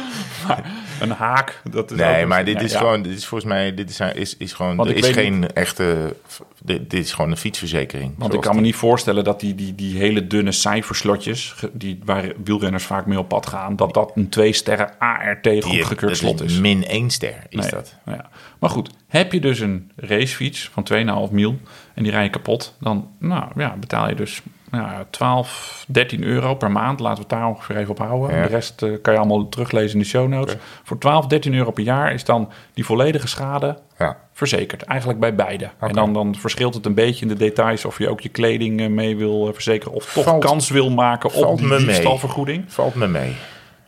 Maar 0.47 0.71
een 0.99 1.11
haak, 1.11 1.61
dat 1.71 1.91
is 1.91 1.97
Nee, 1.97 2.25
maar 2.25 2.45
dit 2.45 2.61
is 2.61 2.71
ja. 2.71 2.77
gewoon, 2.77 3.01
dit 3.01 3.17
is 3.17 3.25
volgens 3.25 3.49
mij, 3.49 3.73
dit 3.73 3.89
is, 3.89 3.99
is, 3.99 4.37
is 4.37 4.53
gewoon, 4.53 4.75
Want 4.75 4.89
er 4.89 4.95
is 4.95 5.07
geen 5.07 5.53
echte, 5.53 6.15
dit, 6.63 6.89
dit 6.89 7.03
is 7.05 7.13
gewoon 7.13 7.31
een 7.31 7.37
fietsverzekering. 7.37 8.13
Want 8.17 8.33
ik 8.33 8.41
kan 8.41 8.55
me 8.55 8.61
niet 8.61 8.75
voorstellen 8.75 9.23
dat 9.23 9.39
die, 9.39 9.55
die, 9.55 9.75
die 9.75 9.97
hele 9.97 10.27
dunne 10.27 10.51
cijferslotjes... 10.51 11.55
Die, 11.71 11.99
waar 12.05 12.31
wielrenners 12.43 12.83
vaak 12.83 13.05
mee 13.05 13.19
op 13.19 13.27
pad 13.27 13.47
gaan... 13.47 13.75
dat 13.75 13.93
dat 13.93 14.11
een 14.15 14.29
twee 14.29 14.53
sterren 14.53 14.97
ART 14.99 15.47
goedgekeurd 15.59 16.17
slot 16.17 16.41
is. 16.41 16.59
Min 16.59 16.85
één 16.85 17.09
ster 17.09 17.43
is 17.49 17.59
Nee. 17.59 17.69
dat. 17.69 17.95
Ja. 18.05 18.29
Maar 18.59 18.69
goed, 18.69 18.89
heb 19.07 19.31
je 19.31 19.39
dus 19.39 19.59
een 19.59 19.91
racefiets 19.95 20.69
van 20.73 20.87
2,5 21.27 21.31
mil 21.31 21.59
en 21.93 22.03
die 22.03 22.11
rij 22.11 22.23
je 22.23 22.29
kapot, 22.29 22.75
dan 22.79 23.09
nou, 23.19 23.51
ja, 23.55 23.75
betaal 23.79 24.09
je 24.09 24.15
dus 24.15 24.41
nou, 24.73 24.91
ja, 24.91 25.05
12, 25.09 25.85
13 25.87 26.23
euro 26.23 26.55
per 26.55 26.71
maand. 26.71 26.99
Laten 26.99 27.15
we 27.15 27.29
het 27.29 27.39
daar 27.39 27.47
ongeveer 27.49 27.75
even 27.77 27.89
op 27.91 27.97
houden. 27.99 28.35
Ja. 28.37 28.41
De 28.43 28.47
rest 28.49 28.81
eh, 28.81 28.91
kan 29.01 29.13
je 29.13 29.19
allemaal 29.19 29.49
teruglezen 29.49 29.93
in 29.93 29.99
de 29.99 30.05
show 30.09 30.27
notes. 30.27 30.55
Voor 30.83 30.97
12, 30.97 31.27
13 31.27 31.53
euro 31.53 31.71
per 31.71 31.83
jaar 31.83 32.13
is 32.13 32.23
dan 32.25 32.49
die 32.73 32.85
volledige 32.85 33.27
schade 33.27 33.77
Ja. 33.99 34.17
verzekerd. 34.33 34.83
Eigenlijk 34.83 35.19
bij 35.19 35.35
beide. 35.35 35.69
En 35.79 35.93
dan, 35.93 36.13
dan 36.13 36.35
verschilt 36.35 36.73
het 36.73 36.85
een 36.85 36.93
beetje 36.93 37.21
in 37.21 37.27
de 37.27 37.37
details 37.37 37.85
of 37.85 37.97
je 37.97 38.09
ook 38.09 38.21
je 38.21 38.29
kleding 38.29 38.81
eh, 38.81 38.87
mee 38.87 39.17
wil 39.17 39.47
eh, 39.47 39.53
verzekeren 39.53 39.93
of 39.93 40.13
toch 40.13 40.23
Valt- 40.23 40.43
kans 40.45 40.69
wil 40.69 40.89
maken 40.91 41.33
op 41.33 41.57
die 41.57 41.77
diefstalvergoeding. 41.77 42.63
Valt 42.67 42.95
me 42.95 43.07
mee, 43.07 43.35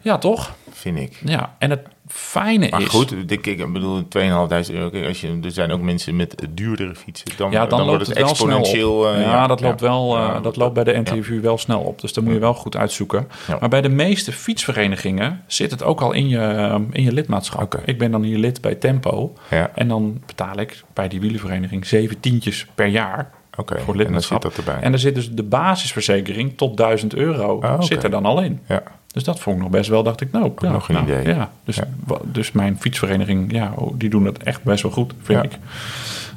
Ja, 0.01 0.17
toch? 0.17 0.53
vind 0.71 0.97
ik. 0.99 1.21
Ja, 1.25 1.55
en 1.59 1.69
het 1.69 1.87
fijne 2.07 2.69
Maar 2.69 2.81
is... 2.81 2.87
goed, 2.87 3.31
ik, 3.31 3.47
ik 3.47 3.73
bedoel, 3.73 4.01
2.500 4.01 4.07
euro. 4.19 4.47
Kijk, 4.89 5.07
als 5.07 5.21
je, 5.21 5.39
er 5.43 5.51
zijn 5.51 5.71
ook 5.71 5.81
mensen 5.81 6.15
met 6.15 6.45
duurdere 6.49 6.95
fietsen. 6.95 7.27
Dan, 7.37 7.51
Ja, 7.51 7.65
dan, 7.65 7.79
loopt 7.79 7.89
wordt 7.89 8.07
het, 8.07 8.17
exponentieel. 8.17 9.09
eh, 9.13 9.21
ja, 9.21 9.47
dat 9.47 9.61
loopt 9.61 9.81
wel. 9.81 10.17
eh, 10.17 10.41
dat 10.43 10.55
loopt 10.55 10.73
bij 10.73 10.83
de 10.83 10.97
NTV 11.03 11.41
wel 11.41 11.57
snel 11.57 11.79
op. 11.79 12.01
Dus 12.01 12.13
dat 12.13 12.23
moet 12.23 12.33
je 12.33 12.39
wel 12.39 12.53
goed 12.53 12.75
uitzoeken. 12.75 13.27
Maar 13.59 13.69
bij 13.69 13.81
de 13.81 13.89
meeste 13.89 14.31
fietsverenigingen 14.31 15.43
zit 15.47 15.71
het 15.71 15.83
ook 15.83 16.01
al 16.01 16.11
in 16.11 16.27
je, 16.27 16.79
in 16.91 17.03
je 17.03 17.11
lidmaatschap. 17.13 17.79
Ik 17.85 17.97
ben 17.97 18.11
dan 18.11 18.23
hier 18.23 18.37
lid 18.37 18.61
bij 18.61 18.75
Tempo. 18.75 19.33
Ja. 19.49 19.71
En 19.75 19.87
dan 19.87 20.21
betaal 20.25 20.59
ik 20.59 20.83
bij 20.93 21.07
die 21.07 21.19
wielenvereniging 21.19 21.85
zeven 21.85 22.19
tientjes 22.19 22.67
per 22.75 22.87
jaar. 22.87 23.31
Oké, 23.57 23.73
voor 23.73 23.79
en 23.79 23.85
dan 23.87 23.97
lidmaatschap. 23.97 24.41
zit 24.43 24.55
dat 24.55 24.65
erbij. 24.65 24.83
En 24.83 24.93
er 24.93 24.99
zit 24.99 25.15
dus 25.15 25.31
de 25.31 25.43
basisverzekering 25.43 26.57
tot 26.57 26.77
1000 26.77 27.15
euro 27.15 27.61
Ah, 27.61 27.81
zit 27.81 28.03
er 28.03 28.09
dan 28.09 28.25
al 28.25 28.41
in. 28.41 28.59
Ja, 28.67 28.83
Dus 29.15 29.23
dat 29.23 29.39
vond 29.39 29.55
ik 29.55 29.61
nog 29.61 29.71
best 29.71 29.89
wel, 29.89 30.03
dacht 30.03 30.21
ik, 30.21 30.31
nou, 30.31 30.51
ja, 30.57 30.71
nog 30.71 30.87
een 30.89 30.95
nou, 30.95 31.07
idee. 31.07 31.35
Ja, 31.35 31.49
dus, 31.63 31.75
Ja. 31.75 31.83
dus 32.23 32.51
mijn 32.51 32.77
fietsvereniging, 32.79 33.51
ja, 33.51 33.71
oh, 33.75 33.93
die 33.97 34.09
doen 34.09 34.25
het 34.25 34.43
echt 34.43 34.63
best 34.63 34.83
wel 34.83 34.91
goed, 34.91 35.13
vind 35.23 35.43
ik. 35.43 35.51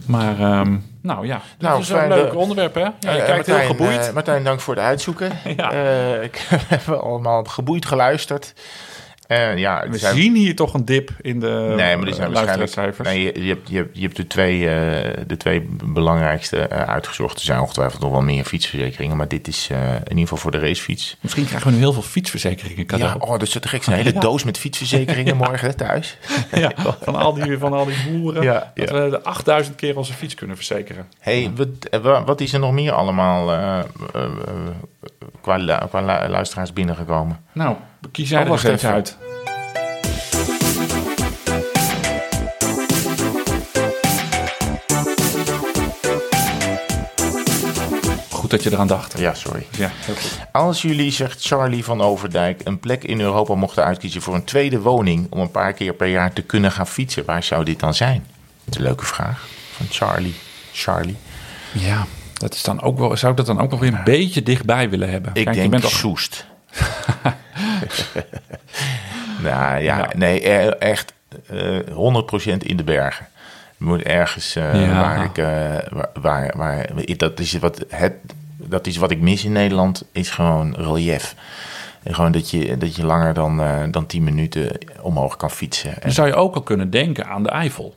Maar, 0.06 0.40
ehm, 0.40 0.76
nou 1.02 1.26
ja, 1.26 1.34
dit 1.58 1.68
Nou, 1.68 1.80
is 1.80 1.88
wel 1.88 2.02
een 2.02 2.08
leuk 2.08 2.30
de- 2.30 2.36
onderwerp, 2.36 2.74
hè? 2.74 2.80
Ja, 2.80 2.92
je 3.00 3.08
Eh, 3.08 3.24
kijkt 3.26 3.46
heel 3.46 3.66
geboeid. 3.66 4.06
eh, 4.08 4.14
Martijn, 4.14 4.44
dank 4.44 4.60
voor 4.60 4.74
het 4.74 4.82
uitzoeken. 4.84 5.30
Ja. 5.56 5.72
Eh, 5.72 6.22
ik 6.22 6.46
heb 6.74 6.88
allemaal 6.88 7.44
geboeid 7.44 7.86
geluisterd. 7.86 8.54
Eh, 9.28 9.56
ja, 9.56 9.84
We 9.90 9.98
zijn- 9.98 10.16
zien 10.16 10.34
hier 10.34 10.54
toch 10.54 10.74
een 10.74 10.84
dip 10.84 11.10
in 11.20 11.40
de 11.40 11.46
Nee, 11.76 11.96
maar 11.96 12.04
die 12.04 12.14
zijn 12.14 12.28
eh, 12.28 12.34
waarschijnlijk. 12.34 12.56
luisteraarscijfers. 12.74 13.08
Nee, 13.08 13.22
je, 13.22 13.42
je, 13.42 13.48
hebt, 13.48 13.68
je, 13.68 13.76
hebt, 13.76 13.96
je 13.96 14.02
hebt 14.02 14.16
de 14.16 14.26
twee, 14.26 14.68
eh, 14.68 15.24
de 15.26 15.36
twee 15.36 15.68
belangrijkste 15.84 16.58
eh, 16.58 16.82
uitgezocht. 16.88 17.38
Er 17.38 17.44
zijn 17.44 17.60
ongetwijfeld 17.60 18.02
nog 18.02 18.10
wel 18.10 18.20
meer 18.20 18.44
fietsverzekeringen, 18.44 19.16
maar 19.16 19.28
dit 19.28 19.48
is 19.48 19.68
in 19.70 19.76
ieder 20.08 20.18
geval 20.18 20.38
voor 20.38 20.50
de 20.50 20.58
racefiets. 20.58 21.16
Misschien 21.20 21.46
krijgen 21.46 21.68
we 21.68 21.74
nu 21.74 21.80
heel 21.82 21.92
veel 21.92 22.02
fietsverzekeringen 22.02 22.86
cadeau. 22.86 23.12
Ja, 23.20 23.24
oh, 23.24 23.30
dat 23.30 23.42
is 23.42 23.50
te 23.50 23.68
gek. 23.68 23.86
Een 23.86 23.92
hele 24.02 24.12
Ja. 24.12 24.20
doos 24.20 24.44
met 24.44 24.58
fietsverzekeringen 24.58 25.36
morgen 25.46 25.76
thuis. 25.76 26.16
Ja, 26.52 26.72
van, 27.00 27.16
al 27.16 27.32
die, 27.34 27.58
van 27.58 27.72
al 27.72 27.84
die 27.84 27.96
boeren. 28.10 28.42
Ja, 28.42 28.72
dat 28.74 28.90
we 28.90 29.06
de 29.10 29.22
8000 29.22 29.76
keer 29.76 29.96
onze 29.96 30.12
fiets 30.12 30.34
kunnen 30.34 30.56
verzekeren. 30.56 31.06
hey, 31.18 31.50
wat, 31.56 32.02
wa- 32.02 32.24
wat 32.24 32.40
is 32.40 32.52
er 32.52 32.60
nog 32.60 32.72
meer 32.72 32.92
allemaal 32.92 33.50
qua, 35.40 35.86
qua 35.88 36.00
lu- 36.00 36.28
luisteraars 36.28 36.72
binnengekomen? 36.72 37.38
Nou, 37.52 37.76
kies 38.12 38.28
jij 38.28 38.38
Oh, 38.40 38.46
er 38.46 38.52
eens 38.52 38.62
even. 38.64 38.90
uit. 38.92 39.16
Goed 48.30 48.50
dat 48.50 48.62
je 48.62 48.72
eraan 48.72 48.86
dacht. 48.86 49.18
Ja, 49.18 49.34
sorry. 49.34 49.66
Ja. 49.76 49.90
Als 50.52 50.82
jullie, 50.82 51.10
zegt 51.10 51.46
Charlie 51.46 51.84
van 51.84 52.00
Overdijk, 52.02 52.60
een 52.64 52.80
plek 52.80 53.04
in 53.04 53.20
Europa 53.20 53.54
mochten 53.54 53.84
uitkiezen 53.84 54.22
voor 54.22 54.34
een 54.34 54.44
tweede 54.44 54.80
woning 54.80 55.26
om 55.30 55.38
een 55.40 55.50
paar 55.50 55.72
keer 55.72 55.94
per 55.94 56.06
jaar 56.06 56.32
te 56.32 56.42
kunnen 56.42 56.72
gaan 56.72 56.86
fietsen, 56.86 57.24
waar 57.24 57.42
zou 57.42 57.64
dit 57.64 57.80
dan 57.80 57.94
zijn? 57.94 58.26
Dat 58.64 58.74
is 58.74 58.76
een 58.76 58.82
leuke 58.86 59.04
vraag 59.04 59.46
van 59.76 59.86
Charlie. 59.90 60.34
Charlie. 60.72 61.16
Ja, 61.72 62.06
dat 62.38 62.54
is 62.54 62.62
dan 62.62 62.82
ook 62.82 62.98
wel, 62.98 63.16
zou 63.16 63.30
ik 63.30 63.36
dat 63.38 63.46
dan 63.46 63.60
ook 63.60 63.70
nog 63.70 63.80
weer 63.80 63.92
een 63.94 64.04
beetje 64.04 64.42
dichtbij 64.42 64.90
willen 64.90 65.10
hebben? 65.10 65.30
Ik 65.34 65.44
Kijk, 65.44 65.54
je 65.54 65.60
denk 65.60 65.70
bent 65.72 65.84
al 65.84 65.90
Soest. 65.90 66.46
nou 69.42 69.78
ja, 69.82 70.08
nee, 70.16 70.40
echt 70.78 71.12
eh 71.46 71.78
100% 72.54 72.56
in 72.58 72.76
de 72.76 72.84
bergen. 72.84 73.26
Je 73.76 73.84
moet 73.84 74.02
ergens 74.02 74.56
eh, 74.56 74.86
Ja. 74.86 75.00
waar 75.00 75.24
ik, 75.24 75.38
eh, 75.38 75.46
waar, 75.92 76.10
waar, 76.20 76.52
waar- 76.56 77.16
dat 77.16 77.40
is 77.40 77.52
wat 77.58 77.84
het, 77.88 78.14
dat 78.56 78.86
is 78.86 78.96
wat 78.96 79.10
ik 79.10 79.20
mis 79.20 79.44
in 79.44 79.52
Nederland, 79.52 80.04
is 80.12 80.30
gewoon 80.30 80.74
relief. 80.76 81.34
En 82.02 82.14
gewoon 82.14 82.32
dat 82.32 82.50
je, 82.50 82.76
dat 82.76 82.96
je 82.96 83.04
langer 83.04 83.34
dan, 83.34 83.62
eh, 83.62 83.82
dan 83.90 84.06
10 84.06 84.24
minuten 84.24 84.70
omhoog 85.00 85.36
kan 85.36 85.50
fietsen. 85.50 85.90
En, 85.94 86.00
Dan 86.02 86.10
zou 86.12 86.26
je 86.28 86.34
ook 86.34 86.54
al 86.54 86.62
kunnen 86.62 86.90
denken 86.90 87.26
aan 87.26 87.42
de 87.42 87.48
Eifel. 87.50 87.94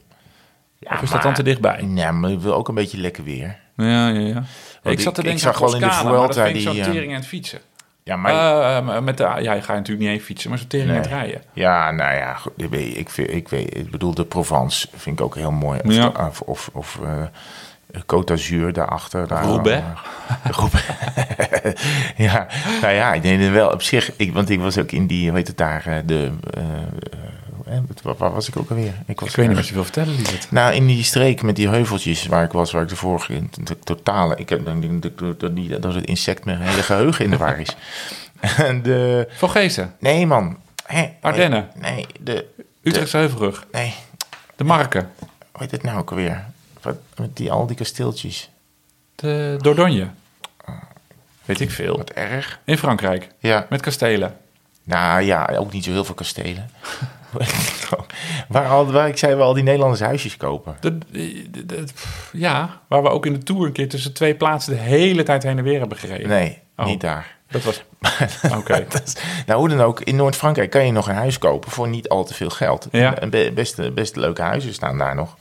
ja, 0.80 0.92
of 0.94 1.02
is 1.02 1.12
dat 1.12 1.22
dan 1.22 1.34
te 1.34 1.44
dichtbij? 1.44 1.86
Ja, 1.96 2.12
maar 2.12 2.32
ik 2.32 2.40
wil 2.40 2.54
ook 2.54 2.68
een 2.68 2.76
beetje 2.76 2.98
lekker 2.98 3.24
weer. 3.24 3.60
Ja, 3.84 4.08
ja, 4.08 4.20
ja. 4.20 4.44
Ik 4.84 4.92
ik- 4.92 5.00
zat 5.00 5.14
te 5.16 5.20
ik 5.22 5.26
denken 5.26 5.44
zag 5.44 5.56
aan 5.56 5.62
wel 5.62 5.74
in 5.74 5.80
de 5.80 5.86
Toscane, 5.88 6.10
maar 6.10 6.14
dat 6.14 6.34
Vuelta 6.36 6.44
vind 6.44 6.48
ik 6.48 6.74
die, 6.74 6.84
zo 6.84 7.10
eh, 7.10 7.16
het 7.16 7.26
fietsen. 7.28 7.60
Ja, 8.04 8.16
maar 8.16 8.34
Eh, 8.34 9.00
met 9.00 9.18
de, 9.18 9.24
ja, 9.24 9.54
je 9.54 9.62
gaat 9.62 9.76
natuurlijk 9.76 10.00
niet 10.00 10.08
heen 10.10 10.22
fietsen, 10.22 10.50
maar 10.50 10.60
zo 10.60 10.66
tering 10.68 10.90
aan 10.90 10.96
het 10.96 11.10
Nee. 11.10 11.20
rijden. 11.20 11.42
Ja, 11.54 11.92
nou 11.92 12.16
ja, 12.16 12.34
goed, 12.34 12.52
ik, 12.56 12.70
weet, 12.70 12.98
ik, 12.98 13.10
vind, 13.10 13.30
ik, 13.34 13.50
weet, 13.50 13.78
ik 13.78 13.92
bedoel, 13.92 14.14
de 14.14 14.26
Provence 14.26 14.88
vind 14.96 15.20
ik 15.20 15.26
ook 15.26 15.36
heel 15.36 15.52
mooi. 15.52 15.80
Of, 15.86 15.94
Ja. 15.94 16.10
de- 16.10 16.20
of, 16.20 16.42
of, 16.42 16.70
of 16.74 17.00
eh, 17.04 18.00
Côte 18.02 18.24
d'Azur 18.26 18.74
daarachter. 18.74 19.28
Daar, 19.28 19.44
Roubaix. 19.44 19.84
Roubaix. 20.58 20.86
ja, 22.18 22.48
nou 22.82 22.94
ja, 22.94 23.14
ik 23.14 23.22
denk 23.22 23.42
het 23.42 23.52
wel 23.52 23.70
op 23.70 23.82
zich. 23.82 24.12
Ik, 24.18 24.34
want 24.34 24.50
ik 24.50 24.60
was 24.60 24.78
ook 24.78 24.92
in 24.92 25.08
die, 25.08 25.28
hoe 25.30 25.38
heet 25.38 25.48
het 25.48 25.58
daar, 25.58 25.86
eh, 25.86 25.96
de... 26.06 26.32
eh, 26.54 26.64
eh, 27.72 28.12
waar 28.18 28.32
was 28.34 28.48
ik 28.48 28.58
ook 28.58 28.70
alweer? 28.70 28.94
was 29.08 29.30
Ik 29.30 29.36
weet 29.36 29.48
niet 29.48 29.56
wat 29.58 29.68
je 29.68 29.74
wil 29.74 29.84
vertellen, 29.84 30.16
Lievert. 30.16 30.52
nou, 30.52 30.74
in 30.74 30.86
die 30.86 31.04
streek 31.04 31.42
met 31.42 31.56
die 31.56 31.68
heuveltjes 31.70 32.26
waar 32.26 32.44
ik 32.44 32.52
was, 32.52 32.72
waar 32.72 32.82
ik 32.82 32.90
de 32.90 32.96
vorige 32.96 33.44
de 33.64 33.80
totale, 33.80 34.36
ik 34.36 34.50
heb 34.50 34.68
ik 34.68 35.02
dat, 35.02 35.82
dat 35.82 35.94
het 35.94 36.06
insect 36.06 36.46
met 36.46 36.56
een 36.56 36.62
hele 36.66 36.84
geheugen 36.84 37.26
in 37.26 37.32
de 37.32 37.38
war 37.38 37.60
is. 37.60 37.76
En 38.58 38.82
de, 38.82 39.28
Van 39.32 39.50
Geesten, 39.50 39.96
nee 40.00 40.26
man, 40.26 40.58
Hè? 40.86 41.10
Ardennen. 41.22 41.70
Nee, 41.76 41.94
nee, 41.94 42.06
de, 42.20 42.46
Utrechtse 42.84 43.18
Heuvelrug, 43.18 43.66
nee, 43.72 43.94
de 44.56 44.64
Marken, 44.64 45.12
hoe 45.52 45.62
heet 45.62 45.72
het 45.72 45.84
nou 45.84 45.98
ook 46.00 46.10
alweer? 46.10 46.46
Wat, 46.82 46.98
met 47.16 47.38
die, 47.38 47.52
al 47.52 47.68
die 47.68 47.76
kasteeltjes. 47.76 48.50
de 49.16 49.58
Dordogne. 49.62 50.08
Weet 51.46 51.60
ik 51.60 51.72
veel. 51.72 51.98
Wat 51.98 52.10
erg. 52.10 52.60
In 52.64 52.78
Frankrijk, 52.78 53.30
Ja, 53.40 53.66
met 53.70 53.82
kastelen. 53.82 54.38
nou 54.84 55.22
ja, 55.22 55.46
ook 55.58 55.72
niet 55.72 55.84
zo 55.84 55.92
heel 55.92 56.06
veel 56.06 56.16
kastelen. 56.16 56.70
waar, 58.48 58.68
al, 58.68 58.92
waar 58.92 59.08
ik 59.08 59.18
zei, 59.18 59.36
we 59.36 59.42
al 59.42 59.54
die 59.54 59.64
Nederlandse 59.64 60.04
huisjes 60.04 60.38
kopen. 60.38 60.76
De, 60.80 60.98
de- 61.12 61.46
de- 61.52 61.66
de- 61.66 61.84
pff, 61.84 62.30
ja, 62.34 62.82
waar 62.88 63.04
we 63.04 63.10
ook 63.10 63.26
in 63.26 63.34
de 63.34 63.44
Tour 63.44 63.66
een 63.66 63.72
keer 63.72 63.90
tussen 63.90 64.14
twee 64.14 64.36
plaatsen 64.36 64.74
de 64.74 64.80
hele 64.80 65.24
tijd 65.24 65.44
heen 65.44 65.58
en 65.58 65.64
weer 65.64 65.80
hebben 65.80 65.98
gereden. 65.98 66.28
Nee, 66.28 66.60
Oh. 66.78 66.86
niet 66.86 67.02
daar. 67.02 67.36
Dat 67.50 67.64
was... 67.64 67.84
Oké. 68.58 68.86
Nou, 69.46 69.60
hoe 69.60 69.70
dan 69.70 69.82
ook, 69.82 70.02
in 70.02 70.16
Noord-Frankrijk 70.16 70.70
kan 70.70 70.86
je 70.86 70.92
nog 70.92 71.08
een 71.08 71.16
huis 71.16 71.38
kopen 71.38 71.72
voor 71.72 71.88
niet 71.88 72.10
al 72.10 72.24
te 72.24 72.34
veel 72.34 72.50
geld. 72.50 72.88
Ja. 72.92 73.14
Best, 73.54 73.94
best 73.94 74.16
leuke 74.16 74.42
huizen 74.42 74.74
staan 74.74 74.98
daar 74.98 75.16
nog. 75.16 75.38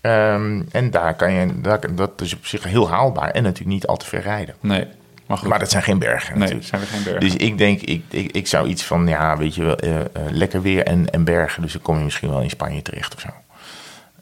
Ehm, 0.00 0.62
en 0.70 0.90
daar 0.90 1.14
kan 1.14 1.32
je, 1.32 1.60
daar, 1.60 1.94
dat 1.94 2.20
is 2.20 2.34
op 2.34 2.46
zich 2.46 2.64
heel 2.64 2.88
haalbaar 2.90 3.30
en 3.30 3.42
natuurlijk 3.42 3.70
niet 3.70 3.86
al 3.86 3.96
te 3.96 4.06
ver 4.06 4.20
rijden. 4.20 4.54
Nee, 4.60 4.86
maar 5.26 5.38
goed. 5.38 5.48
Maar 5.48 5.58
dat 5.58 5.70
zijn 5.70 5.82
geen 5.82 5.98
bergen 5.98 6.30
nee, 6.30 6.38
natuurlijk. 6.38 6.66
zijn 6.66 6.82
geen 6.82 7.02
bergen. 7.02 7.20
Dus 7.20 7.36
ik 7.36 7.58
denk, 7.58 7.80
ik, 7.80 8.02
ik, 8.10 8.32
ik 8.32 8.46
zou 8.46 8.68
iets 8.68 8.84
van, 8.84 9.06
ja, 9.06 9.36
weet 9.36 9.54
je 9.54 9.62
wel, 9.64 9.76
eh, 9.76 10.00
eh, 10.00 10.06
lekker 10.30 10.62
weer 10.62 10.84
en, 10.84 11.10
en 11.10 11.24
bergen. 11.24 11.62
Dus 11.62 11.72
dan 11.72 11.82
kom 11.82 11.98
je 11.98 12.04
misschien 12.04 12.28
wel 12.28 12.40
in 12.40 12.50
Spanje 12.50 12.82
terecht 12.82 13.14
of 13.14 13.20
zo. 13.20 13.28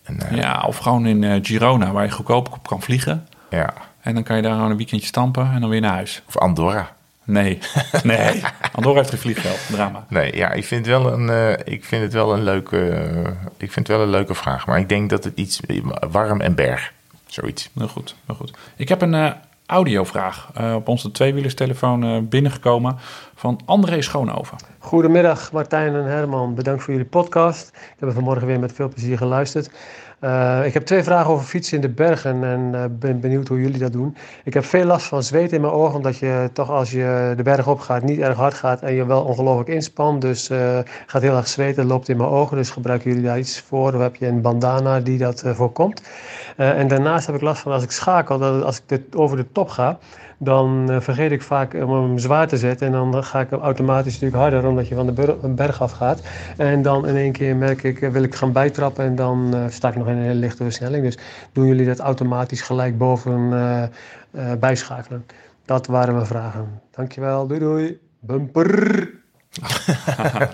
En, 0.03 0.21
eh, 0.31 0.37
Ja, 0.37 0.65
of 0.67 0.77
gewoon 0.77 1.07
in 1.07 1.45
Girona, 1.45 1.93
waar 1.93 2.05
je 2.05 2.11
goedkoop 2.11 2.53
op 2.53 2.67
kan 2.67 2.83
vliegen. 2.83 3.29
ja. 3.51 3.75
En 4.01 4.15
dan 4.15 4.23
kan 4.23 4.37
je 4.37 4.43
daar 4.43 4.55
gewoon 4.55 4.71
een 4.71 4.77
weekendje 4.77 5.07
stampen 5.07 5.51
en 5.53 5.61
dan 5.61 5.71
weer 5.71 5.81
naar 5.81 5.93
huis. 5.93 6.23
Of 6.29 6.37
Andorra. 6.37 6.93
Nee, 7.25 7.59
nee. 8.03 8.43
Andorra 8.73 8.99
heeft 8.99 9.11
geen 9.11 9.19
vliegveld. 9.19 9.59
Drama. 9.71 10.05
Nee, 10.09 10.37
ja, 10.37 10.53
ik 10.53 10.65
vind, 10.65 10.87
wel 10.87 11.13
een, 11.13 11.59
ik 11.65 11.85
vind 11.85 12.03
het 12.03 12.13
wel 12.13 12.33
een 12.35 12.43
leuke, 12.43 12.77
ik 13.57 13.73
vind 13.73 13.87
het 13.87 13.97
wel 13.97 14.07
een 14.07 14.11
leuke 14.11 14.35
vraag. 14.35 14.67
Maar 14.67 14.79
ik 14.79 14.89
denk 14.89 15.11
dat 15.11 15.25
het 15.25 15.33
iets 15.37 15.61
warm 16.11 16.41
en 16.41 16.55
berg, 16.55 16.93
zoiets. 17.27 17.71
Heel 17.75 17.89
goed, 17.89 18.17
heel 18.27 18.35
goed. 18.35 18.53
Ik 18.77 18.89
heb 18.89 19.03
een 19.03 19.35
audiovraag 19.67 20.51
eh, 20.55 20.75
op 20.75 20.89
onze 20.89 21.11
tweewielerstelefoon 21.11 22.05
eh 22.05 22.19
binnengekomen 22.29 22.97
van 23.35 23.61
André 23.65 24.03
Schoonoven. 24.03 24.59
Goedemiddag 24.79 25.53
Martijn 25.53 25.95
en 25.95 26.05
Herman, 26.05 26.55
bedankt 26.55 26.83
voor 26.83 26.93
jullie 26.93 27.09
podcast. 27.09 27.69
Ik 27.75 27.97
heb 27.99 28.13
vanmorgen 28.13 28.47
weer 28.47 28.61
met 28.61 28.73
veel 28.73 28.89
plezier 28.89 29.17
geluisterd. 29.17 29.71
Eh, 30.25 30.67
ik 30.67 30.75
heb 30.75 30.85
twee 30.85 31.03
vragen 31.03 31.31
over 31.31 31.47
fietsen 31.47 31.77
in 31.77 31.81
de 31.83 31.89
bergen 31.89 32.45
en 32.45 32.71
eh, 32.75 32.85
ben 32.91 33.21
benieuwd 33.21 33.49
hoe 33.49 33.61
jullie 33.61 33.79
dat 33.79 33.93
doen. 33.93 34.17
Ik 34.45 34.55
heb 34.55 34.65
veel 34.65 34.85
last 34.85 35.07
van 35.07 35.23
zweet 35.23 35.53
in 35.53 35.61
mijn 35.61 35.73
ogen, 35.73 35.95
omdat 35.95 36.19
je 36.19 36.51
toch 36.53 36.71
als 36.71 36.91
je 36.91 37.33
de 37.37 37.43
berg 37.43 37.67
op 37.69 37.81
gaat 37.81 38.03
niet 38.03 38.19
erg 38.19 38.37
hard 38.37 38.55
gaat 38.55 38.81
en 38.83 38.95
je 38.95 39.07
wel 39.07 39.23
ongelooflijk 39.23 39.69
inspant. 39.69 40.21
Dus 40.21 40.51
eh, 40.51 40.79
gaat 41.07 41.23
heel 41.23 41.37
erg 41.37 41.49
zweten, 41.49 41.87
loopt 41.87 42.09
in 42.09 42.17
mijn 42.17 42.29
ogen. 42.29 42.57
Dus 42.57 42.71
gebruiken 42.71 43.11
jullie 43.11 43.25
daar 43.25 43.39
iets 43.39 43.61
voor? 43.61 43.95
Of 43.95 44.01
heb 44.01 44.17
je 44.17 44.27
een 44.27 44.41
bandana 44.41 45.01
die 45.01 45.19
dat 45.19 45.43
voorkomt? 45.47 46.03
En 46.57 46.89
daarnaast 46.89 47.27
heb 47.27 47.35
ik 47.35 47.41
last 47.41 47.63
van 47.63 47.73
als 47.73 47.83
ik 47.83 47.91
schakel, 47.91 48.39
dat 48.39 48.63
als 48.63 48.77
ik 48.77 48.83
de- 48.87 49.19
over 49.19 49.37
de 49.37 49.47
top 49.53 49.69
ga, 49.69 49.99
dan 50.45 50.91
eh, 50.91 51.01
vergeet 51.01 51.33
ik 51.33 51.43
vaak 51.43 51.75
om 51.75 51.93
hem 51.93 52.19
zwaar 52.19 52.49
te 52.49 52.57
zetten. 52.57 52.87
En 52.87 52.93
dan 52.93 53.25
ga 53.25 53.41
ik 53.41 53.53
automatisch 53.53 54.13
natuurlijk 54.13 54.43
harder, 54.43 54.69
omdat 54.69 54.89
je 54.89 54.95
van 54.95 55.07
de 55.07 55.49
berg 55.49 55.83
af 55.83 55.93
gaat. 55.93 56.23
En 56.57 56.83
dan 56.83 57.07
in 57.07 57.17
één 57.17 57.33
keer 57.33 57.57
merk 57.57 57.83
ik, 57.83 58.01
eh, 58.01 58.11
wil 58.11 58.23
ik 58.23 58.35
gaan 58.35 58.53
bijtrappen 58.53 59.05
en 59.05 59.15
dan 59.15 59.55
eh, 59.55 59.65
sta 59.69 59.89
ik 59.89 59.97
nog 59.97 60.09
in 60.09 60.17
een 60.17 60.23
hele 60.23 60.35
lichte 60.35 60.63
versnelling. 60.63 61.05
Dus 61.05 61.19
doen 61.53 61.67
jullie 61.67 61.87
dat 61.87 61.99
automatisch 61.99 62.63
gelijk 62.63 62.99
boven 62.99 63.53
bijschakelen? 64.59 65.27
Dat 65.65 65.87
waren 65.87 66.15
mijn 66.15 66.27
vragen. 66.27 66.81
Dankjewel, 66.91 67.47
doei 67.47 67.61
doei. 67.61 67.99
Bumper. 68.21 69.23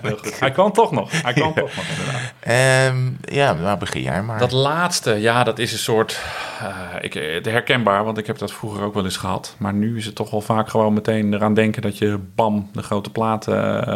Heel 0.01 0.17
goed. 0.17 0.39
Hij 0.39 0.51
kan 0.51 0.71
toch 0.71 0.91
nog. 0.91 1.21
Hij 1.23 1.33
kan 1.33 1.53
toch 1.53 1.75
nog, 1.75 1.85
inderdaad. 1.89 2.21
Ehm, 2.39 2.97
ja, 3.35 3.53
nou 3.53 3.77
begin 3.77 4.01
jij 4.01 4.21
maar. 4.21 4.39
Dat 4.39 4.51
laatste, 4.51 5.13
ja, 5.21 5.43
dat 5.43 5.59
is 5.59 5.71
een 5.71 5.77
soort... 5.79 6.19
eh, 6.59 6.67
ik, 7.01 7.13
het 7.13 7.45
herkenbaar, 7.45 8.03
want 8.03 8.17
ik 8.17 8.27
heb 8.27 8.37
dat 8.37 8.51
vroeger 8.53 8.83
ook 8.83 8.93
wel 8.93 9.03
eens 9.03 9.17
gehad. 9.17 9.55
Maar 9.57 9.73
nu 9.73 9.97
is 9.97 10.05
het 10.05 10.15
toch 10.15 10.29
wel 10.31 10.41
vaak 10.41 10.69
gewoon 10.69 10.93
meteen 10.93 11.33
eraan 11.33 11.53
denken... 11.53 11.81
dat 11.81 11.97
je 11.97 12.19
bam, 12.35 12.69
de 12.73 12.81
grote 12.83 13.09
plaat 13.09 13.47
eh, 13.47 13.55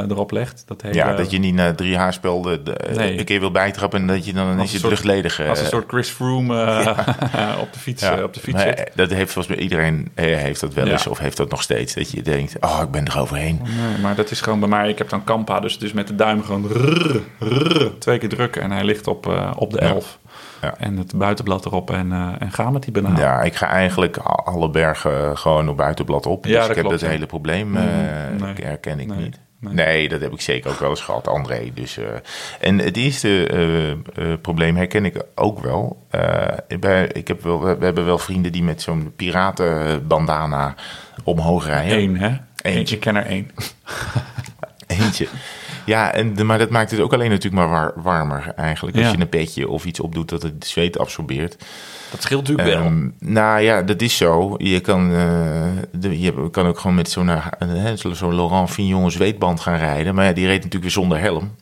erop 0.09 0.31
legt. 0.31 0.63
Dat 0.67 0.81
hele, 0.81 0.95
ja, 0.95 1.13
dat 1.13 1.31
je 1.31 1.37
niet 1.37 1.53
na 1.55 1.73
drie 1.73 1.97
haarspel 1.97 2.41
de, 2.41 2.63
de, 2.63 2.75
Nee. 2.95 3.19
een 3.19 3.25
keer 3.25 3.39
wil 3.39 3.51
bijtrappen 3.51 3.99
en 3.99 4.07
dat 4.07 4.25
je 4.25 4.33
dan 4.33 4.59
is 4.61 4.71
soort- 4.79 4.83
luchtledig. 4.89 5.39
eh, 5.39 5.49
Als 5.49 5.59
een 5.59 5.65
soort 5.65 5.85
Chris 5.87 6.09
Froome 6.09 6.63
eh, 6.63 7.55
op 7.61 7.73
de 7.73 7.79
fiets, 7.79 8.01
ja. 8.01 8.17
eh, 8.17 8.23
op 8.23 8.33
de 8.33 8.39
fiets 8.39 8.57
Maar, 8.57 8.67
zit. 8.67 8.83
eh, 8.83 8.95
dat 8.95 9.09
heeft 9.09 9.31
volgens 9.33 9.55
mij 9.55 9.63
iedereen 9.63 10.11
eh, 10.13 10.25
heeft 10.25 10.59
dat 10.61 10.73
wel 10.73 10.85
Ja. 10.85 10.91
eens 10.91 11.07
of 11.07 11.17
heeft 11.19 11.37
dat 11.37 11.49
nog 11.49 11.61
steeds. 11.61 11.93
Dat 11.93 12.11
je 12.11 12.21
denkt, 12.21 12.55
oh, 12.59 12.79
ik 12.83 12.91
ben 12.91 13.05
er 13.05 13.19
overheen. 13.19 13.61
Nee, 13.63 13.97
maar 14.01 14.15
dat 14.15 14.31
is 14.31 14.41
gewoon 14.41 14.59
bij 14.59 14.69
mij. 14.69 14.89
Ik 14.95 15.01
heb 15.01 15.09
dan 15.09 15.23
Kampa, 15.23 15.59
dus 15.59 15.73
het 15.73 15.81
is 15.81 15.93
met 15.93 16.07
de 16.07 16.15
duim 16.15 16.43
gewoon 16.43 16.67
rrr, 16.67 17.21
rrr, 17.39 17.97
twee 17.99 18.17
keer 18.17 18.29
drukken. 18.29 18.61
En 18.61 18.71
hij 18.71 18.83
ligt 18.83 19.07
op, 19.07 19.27
eh, 19.27 19.51
op 19.55 19.71
de. 19.71 19.79
11. 19.79 20.19
Ja. 20.61 20.75
En 20.77 20.97
het 20.97 21.15
buitenblad 21.15 21.65
erop 21.65 21.91
en, 21.91 22.11
eh, 22.11 22.33
en 22.39 22.51
ga 22.51 22.69
met 22.69 22.83
die 22.83 22.91
banaan. 22.91 23.15
Ja, 23.15 23.41
ik 23.41 23.55
ga 23.55 23.67
eigenlijk 23.67 24.17
alle 24.17 24.69
bergen 24.69 25.37
gewoon 25.37 25.69
op 25.69 25.77
buitenblad 25.77 26.25
op. 26.25 26.45
Ja, 26.45 26.51
dus 26.51 26.59
dat 26.59 26.69
ik 26.69 26.75
heb 26.75 26.85
klopt, 26.85 27.01
dat 27.01 27.09
hele 27.09 27.25
probleem 27.25 27.75
eh, 27.75 27.83
nee. 28.39 28.53
herken 28.61 28.99
ik 28.99 29.07
Nee, 29.07 29.17
niet. 29.17 29.39
nee. 29.59 30.09
Dat 30.09 30.21
heb 30.21 30.31
ik 30.33 30.41
zeker 30.41 30.71
ook 30.71 30.79
wel 30.79 30.89
eens 30.89 31.01
gehad, 31.01 31.27
André. 31.27 31.71
Dus, 31.73 31.99
en 32.59 32.79
het 32.79 32.97
eerste 32.97 33.97
probleem 34.41 34.75
herken 34.75 35.05
ik 35.05 35.23
ook 35.35 35.59
wel. 35.59 36.05
Bij, 36.79 37.07
ik 37.07 37.27
heb 37.27 37.43
wel. 37.43 37.63
We 37.63 37.85
hebben 37.85 38.05
wel 38.05 38.17
vrienden 38.17 38.51
die 38.51 38.63
met 38.63 38.81
zo'n 38.81 39.13
piratenbandana 39.15 40.75
omhoog 41.23 41.65
rijden. 41.65 41.97
Eén, 41.97 42.17
hè? 42.17 42.37
Eentje. 42.61 42.95
Ik 42.95 43.01
ken 43.01 43.15
er 43.15 43.25
één. 43.25 43.51
Eentje. 44.87 45.27
Ja, 45.85 46.11
en, 46.13 46.33
de- 46.35 46.43
maar 46.43 46.57
dat 46.57 46.69
maakt 46.69 46.91
het 46.91 46.99
ook 46.99 47.13
alleen 47.13 47.29
natuurlijk 47.29 47.55
maar 47.55 47.69
war- 47.69 47.93
warmer 47.95 48.53
eigenlijk. 48.55 48.97
Als 48.97 49.05
Ja. 49.05 49.11
je 49.11 49.19
een 49.19 49.29
petje 49.29 49.69
of 49.69 49.85
iets 49.85 49.99
opdoet 49.99 50.29
dat 50.29 50.41
het 50.41 50.65
zweet 50.67 50.99
absorbeert. 50.99 51.55
Dat 52.11 52.21
scheelt 52.21 52.47
natuurlijk 52.47 52.77
wel. 52.77 52.85
Ehm, 52.85 53.09
nou 53.19 53.59
ja, 53.61 53.81
dat 53.81 54.01
is 54.01 54.17
zo. 54.17 54.55
Je 54.57 54.79
kan, 54.79 55.13
eh, 55.13 55.63
de, 55.91 56.19
je 56.19 56.49
kan 56.49 56.65
ook 56.67 56.79
gewoon 56.79 56.95
met 56.95 57.09
zo'n 57.09 57.29
zo- 57.95 58.13
zo'n 58.13 58.35
Laurent 58.35 58.69
Fignon 58.69 59.11
zweetband 59.11 59.59
gaan 59.59 59.77
rijden. 59.77 60.15
Maar 60.15 60.25
ja, 60.25 60.31
die 60.31 60.45
reed 60.45 60.55
natuurlijk 60.55 60.83
weer 60.83 60.91
zonder 60.91 61.19
helm. 61.19 61.55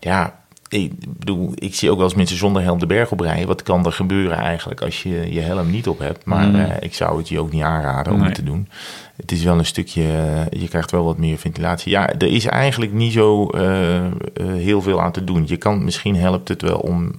Ja, 0.00 0.38
ik 0.68 0.92
bedoel, 1.18 1.52
ik 1.54 1.74
zie 1.74 1.90
ook 1.90 1.96
wel 1.96 2.04
eens 2.06 2.14
mensen 2.14 2.36
zonder 2.36 2.62
helm 2.62 2.78
de 2.78 2.86
berg 2.86 3.10
op 3.10 3.20
rijden. 3.20 3.46
Wat 3.46 3.62
kan 3.62 3.86
er 3.86 3.92
gebeuren 3.92 4.36
eigenlijk 4.36 4.80
als 4.82 5.02
je 5.02 5.32
je 5.32 5.40
helm 5.40 5.70
niet 5.70 5.88
op 5.88 5.98
hebt? 5.98 6.24
Maar 6.24 6.46
Mm. 6.48 6.54
eh, 6.54 6.70
ik 6.80 6.94
zou 6.94 7.18
het 7.18 7.28
je 7.28 7.40
ook 7.40 7.52
niet 7.52 7.62
aanraden 7.62 8.12
om 8.12 8.18
Nee. 8.18 8.26
het 8.26 8.36
te 8.36 8.42
doen. 8.44 8.68
Het 9.16 9.32
is 9.32 9.42
wel 9.44 9.58
een 9.58 9.66
stukje, 9.66 10.02
eh, 10.02 10.60
je 10.60 10.68
krijgt 10.68 10.90
wel 10.90 11.04
wat 11.04 11.18
meer 11.18 11.38
ventilatie. 11.38 11.90
Ja, 11.90 12.08
er 12.12 12.26
is 12.32 12.44
eigenlijk 12.46 12.92
niet 12.92 13.12
zo 13.12 13.46
eh, 13.48 14.00
heel 14.42 14.82
veel 14.82 15.00
aan 15.02 15.12
te 15.12 15.24
doen. 15.24 15.44
Je 15.46 15.56
kan, 15.56 15.84
misschien 15.84 16.16
helpt 16.16 16.48
het 16.48 16.62
wel 16.62 16.78
om 16.78 17.12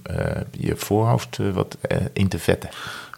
je 0.50 0.76
voorhoofd 0.76 1.38
wat 1.54 1.78
in 2.12 2.28
te 2.28 2.38
vetten. 2.38 2.70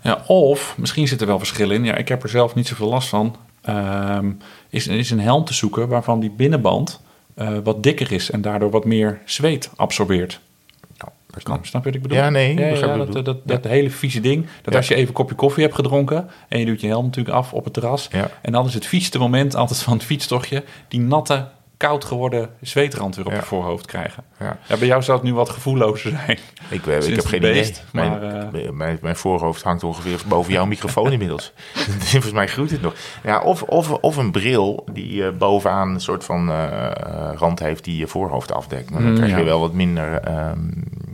Ja, 0.02 0.22
of, 0.26 0.74
misschien 0.78 1.08
zit 1.08 1.20
er 1.20 1.26
wel 1.26 1.38
verschil 1.38 1.70
in. 1.70 1.84
Ja, 1.84 1.94
ik 1.94 2.08
heb 2.08 2.22
er 2.22 2.28
zelf 2.28 2.54
niet 2.54 2.66
zoveel 2.68 2.88
last 2.88 3.08
van. 3.08 3.36
Ehm, 3.62 4.30
is, 4.70 4.86
is 4.86 5.10
een 5.10 5.20
helm 5.20 5.44
te 5.44 5.54
zoeken 5.54 5.88
waarvan 5.88 6.20
die 6.20 6.30
binnenband 6.30 7.00
eh, 7.34 7.56
wat 7.64 7.82
dikker 7.82 8.12
is 8.12 8.30
en 8.30 8.40
daardoor 8.40 8.70
wat 8.70 8.84
meer 8.84 9.20
zweet 9.24 9.70
absorbeert. 9.76 10.40
Ja, 10.96 11.12
dat 11.30 11.42
kan. 11.42 11.58
Snap 11.62 11.84
je 11.84 11.86
wat 11.88 11.96
ik 11.96 12.02
bedoel? 12.02 12.18
Ja, 12.18 12.30
nee, 12.30 12.54
ja, 12.58 12.66
ja, 12.66 13.04
dat, 13.04 13.36
dat, 13.44 13.64
hele 13.64 13.90
vieze 13.90 14.20
ding. 14.20 14.46
Dat 14.62 14.72
Ja. 14.72 14.78
als 14.78 14.88
je 14.88 14.94
even 14.94 15.08
een 15.08 15.14
kopje 15.14 15.34
koffie 15.34 15.62
hebt 15.62 15.74
gedronken 15.74 16.28
en 16.48 16.58
je 16.58 16.64
doet 16.66 16.80
je 16.80 16.86
helm 16.86 17.04
natuurlijk 17.04 17.36
af 17.36 17.52
op 17.52 17.64
het 17.64 17.72
terras. 17.72 18.08
Ja. 18.12 18.30
En 18.42 18.52
dan 18.52 18.66
is 18.66 18.74
het 18.74 18.86
vieste 18.86 19.18
moment 19.18 19.54
altijd 19.56 19.82
van 19.82 19.92
het 19.92 20.04
fietstochtje 20.04 20.64
die 20.88 21.00
natte, 21.00 21.48
koud 21.82 22.04
geworden 22.04 22.50
zweetrand 22.60 23.16
weer 23.16 23.24
op 23.26 23.32
Ja. 23.32 23.38
je 23.38 23.44
voorhoofd 23.44 23.86
krijgen. 23.86 24.24
Ja. 24.38 24.58
Ja, 24.66 24.76
bij 24.76 24.86
jou 24.86 25.02
zou 25.02 25.18
het 25.18 25.26
nu 25.26 25.34
wat 25.34 25.48
gevoellozer 25.48 26.10
zijn. 26.10 26.38
Ik, 26.68 26.86
eh, 26.86 27.06
ik 27.08 27.14
heb 27.16 27.24
geen 27.26 27.38
idee. 27.38 27.74
Mijn, 27.92 28.10
maar, 28.10 28.22
eh, 28.54 28.70
mijn, 28.70 28.98
mijn 29.02 29.16
voorhoofd 29.16 29.62
hangt 29.62 29.84
ongeveer 29.84 30.20
boven 30.26 30.52
jouw 30.52 30.64
microfoon 30.66 31.12
inmiddels. 31.16 31.52
Volgens 31.98 32.32
mij 32.32 32.46
groeit 32.48 32.70
het 32.70 32.82
nog. 32.82 32.94
Ja, 33.22 33.40
of, 33.40 33.62
of, 33.62 33.90
of 33.90 34.16
een 34.16 34.30
bril 34.30 34.84
die 34.92 35.24
eh, 35.26 35.32
bovenaan 35.38 35.88
een 35.88 36.00
soort 36.00 36.24
van 36.24 36.50
rand 37.36 37.58
heeft 37.58 37.84
die 37.84 37.96
je 37.96 38.06
voorhoofd 38.06 38.52
afdekt. 38.52 38.90
Maar 38.90 39.00
dan 39.02 39.10
Mm, 39.10 39.16
krijg 39.16 39.32
je 39.32 39.38
ja. 39.38 39.44
wel 39.44 39.60
wat 39.60 39.72
minder... 39.72 40.20
ehm, 40.20 40.58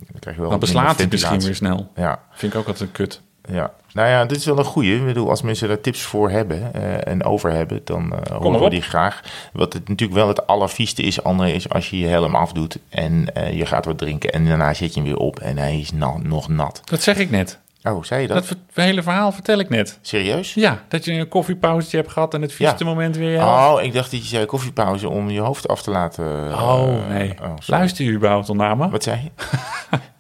dan 0.07 0.21
krijg 0.21 0.37
je 0.37 0.43
wel 0.43 0.51
Dan 0.51 0.61
wat 0.61 0.69
minder 0.69 0.83
beslaat 0.85 0.99
het 0.99 1.11
misschien 1.11 1.41
weer 1.41 1.55
snel. 1.55 1.91
Ja, 1.95 2.23
Vind 2.33 2.53
ik 2.53 2.59
ook 2.59 2.66
altijd 2.66 2.89
een 2.89 2.95
kut. 2.95 3.23
Ja. 3.51 3.70
Nou 3.92 4.09
ja, 4.09 4.24
dit 4.24 4.36
is 4.36 4.44
wel 4.44 4.59
een 4.59 4.64
goeie. 4.64 4.96
Ik 4.96 5.05
bedoel, 5.05 5.28
als 5.30 5.42
mensen 5.42 5.68
daar 5.68 5.80
tips 5.80 6.03
voor 6.03 6.30
hebben 6.30 6.74
eh, 6.74 7.12
en 7.12 7.24
over 7.24 7.51
hebben, 7.53 7.80
dan 7.84 8.12
eh 8.24 8.36
horen 8.36 8.61
we 8.61 8.70
die 8.70 8.80
graag. 8.82 9.20
Wat 9.53 9.72
het 9.72 9.88
natuurlijk 9.88 10.18
wel 10.18 10.28
het 10.28 10.46
allervieste 10.46 11.03
is, 11.03 11.22
André, 11.22 11.49
is 11.49 11.68
als 11.68 11.90
je 11.90 11.99
je 11.99 12.07
helm 12.07 12.34
afdoet 12.34 12.78
en 12.88 13.34
eh, 13.34 13.53
je 13.59 13.66
gaat 13.66 13.84
wat 13.84 13.99
drinken 13.99 14.32
en 14.32 14.46
daarna 14.46 14.74
zet 14.74 14.94
je 14.94 15.01
hem 15.01 15.09
weer 15.09 15.18
op 15.18 15.38
en 15.38 15.59
hij 15.59 15.78
is 15.80 15.92
na- 15.92 16.18
nog 16.22 16.49
nat. 16.49 16.80
Dat 16.84 17.03
zeg 17.03 17.16
ik 17.16 17.30
net. 17.30 17.59
Oh, 17.82 18.03
zei 18.03 18.20
je 18.22 18.26
dat? 18.28 18.49
Dat 18.49 18.57
hele 18.84 19.03
verhaal 19.03 19.32
vertel 19.32 19.59
ik 19.59 19.68
net. 19.68 19.99
Serieus? 20.03 20.55
Ja, 20.55 20.82
dat 20.88 21.05
je 21.05 21.12
een 21.12 21.28
koffiepauzetje 21.28 21.96
hebt 21.96 22.12
gehad 22.12 22.34
en 22.34 22.42
het 22.42 22.53
vieste 22.53 22.84
Ja. 22.84 22.90
moment 22.90 23.16
weer... 23.16 23.40
Oh, 23.42 23.78
ik 23.82 23.92
dacht 23.92 24.11
dat 24.11 24.20
je 24.20 24.26
zei 24.28 24.44
koffiepauze 24.44 25.09
om 25.09 25.30
je 25.30 25.40
hoofd 25.40 25.68
af 25.68 25.82
te 25.82 25.90
laten. 25.90 26.24
Oh, 26.55 27.09
nee. 27.09 27.34
oh. 27.42 27.53
Luister 27.66 28.05
je 28.05 28.11
überhaupt 28.12 28.49
al 28.49 28.55
naar 28.55 28.76
me? 28.76 28.88
Wat 28.88 29.03
zei 29.03 29.20
je? 29.22 29.30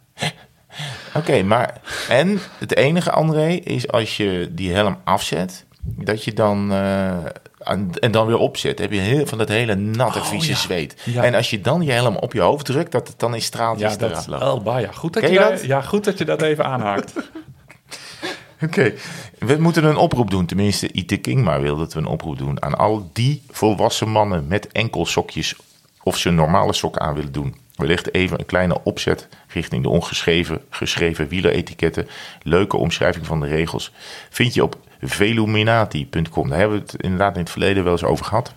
Oké, 1.14 1.42
maar... 1.42 1.80
En 2.08 2.38
het 2.58 2.76
enige, 2.76 3.10
André, 3.10 3.48
is 3.48 3.88
als 3.90 4.16
je 4.16 4.48
die 4.52 4.72
helm 4.72 4.96
afzet... 5.04 5.64
dat 5.82 6.24
je 6.24 6.32
dan... 6.32 6.72
eh, 6.72 7.16
aan- 7.62 7.90
en 8.00 8.10
dan 8.10 8.26
weer 8.26 8.36
opzet, 8.38 8.78
heb 8.78 8.92
je 8.92 9.00
heel, 9.00 9.26
van 9.26 9.38
dat 9.38 9.48
hele 9.48 9.74
natte, 9.74 10.18
Oh, 10.18 10.24
vieze 10.24 10.50
ja. 10.50 10.56
zweet. 10.56 11.02
Ja. 11.04 11.22
En 11.24 11.34
als 11.34 11.50
je 11.50 11.60
dan 11.60 11.82
je 11.82 11.92
helm 11.92 12.16
op 12.16 12.32
je 12.32 12.40
hoofd 12.40 12.64
drukt, 12.66 12.92
dat 12.92 13.08
het 13.08 13.18
dan 13.18 13.30
in 13.30 13.38
Ja, 13.38 13.42
straaltjes 13.44 13.96
dat 13.98 14.10
eruit 14.10 14.26
loopt. 14.26 14.64
Bah, 14.64 14.80
ja. 14.80 14.92
Goed 14.92 15.12
dat 15.12 15.22
Ken 15.22 15.32
je, 15.32 15.38
daar- 15.38 15.66
ja, 15.66 15.80
goed 15.80 16.04
dat 16.04 16.18
je 16.18 16.24
dat 16.24 16.42
even 16.42 16.64
aanhaakt. 16.64 17.12
Oké, 18.64 18.92
we 19.38 19.56
moeten 19.58 19.84
een 19.84 19.96
oproep 19.96 20.30
doen. 20.30 20.46
Tenminste, 20.46 20.88
IT 20.92 21.20
King 21.20 21.44
maar 21.44 21.60
wil 21.60 21.76
dat 21.76 21.92
we 21.92 21.98
een 22.00 22.06
oproep 22.06 22.38
doen 22.38 22.62
aan 22.62 22.74
al 22.78 23.10
die 23.12 23.42
volwassen 23.50 24.08
mannen 24.08 24.46
met 24.46 24.68
enkelsokjes 24.72 25.54
of 26.02 26.16
ze 26.16 26.30
normale 26.30 26.72
sokken 26.72 27.00
aan 27.02 27.14
willen 27.14 27.32
doen. 27.32 27.54
Wellicht 27.78 28.14
even 28.14 28.38
een 28.38 28.46
kleine 28.46 28.82
opzet 28.84 29.28
richting 29.48 29.82
de 29.82 29.88
ongeschreven, 29.88 30.60
geschreven 30.70 31.28
wieleretiketten. 31.28 32.08
Leuke 32.42 32.76
omschrijving 32.76 33.26
van 33.26 33.40
de 33.40 33.46
regels 33.46 33.92
vind 34.30 34.54
je 34.54 34.62
op 34.62 34.76
veluminati.com. 35.00 36.48
Daar 36.48 36.58
hebben 36.58 36.78
we 36.78 36.82
het 36.82 37.02
inderdaad 37.02 37.34
in 37.34 37.40
het 37.40 37.50
verleden 37.50 37.84
wel 37.84 37.92
eens 37.92 38.04
over 38.04 38.24
gehad. 38.24 38.54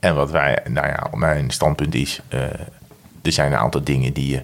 En 0.00 0.14
wat 0.14 0.30
wij, 0.30 0.58
nou 0.68 0.86
ja, 0.86 1.08
mijn 1.14 1.50
standpunt 1.50 1.94
is, 1.94 2.20
eh, 2.28 2.42
er 3.22 3.32
zijn 3.32 3.52
een 3.52 3.58
aantal 3.58 3.84
dingen 3.84 4.12
die 4.12 4.30
je 4.30 4.42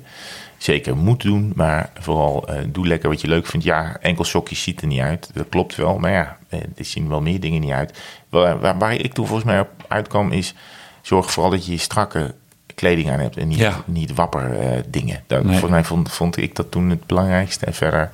zeker 0.57 0.97
moet 0.97 1.23
doen. 1.23 1.53
Maar 1.55 1.91
vooral 1.99 2.49
eh, 2.49 2.63
doe 2.69 2.87
lekker 2.87 3.09
wat 3.09 3.21
je 3.21 3.29
leuk 3.29 3.47
vindt. 3.47 3.67
Ja, 3.67 3.97
enkel 4.01 4.25
sokjes 4.25 4.63
ziet 4.63 4.81
er 4.81 4.87
niet 4.87 5.01
uit. 5.01 5.31
Dat 5.35 5.49
klopt 5.49 5.77
wel. 5.77 5.99
Maar 5.99 6.13
ja, 6.13 6.39
eh, 6.49 6.61
er 6.77 6.85
zien 6.85 7.09
wel 7.09 7.21
meer 7.21 7.41
dingen 7.41 7.61
niet 7.61 7.71
uit. 7.71 7.99
Waar, 8.29 8.61
waar, 8.61 8.79
waar 8.79 8.95
ik 8.95 9.13
toen 9.13 9.27
volgens 9.27 9.47
mij 9.47 9.61
op 9.61 9.71
uitkwam 9.89 10.33
is... 10.33 10.55
zorg 11.03 11.31
vooral 11.31 11.51
dat 11.51 11.67
je 11.67 11.77
strakke 11.77 12.35
kleding 12.79 13.11
aan 13.11 13.19
hebt 13.19 13.37
en 13.37 13.49
niet, 13.49 13.59
Ja. 13.59 13.83
niet 13.85 14.15
wapper 14.15 14.59
eh, 14.61 14.69
dingen. 14.89 15.21
Dat, 15.27 15.39
Nee. 15.43 15.51
Volgens 15.51 15.71
mij 15.71 15.85
vond, 15.85 16.13
vond 16.13 16.37
ik 16.37 16.57
dat 16.57 16.71
toen 16.71 16.91
het 16.91 17.07
belangrijkste. 17.07 17.67
En 17.67 17.75
verder 17.75 18.11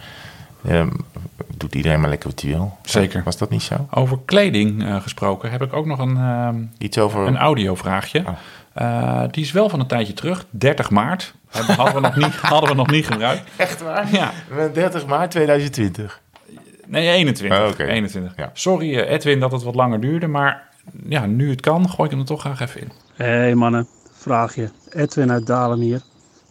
ehm, 0.68 0.88
doet 1.56 1.74
iedereen 1.74 2.00
maar 2.00 2.08
lekker 2.10 2.28
wat 2.28 2.40
hij 2.40 2.50
wil. 2.50 2.76
Zeker. 2.82 3.22
Was 3.24 3.36
dat 3.38 3.50
niet 3.50 3.62
zo? 3.62 3.86
Over 3.90 4.18
kleding 4.24 4.84
eh, 4.84 5.00
gesproken 5.00 5.50
heb 5.50 5.62
ik 5.62 5.72
ook 5.72 5.86
nog 5.86 5.98
een, 5.98 6.16
ehm, 6.16 6.56
Iets 6.78 6.98
over... 6.98 7.26
een 7.26 7.36
audiovraagje. 7.36 8.22
Oh. 8.26 8.28
Eh, 8.72 9.22
die 9.30 9.44
is 9.44 9.52
wel 9.52 9.68
van 9.68 9.80
een 9.80 9.86
tijdje 9.86 10.12
terug, 10.12 10.44
30 10.50 10.90
maart. 10.90 11.34
Hadden 11.48 11.94
we 11.94 12.00
nog 12.00 12.16
niet, 12.16 12.34
hadden 12.52 12.70
we 12.70 12.76
nog 12.76 12.90
niet 12.90 13.06
gebruikt. 13.06 13.50
Echt 13.56 13.82
waar? 13.82 14.08
Ja, 14.12 14.30
30 14.72 15.06
maart 15.06 15.30
2020. 15.30 16.20
nee, 16.86 17.08
21. 17.10 17.58
Oh, 17.58 17.68
oké. 17.68 17.84
21. 17.84 18.32
Ja. 18.36 18.50
Sorry 18.52 18.98
eh, 18.98 19.10
Edwin 19.12 19.40
dat 19.40 19.52
het 19.52 19.62
wat 19.62 19.74
langer 19.74 20.00
duurde, 20.00 20.26
maar 20.26 20.62
ja, 21.08 21.26
nu 21.26 21.50
het 21.50 21.60
kan, 21.60 21.88
gooi 21.90 22.04
ik 22.04 22.10
hem 22.10 22.20
er 22.20 22.26
toch 22.26 22.40
graag 22.40 22.60
even 22.60 22.80
in. 22.80 22.90
Hé 23.14 23.24
hey 23.26 23.54
mannen, 23.54 23.86
vraagje. 24.24 24.70
Edwin 24.88 25.30
uit 25.30 25.46
Dalen 25.46 25.80
hier. 25.80 26.02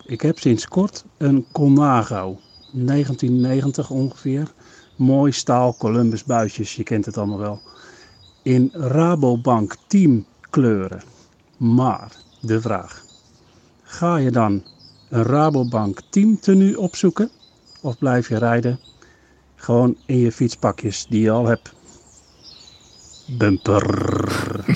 Ik 0.06 0.22
heb 0.22 0.40
sinds 0.40 0.68
kort 0.68 1.04
een 1.18 1.46
Colnago. 1.52 2.40
1990 2.72 3.90
ongeveer. 3.90 4.52
Mooi 4.96 5.32
staal 5.32 5.76
Columbus 5.78 6.24
buisjes, 6.24 6.76
je 6.76 6.84
kent 6.84 7.06
het 7.06 7.18
allemaal 7.18 7.38
wel. 7.38 7.62
In 8.42 8.70
Rabobank 8.74 9.76
teamkleuren. 9.88 11.02
Maar, 11.58 12.12
de 12.42 12.62
vraag. 12.62 13.04
Ga 13.84 14.18
je 14.18 14.32
dan 14.32 14.64
een 15.10 15.24
Rabobank 15.24 16.02
teamtenu 16.10 16.76
opzoeken? 16.76 17.30
Of 17.82 17.98
blijf 17.98 18.30
je 18.30 18.38
rijden 18.38 18.80
gewoon 19.56 19.98
in 20.06 20.18
je 20.18 20.32
fietspakjes 20.32 21.06
die 21.10 21.22
je 21.22 21.32
al 21.32 21.46
hebt? 21.46 21.74
Bumper. 23.38 24.73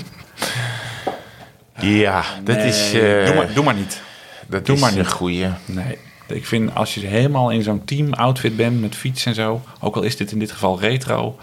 Ja, 1.87 2.23
dat 2.43 2.57
is... 2.57 2.93
Eh, 2.93 3.25
doe, 3.25 3.35
maar, 3.35 3.53
doe 3.53 3.63
maar 3.63 3.73
niet. 3.75 4.01
dat 4.47 4.65
doe 4.65 4.75
is 4.75 4.81
maar 4.81 4.91
een 4.91 4.97
niet. 4.97 5.07
goeie. 5.07 5.47
Nee, 5.65 5.97
ik 6.27 6.45
vind 6.45 6.75
als 6.75 6.93
je 6.95 7.05
helemaal 7.07 7.49
in 7.49 7.63
zo'n 7.63 7.85
team-outfit 7.85 8.55
bent 8.55 8.81
met 8.81 8.95
fiets 8.95 9.25
en 9.25 9.33
zo, 9.35 9.61
ook 9.81 9.95
al 9.95 10.01
is 10.01 10.17
dit 10.17 10.31
in 10.31 10.39
dit 10.39 10.51
geval 10.51 10.79
retro, 10.79 11.37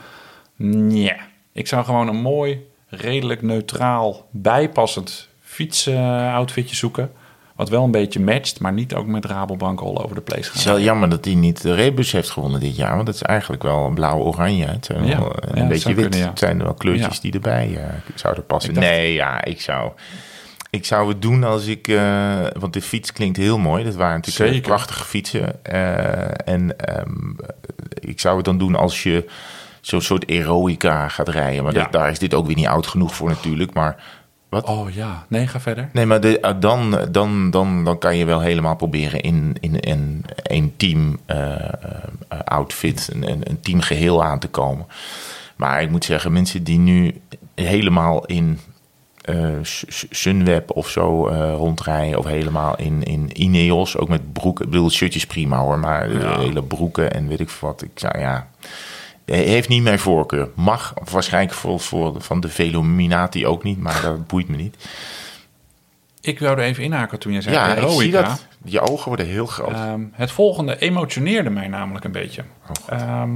nee. 0.56 1.12
Ik 1.52 1.66
zou 1.68 1.84
gewoon 1.84 2.08
een 2.08 2.20
mooi, 2.20 2.66
redelijk 2.88 3.42
neutraal, 3.42 4.28
bijpassend 4.30 5.28
fiets-outfitje 5.42 6.76
zoeken. 6.76 7.12
Wat 7.56 7.68
wel 7.68 7.84
een 7.84 7.90
beetje 7.90 8.20
matcht, 8.20 8.60
maar 8.60 8.72
niet 8.72 8.94
ook 8.94 9.06
met 9.06 9.24
Rabobank 9.24 9.80
all 9.80 9.96
over 9.96 10.14
de 10.14 10.20
place 10.20 10.40
Het 10.40 10.48
gaan. 10.50 10.58
is 10.58 10.64
wel 10.64 10.80
jammer 10.80 11.08
dat 11.08 11.24
hij 11.24 11.34
niet 11.34 11.62
de 11.62 11.74
Rebus 11.74 12.12
heeft 12.12 12.30
gewonnen 12.30 12.60
dit 12.60 12.76
jaar. 12.76 12.94
Want 12.96 13.06
het 13.06 13.16
is 13.16 13.22
eigenlijk 13.22 13.62
wel 13.62 13.86
een 13.86 13.94
blauw-oranje. 13.94 14.66
Het 14.66 14.84
zijn 14.84 15.06
Ja, 15.06 15.18
wel 15.18 15.32
ja, 15.42 15.48
een 15.48 15.58
dat 15.58 15.68
beetje 15.68 15.94
wit. 15.94 16.00
kunnen, 16.00 16.18
ja. 16.18 16.28
Het 16.28 16.38
zijn 16.38 16.62
wel 16.62 16.74
kleurtjes 16.74 17.20
die 17.20 17.32
erbij 17.32 17.76
eh, 17.76 17.84
zouden 18.14 18.46
passen. 18.46 18.74
Dacht- 18.74 18.86
Nee, 18.86 19.12
ja, 19.12 19.44
ik 19.44 19.60
zou... 19.60 19.92
Ik 20.74 20.84
zou 20.84 21.08
het 21.08 21.22
doen 21.22 21.44
als 21.44 21.66
ik... 21.66 21.88
eh, 21.88 22.46
want 22.58 22.72
de 22.72 22.82
fiets 22.82 23.12
klinkt 23.12 23.36
heel 23.36 23.58
mooi. 23.58 23.84
Dat 23.84 23.94
waren 23.94 24.14
natuurlijk 24.16 24.52
Zeker. 24.54 24.68
prachtige 24.68 25.04
fietsen. 25.04 25.64
Eh, 25.64 26.48
en 26.54 26.78
ehm, 26.78 27.30
ik 28.00 28.20
zou 28.20 28.36
het 28.36 28.44
dan 28.44 28.58
doen 28.58 28.74
als 28.76 29.02
je 29.02 29.24
zo'n 29.80 30.00
soort 30.00 30.28
eroica 30.28 31.08
gaat 31.08 31.28
rijden. 31.28 31.64
Maar 31.64 31.72
Ja. 31.74 31.82
dat- 31.82 31.92
daar 31.92 32.10
is 32.10 32.18
dit 32.18 32.34
ook 32.34 32.46
weer 32.46 32.56
niet 32.56 32.66
oud 32.66 32.86
genoeg 32.86 33.14
voor 33.14 33.28
natuurlijk. 33.28 33.72
Maar 33.74 34.02
wat? 34.48 34.66
Oh 34.66 34.90
ja, 34.90 35.24
nee, 35.28 35.46
ga 35.46 35.60
verder. 35.60 35.88
Nee, 35.92 36.06
maar 36.06 36.20
de, 36.20 36.40
eh, 36.40 36.52
dan, 36.60 36.98
dan, 37.10 37.50
dan, 37.50 37.84
dan 37.84 37.98
kan 37.98 38.16
je 38.16 38.24
wel 38.24 38.40
helemaal 38.40 38.76
proberen 38.76 39.20
in, 39.20 39.56
in, 39.60 39.80
in 39.80 40.24
een 40.42 40.72
team 40.76 41.18
eh, 41.26 41.52
eh, 41.54 41.68
outfit, 42.44 43.10
een, 43.12 43.28
een, 43.50 43.60
teamgeheel 43.60 44.24
aan 44.24 44.38
te 44.38 44.48
komen. 44.48 44.86
Maar 45.56 45.82
ik 45.82 45.90
moet 45.90 46.04
zeggen, 46.04 46.32
mensen 46.32 46.62
die 46.64 46.78
nu 46.78 47.20
helemaal 47.54 48.24
in 48.26 48.58
eh, 48.58 48.72
Sunweb 50.10 50.70
of 50.70 50.88
zo 50.88 51.28
eh, 51.28 51.52
rondrijden, 51.54 52.18
of 52.18 52.24
helemaal 52.24 52.76
in, 52.76 53.02
in 53.02 53.30
Ineos, 53.42 53.96
ook 53.96 54.08
met 54.08 54.32
broeken. 54.32 54.64
Ik 54.64 54.70
bedoel, 54.70 54.90
shirtjes 54.90 55.26
prima 55.26 55.58
hoor, 55.58 55.78
maar 55.78 56.10
eh, 56.10 56.20
Ja. 56.20 56.38
hele 56.38 56.62
broeken 56.62 57.12
en 57.12 57.28
weet 57.28 57.40
ik 57.40 57.50
wat. 57.50 57.82
Ik 57.82 57.90
zou 57.94 58.18
ja. 58.18 58.48
Heeft 59.24 59.68
niet 59.68 59.82
mijn 59.82 59.98
voorkeur. 59.98 60.48
Mag 60.54 60.94
waarschijnlijk 61.10 61.54
voor, 61.54 61.80
voor 61.80 62.14
van 62.22 62.40
de 62.40 62.48
Velominati 62.48 63.46
ook 63.46 63.62
niet, 63.62 63.78
maar 63.78 64.02
dat 64.02 64.26
boeit 64.26 64.48
me 64.48 64.56
niet. 64.56 64.76
Ik 66.20 66.38
wilde 66.38 66.62
even 66.62 66.82
inhaken 66.84 67.18
toen 67.18 67.32
je 67.32 67.40
zei 67.40 67.54
Ja, 67.54 67.66
ik 67.68 67.74
Heroica. 67.74 68.00
zie 68.02 68.10
dat. 68.10 68.46
Je 68.64 68.80
ogen 68.80 69.08
worden 69.08 69.26
heel 69.26 69.46
groot. 69.46 69.72
Ehm, 69.72 70.00
het 70.12 70.30
volgende 70.30 70.78
emotioneerde 70.78 71.50
mij 71.50 71.68
namelijk 71.68 72.04
een 72.04 72.12
beetje. 72.12 72.42
Oh. 72.68 72.98
Ehm, 72.98 73.30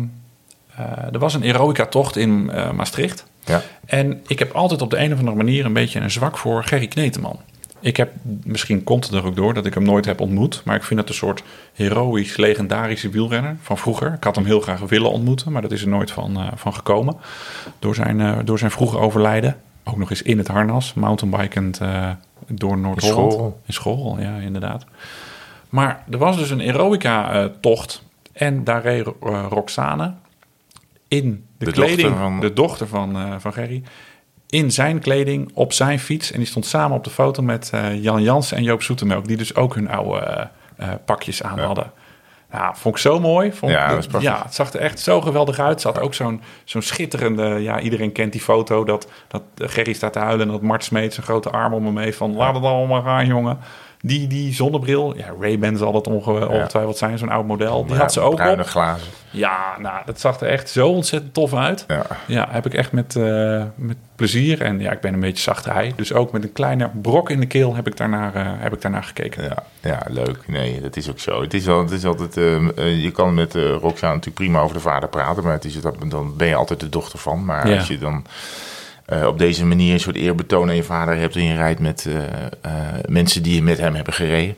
eh, 0.75 1.13
er 1.13 1.19
was 1.19 1.35
een 1.35 1.43
Eroica-tocht 1.43 2.17
in 2.17 2.51
eh, 2.51 2.71
Maastricht. 2.71 3.27
Ja. 3.49 3.63
En 3.87 4.23
ik 4.27 4.39
heb 4.39 4.53
altijd 4.53 4.83
op 4.83 4.91
de 4.91 4.99
een 4.99 5.13
of 5.13 5.19
andere 5.19 5.37
manier 5.37 5.65
een 5.65 5.73
beetje 5.73 6.01
een 6.01 6.11
zwak 6.11 6.39
voor 6.39 6.65
Gerry 6.65 6.87
Kneteman. 6.87 7.41
Ik 7.81 7.97
heb, 7.97 8.13
misschien 8.45 8.85
komt 8.85 9.05
het 9.05 9.15
er 9.15 9.27
ook 9.27 9.37
door 9.37 9.55
dat 9.55 9.67
ik 9.67 9.75
hem 9.75 9.83
nooit 9.83 10.05
heb 10.05 10.21
ontmoet. 10.21 10.63
Maar 10.65 10.77
ik 10.77 10.83
vind 10.83 11.01
het 11.01 11.09
een 11.09 11.15
soort 11.15 11.43
heroïsch, 11.75 12.37
legendarische 12.37 13.09
wielrenner 13.09 13.57
van 13.63 13.79
vroeger. 13.79 14.13
Ik 14.13 14.25
had 14.25 14.35
hem 14.35 14.45
heel 14.45 14.61
graag 14.61 14.81
willen 14.81 15.11
ontmoeten, 15.11 15.53
maar 15.53 15.63
dat 15.63 15.73
is 15.73 15.83
er 15.83 15.89
nooit 15.89 16.11
van, 16.11 16.37
eh, 16.37 16.47
van 16.55 16.75
gekomen. 16.75 17.17
Door 17.79 17.95
zijn, 17.95 18.21
eh, 18.21 18.39
door 18.45 18.59
zijn 18.59 18.71
vroege 18.71 18.99
overlijden. 18.99 19.57
Ook 19.85 19.97
nog 19.97 20.11
eens 20.11 20.23
in 20.23 20.39
het 20.39 20.49
harnas, 20.49 20.95
mountainbikend 20.95 21.81
eh 21.81 22.11
door 22.49 22.79
Noord-Holland. 22.79 23.33
Schoorl. 23.33 23.61
In 23.67 23.73
Schoorl, 23.73 24.17
ja, 24.21 24.37
inderdaad. 24.37 24.85
Maar 25.69 26.05
er 26.11 26.19
was 26.19 26.37
dus 26.37 26.51
een 26.51 26.61
Eroica-tocht. 26.61 28.03
en 28.33 28.65
daar 28.65 28.83
reed 28.83 29.07
Roxane 29.49 30.13
in 31.09 31.47
de, 31.59 31.65
De 31.65 31.73
kleding, 31.73 32.01
dochter 32.01 32.19
van- 32.19 32.41
de 32.41 32.53
dochter 32.53 32.87
van, 32.89 33.17
eh, 33.17 33.35
van 33.39 33.53
Gerry, 33.53 33.83
in 34.49 34.71
zijn 34.73 34.99
kleding, 35.01 35.51
op 35.55 35.73
zijn 35.73 35.99
fiets. 35.99 36.33
En 36.33 36.39
die 36.39 36.47
stond 36.47 36.67
samen 36.67 36.97
op 36.97 37.05
de 37.05 37.11
foto 37.11 37.43
met 37.43 37.71
eh, 37.75 38.03
Jan 38.03 38.23
Jans 38.23 38.53
en 38.53 38.63
Joop 38.63 38.83
Zoetemelk, 38.83 39.27
die 39.29 39.37
dus 39.37 39.55
ook 39.55 39.75
hun 39.75 39.89
oude 39.89 40.49
eh, 40.77 40.89
pakjes 41.05 41.43
aan 41.43 41.59
hadden. 41.59 41.93
Ja, 42.53 42.75
vond 42.75 42.95
ik 42.95 43.01
zo 43.01 43.21
mooi. 43.21 43.53
Vond 43.53 43.73
Ja, 43.73 43.97
dat 44.11 44.23
ja, 44.23 44.43
het 44.43 44.55
zag 44.55 44.73
er 44.73 44.81
echt 44.81 45.01
zo 45.01 45.21
geweldig 45.21 45.59
uit. 45.59 45.83
Had 45.83 46.01
ook 46.01 46.15
zo'n 46.15 46.41
zo'n 46.65 46.83
schitterende... 46.83 47.45
Ja, 47.45 47.81
iedereen 47.81 48.13
kent 48.13 48.33
die 48.33 48.41
foto 48.41 48.85
dat, 48.85 49.09
dat 49.29 49.43
Gerry 49.57 49.93
staat 49.93 50.13
te 50.13 50.19
huilen... 50.19 50.47
en 50.47 50.53
dat 50.53 50.63
Mart 50.63 50.85
Smeet 50.85 51.15
zijn 51.15 51.27
grote 51.27 51.51
arm 51.51 51.73
om 51.75 51.85
hem 51.87 51.99
heeft 51.99 52.17
van... 52.17 52.35
laat 52.37 52.55
het 52.55 52.65
allemaal 52.65 53.03
gaan, 53.03 53.27
jongen. 53.27 53.59
Die, 54.01 54.27
die 54.27 54.55
zonnebril, 54.55 55.17
ja, 55.17 55.25
Ray-Ban 55.41 55.77
zal 55.77 55.93
onge- 55.93 56.49
ongetwijfeld 56.49 56.97
zijn, 56.99 57.19
zo'n 57.19 57.29
oud 57.29 57.47
model. 57.47 57.85
Die 57.85 57.95
Ja, 57.95 58.01
had 58.01 58.13
ze 58.13 58.21
ook 58.21 58.35
bruine 58.35 58.63
op. 58.63 58.69
glazen. 58.69 59.07
Ja, 59.31 59.77
nou, 59.79 59.99
dat 60.07 60.21
zag 60.21 60.41
er 60.41 60.49
echt 60.49 60.71
zo 60.71 60.89
ontzettend 60.89 61.35
tof 61.35 61.55
uit. 61.55 61.85
Ja. 61.89 62.07
Ja, 62.27 62.49
heb 62.51 62.67
ik 62.67 62.75
echt 62.75 62.93
met, 62.93 63.17
eh, 63.17 63.63
met 63.75 63.97
plezier. 64.17 64.63
En 64.63 64.81
ja, 64.81 64.93
ik 64.93 65.01
ben 65.01 65.15
een 65.15 65.21
beetje 65.21 65.43
zacht 65.43 65.65
hij. 65.65 65.93
Dus 65.97 66.13
ook 66.13 66.33
met 66.33 66.45
een 66.45 66.53
kleine 66.53 66.91
brok 67.03 67.31
in 67.31 67.41
de 67.41 67.47
keel 67.47 67.75
heb 67.75 67.87
ik 67.87 67.97
daarnaar, 67.97 68.35
eh, 68.35 68.43
heb 68.47 68.73
ik 68.73 68.81
daarnaar 68.83 69.03
gekeken. 69.05 69.45
Ja, 69.45 69.63
ja, 69.81 70.03
leuk. 70.09 70.39
Nee, 70.47 70.81
dat 70.81 70.97
is 70.97 71.11
ook 71.11 71.19
zo. 71.19 71.41
Het 71.41 71.55
is, 71.55 71.65
wel, 71.65 71.79
het 71.81 71.91
is 71.91 72.05
altijd, 72.05 72.37
ehm, 72.37 72.69
eh, 72.77 73.03
je 73.03 73.11
kan 73.11 73.35
met 73.35 73.55
Roxane 73.55 74.13
natuurlijk 74.15 74.35
prima 74.35 74.61
over 74.61 74.75
de 74.77 74.83
vader 74.83 75.09
praten, 75.09 75.43
maar 75.45 75.53
het 75.53 75.65
is, 75.65 75.81
dat, 75.81 75.95
dan 76.09 76.37
ben 76.37 76.49
je 76.49 76.55
altijd 76.55 76.81
de 76.81 76.89
dochter 76.89 77.19
van. 77.19 77.45
Maar 77.45 77.69
Ja. 77.69 77.77
als 77.79 77.89
je 77.89 77.99
dan 77.99 78.25
eh, 79.09 79.27
op 79.27 79.39
deze 79.39 79.65
manier 79.67 79.93
een 79.93 80.01
soort 80.01 80.17
eerbetoon 80.17 80.69
aan 80.69 80.77
je 80.77 80.83
vader 80.83 81.17
hebt 81.17 81.37
en 81.37 81.43
je 81.45 81.55
rijdt 81.55 81.81
met 81.81 82.07
eh, 82.09 82.17
eh, 82.63 82.73
mensen 83.09 83.43
die 83.43 83.63
met 83.63 83.79
hem 83.79 83.95
hebben 83.95 84.13
gereden. 84.15 84.57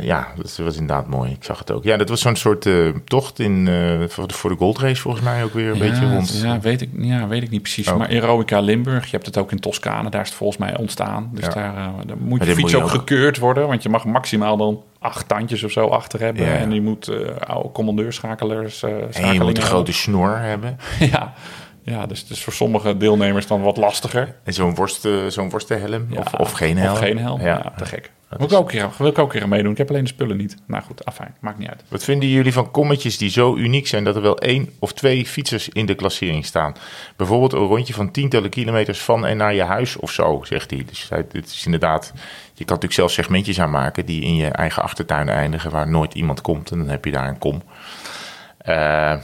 ja, 0.00 0.28
dat 0.36 0.56
was 0.56 0.76
inderdaad 0.76 1.06
mooi. 1.08 1.30
Ik 1.30 1.44
zag 1.44 1.58
het 1.58 1.70
ook. 1.70 1.84
Ja, 1.84 1.96
dat 1.96 2.08
was 2.08 2.20
zo'n 2.20 2.36
soort 2.36 2.68
tocht 3.04 3.38
in, 3.38 3.68
voor, 4.08 4.28
de, 4.28 4.34
voor 4.34 4.50
de 4.50 4.56
Gold 4.56 4.78
Race 4.78 5.00
volgens 5.02 5.24
mij 5.24 5.44
ook 5.44 5.52
weer 5.54 5.70
een 5.70 5.78
beetje 5.78 6.08
rond. 6.14 6.40
Ja, 6.42 6.60
weet 6.60 6.80
ik, 6.80 6.90
ja, 6.98 7.26
weet 7.28 7.42
ik 7.42 7.50
niet 7.50 7.62
precies. 7.62 7.88
Oh. 7.88 7.96
Maar 7.96 8.08
Eroica 8.08 8.60
Limburg, 8.60 9.04
je 9.04 9.10
hebt 9.10 9.26
het 9.26 9.36
ook 9.38 9.50
in 9.52 9.60
Toscane. 9.60 10.10
Daar 10.10 10.20
is 10.22 10.28
het 10.28 10.36
volgens 10.36 10.58
mij 10.58 10.76
ontstaan. 10.76 11.30
Dus 11.32 11.44
Ja. 11.44 11.50
daar, 11.50 11.74
daar 11.74 12.16
moet 12.18 12.40
je 12.40 12.46
moet 12.46 12.56
fiets 12.56 12.70
je 12.70 12.76
ook 12.76 12.82
ook- 12.82 12.88
gekeurd 12.90 13.38
worden. 13.38 13.66
Want 13.68 13.82
je 13.82 13.88
mag 13.88 14.04
maximaal 14.04 14.56
dan 14.56 14.82
acht 14.98 15.28
tandjes 15.28 15.62
of 15.64 15.70
zo 15.70 15.86
achter 15.86 16.20
hebben. 16.20 16.44
Ja. 16.44 16.54
En 16.56 16.72
je 16.74 16.80
moet 16.82 17.10
oude 17.46 17.72
commandeurschakelaars 17.72 18.82
eh 18.82 18.90
En 19.24 19.32
je 19.32 19.40
moet 19.40 19.56
een 19.56 19.62
grote 19.62 19.92
snor 19.92 20.38
hebben. 20.38 20.78
ja, 21.12 21.32
ja 21.86 22.06
dus, 22.06 22.26
dus 22.26 22.44
voor 22.44 22.52
sommige 22.52 22.96
deelnemers 22.96 23.46
dan 23.46 23.62
wat 23.62 23.76
lastiger. 23.76 24.34
En 24.44 24.52
zo'n 24.52 24.74
worst, 24.74 25.04
eh, 25.04 25.26
zo'n 25.26 25.50
worstenhelm. 25.50 26.06
Ja, 26.10 26.18
of, 26.18 26.34
of 26.34 26.52
geen 26.52 26.78
helm. 26.78 26.92
Of 26.92 26.98
geen 26.98 27.18
helm. 27.18 27.40
Ja, 27.40 27.72
te 27.76 27.86
gek. 27.86 28.10
Wil 28.28 28.46
ik, 28.46 28.52
ook 28.52 28.68
keer, 28.68 28.90
wil 28.98 29.06
ik 29.06 29.18
ook 29.18 29.30
keer 29.30 29.42
aan 29.42 29.48
meedoen. 29.48 29.70
Ik 29.70 29.78
heb 29.78 29.88
alleen 29.88 30.02
de 30.02 30.08
spullen 30.08 30.36
niet. 30.36 30.56
Nou 30.66 30.82
goed, 30.82 31.04
afijn. 31.04 31.34
Maakt 31.40 31.58
niet 31.58 31.68
uit. 31.68 31.84
Wat 31.88 32.04
vinden 32.04 32.28
jullie 32.28 32.52
van 32.52 32.70
kommetjes 32.70 33.18
die 33.18 33.30
zo 33.30 33.56
uniek 33.56 33.86
zijn 33.86 34.04
dat 34.04 34.16
er 34.16 34.22
wel 34.22 34.38
één 34.38 34.70
of 34.78 34.92
twee 34.92 35.26
fietsers 35.26 35.68
in 35.68 35.86
de 35.86 35.94
klassering 35.94 36.44
staan? 36.44 36.74
Bijvoorbeeld 37.16 37.52
een 37.52 37.66
rondje 37.66 37.94
van 37.94 38.10
tientallen 38.10 38.50
kilometers 38.50 39.00
van 39.00 39.26
en 39.26 39.36
naar 39.36 39.54
je 39.54 39.62
huis 39.62 39.96
of 39.96 40.10
zo, 40.10 40.40
zegt 40.42 40.70
hij. 40.70 40.84
Dus 40.88 41.08
het 41.08 41.46
is 41.46 41.64
inderdaad, 41.64 42.12
je 42.54 42.64
kan 42.64 42.74
natuurlijk 42.74 42.92
zelf 42.92 43.10
segmentjes 43.10 43.60
aanmaken 43.60 44.06
die 44.06 44.22
in 44.22 44.36
je 44.36 44.48
eigen 44.48 44.82
achtertuin 44.82 45.28
eindigen 45.28 45.70
waar 45.70 45.88
nooit 45.88 46.14
iemand 46.14 46.40
komt. 46.40 46.70
En 46.70 46.78
dan 46.78 46.88
heb 46.88 47.04
je 47.04 47.12
daar 47.12 47.28
een 47.28 47.38
kom. 47.38 47.62
Eh, 48.58 49.16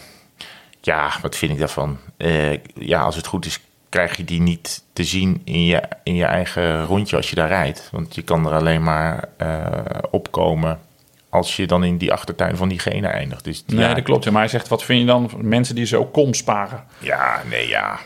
ja, 0.82 1.12
wat 1.22 1.36
vind 1.36 1.52
ik 1.52 1.58
daarvan? 1.58 1.98
Eh, 2.16 2.52
ja, 2.74 3.00
als 3.00 3.16
het 3.16 3.26
goed 3.26 3.46
is, 3.46 3.60
krijg 3.88 4.16
je 4.16 4.24
die 4.24 4.40
niet 4.40 4.82
te 4.92 5.04
zien 5.04 5.40
in 5.44 5.64
je, 5.64 5.82
in 6.02 6.14
je 6.14 6.24
eigen 6.24 6.84
rondje 6.84 7.16
als 7.16 7.30
je 7.30 7.36
daar 7.36 7.48
rijdt. 7.48 7.88
Want 7.92 8.14
je 8.14 8.22
kan 8.22 8.46
er 8.46 8.52
alleen 8.52 8.82
maar 8.82 9.24
eh, 9.36 9.68
opkomen 10.10 10.80
als 11.28 11.56
je 11.56 11.66
dan 11.66 11.84
in 11.84 11.96
die 11.96 12.12
achtertuin 12.12 12.56
van 12.56 12.68
diegene 12.68 13.06
eindigt. 13.06 13.44
Dus 13.44 13.64
Nee, 13.66 13.80
ja, 13.80 13.94
dat 13.94 14.04
klopt. 14.04 14.30
Maar 14.30 14.40
hij 14.40 14.50
zegt, 14.50 14.68
wat 14.68 14.84
vind 14.84 15.00
je 15.00 15.06
dan 15.06 15.30
van 15.30 15.48
mensen 15.48 15.74
die 15.74 15.86
zo 15.86 16.04
kom 16.04 16.34
sparen? 16.34 16.84
Ja, 16.98 17.42
nee, 17.50 17.68
ja. 17.68 17.98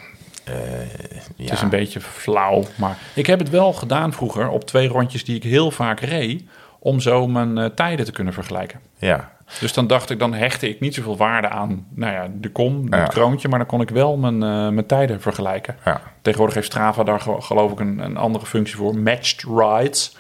Eh, 0.45 0.55
ja. 1.37 1.45
Het 1.45 1.53
is 1.53 1.61
een 1.61 1.69
beetje 1.69 2.01
flauw, 2.01 2.65
maar 2.77 2.99
ik 3.15 3.27
heb 3.27 3.39
het 3.39 3.51
wel 3.51 3.73
gedaan 3.73 4.13
vroeger 4.13 4.49
op 4.49 4.65
twee 4.65 4.89
rondjes 4.89 5.25
die 5.25 5.37
ik 5.37 5.43
heel 5.43 5.71
vaak 5.71 6.01
reed, 6.01 6.43
om 6.79 7.01
zo 7.01 7.27
mijn 7.27 7.59
eh, 7.59 7.65
tijden 7.65 8.05
te 8.05 8.13
kunnen 8.13 8.33
vergelijken. 8.33 8.81
Ja, 8.99 9.33
Dus 9.61 9.73
dan 9.73 9.87
dacht 9.87 10.11
ik, 10.11 10.19
dan 10.19 10.35
hechtte 10.35 10.69
ik 10.69 10.81
niet 10.81 10.95
zoveel 10.95 11.17
waarde 11.17 11.49
aan 11.49 11.87
nou 11.95 12.13
ja, 12.13 12.29
de 12.41 12.51
kom, 12.51 12.83
het 12.85 12.95
Ja. 12.95 13.05
kroontje, 13.05 13.49
maar 13.49 13.59
dan 13.59 13.69
kon 13.69 13.81
ik 13.81 13.91
wel 13.91 14.17
mijn, 14.17 14.35
eh, 14.43 14.69
mijn 14.69 14.87
tijden 14.87 15.21
vergelijken. 15.21 15.77
ja. 15.85 16.01
Tegenwoordig 16.23 16.55
heeft 16.57 16.71
Strava 16.71 17.03
daar 17.05 17.21
ge- 17.21 17.41
geloof 17.41 17.73
ik 17.73 17.81
een, 17.81 17.99
een 17.99 18.17
andere 18.17 18.47
functie 18.47 18.77
voor, 18.77 18.99
matched 18.99 19.43
rides. 19.57 20.17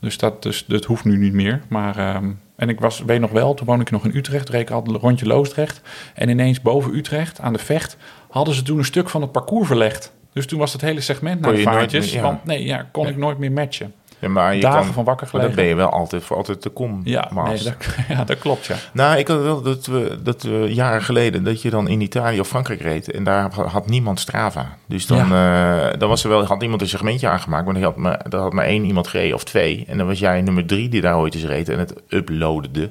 Dus 0.00 0.18
dat, 0.18 0.42
dus 0.42 0.66
dat 0.66 0.84
hoeft 0.84 1.04
nu 1.04 1.16
niet 1.16 1.32
meer. 1.32 1.60
Maar, 1.68 1.96
ehm, 1.96 2.30
en 2.56 2.68
ik 2.68 2.80
was, 2.80 3.00
weet 3.06 3.20
nog 3.20 3.30
wel, 3.30 3.54
toen 3.54 3.66
woonde 3.66 3.82
ik 3.84 3.90
nog 3.90 4.04
in 4.04 4.16
Utrecht, 4.16 4.48
reed 4.48 4.60
ik 4.60 4.70
al 4.70 4.84
een 4.86 4.96
rondje 4.98 5.26
Loosdrecht. 5.26 5.80
En 6.14 6.28
ineens 6.28 6.60
boven 6.60 6.94
Utrecht, 6.94 7.40
aan 7.40 7.52
de 7.52 7.58
vecht, 7.58 7.96
hadden 8.30 8.54
ze 8.54 8.62
toen 8.62 8.78
een 8.78 8.84
stuk 8.84 9.08
van 9.08 9.20
het 9.20 9.32
parcours 9.32 9.66
verlegd. 9.66 10.12
Dus 10.32 10.46
toen 10.46 10.58
was 10.58 10.72
het 10.72 10.80
hele 10.80 11.00
segment 11.00 11.40
naar 11.40 11.52
de 11.52 11.62
vaartjes. 11.62 12.14
Want 12.20 12.44
nee, 12.44 12.64
ja, 12.64 12.88
kon 12.92 13.08
ik 13.08 13.16
nooit 13.16 13.38
meer 13.38 13.52
matchen. 13.52 13.94
Ja, 14.22 14.28
maar 14.28 14.54
je 14.54 14.60
Dagen 14.60 14.84
kan, 14.84 14.92
van 14.92 15.04
wakker 15.04 15.26
gelegen. 15.26 15.54
ben 15.54 15.64
je 15.64 15.74
wel 15.74 15.90
altijd 15.90 16.24
voor 16.24 16.36
altijd 16.36 16.62
de 16.62 16.70
kom. 16.70 17.00
Ja, 17.04 17.30
nee, 17.34 17.62
dat, 17.62 17.74
ja, 18.08 18.24
dat 18.24 18.38
klopt, 18.38 18.66
ja. 18.66 18.76
Nou, 18.92 19.18
ik 19.18 19.28
had 19.28 19.42
wel 19.42 19.62
dat 19.62 19.86
we, 19.86 20.18
dat 20.22 20.42
we 20.42 20.74
jaren 20.74 21.02
geleden 21.02 21.44
dat 21.44 21.62
je 21.62 21.70
dan 21.70 21.88
in 21.88 22.00
Italië 22.00 22.40
of 22.40 22.48
Frankrijk 22.48 22.80
reed 22.80 23.10
en 23.10 23.24
daar 23.24 23.54
had 23.54 23.86
niemand 23.86 24.20
Strava. 24.20 24.76
Dus 24.86 25.06
dan, 25.06 25.32
eh, 25.32 25.86
dan 25.98 26.08
was 26.08 26.22
er 26.22 26.28
wel, 26.28 26.44
had 26.44 26.62
iemand 26.62 26.80
een 26.80 26.88
segmentje 26.88 27.28
aangemaakt, 27.28 27.64
maar 27.64 27.74
dan 27.74 27.82
had 27.82 27.96
maar, 27.96 28.24
dan 28.28 28.40
had 28.40 28.52
maar 28.52 28.64
één 28.64 28.84
iemand 28.84 29.08
gereden 29.08 29.34
of 29.34 29.44
twee. 29.44 29.84
En 29.88 29.98
dan 29.98 30.06
was 30.06 30.18
jij 30.18 30.40
nummer 30.40 30.66
drie 30.66 30.88
die 30.88 31.00
daar 31.00 31.18
ooit 31.18 31.34
eens 31.34 31.44
reed 31.44 31.68
en 31.68 31.78
het 31.78 31.94
uploadde. 32.08 32.90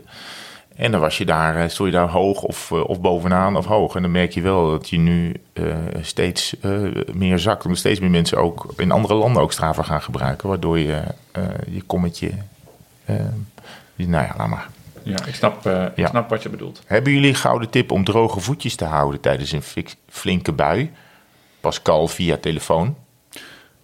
En 0.81 0.91
dan 0.91 0.99
was 1.01 1.17
je 1.17 1.25
daar, 1.25 1.55
eh, 1.55 1.69
stond 1.69 1.89
je 1.91 1.95
daar 1.95 2.09
hoog 2.09 2.41
of, 2.41 2.71
eh, 2.71 2.89
of 2.89 3.01
bovenaan 3.01 3.57
of 3.57 3.65
hoog. 3.65 3.95
En 3.95 4.01
dan 4.01 4.11
merk 4.11 4.31
je 4.31 4.41
wel 4.41 4.69
dat 4.69 4.89
je 4.89 4.97
nu 4.97 5.33
eh, 5.53 5.63
steeds 6.01 6.55
meer 7.13 7.39
zakt. 7.39 7.63
Omdat 7.63 7.79
steeds 7.79 7.99
meer 7.99 8.09
mensen 8.09 8.37
ook 8.37 8.73
in 8.77 8.91
andere 8.91 9.13
landen 9.13 9.41
ook 9.41 9.51
Strava 9.51 9.83
gaan 9.83 10.01
gebruiken. 10.01 10.49
Waardoor 10.49 10.79
je 10.79 11.01
je 11.69 11.81
kommetje, 11.81 12.31
nou 13.95 14.25
ja, 14.25 14.33
laat 14.37 14.47
maar. 14.47 14.69
ja 15.03 15.25
ik, 15.25 15.35
snap, 15.35 15.65
ik 15.65 15.91
Ja. 15.95 16.07
snap 16.07 16.29
wat 16.29 16.43
je 16.43 16.49
bedoelt. 16.49 16.81
Hebben 16.85 17.13
jullie 17.13 17.29
een 17.29 17.35
gouden 17.35 17.69
tip 17.69 17.91
om 17.91 18.03
droge 18.03 18.39
voetjes 18.39 18.75
te 18.75 18.85
houden 18.85 19.19
tijdens 19.19 19.51
een 19.51 19.63
flinke 20.09 20.51
bui? 20.51 20.91
Pascal 21.59 22.07
via 22.07 22.37
telefoon. 22.37 22.95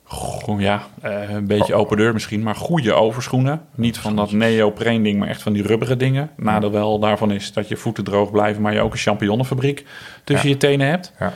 Goh, 0.10 0.62
ja, 0.62 0.88
eh, 1.01 1.30
een 1.30 1.47
beetje 1.47 1.76
open 1.76 1.97
deur 1.97 2.14
misschien, 2.14 2.43
maar 2.43 2.55
goede 2.55 2.93
overschoenen. 2.93 3.62
Niet 3.76 3.97
van 3.97 4.16
dat 4.16 4.32
neopreen 4.32 5.03
ding, 5.03 5.20
maar 5.20 5.28
echt 5.28 5.41
van 5.41 5.53
die 5.53 5.64
rubberen 5.64 5.97
dingen. 5.97 6.30
Nadeel 6.36 6.72
wel 6.72 6.99
daarvan 6.99 7.32
is 7.32 7.53
dat 7.53 7.68
je 7.68 7.78
voeten 7.78 8.03
droog 8.03 8.32
blijven, 8.32 8.62
maar 8.62 8.74
je 8.74 8.82
ook 8.82 8.91
een 8.91 8.97
champignonnenfabriek 8.97 9.86
tussen 10.24 10.47
Ja. 10.47 10.53
je 10.53 10.60
tenen 10.60 10.88
hebt. 10.88 11.14
Ja. 11.20 11.34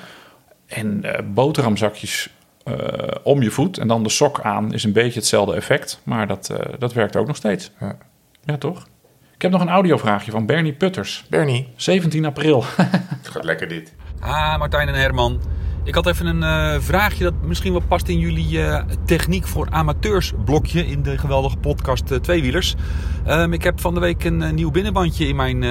En 0.67 1.03
eh, 1.03 1.23
boterhamzakjes 1.33 2.29
eh, 2.63 2.73
om 3.23 3.41
je 3.41 3.51
voet 3.51 3.77
en 3.77 3.87
dan 3.87 4.03
de 4.03 4.09
sok 4.09 4.41
aan 4.41 4.73
is 4.73 4.83
een 4.83 4.93
beetje 4.93 5.19
hetzelfde 5.19 5.55
effect. 5.55 6.01
Maar 6.03 6.27
dat, 6.27 6.53
dat 6.79 6.93
werkt 6.93 7.15
ook 7.15 7.27
nog 7.27 7.35
steeds. 7.35 7.71
Ja. 7.79 7.97
Ja, 8.43 8.57
toch? 8.57 8.87
Ik 9.35 9.41
heb 9.41 9.51
nog 9.51 9.61
een 9.61 9.69
audiovraagje 9.69 10.31
van 10.31 10.45
Bernie 10.45 10.73
Putters. 10.73 11.25
Bernie, 11.29 11.67
17 11.75 12.25
april. 12.25 12.63
het 13.21 13.27
gaat 13.27 13.43
lekker 13.43 13.67
dit. 13.67 13.93
Ah, 14.19 14.57
Martijn 14.57 14.87
en 14.87 14.93
Herman. 14.93 15.41
Ik 15.83 15.95
had 15.95 16.07
even 16.07 16.25
een 16.25 16.43
eh, 16.43 16.81
vraagje 16.81 17.23
dat 17.23 17.33
misschien 17.41 17.71
wel 17.71 17.81
past 17.87 18.07
in 18.07 18.19
jullie 18.19 18.63
eh, 18.63 18.83
techniek 19.05 19.47
voor 19.47 19.69
amateurs 19.69 20.33
blokje 20.45 20.87
in 20.87 21.03
de 21.03 21.17
geweldige 21.17 21.57
podcast 21.57 22.11
eh, 22.11 22.17
Tweewielers. 22.17 22.75
Ehm, 23.25 23.53
ik 23.53 23.63
heb 23.63 23.81
van 23.81 23.93
de 23.93 23.99
week 23.99 24.23
een 24.23 24.55
nieuw 24.55 24.71
binnenbandje 24.71 25.27
in 25.27 25.35
mijn 25.35 25.63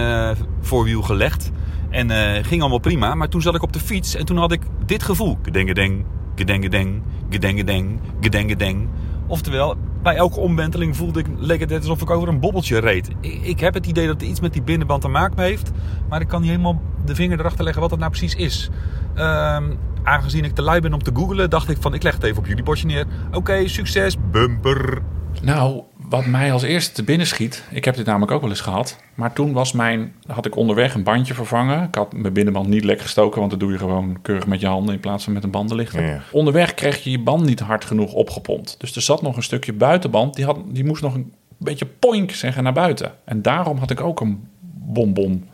voorwiel 0.61 1.03
gelegd. 1.03 1.51
En 1.91 2.11
ging 2.45 2.61
allemaal 2.61 2.79
prima. 2.79 3.15
Maar 3.15 3.29
toen 3.29 3.43
zat 3.43 3.55
ik 3.55 3.63
op 3.63 3.73
de 3.73 3.81
fiets 3.81 4.15
en 4.15 4.25
toen 4.25 4.37
had 4.37 4.53
ik 4.53 4.63
dit 4.87 5.03
gevoel. 5.03 5.39
Gedengedeng, 5.43 6.05
gedengedeng, 6.35 7.03
gedengedeng, 7.31 8.01
gedengedeng. 8.21 8.89
Oftewel, 9.27 9.77
bij 10.03 10.17
elke 10.17 10.41
omwenteling 10.41 10.97
voelde 10.97 11.21
ik, 11.21 11.27
leek 11.39 11.61
het 11.61 11.69
net 11.69 11.81
alsof 11.81 12.03
ik 12.03 12.11
over 12.11 12.29
een 12.29 12.41
bobbeltje 12.41 12.79
reed. 12.79 13.11
Ik, 13.21 13.43
ik 13.43 13.61
heb 13.61 13.75
het 13.75 13.87
idee 13.87 14.07
dat 14.07 14.21
het 14.21 14.31
iets 14.31 14.41
met 14.41 14.53
die 14.53 14.63
binnenband 14.63 15.03
te 15.03 15.09
maken 15.09 15.43
heeft. 15.43 15.71
Maar 16.09 16.21
ik 16.21 16.29
kan 16.29 16.41
niet 16.41 16.51
helemaal 16.51 16.83
de 17.05 17.15
vinger 17.15 17.41
erachter 17.41 17.65
leggen 17.65 17.83
wat 17.83 17.91
het 17.91 18.01
nou 18.01 18.11
precies 18.11 18.35
is. 18.35 18.71
Ehm, 19.15 19.65
aangezien 20.03 20.45
ik 20.45 20.55
te 20.55 20.63
lui 20.63 20.81
ben 20.81 20.93
om 20.93 21.03
te 21.03 21.11
googlen, 21.15 21.51
dacht 21.51 21.71
ik 21.71 21.77
van 21.81 21.95
ik 21.95 22.03
leg 22.03 22.15
het 22.15 22.23
even 22.23 22.39
op 22.39 22.47
jullie 22.47 22.63
bordje 22.63 22.87
neer. 22.87 23.07
Oké, 23.33 23.69
succes, 23.69 24.17
bumper. 24.31 25.03
Nou, 25.43 25.83
wat 26.09 26.27
mij 26.27 26.53
als 26.53 26.63
eerste 26.63 26.93
te 26.93 27.03
binnen 27.03 27.27
schiet, 27.27 27.65
ik 27.71 27.85
heb 27.85 27.97
dit 27.97 28.07
namelijk 28.07 28.33
ook 28.33 28.41
wel 28.41 28.51
eens 28.51 28.61
gehad. 28.61 28.99
Maar 29.15 29.33
toen 29.33 29.53
was 29.53 29.73
mijn, 29.73 30.15
had 30.27 30.47
ik 30.47 30.57
onderweg 30.57 30.95
een 30.95 31.03
bandje 31.03 31.35
vervangen. 31.35 31.83
Ik 31.83 31.95
had 31.95 32.13
mijn 32.13 32.33
binnenband 32.33 32.69
niet 32.69 32.85
lekker 32.85 33.05
gestoken, 33.05 33.39
want 33.39 33.51
dat 33.51 33.61
doe 33.61 33.73
je 33.73 33.79
gewoon 33.79 34.19
keurig 34.23 34.47
met 34.47 34.61
je 34.61 34.67
handen 34.67 34.95
in 34.95 35.01
plaats 35.01 35.25
van 35.25 35.33
met 35.33 35.45
een 35.45 35.51
bandenlichter. 35.51 36.05
Ja. 36.05 36.21
Onderweg 36.33 36.75
kreeg 36.75 37.05
je 37.05 37.11
je 37.11 37.21
band 37.21 37.45
niet 37.45 37.61
hard 37.61 37.85
genoeg 37.85 38.13
opgepompt. 38.13 38.75
Dus 38.79 38.97
er 38.97 39.03
zat 39.03 39.23
nog 39.23 39.37
een 39.37 39.43
stukje 39.43 39.73
buitenband, 39.73 40.35
die, 40.35 40.45
had, 40.45 40.59
die 40.67 40.85
moest 40.85 41.03
nog 41.03 41.15
een 41.15 41.33
beetje 41.59 41.87
poink 41.87 42.31
zeggen 42.31 42.63
naar 42.63 42.73
buiten. 42.73 43.13
En 43.25 43.43
daarom 43.43 43.79
had 43.79 43.91
ik 43.91 44.01
ook 44.01 44.21
een 44.21 44.49
bonbon 44.73 45.49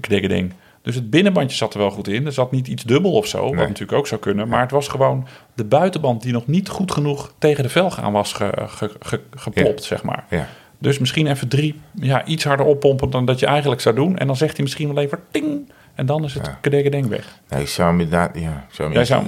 ding. 0.00 0.52
Dus 0.86 0.94
het 0.94 1.10
binnenbandje 1.10 1.56
zat 1.56 1.72
er 1.74 1.78
wel 1.80 1.90
goed 1.90 2.08
in. 2.08 2.26
Er 2.26 2.32
zat 2.32 2.50
niet 2.50 2.68
iets 2.68 2.82
dubbel 2.84 3.12
of 3.12 3.26
zo, 3.26 3.44
wat 3.44 3.54
natuurlijk 3.68 3.92
ook 3.98 4.06
zou 4.06 4.20
kunnen. 4.20 4.48
Maar 4.48 4.60
het 4.60 4.70
was 4.70 4.88
gewoon 4.88 5.26
de 5.54 5.64
buitenband 5.64 6.22
die 6.22 6.32
nog 6.32 6.46
niet 6.46 6.68
goed 6.68 6.92
genoeg 6.92 7.32
tegen 7.38 7.62
de 7.62 7.68
velg 7.68 8.00
aan 8.00 8.12
was 8.12 8.32
ge, 8.32 8.52
ge, 8.66 8.90
ge- 9.00 9.20
geplopt, 9.36 9.84
zeg 9.84 10.02
maar. 10.02 10.24
Ja. 10.30 10.48
Dus 10.78 10.98
misschien 10.98 11.26
even 11.26 11.48
drie, 11.48 11.80
ja, 11.94 12.24
iets 12.24 12.44
harder 12.44 12.66
oppompen 12.66 13.10
dan 13.10 13.24
dat 13.24 13.38
je 13.40 13.46
eigenlijk 13.46 13.80
zou 13.80 13.94
doen. 13.94 14.16
En 14.18 14.26
dan 14.26 14.36
zegt 14.36 14.54
hij 14.54 14.62
misschien 14.62 14.94
wel 14.94 15.04
even 15.04 15.18
ting. 15.30 15.72
En 15.94 16.06
dan 16.06 16.24
is 16.24 16.34
het 16.34 16.46
Ja. 16.46 16.58
kedegedeng 16.60 17.06
weg. 17.08 17.38
Nee, 17.48 17.60
ik 17.60 17.68
zou 17.68 17.90
hem 17.90 18.00
inderdaad, 18.00 18.38
ja, 18.38 18.66
ik 18.68 18.74
zou 18.74 18.88
hem, 18.88 18.96
Jij 18.96 19.04
zou, 19.06 19.24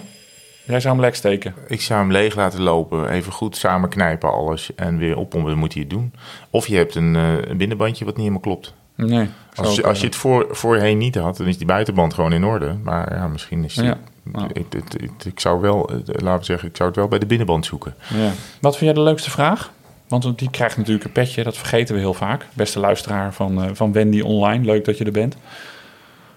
jij 0.66 0.80
zou 0.80 0.94
hem 0.94 1.04
lek 1.04 1.14
steken. 1.14 1.54
ik 1.66 1.80
zou 1.80 2.00
hem 2.00 2.12
leeg 2.12 2.34
laten 2.36 2.62
lopen. 2.62 3.08
Even 3.10 3.32
goed 3.32 3.56
samen 3.56 3.88
knijpen 3.88 4.32
alles 4.32 4.74
en 4.74 4.98
weer 4.98 5.16
oppompen, 5.16 5.50
dan 5.50 5.58
moet 5.58 5.72
hij 5.72 5.82
het 5.82 5.90
doen. 5.90 6.12
Of 6.50 6.66
je 6.66 6.76
hebt 6.76 6.94
een, 6.94 7.16
eh, 7.16 7.32
een 7.48 7.56
binnenbandje 7.56 8.04
wat 8.04 8.14
niet 8.16 8.26
helemaal 8.26 8.42
klopt. 8.52 8.74
Nee. 9.06 9.28
Als, 9.54 9.74
je- 9.76 9.82
als 9.86 10.00
je 10.00 10.06
het 10.06 10.16
voor, 10.16 10.46
voorheen 10.50 10.98
niet 10.98 11.14
had, 11.14 11.36
dan 11.36 11.46
is 11.46 11.58
die 11.58 11.66
buitenband 11.66 12.14
gewoon 12.14 12.32
in 12.32 12.44
orde. 12.44 12.74
Maar 12.82 13.14
ja, 13.14 13.28
misschien 13.28 13.64
is 13.64 13.74
die, 13.74 13.84
Ja. 13.84 13.98
Ja. 14.32 14.46
Ik, 14.52 14.74
ik, 14.74 14.94
ik, 14.94 15.10
ik 15.24 15.40
zou 15.40 15.60
wel, 15.60 15.88
eh, 15.88 15.94
laten 16.06 16.38
we 16.38 16.44
zeggen, 16.44 16.68
ik 16.68 16.76
zou 16.76 16.88
het 16.88 16.98
wel 16.98 17.08
bij 17.08 17.18
de 17.18 17.26
binnenband 17.26 17.66
zoeken. 17.66 17.94
Ja. 18.14 18.30
Wat 18.60 18.76
vind 18.76 18.84
jij 18.84 18.92
de 19.02 19.08
leukste 19.08 19.30
vraag? 19.30 19.70
Want 20.08 20.38
die 20.38 20.50
krijgt 20.50 20.76
natuurlijk 20.76 21.04
een 21.04 21.12
petje, 21.12 21.42
dat 21.42 21.56
vergeten 21.56 21.94
we 21.94 22.00
heel 22.00 22.14
vaak. 22.14 22.46
Beste 22.52 22.78
luisteraar 22.80 23.32
van, 23.34 23.62
eh, 23.62 23.70
van 23.72 23.92
Wendy 23.92 24.20
Online, 24.20 24.64
leuk 24.64 24.84
dat 24.84 24.98
je 24.98 25.04
er 25.04 25.12
bent. 25.12 25.36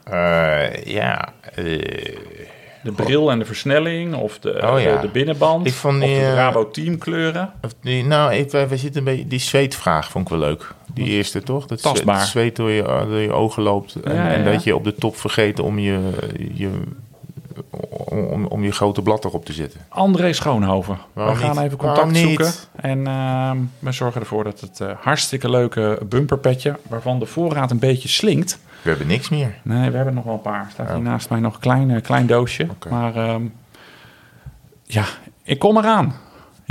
Eh, 0.03 0.73
ja, 0.83 1.33
eh, 1.55 2.15
De 2.83 2.91
bril 2.91 3.31
en 3.31 3.39
de 3.39 3.45
versnelling, 3.45 4.15
of 4.15 4.39
de, 4.39 4.49
Oh 4.73 4.81
ja. 4.81 4.95
de, 4.95 5.01
de 5.01 5.07
binnenband, 5.07 5.67
Ik 5.67 5.73
vond 5.73 6.01
of 6.01 6.07
die, 6.09 6.19
de 6.19 6.25
eh, 6.25 6.33
Rabo 6.33 6.69
teamkleuren. 6.69 7.53
of 7.61 7.73
die, 7.81 8.05
nou, 8.05 8.33
ik, 8.33 8.51
wij, 8.51 8.67
wij 8.67 8.77
zitten 8.77 8.99
een 8.99 9.05
beetje, 9.13 9.27
die 9.27 9.39
zweetvraag 9.39 10.09
vond 10.09 10.25
ik 10.25 10.31
wel 10.37 10.47
leuk. 10.47 10.73
Die 10.93 11.05
eerste, 11.07 11.43
toch? 11.43 11.65
Dat 11.65 11.81
Tastbaar. 11.81 12.25
zweet 12.25 12.55
door 12.55 12.71
je, 12.71 12.83
door 13.09 13.19
je 13.19 13.31
ogen 13.31 13.63
loopt. 13.63 13.95
En, 13.95 14.13
Ja, 14.15 14.23
ja, 14.25 14.33
en 14.33 14.43
ja. 14.43 14.51
dat 14.51 14.63
je 14.63 14.75
op 14.75 14.83
de 14.83 14.95
top 14.95 15.17
vergeet 15.17 15.59
om 15.59 15.79
je, 15.79 15.99
je, 16.53 16.69
om, 18.11 18.45
om 18.45 18.63
je 18.63 18.71
grote 18.71 19.01
blad 19.01 19.25
erop 19.25 19.45
te 19.45 19.53
zetten. 19.53 19.79
André 19.89 20.33
Schoonhoven. 20.33 20.97
Waarom 21.13 21.35
we 21.35 21.41
gaan 21.41 21.55
niet? 21.55 21.63
even 21.65 21.77
contact 21.77 22.17
zoeken. 22.17 22.51
En 22.75 23.07
ehm, 23.07 23.57
we 23.79 23.91
zorgen 23.91 24.21
ervoor 24.21 24.43
dat 24.43 24.59
het 24.59 24.79
eh, 24.79 24.87
hartstikke 24.99 25.49
leuke 25.49 25.99
bumperpetje, 26.09 26.77
waarvan 26.87 27.19
de 27.19 27.25
voorraad 27.25 27.71
een 27.71 27.79
beetje 27.79 28.07
slinkt. 28.07 28.59
We 28.81 28.89
hebben 28.89 29.07
niks 29.07 29.29
meer. 29.29 29.55
Nee, 29.63 29.89
we 29.89 29.95
hebben 29.95 30.13
nog 30.13 30.23
wel 30.23 30.33
een 30.33 30.41
paar. 30.41 30.67
Staat 30.71 30.87
hier 30.87 30.95
Oh. 30.97 31.03
naast 31.03 31.29
mij 31.29 31.39
nog 31.39 31.53
een 31.53 31.59
klein, 31.59 31.91
eh, 31.91 32.01
klein 32.01 32.27
doosje. 32.27 32.67
Maar 32.89 33.15
ehm, 33.15 33.43
ja, 34.83 35.05
ik 35.43 35.59
kom 35.59 35.77
eraan. 35.77 36.15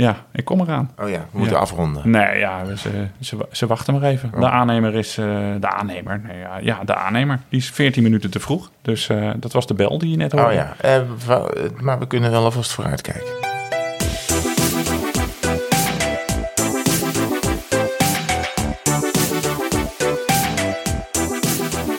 Ja, 0.01 0.15
ik 0.31 0.45
kom 0.45 0.59
eraan. 0.61 0.91
Oh 0.99 1.09
ja, 1.09 1.25
we 1.31 1.37
moeten 1.37 1.55
Ja. 1.55 1.61
afronden. 1.61 2.09
Nee, 2.09 2.37
ja, 2.39 2.75
ze, 2.75 3.07
ze, 3.19 3.37
ze 3.51 3.67
wachten 3.67 3.93
maar 3.93 4.03
even. 4.03 4.31
De 4.39 4.49
aannemer 4.49 4.95
is... 4.95 5.17
eh, 5.17 5.25
de 5.59 5.67
aannemer, 5.69 6.21
nee, 6.27 6.37
ja, 6.39 6.57
ja, 6.61 6.79
de 6.85 6.95
aannemer. 6.95 7.39
Die 7.49 7.59
is 7.59 7.69
14 7.69 8.03
minuten 8.03 8.29
te 8.31 8.39
vroeg. 8.39 8.71
Dus 8.81 9.09
eh, 9.09 9.29
dat 9.35 9.51
was 9.53 9.67
de 9.67 9.73
bel 9.73 9.97
die 9.97 10.09
je 10.09 10.17
net 10.17 10.31
hoorde. 10.31 10.47
Oh 10.47 10.53
ja, 10.53 10.73
eh, 10.81 11.01
maar 11.79 11.99
we 11.99 12.07
kunnen 12.07 12.31
wel 12.31 12.43
alvast 12.43 12.71
vooruitkijken. 12.73 13.49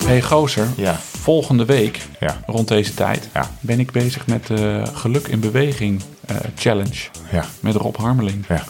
Hey 0.07 0.21
Gozer, 0.23 0.67
Ja. 0.77 0.97
Volgende 1.23 1.65
week 1.65 2.07
Ja. 2.21 2.41
rond 2.47 2.69
deze 2.69 2.95
tijd 2.95 3.29
Ja. 3.35 3.51
ben 3.61 3.81
ik 3.81 3.91
bezig 3.91 4.27
met 4.27 4.47
de 4.47 4.83
Geluk 4.93 5.27
in 5.29 5.41
Beweging 5.41 6.03
eh, 6.27 6.37
Challenge 6.57 7.09
Ja, 7.33 7.45
met 7.61 7.75
Rob 7.75 7.97
Harmeling. 7.97 8.45
ja. 8.49 8.65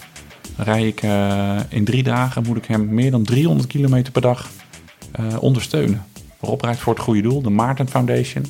Dan 0.57 0.65
rij 0.65 0.87
ik 0.87 1.03
eh, 1.03 1.57
in 1.69 1.85
drie 1.85 2.03
dagen, 2.03 2.43
moet 2.47 2.57
ik 2.57 2.65
hem 2.65 2.95
meer 2.95 3.11
dan 3.11 3.23
300 3.23 3.69
kilometer 3.69 4.13
per 4.13 4.23
dag 4.23 4.49
eh, 5.13 5.25
ondersteunen. 5.41 6.05
Rob 6.41 6.63
rijdt 6.63 6.79
voor 6.81 6.95
het 6.95 7.03
goede 7.03 7.21
doel, 7.23 7.43
de 7.43 7.51
Maarten 7.51 7.89
Foundation. 7.89 8.47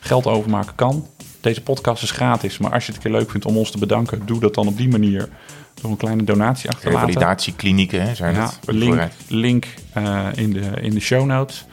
Geld 0.00 0.26
overmaken 0.26 0.74
kan. 0.74 1.06
Deze 1.40 1.62
podcast 1.62 2.02
is 2.02 2.10
gratis, 2.10 2.58
maar 2.58 2.72
als 2.72 2.86
je 2.86 2.92
het 2.92 3.04
een 3.04 3.10
keer 3.10 3.20
leuk 3.20 3.30
vindt 3.30 3.46
om 3.46 3.56
ons 3.56 3.70
te 3.70 3.78
bedanken, 3.78 4.22
doe 4.26 4.40
dat 4.40 4.54
dan 4.54 4.66
op 4.66 4.76
die 4.76 4.88
manier. 4.88 5.28
Door 5.74 5.90
een 5.90 5.96
kleine 5.96 6.24
donatie 6.24 6.70
achter 6.70 6.84
te 6.88 6.94
laten. 6.94 7.06
Revalidatieklinieken 7.08 8.02
hè, 8.02 8.14
zijn 8.14 8.34
Ja, 8.34 8.42
het. 8.44 8.58
link, 8.74 9.02
link 9.28 9.66
eh, 9.92 10.26
in, 10.34 10.52
de, 10.52 10.60
in 10.80 10.90
de 10.90 11.00
show 11.00 11.24
notes. 11.26 11.64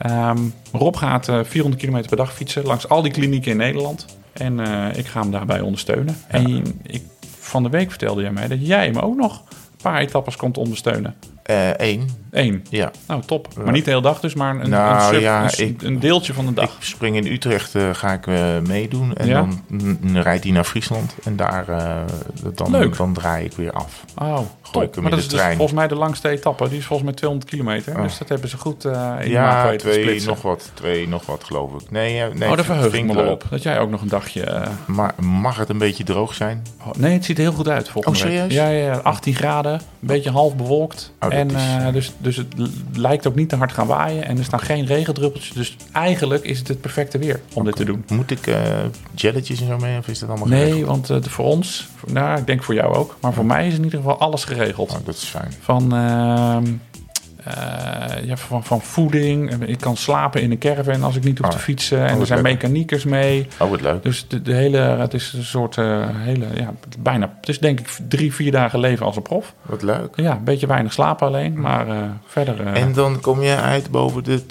Ehm, 0.00 0.38
Rob 0.72 0.96
gaat 0.96 1.28
eh, 1.28 1.40
400 1.44 1.82
kilometer 1.82 2.08
per 2.08 2.16
dag 2.16 2.34
fietsen 2.34 2.64
langs 2.64 2.88
al 2.88 3.02
die 3.02 3.12
klinieken 3.12 3.50
in 3.50 3.56
Nederland. 3.56 4.06
En 4.32 4.60
eh, 4.60 4.98
ik 4.98 5.06
ga 5.06 5.20
hem 5.20 5.30
daarbij 5.30 5.60
ondersteunen. 5.60 6.16
En 6.28 6.64
ik, 6.82 7.02
van 7.38 7.62
de 7.62 7.68
week 7.68 7.90
vertelde 7.90 8.22
jij 8.22 8.32
mij 8.32 8.48
dat 8.48 8.66
jij 8.66 8.84
hem 8.84 8.98
ook 8.98 9.16
nog 9.16 9.42
een 9.48 9.82
paar 9.82 10.00
etappes 10.00 10.36
komt 10.36 10.58
ondersteunen. 10.58 11.14
Eén, 11.76 12.08
Eén. 12.30 12.64
ja. 12.68 12.90
Nou, 13.06 13.22
top. 13.26 13.48
Maar 13.64 13.72
niet 13.72 13.84
de 13.84 13.90
hele 13.90 14.02
dag 14.02 14.20
dus, 14.20 14.34
maar 14.34 14.60
een, 14.60 14.70
Nou, 14.70 14.94
een, 14.94 15.14
sub- 15.14 15.20
ja, 15.20 15.42
een, 15.42 15.50
s- 15.50 15.58
ik- 15.58 15.82
een 15.82 15.98
deeltje 15.98 16.32
van 16.32 16.46
de 16.46 16.52
dag. 16.52 16.64
Ik 16.76 16.82
spring 16.84 17.16
in 17.16 17.26
Utrecht, 17.26 17.74
eh, 17.74 17.82
ga 17.92 18.12
ik 18.12 18.26
eh, 18.26 18.58
meedoen. 18.66 19.14
En 19.16 19.26
Ja? 19.26 19.46
dan 19.68 20.18
rijdt 20.22 20.44
hij 20.44 20.52
naar 20.52 20.64
Friesland. 20.64 21.14
En 21.24 21.36
daar 21.36 21.68
eh, 21.68 21.96
dan, 22.54 22.70
Leuk. 22.70 22.96
dan 22.96 23.12
draai 23.12 23.44
ik 23.44 23.52
weer 23.52 23.72
af. 23.72 24.04
Oh, 24.18 24.40
ik 24.40 24.70
top. 24.72 24.96
Maar 25.02 25.10
dat 25.10 25.18
is 25.20 25.28
dus 25.28 25.40
volgens 25.42 25.72
mij 25.72 25.88
de 25.88 25.94
langste 25.94 26.28
etappe. 26.28 26.68
Die 26.68 26.78
is 26.78 26.84
volgens 26.84 27.08
mij 27.08 27.16
200 27.16 27.50
kilometer. 27.50 27.96
Oh. 27.96 28.02
Dus 28.02 28.18
dat 28.18 28.28
hebben 28.28 28.48
ze 28.48 28.56
goed 28.58 28.84
in 28.84 29.30
Ja, 29.30 29.76
twee 29.76 30.22
nog 30.24 30.42
wat. 30.42 30.70
Twee 30.74 31.08
nog 31.08 31.26
wat, 31.26 31.44
geloof 31.44 31.82
ik. 31.82 31.90
Nee, 31.90 32.12
nee 32.34 32.50
oh, 32.50 32.56
daar 32.56 32.64
verheug 32.64 32.92
ik 32.94 33.04
me 33.04 33.14
wel 33.14 33.30
op. 33.32 33.44
Dat 33.50 33.62
jij 33.62 33.78
ook 33.78 33.90
nog 33.90 34.00
een 34.00 34.08
dagje... 34.08 34.62
Maar 34.86 35.14
mag 35.24 35.56
het 35.56 35.68
een 35.68 35.78
beetje 35.78 36.04
droog 36.04 36.34
zijn? 36.34 36.62
Oh, 36.86 36.92
nee, 36.98 37.12
het 37.12 37.24
ziet 37.24 37.36
er 37.36 37.42
heel 37.42 37.52
goed 37.52 37.68
uit 37.68 37.88
volgende 37.88 38.18
Oh, 38.18 38.24
week. 38.24 38.32
serieus? 38.32 38.52
Ja, 38.54 38.68
ja, 38.68 38.86
ja, 38.92 38.98
18 38.98 39.34
graden, 39.34 39.72
een 39.72 39.80
beetje 40.00 40.30
half 40.30 40.56
bewolkt. 40.56 41.12
Oh, 41.20 41.34
en 41.34 41.48
dus, 41.92 42.12
dus 42.22 42.36
het 42.36 42.54
lijkt 42.94 43.26
ook 43.26 43.34
niet 43.34 43.48
te 43.48 43.56
hard 43.56 43.72
gaan 43.72 43.86
waaien. 43.86 44.24
En 44.24 44.38
er 44.38 44.44
staan 44.44 44.60
geen 44.60 44.86
regendruppeltjes. 44.86 45.52
Dus 45.54 45.76
eigenlijk 45.92 46.44
is 46.44 46.58
het 46.58 46.68
het 46.68 46.80
perfecte 46.80 47.18
weer 47.18 47.40
om 47.52 47.64
dit 47.64 47.76
te 47.76 47.84
doen. 47.84 48.04
Moet 48.08 48.30
ik 48.30 48.46
eh 48.46 48.58
jelletjes 49.14 49.60
en 49.60 49.66
zo 49.66 49.78
mee? 49.78 49.98
Of 49.98 50.08
is 50.08 50.18
dat 50.18 50.28
allemaal 50.28 50.48
Nee, 50.48 50.60
geregeld? 50.66 50.86
want 51.08 51.10
eh, 51.24 51.30
voor 51.30 51.44
ons, 51.44 51.88
nou, 52.12 52.38
ik 52.38 52.46
denk 52.46 52.62
voor 52.62 52.74
jou 52.74 52.94
ook. 52.94 53.16
Maar 53.20 53.32
voor 53.32 53.46
mij 53.46 53.66
is 53.66 53.74
in 53.74 53.84
ieder 53.84 53.98
geval 53.98 54.18
alles 54.18 54.44
geregeld. 54.44 54.90
Oh, 54.90 54.96
dat 55.04 55.14
is 55.14 55.24
fijn. 55.24 55.52
Van, 55.60 55.94
ehm, 55.94 56.64
eh, 56.66 56.72
ja, 58.24 58.36
van, 58.36 58.64
van 58.64 58.80
voeding. 58.80 59.64
Ik 59.66 59.78
kan 59.78 59.96
slapen 59.96 60.42
in 60.42 60.50
een 60.50 60.58
caravan 60.58 61.02
als 61.02 61.16
ik 61.16 61.24
niet 61.24 61.38
hoef 61.38 61.46
Oh, 61.46 61.52
te 61.52 61.58
fietsen. 61.58 62.06
En 62.06 62.14
oh, 62.14 62.20
er 62.20 62.26
zijn 62.26 62.42
leuk. 62.42 62.52
mechaniekers 62.52 63.04
mee. 63.04 63.46
Oh, 63.58 63.70
wat 63.70 63.80
leuk. 63.80 64.02
Dus 64.02 64.24
de, 64.28 64.42
de 64.42 64.52
hele, 64.54 64.78
het 64.78 65.14
is 65.14 65.32
een 65.32 65.44
soort 65.44 65.76
eh, 65.78 66.06
hele, 66.12 66.46
ja, 66.54 66.72
bijna, 66.98 67.32
het 67.40 67.48
is 67.48 67.58
denk 67.58 67.80
ik 67.80 67.98
drie, 68.08 68.34
vier 68.34 68.52
dagen 68.52 68.80
leven 68.80 69.06
als 69.06 69.16
een 69.16 69.22
prof. 69.22 69.54
Wat 69.62 69.82
leuk. 69.82 70.08
Ja, 70.16 70.32
een 70.32 70.44
beetje 70.44 70.66
weinig 70.66 70.92
slapen 70.92 71.26
alleen, 71.26 71.60
maar 71.60 71.88
eh, 71.88 71.96
verder... 72.26 72.66
eh, 72.66 72.82
En 72.82 72.92
dan 72.92 73.20
kom 73.20 73.42
je 73.42 73.56
uit 73.56 73.90
boven 73.90 74.24
de 74.24 74.42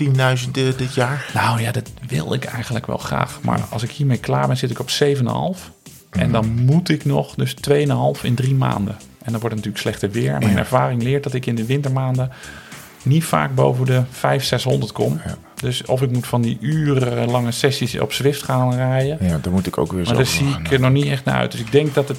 10.000 0.46 0.52
dit 0.52 0.94
jaar? 0.94 1.26
Nou 1.34 1.62
ja, 1.62 1.72
dat 1.72 1.90
wil 2.08 2.34
ik 2.34 2.46
eigenlijk 2.46 2.88
wel 2.88 2.98
graag. 2.98 3.40
Maar 3.42 3.60
als 3.70 3.84
ik 3.84 3.92
hiermee 3.92 4.18
klaar 4.20 4.48
ben, 4.48 4.58
zit 4.58 4.70
ik 4.72 4.80
op 4.80 4.90
7,5. 4.90 5.24
Mhm. 5.24 6.22
En 6.22 6.32
dan 6.32 6.50
moet 6.50 6.90
ik 6.90 7.06
nog 7.06 7.36
dus 7.36 7.56
2,5 7.70 8.22
in 8.22 8.36
drie 8.36 8.56
maanden. 8.56 8.96
En 9.24 9.32
dan 9.32 9.42
wordt 9.42 9.56
het 9.56 9.66
natuurlijk 9.66 9.78
slechter 9.78 10.12
weer. 10.12 10.38
Mijn 10.40 10.58
ervaring 10.58 11.04
leert 11.04 11.24
dat 11.24 11.34
ik 11.34 11.46
in 11.46 11.56
de 11.56 11.66
wintermaanden 11.66 12.32
niet 13.04 13.24
vaak 13.24 13.56
boven 13.56 13.86
de 13.86 14.02
500, 14.10 14.43
600 14.45 14.91
kom. 14.91 15.22
Ja. 15.26 15.36
Dus 15.56 15.86
of 15.86 16.02
ik 16.02 16.12
moet 16.12 16.28
van 16.28 16.41
die 16.41 16.58
urenlange 16.62 17.52
sessies 17.52 18.00
op 18.00 18.12
Zwift 18.14 18.43
gaan 18.43 18.76
rijden. 18.76 19.18
Ja, 19.22 19.38
dan 19.41 19.54
moet 19.54 19.68
ik 19.68 19.78
ook 19.78 19.91
weer 19.91 20.04
zo 20.04 20.10
Maar 20.10 20.24
daar 20.24 20.32
zie 20.32 20.47
ik 20.64 20.72
er 20.72 20.80
nog 20.80 20.91
niet 20.91 21.06
echt 21.08 21.26
naar 21.26 21.36
uit. 21.36 21.52
Dus 21.52 21.60
ik 21.62 21.72
denk 21.72 21.93
dat 21.93 22.08
de 22.08 22.16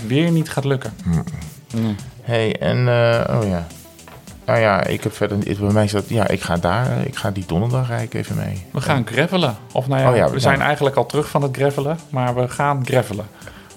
10.000 0.00 0.06
weer 0.06 0.30
niet 0.30 0.50
gaat 0.50 0.64
lukken. 0.64 0.92
Mm. 1.74 1.94
hey, 2.22 2.56
en 2.60 2.88
eh, 2.88 3.36
oh 3.36 3.48
ja. 3.48 3.66
Nou 4.46 4.58
ja, 4.60 4.84
ik 4.84 5.02
heb 5.02 5.12
verder 5.12 5.36
niet- 5.36 5.58
bij 5.58 5.72
mij 5.72 5.86
staat, 5.86 6.08
ja, 6.08 6.28
ik 6.28 6.40
ga 6.42 6.56
daar, 6.56 6.86
eh, 6.90 7.04
ik 7.06 7.16
ga 7.16 7.30
die 7.30 7.44
donderdag 7.46 7.88
rijd 7.88 8.02
ik 8.02 8.14
even 8.14 8.36
mee. 8.36 8.64
We 8.72 8.80
gaan 8.80 9.06
gravelen. 9.06 9.56
Of 9.72 9.88
nou 9.88 10.00
ja, 10.02 10.10
Oh 10.10 10.16
ja, 10.16 10.26
we 10.26 10.32
we 10.32 10.38
zijn 10.40 10.60
eigenlijk 10.60 10.96
al 10.96 11.06
terug 11.06 11.28
van 11.28 11.42
het 11.42 11.56
gravelen, 11.56 11.98
maar 12.10 12.34
we 12.34 12.48
gaan 12.48 12.86
gravelen. 12.86 13.26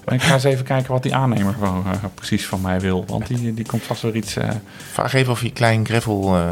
Ik 0.08 0.22
ga 0.22 0.34
eens 0.34 0.44
even 0.44 0.64
kijken 0.64 0.92
wat 0.92 1.02
die 1.02 1.14
aannemer 1.14 1.52
gewoon, 1.54 1.84
eh, 1.86 1.92
precies 2.14 2.46
van 2.46 2.60
mij 2.60 2.80
wil. 2.80 3.04
Want 3.06 3.26
die, 3.26 3.54
die 3.54 3.66
komt 3.66 3.82
vast 3.82 4.02
weer 4.02 4.16
iets... 4.16 4.36
eh, 4.36 4.48
Vraag 4.92 5.12
even 5.14 5.32
of 5.32 5.40
je 5.40 5.46
een 5.46 5.52
klein 5.52 5.86
gravel 5.86 6.36
eh, 6.36 6.48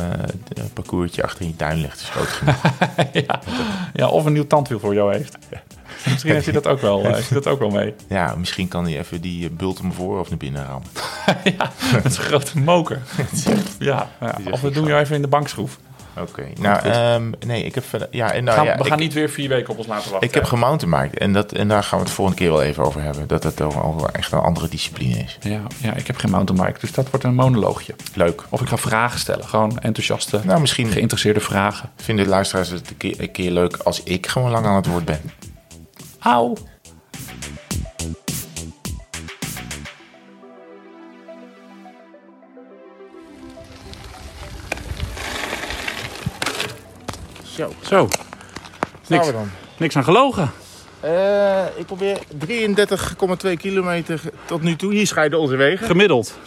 parcoursje 0.72 1.22
achter 1.22 1.40
in 1.42 1.48
je 1.48 1.56
tuin 1.56 1.80
ligt. 1.80 2.00
Is 2.00 2.08
groot 2.08 2.26
genoeg. 2.26 2.56
ja, 3.26 3.40
ja, 3.94 4.08
of 4.08 4.24
een 4.24 4.32
nieuw 4.32 4.46
tandwiel 4.46 4.78
voor 4.80 4.94
jou 4.94 5.12
heeft. 5.14 5.38
Misschien 6.04 6.32
heeft 6.32 6.44
hij 6.44 6.54
dat 6.54 6.66
ook 6.66 6.80
wel, 6.80 7.04
heeft 7.04 7.28
hij 7.30 7.40
dat 7.40 7.46
ook 7.52 7.58
wel 7.58 7.70
mee. 7.70 7.94
ja, 8.08 8.34
misschien 8.36 8.68
kan 8.68 8.84
hij 8.84 8.98
even 8.98 9.20
die 9.20 9.50
bult 9.50 9.78
hem 9.78 9.92
voor 9.92 10.20
of 10.20 10.28
naar 10.28 10.38
binnen 10.38 10.66
rammen. 10.66 10.88
ja, 11.58 11.70
met 12.02 12.14
zo'n 12.14 12.24
grote 12.24 12.58
moker. 12.58 13.00
Ja, 13.78 14.08
ja. 14.20 14.38
Of 14.50 14.60
we 14.60 14.70
doen 14.70 14.86
jou 14.86 15.00
even 15.00 15.14
in 15.16 15.22
de 15.22 15.28
bankschroef. 15.28 15.78
Oké. 16.20 16.46
Nou, 16.60 16.78
ehm, 16.88 17.30
nee, 17.46 17.64
ik 17.64 17.74
heb 17.74 17.84
verder, 17.84 18.08
ja, 18.10 18.32
en 18.32 18.44
nou 18.44 18.56
Gaan- 18.56 18.66
ja, 18.66 18.76
we 18.76 18.84
gaan 18.84 18.98
niet 18.98 19.12
weer 19.12 19.30
vier 19.30 19.48
weken 19.48 19.70
op 19.70 19.78
ons 19.78 19.86
laten 19.86 20.10
wachten. 20.10 20.28
ik 20.28 20.34
heb 20.34 20.44
gemountainbiked 20.44 21.18
en, 21.18 21.32
dat, 21.32 21.52
en 21.52 21.68
daar 21.68 21.82
gaan 21.82 21.98
we 21.98 22.04
het 22.04 22.14
volgende 22.14 22.40
keer 22.40 22.50
wel 22.50 22.62
even 22.62 22.84
over 22.84 23.02
hebben. 23.02 23.26
Dat 23.26 23.42
het 23.42 23.58
wel 23.58 24.08
echt 24.12 24.32
een 24.32 24.38
andere 24.38 24.68
discipline 24.68 25.18
is. 25.18 25.38
ja, 25.40 25.60
ja, 25.80 25.94
ik 25.94 26.06
heb 26.06 26.16
geen 26.16 26.30
mountainbike, 26.30 26.80
dus 26.80 26.92
dat 26.92 27.10
wordt 27.10 27.24
een 27.24 27.34
monoloogje. 27.34 27.94
Leuk. 28.14 28.42
Of 28.48 28.60
ik 28.60 28.68
ga 28.68 28.76
vragen 28.76 29.18
stellen, 29.20 29.44
gewoon 29.48 29.78
enthousiaste, 29.78 30.40
Nou, 30.44 30.60
misschien 30.60 30.88
geïnteresseerde 30.88 31.40
vragen. 31.40 31.90
vinden 31.96 32.24
de 32.24 32.30
luisteraars 32.30 32.68
het 32.68 32.90
een 32.90 32.96
keer, 32.96 33.14
een 33.20 33.30
keer 33.32 33.50
leuk 33.50 33.76
als 33.76 34.02
ik 34.02 34.26
gewoon 34.26 34.50
lang 34.50 34.66
aan 34.66 34.76
het 34.76 34.86
woord 34.86 35.04
ben. 35.04 35.20
Auw. 36.18 36.54
Zo, 47.58 47.72
Zo, 47.80 48.08
niks, 49.06 49.26
we 49.26 49.32
dan. 49.32 49.50
niks 49.76 49.96
aan 49.96 50.04
gelogen. 50.04 50.50
Eh, 51.00 51.64
ik 51.76 51.86
probeer 51.86 52.18
33,2 52.46 53.56
kilometer 53.56 54.20
tot 54.44 54.62
nu 54.62 54.76
toe. 54.76 54.92
Hier 54.92 55.06
scheiden 55.06 55.38
onze 55.38 55.56
wegen. 55.56 55.86
Gemiddeld. 55.86 56.38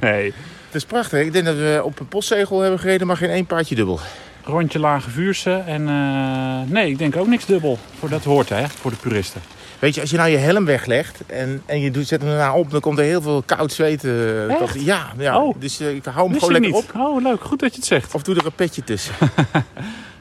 nee. 0.00 0.32
Het 0.66 0.74
is 0.80 0.84
prachtig. 0.84 1.20
Ik 1.20 1.32
denk 1.32 1.44
dat 1.44 1.54
we 1.54 1.80
op 1.84 2.00
een 2.00 2.08
postzegel 2.08 2.60
hebben 2.60 2.78
gereden, 2.80 3.06
maar 3.06 3.16
geen 3.16 3.30
één 3.30 3.46
paardje 3.46 3.74
dubbel. 3.74 4.00
Rondje 4.44 4.78
Lage 4.78 5.10
Vuurse 5.10 5.62
en 5.66 5.88
eh, 5.88 6.72
nee, 6.72 6.90
ik 6.90 6.98
denk 6.98 7.16
ook 7.16 7.26
niks 7.26 7.46
dubbel. 7.46 7.78
Voor 7.98 8.08
dat 8.08 8.24
hoort 8.24 8.48
hè, 8.48 8.68
voor 8.68 8.90
de 8.90 8.96
puristen. 8.96 9.40
Weet 9.82 9.94
je, 9.94 10.00
als 10.00 10.10
je 10.10 10.16
nou 10.16 10.28
je 10.30 10.36
helm 10.36 10.64
weglegt 10.64 11.20
en, 11.26 11.62
en 11.66 11.80
je 11.80 11.90
doet, 11.90 12.06
zet 12.06 12.20
hem 12.22 12.30
erna 12.30 12.54
op, 12.54 12.70
dan 12.70 12.80
komt 12.80 12.98
er 12.98 13.04
heel 13.04 13.22
veel 13.22 13.42
koud 13.42 13.72
zweet. 13.72 14.04
eh, 14.04 14.74
ja, 14.74 15.12
ja. 15.18 15.42
Oh. 15.42 15.54
dus 15.58 15.80
eh, 15.80 15.94
ik 15.94 16.04
hou 16.04 16.16
hem 16.16 16.28
Wist 16.28 16.38
gewoon 16.44 16.60
lekker 16.60 16.80
niet. 16.80 16.90
op. 16.94 17.00
Oh, 17.00 17.22
leuk. 17.22 17.40
Goed 17.44 17.60
dat 17.60 17.70
je 17.70 17.76
het 17.76 17.86
zegt. 17.86 18.14
Of 18.14 18.22
doe 18.22 18.34
er 18.36 18.46
een 18.46 18.52
petje 18.52 18.84
tussen. 18.84 19.14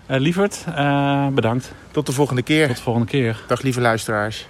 Eh 0.06 0.20
lieverd, 0.20 0.64
eh, 0.76 1.28
bedankt. 1.28 1.72
Tot 1.92 2.06
de 2.06 2.12
volgende 2.12 2.42
keer. 2.42 2.68
Tot 2.68 2.76
de 2.76 2.82
volgende 2.82 3.08
keer. 3.08 3.42
Dag 3.48 3.62
lieve 3.62 3.82
luisteraars. 3.82 4.48